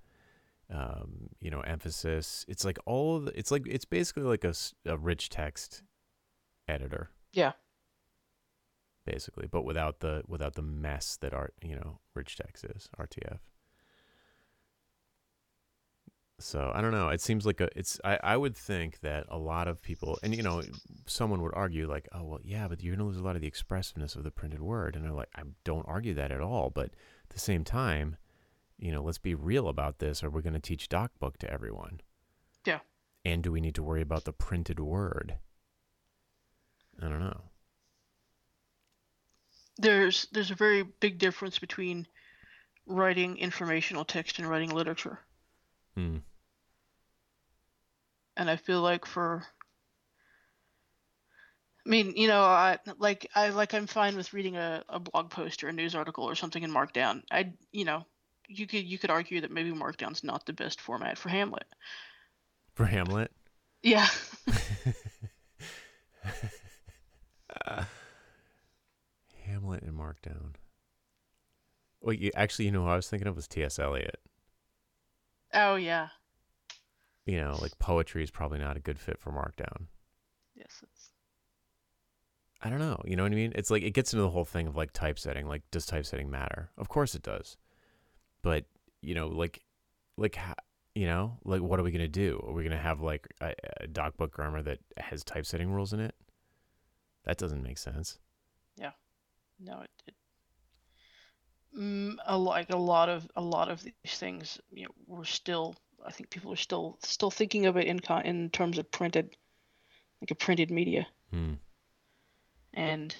Um, 0.73 1.29
you 1.39 1.51
know, 1.51 1.61
emphasis. 1.61 2.43
It's 2.47 2.65
like 2.65 2.79
all 2.87 3.19
the, 3.19 3.37
it's 3.37 3.51
like 3.51 3.67
it's 3.67 3.85
basically 3.85 4.23
like 4.23 4.43
a, 4.43 4.53
a 4.85 4.97
rich 4.97 5.29
text 5.29 5.83
editor. 6.67 7.11
Yeah 7.33 7.51
basically, 9.05 9.47
but 9.47 9.63
without 9.63 9.99
the 9.99 10.23
without 10.27 10.55
the 10.55 10.61
mess 10.61 11.17
that 11.21 11.33
art 11.33 11.53
you 11.61 11.75
know 11.75 11.99
rich 12.13 12.35
text 12.35 12.65
is 12.65 12.89
RTF. 12.99 13.39
So 16.39 16.71
I 16.73 16.81
don't 16.81 16.91
know. 16.91 17.09
It 17.09 17.21
seems 17.21 17.45
like 17.45 17.61
a 17.61 17.69
it's 17.77 17.99
I, 18.03 18.19
I 18.21 18.37
would 18.37 18.55
think 18.57 18.99
that 18.99 19.25
a 19.29 19.37
lot 19.37 19.67
of 19.67 19.81
people 19.81 20.19
and 20.21 20.35
you 20.35 20.43
know 20.43 20.61
someone 21.05 21.41
would 21.41 21.53
argue 21.53 21.87
like 21.87 22.09
oh 22.11 22.23
well 22.23 22.39
yeah 22.43 22.67
but 22.67 22.83
you're 22.83 22.95
gonna 22.95 23.07
lose 23.07 23.17
a 23.17 23.23
lot 23.23 23.35
of 23.35 23.41
the 23.41 23.47
expressiveness 23.47 24.15
of 24.15 24.23
the 24.23 24.31
printed 24.31 24.61
word 24.61 24.95
and 24.95 25.05
I'm 25.05 25.15
like 25.15 25.29
I 25.35 25.43
don't 25.63 25.87
argue 25.87 26.13
that 26.15 26.31
at 26.31 26.41
all 26.41 26.69
but 26.69 26.87
at 26.87 27.29
the 27.29 27.39
same 27.39 27.63
time 27.63 28.17
you 28.77 28.91
know 28.91 29.01
let's 29.01 29.17
be 29.17 29.33
real 29.33 29.69
about 29.69 29.99
this 29.99 30.23
or 30.23 30.29
we're 30.29 30.41
gonna 30.41 30.59
teach 30.59 30.89
DocBook 30.89 31.37
to 31.37 31.51
everyone. 31.51 32.01
Yeah. 32.65 32.79
And 33.23 33.41
do 33.41 33.51
we 33.51 33.61
need 33.61 33.75
to 33.75 33.83
worry 33.83 34.01
about 34.01 34.25
the 34.25 34.33
printed 34.33 34.79
word? 34.79 35.35
I 37.01 37.07
don't 37.07 37.21
know 37.21 37.43
there's 39.77 40.27
there's 40.31 40.51
a 40.51 40.55
very 40.55 40.83
big 40.83 41.17
difference 41.17 41.59
between 41.59 42.07
writing 42.85 43.37
informational 43.37 44.05
text 44.05 44.39
and 44.39 44.47
writing 44.47 44.69
literature. 44.69 45.19
Hmm. 45.95 46.17
And 48.37 48.49
I 48.49 48.57
feel 48.57 48.81
like 48.81 49.05
for 49.05 49.45
I 51.85 51.89
mean, 51.89 52.13
you 52.15 52.27
know, 52.27 52.41
I 52.41 52.79
like 52.97 53.29
I 53.35 53.49
like 53.49 53.73
I'm 53.73 53.87
fine 53.87 54.15
with 54.15 54.33
reading 54.33 54.55
a, 54.55 54.83
a 54.89 54.99
blog 54.99 55.29
post 55.29 55.63
or 55.63 55.67
a 55.69 55.73
news 55.73 55.93
article 55.93 56.23
or 56.25 56.35
something 56.35 56.63
in 56.63 56.71
Markdown. 56.71 57.21
I 57.31 57.53
you 57.71 57.85
know, 57.85 58.05
you 58.47 58.65
could 58.65 58.83
you 58.85 58.97
could 58.97 59.11
argue 59.11 59.41
that 59.41 59.51
maybe 59.51 59.71
Markdown's 59.71 60.23
not 60.23 60.45
the 60.45 60.53
best 60.53 60.81
format 60.81 61.17
for 61.17 61.29
Hamlet. 61.29 61.65
For 62.73 62.85
Hamlet? 62.85 63.31
Yeah. 63.83 64.07
uh. 67.65 67.83
Hamlet 69.45 69.83
and 69.83 69.97
Markdown. 69.97 70.55
Well, 72.01 72.13
you, 72.13 72.31
actually, 72.35 72.65
you 72.65 72.71
know 72.71 72.83
who 72.83 72.89
I 72.89 72.95
was 72.95 73.07
thinking 73.07 73.27
of 73.27 73.35
was 73.35 73.47
T.S. 73.47 73.79
Eliot. 73.79 74.19
Oh 75.55 75.75
yeah. 75.75 76.09
You 77.25 77.37
know, 77.41 77.57
like 77.61 77.77
poetry 77.79 78.23
is 78.23 78.29
probably 78.29 78.59
not 78.59 78.77
a 78.77 78.81
good 78.81 78.99
fit 78.99 79.19
for 79.19 79.31
Markdown. 79.31 79.87
Yes, 80.55 80.81
it's. 80.83 81.11
I 82.61 82.69
don't 82.69 82.79
know. 82.79 83.01
You 83.05 83.15
know 83.15 83.23
what 83.23 83.31
I 83.31 83.35
mean? 83.35 83.51
It's 83.55 83.71
like 83.71 83.83
it 83.83 83.91
gets 83.91 84.13
into 84.13 84.23
the 84.23 84.29
whole 84.29 84.45
thing 84.45 84.67
of 84.67 84.75
like 84.75 84.91
typesetting. 84.93 85.47
Like, 85.47 85.63
does 85.71 85.85
typesetting 85.85 86.29
matter? 86.29 86.69
Of 86.77 86.87
course 86.89 87.15
it 87.15 87.23
does. 87.23 87.57
But 88.41 88.65
you 89.01 89.15
know, 89.15 89.27
like, 89.27 89.63
like, 90.17 90.35
how, 90.35 90.53
you 90.95 91.05
know, 91.05 91.37
like, 91.43 91.61
what 91.61 91.79
are 91.79 91.83
we 91.83 91.91
gonna 91.91 92.07
do? 92.07 92.43
Are 92.47 92.53
we 92.53 92.63
gonna 92.63 92.77
have 92.77 93.01
like 93.01 93.27
a, 93.41 93.53
a 93.81 93.87
DocBook 93.87 94.31
grammar 94.31 94.61
that 94.63 94.79
has 94.97 95.23
typesetting 95.23 95.69
rules 95.71 95.93
in 95.93 95.99
it? 95.99 96.15
That 97.25 97.37
doesn't 97.37 97.63
make 97.63 97.79
sense 97.79 98.19
Yeah. 98.77 98.91
no, 99.59 99.81
it, 99.81 99.89
it 100.07 100.13
mm, 101.77 102.15
a, 102.25 102.37
like 102.37 102.69
a 102.69 102.77
lot 102.77 103.09
of 103.09 103.27
a 103.35 103.41
lot 103.41 103.69
of 103.69 103.83
these 103.83 103.93
things, 104.05 104.59
you 104.71 104.85
know, 104.85 104.91
we're 105.07 105.23
still. 105.23 105.75
I 106.05 106.11
think 106.11 106.29
people 106.29 106.53
are 106.53 106.57
still 106.57 106.97
still 107.01 107.31
thinking 107.31 107.65
of 107.65 107.77
it 107.77 107.87
in 107.87 107.99
con- 107.99 108.25
in 108.25 108.49
terms 108.49 108.77
of 108.77 108.91
printed, 108.91 109.35
like 110.21 110.31
a 110.31 110.35
printed 110.35 110.69
media. 110.69 111.07
Hmm. 111.31 111.53
And 112.73 113.15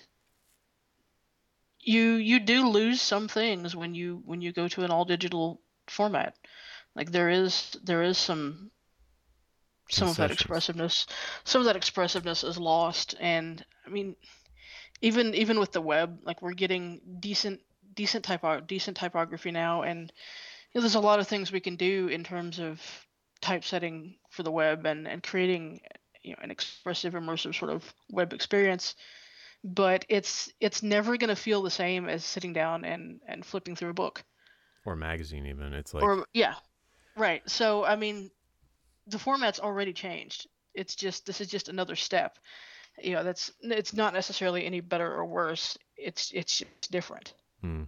you 1.79 2.13
you 2.13 2.39
do 2.39 2.67
lose 2.67 3.01
some 3.01 3.27
things 3.27 3.75
when 3.75 3.95
you 3.95 4.21
when 4.25 4.41
you 4.41 4.51
go 4.51 4.67
to 4.67 4.83
an 4.83 4.91
all 4.91 5.05
digital 5.05 5.61
format. 5.87 6.35
Like 6.95 7.11
there 7.11 7.29
is 7.29 7.75
there 7.83 8.03
is 8.03 8.17
some 8.17 8.71
some 9.89 10.07
of 10.07 10.17
that 10.17 10.31
expressiveness 10.31 11.05
some 11.43 11.61
of 11.61 11.65
that 11.65 11.75
expressiveness 11.75 12.43
is 12.43 12.57
lost 12.57 13.13
and 13.19 13.63
I 13.85 13.89
mean 13.91 14.15
even 15.01 15.33
even 15.35 15.59
with 15.59 15.71
the 15.71 15.81
web, 15.81 16.19
like 16.23 16.41
we're 16.41 16.53
getting 16.53 17.01
decent 17.19 17.61
decent 17.95 18.25
typo 18.25 18.59
decent 18.59 18.97
typography 18.97 19.51
now, 19.51 19.83
and 19.83 20.11
you 20.71 20.79
know, 20.79 20.81
there's 20.81 20.95
a 20.95 20.99
lot 20.99 21.19
of 21.19 21.27
things 21.27 21.51
we 21.51 21.59
can 21.59 21.75
do 21.75 22.07
in 22.07 22.23
terms 22.23 22.59
of 22.59 22.81
typesetting 23.41 24.15
for 24.29 24.43
the 24.43 24.51
web 24.51 24.85
and 24.85 25.07
and 25.07 25.23
creating 25.23 25.79
you 26.23 26.31
know 26.31 26.39
an 26.41 26.51
expressive 26.51 27.13
immersive 27.13 27.57
sort 27.57 27.71
of 27.71 27.93
web 28.09 28.33
experience 28.33 28.95
but 29.63 30.05
it's 30.09 30.51
it's 30.59 30.81
never 30.81 31.17
going 31.17 31.29
to 31.29 31.35
feel 31.35 31.61
the 31.61 31.69
same 31.69 32.07
as 32.07 32.23
sitting 32.23 32.53
down 32.53 32.85
and 32.85 33.19
and 33.27 33.45
flipping 33.45 33.75
through 33.75 33.89
a 33.89 33.93
book. 33.93 34.23
Or 34.85 34.93
a 34.93 34.97
magazine 34.97 35.47
even 35.47 35.73
it's 35.73 35.93
like 35.93 36.03
or 36.03 36.25
yeah 36.33 36.53
right 37.17 37.41
so 37.49 37.83
i 37.83 37.95
mean 37.95 38.29
the 39.07 39.17
format's 39.17 39.59
already 39.59 39.93
changed 39.93 40.47
it's 40.75 40.95
just 40.95 41.25
this 41.25 41.41
is 41.41 41.47
just 41.47 41.69
another 41.69 41.95
step. 41.95 42.37
You 43.01 43.13
know 43.13 43.23
that's 43.23 43.51
it's 43.61 43.93
not 43.93 44.13
necessarily 44.13 44.65
any 44.65 44.81
better 44.81 45.11
or 45.11 45.25
worse 45.25 45.77
it's 45.97 46.31
it's 46.33 46.59
just 46.59 46.91
different. 46.91 47.33
Hmm. 47.61 47.83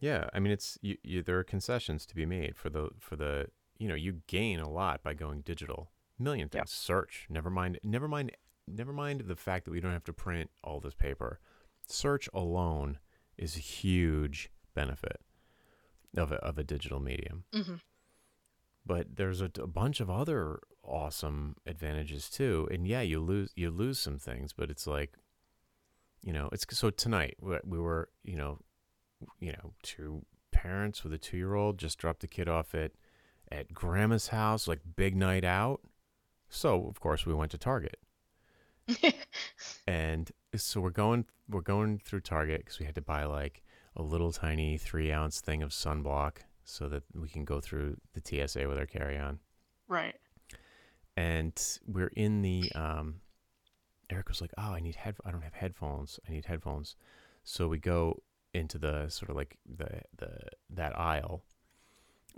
Yeah 0.00 0.28
i 0.32 0.38
mean 0.38 0.52
it's 0.52 0.78
you, 0.82 0.96
you, 1.02 1.22
there 1.22 1.38
are 1.38 1.44
concessions 1.44 2.06
to 2.06 2.14
be 2.14 2.26
made 2.26 2.56
for 2.56 2.68
the 2.70 2.88
for 2.98 3.16
the 3.16 3.46
you 3.78 3.88
know 3.88 3.94
you 3.94 4.22
gain 4.26 4.60
a 4.60 4.68
lot 4.68 5.02
by 5.02 5.14
going 5.14 5.40
digital. 5.40 5.90
Million 6.18 6.48
things. 6.48 6.70
Search. 6.70 7.26
Never 7.28 7.50
mind 7.50 7.78
never 7.82 8.08
mind 8.08 8.32
never 8.66 8.92
mind 8.92 9.24
the 9.26 9.36
fact 9.36 9.64
that 9.66 9.70
we 9.70 9.80
don't 9.80 9.92
have 9.92 10.04
to 10.04 10.12
print 10.12 10.50
all 10.64 10.80
this 10.80 10.94
paper. 10.94 11.40
Search 11.86 12.28
alone 12.32 12.98
is 13.36 13.54
a 13.56 13.60
huge 13.60 14.50
benefit 14.74 15.20
of 16.16 16.32
a, 16.32 16.36
of 16.36 16.58
a 16.58 16.64
digital 16.64 17.00
medium. 17.00 17.44
Mm-hmm. 17.52 17.74
but 18.84 19.16
there's 19.16 19.40
a, 19.40 19.50
a 19.60 19.66
bunch 19.66 20.00
of 20.00 20.08
other 20.08 20.60
awesome 20.82 21.56
advantages 21.66 22.30
too. 22.30 22.66
And 22.70 22.86
yeah, 22.86 23.02
you 23.02 23.20
lose 23.20 23.52
you 23.56 23.70
lose 23.70 23.98
some 23.98 24.18
things, 24.18 24.52
but 24.52 24.70
it's 24.70 24.86
like, 24.86 25.14
you 26.22 26.32
know, 26.32 26.48
it's 26.52 26.64
so 26.70 26.90
tonight 26.90 27.36
we 27.40 27.78
were, 27.78 28.08
you 28.24 28.36
know, 28.36 28.58
you 29.40 29.52
know, 29.52 29.72
two 29.82 30.24
parents 30.50 31.04
with 31.04 31.12
a 31.12 31.18
two 31.18 31.36
year 31.36 31.54
old 31.54 31.78
just 31.78 31.98
dropped 31.98 32.20
the 32.20 32.26
kid 32.26 32.48
off 32.48 32.74
at 32.74 32.92
at 33.50 33.72
grandma's 33.72 34.28
house, 34.28 34.66
like 34.66 34.80
big 34.96 35.16
night 35.16 35.44
out. 35.44 35.80
So 36.48 36.86
of 36.88 37.00
course 37.00 37.26
we 37.26 37.34
went 37.34 37.50
to 37.52 37.58
Target. 37.58 37.98
and 39.86 40.30
so 40.54 40.80
we're 40.80 40.90
going 40.90 41.26
we're 41.48 41.60
going 41.60 41.98
through 41.98 42.20
Target 42.20 42.60
because 42.60 42.78
we 42.78 42.86
had 42.86 42.94
to 42.94 43.02
buy 43.02 43.24
like 43.24 43.62
a 43.96 44.02
little 44.02 44.32
tiny 44.32 44.78
three 44.78 45.10
ounce 45.10 45.40
thing 45.40 45.62
of 45.62 45.70
sunblock 45.70 46.38
so 46.64 46.88
that 46.88 47.04
we 47.14 47.28
can 47.28 47.44
go 47.44 47.60
through 47.60 47.96
the 48.14 48.20
TSA 48.20 48.68
with 48.68 48.78
our 48.78 48.86
carry 48.86 49.18
on. 49.18 49.38
Right 49.88 50.16
and 51.16 51.78
we're 51.86 52.12
in 52.14 52.42
the 52.42 52.70
um, 52.74 53.16
Eric 54.10 54.28
was 54.28 54.40
like, 54.40 54.52
"Oh, 54.58 54.72
I 54.72 54.80
need 54.80 54.96
head. 54.96 55.16
I 55.24 55.30
don't 55.30 55.42
have 55.42 55.54
headphones. 55.54 56.20
I 56.28 56.32
need 56.32 56.44
headphones." 56.44 56.96
So 57.44 57.68
we 57.68 57.78
go 57.78 58.22
into 58.56 58.78
the 58.78 59.08
sort 59.08 59.30
of 59.30 59.36
like 59.36 59.56
the 59.66 60.02
the 60.16 60.30
that 60.70 60.98
aisle, 60.98 61.42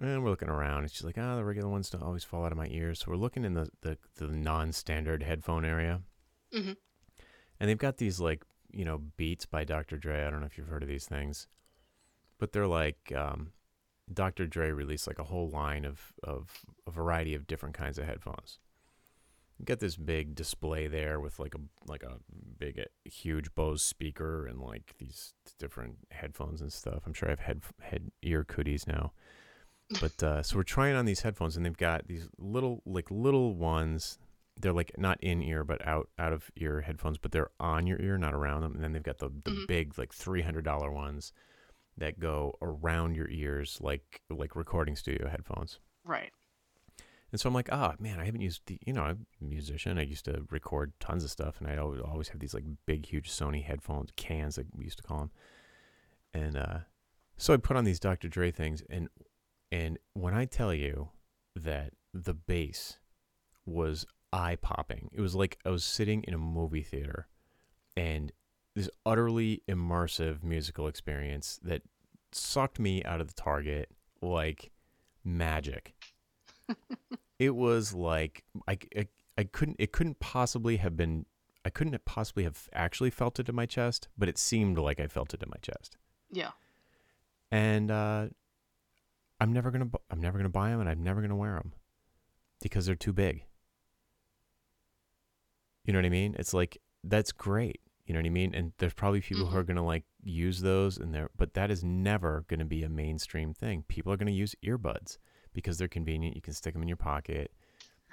and 0.00 0.22
we're 0.22 0.30
looking 0.30 0.48
around. 0.48 0.82
And 0.82 0.90
she's 0.90 1.04
like, 1.04 1.18
"Oh, 1.18 1.36
the 1.36 1.44
regular 1.44 1.68
ones 1.68 1.90
don't 1.90 2.02
always 2.02 2.24
fall 2.24 2.44
out 2.44 2.52
of 2.52 2.58
my 2.58 2.68
ears." 2.68 3.00
So 3.00 3.06
we're 3.10 3.16
looking 3.16 3.44
in 3.44 3.54
the 3.54 3.70
the, 3.82 3.98
the 4.16 4.26
non-standard 4.26 5.22
headphone 5.22 5.64
area, 5.64 6.02
mm-hmm. 6.54 6.72
and 7.60 7.70
they've 7.70 7.78
got 7.78 7.98
these 7.98 8.20
like 8.20 8.44
you 8.70 8.84
know 8.84 8.98
Beats 9.16 9.46
by 9.46 9.64
Dr. 9.64 9.96
Dre. 9.96 10.24
I 10.24 10.30
don't 10.30 10.40
know 10.40 10.46
if 10.46 10.58
you've 10.58 10.68
heard 10.68 10.82
of 10.82 10.88
these 10.88 11.06
things, 11.06 11.46
but 12.38 12.52
they're 12.52 12.66
like 12.66 13.12
um, 13.16 13.52
Dr. 14.12 14.46
Dre 14.46 14.70
released 14.70 15.06
like 15.06 15.18
a 15.18 15.24
whole 15.24 15.48
line 15.48 15.84
of 15.84 16.12
of 16.22 16.60
a 16.86 16.90
variety 16.90 17.34
of 17.34 17.46
different 17.46 17.74
kinds 17.74 17.98
of 17.98 18.04
headphones 18.06 18.58
got 19.64 19.80
this 19.80 19.96
big 19.96 20.34
display 20.34 20.86
there 20.86 21.18
with 21.20 21.38
like 21.38 21.54
a 21.54 21.58
like 21.86 22.02
a 22.02 22.18
big 22.58 22.78
uh, 22.78 22.84
huge 23.04 23.54
Bose 23.54 23.82
speaker 23.82 24.46
and 24.46 24.60
like 24.60 24.94
these 24.98 25.34
different 25.58 25.96
headphones 26.10 26.60
and 26.60 26.72
stuff. 26.72 27.02
I'm 27.06 27.12
sure 27.14 27.28
I 27.28 27.32
have 27.32 27.40
head 27.40 27.62
head 27.80 28.10
ear 28.22 28.44
cooties 28.44 28.86
now. 28.86 29.12
But 30.00 30.22
uh, 30.22 30.42
so 30.42 30.56
we're 30.56 30.62
trying 30.64 30.94
on 30.96 31.06
these 31.06 31.20
headphones 31.20 31.56
and 31.56 31.64
they've 31.64 31.76
got 31.76 32.06
these 32.08 32.28
little 32.38 32.82
like 32.86 33.10
little 33.10 33.54
ones. 33.54 34.18
They're 34.60 34.72
like 34.72 34.92
not 34.98 35.18
in 35.22 35.42
ear 35.42 35.64
but 35.64 35.84
out 35.86 36.08
out 36.18 36.32
of 36.32 36.50
ear 36.56 36.82
headphones, 36.82 37.18
but 37.18 37.32
they're 37.32 37.50
on 37.58 37.86
your 37.86 38.00
ear, 38.00 38.18
not 38.18 38.34
around 38.34 38.62
them. 38.62 38.74
And 38.74 38.84
then 38.84 38.92
they've 38.92 39.02
got 39.02 39.18
the 39.18 39.28
the 39.44 39.50
Mhm. 39.50 39.66
big 39.66 39.98
like 39.98 40.12
three 40.12 40.42
hundred 40.42 40.64
dollar 40.64 40.90
ones 40.92 41.32
that 41.96 42.20
go 42.20 42.56
around 42.62 43.16
your 43.16 43.28
ears 43.28 43.78
like 43.80 44.20
like 44.30 44.54
recording 44.54 44.94
studio 44.94 45.28
headphones. 45.28 45.80
Right. 46.04 46.30
And 47.30 47.40
so 47.40 47.48
I'm 47.48 47.54
like, 47.54 47.68
ah, 47.70 47.94
man, 47.98 48.18
I 48.18 48.24
haven't 48.24 48.40
used 48.40 48.62
the, 48.66 48.78
you 48.86 48.92
know, 48.92 49.02
I'm 49.02 49.26
a 49.40 49.44
musician. 49.44 49.98
I 49.98 50.02
used 50.02 50.24
to 50.24 50.46
record 50.50 50.92
tons 50.98 51.24
of 51.24 51.30
stuff, 51.30 51.60
and 51.60 51.68
I 51.68 51.76
always, 51.76 52.00
always 52.00 52.28
have 52.28 52.40
these 52.40 52.54
like 52.54 52.64
big, 52.86 53.06
huge 53.06 53.30
Sony 53.30 53.62
headphones, 53.62 54.10
cans, 54.16 54.56
like 54.56 54.66
we 54.74 54.84
used 54.84 54.98
to 54.98 55.02
call 55.02 55.18
them. 55.18 55.30
And 56.32 56.56
uh, 56.56 56.78
so 57.36 57.52
I 57.52 57.58
put 57.58 57.76
on 57.76 57.84
these 57.84 58.00
Dr. 58.00 58.28
Dre 58.28 58.50
things, 58.50 58.82
and 58.88 59.08
and 59.70 59.98
when 60.14 60.32
I 60.34 60.46
tell 60.46 60.72
you 60.72 61.10
that 61.54 61.92
the 62.14 62.34
bass 62.34 62.98
was 63.66 64.06
eye 64.32 64.56
popping, 64.56 65.10
it 65.12 65.20
was 65.20 65.34
like 65.34 65.58
I 65.66 65.70
was 65.70 65.84
sitting 65.84 66.24
in 66.26 66.32
a 66.32 66.38
movie 66.38 66.82
theater, 66.82 67.28
and 67.96 68.32
this 68.74 68.88
utterly 69.04 69.62
immersive 69.68 70.42
musical 70.42 70.86
experience 70.86 71.60
that 71.62 71.82
sucked 72.32 72.78
me 72.78 73.02
out 73.04 73.20
of 73.20 73.28
the 73.28 73.34
target 73.34 73.90
like 74.22 74.70
magic 75.24 75.94
it 77.38 77.54
was 77.54 77.92
like 77.94 78.44
I, 78.66 78.78
I 78.96 79.08
I 79.36 79.44
couldn't 79.44 79.76
it 79.78 79.92
couldn't 79.92 80.18
possibly 80.20 80.76
have 80.78 80.96
been 80.96 81.26
I 81.64 81.70
couldn't 81.70 82.04
possibly 82.04 82.44
have 82.44 82.68
actually 82.72 83.10
felt 83.10 83.38
it 83.38 83.48
in 83.48 83.54
my 83.54 83.66
chest, 83.66 84.08
but 84.16 84.28
it 84.28 84.38
seemed 84.38 84.78
like 84.78 85.00
I 85.00 85.06
felt 85.06 85.34
it 85.34 85.42
in 85.42 85.48
my 85.50 85.58
chest. 85.60 85.96
Yeah. 86.32 86.50
And 87.50 87.90
uh, 87.90 88.28
I'm 89.40 89.52
never 89.52 89.70
gonna 89.70 89.88
I'm 90.10 90.20
never 90.20 90.38
gonna 90.38 90.48
buy 90.48 90.70
them, 90.70 90.80
and 90.80 90.88
I'm 90.88 91.02
never 91.02 91.20
gonna 91.20 91.36
wear 91.36 91.54
them 91.54 91.72
because 92.60 92.86
they're 92.86 92.94
too 92.94 93.12
big. 93.12 93.44
You 95.84 95.92
know 95.92 95.98
what 95.98 96.06
I 96.06 96.10
mean? 96.10 96.34
It's 96.38 96.52
like 96.54 96.78
that's 97.04 97.32
great. 97.32 97.80
You 98.06 98.14
know 98.14 98.20
what 98.20 98.26
I 98.26 98.30
mean? 98.30 98.54
And 98.54 98.72
there's 98.78 98.94
probably 98.94 99.20
people 99.20 99.46
who 99.46 99.54
Mhm. 99.56 99.60
are 99.60 99.64
gonna 99.64 99.84
like 99.84 100.04
use 100.22 100.60
those, 100.60 100.98
and 100.98 101.14
they're 101.14 101.30
but 101.36 101.54
that 101.54 101.70
is 101.70 101.84
never 101.84 102.44
gonna 102.48 102.64
be 102.64 102.82
a 102.82 102.88
mainstream 102.88 103.54
thing. 103.54 103.84
People 103.88 104.12
are 104.12 104.16
gonna 104.16 104.30
use 104.30 104.54
earbuds 104.64 105.18
because 105.52 105.78
they're 105.78 105.88
convenient. 105.88 106.36
You 106.36 106.42
can 106.42 106.54
stick 106.54 106.72
them 106.72 106.82
in 106.82 106.88
your 106.88 106.96
pocket. 106.96 107.52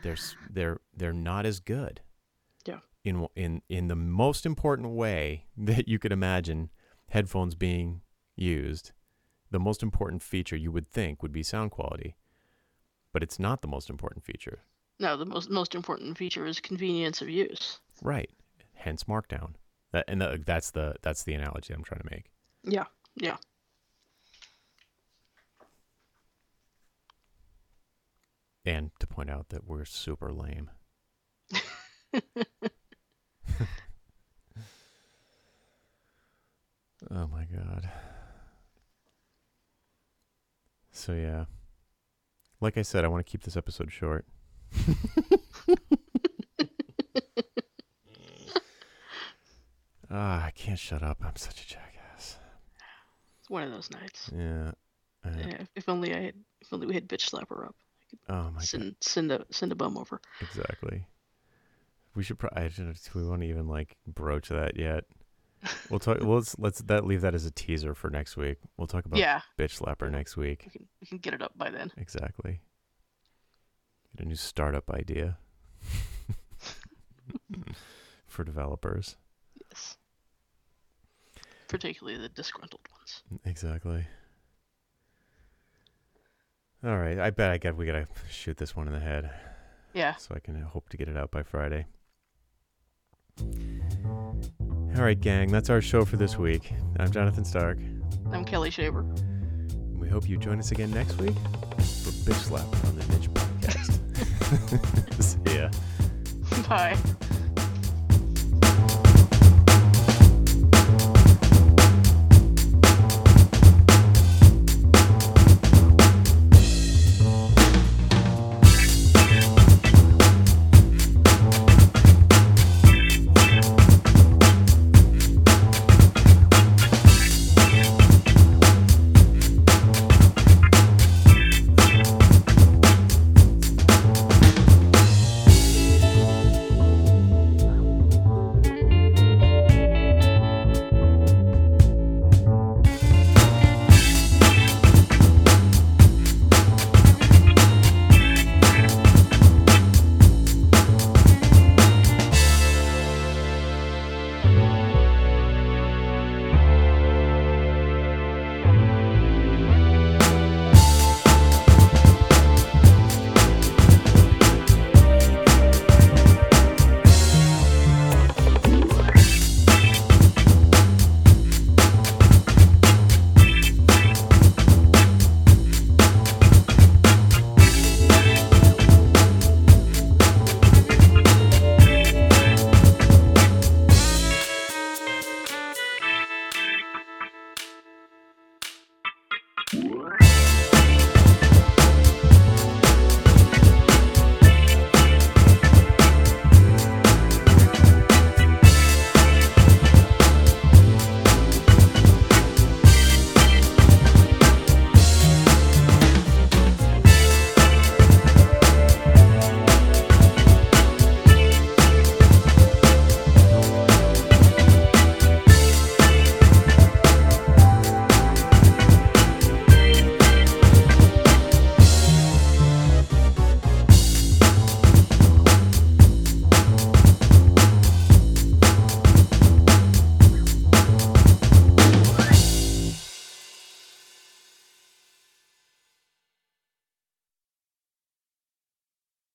They're 0.04 0.18
they're 0.50 0.82
they're 0.96 1.14
not 1.14 1.46
as 1.46 1.60
good. 1.60 2.02
Yeah. 2.66 2.80
In 3.04 3.28
in 3.36 3.62
in 3.70 3.88
the 3.88 3.96
most 3.96 4.46
important 4.46 4.90
way 4.90 5.46
that 5.58 5.88
you 5.88 6.00
could 6.00 6.12
imagine, 6.12 6.70
headphones 7.10 7.56
being 7.56 8.02
used, 8.36 8.92
the 9.52 9.60
most 9.60 9.84
important 9.84 10.22
feature 10.22 10.56
you 10.56 10.72
would 10.72 10.88
think 10.88 11.22
would 11.22 11.32
be 11.32 11.44
sound 11.44 11.72
quality, 11.72 12.16
but 13.14 13.24
it's 13.24 13.40
not 13.40 13.62
the 13.62 13.68
most 13.68 13.90
important 13.90 14.26
feature. 14.26 14.60
No, 15.00 15.18
the 15.18 15.26
most 15.26 15.50
most 15.50 15.76
important 15.76 16.18
feature 16.18 16.46
is 16.46 16.60
convenience 16.60 17.22
of 17.22 17.30
use. 17.30 17.80
Right. 18.02 18.30
Hence 18.74 19.06
markdown. 19.06 19.54
That 19.92 20.06
and 20.08 20.22
the, 20.22 20.42
that's 20.46 20.72
the 20.72 20.96
that's 21.02 21.24
the 21.24 21.34
analogy 21.34 21.74
I'm 21.74 21.84
trying 21.84 22.02
to 22.02 22.10
make. 22.12 22.32
Yeah. 22.64 22.86
Yeah. 23.16 23.38
And 28.66 28.92
to 29.00 29.06
point 29.08 29.30
out 29.30 29.50
that 29.50 29.66
we're 29.68 29.86
super 29.86 30.34
lame. 30.34 30.72
oh 37.12 37.28
my 37.28 37.46
god. 37.46 37.90
So 40.92 41.14
yeah. 41.14 41.46
Like 42.62 42.78
I 42.78 42.82
said, 42.82 43.04
I 43.06 43.08
want 43.10 43.26
to 43.26 43.30
keep 43.30 43.44
this 43.44 43.58
episode 43.58 43.92
short. 43.92 44.26
ah, 50.10 50.46
I 50.46 50.52
can't 50.52 50.80
shut 50.80 51.04
up. 51.04 51.18
I'm 51.24 51.36
such 51.36 51.62
a 51.64 51.68
jackass. 51.68 52.38
It's 53.40 53.50
one 53.50 53.64
of 53.64 53.72
those 53.72 53.90
nights. 53.92 54.30
Yeah. 54.34 54.72
Yeah, 55.26 55.62
if- 55.62 55.70
if 55.76 55.90
only 55.90 56.14
I 56.14 56.22
had 56.22 56.36
if 56.62 56.72
only 56.72 56.86
we 56.86 56.94
had 56.94 57.08
bitch 57.10 57.22
slap 57.22 57.50
her 57.50 57.66
up. 57.66 57.76
Oh 58.30 58.44
my 58.44 58.52
god. 58.52 58.64
Send 58.64 58.96
send 59.02 59.32
a 59.32 59.46
send 59.52 59.72
a 59.72 59.76
bum 59.76 59.98
over. 59.98 60.22
Exactly. 60.42 61.06
We 62.16 62.24
should 62.24 62.40
probably. 62.40 62.64
I 62.64 62.68
don't 62.70 62.88
know 62.88 62.94
we 63.14 63.24
want 63.24 63.42
to 63.42 63.48
even 63.48 63.68
like 63.68 63.98
broach 64.08 64.50
that 64.50 64.78
yet. 64.78 65.04
We'll 65.90 66.00
talk. 66.00 66.20
Well, 66.22 66.36
let's 66.36 66.56
let's 66.60 66.82
that 66.84 67.06
leave 67.06 67.22
that 67.22 67.36
as 67.36 67.46
a 67.46 67.52
teaser 67.52 67.94
for 67.94 68.10
next 68.10 68.38
week. 68.38 68.58
We'll 68.78 68.88
talk 68.88 69.06
about 69.06 69.20
yeah, 69.20 69.42
bitch 69.58 69.80
slapper 69.80 70.12
next 70.12 70.38
week. 70.38 70.64
we 70.66 70.72
can 70.72 70.88
we 71.02 71.08
can 71.08 71.18
get 71.18 71.34
it 71.34 71.42
up 71.42 71.58
by 71.58 71.70
then. 71.70 71.92
Exactly. 71.98 72.62
Get 74.16 74.26
a 74.26 74.30
new 74.30 74.36
startup 74.36 74.90
idea 74.92 75.38
for 78.28 78.44
developers. 78.44 79.18
Yes. 79.70 79.98
Particularly 81.68 82.20
the 82.20 82.30
disgruntled 82.30 82.88
ones. 82.92 83.24
Exactly. 83.44 84.06
All 86.86 86.98
right. 86.98 87.18
I 87.20 87.30
bet 87.32 87.50
I 87.52 87.58
got 87.58 87.76
we 87.76 87.86
gotta 87.86 88.08
shoot 88.30 88.58
this 88.58 88.76
one 88.76 88.88
in 88.88 88.94
the 88.94 89.00
head 89.00 89.32
Yeah. 89.94 90.16
so 90.16 90.36
I 90.36 90.40
can 90.40 90.56
uh, 90.62 90.68
hope 90.68 90.90
to 90.90 90.98
get 90.98 91.08
it 91.10 91.18
out 91.18 91.32
by 91.32 91.42
Friday. 91.44 91.88
All 93.42 95.02
right, 95.04 95.20
gang. 95.20 95.52
That's 95.52 95.70
our 95.70 95.82
show 95.82 96.06
for 96.06 96.18
this 96.18 96.38
week. 96.38 96.72
I'm 97.00 97.12
Jonathan 97.12 97.44
Stark. 97.44 97.80
I'm 98.32 98.46
Kelli 98.46 98.72
Shaver. 98.72 99.00
And 99.00 100.00
we 100.00 100.08
hope 100.08 100.30
you 100.30 100.38
join 100.38 100.60
us 100.60 100.72
again 100.72 100.92
next 100.92 101.18
week 101.18 101.34
for 101.34 102.12
Bitch 102.24 102.34
Slap 102.36 102.66
on 102.86 102.96
the 102.98 103.06
Niche 103.18 103.30
Podcast. 103.32 104.02
See 105.48 105.58
ya. 105.58 105.70
Bye. 106.70 106.96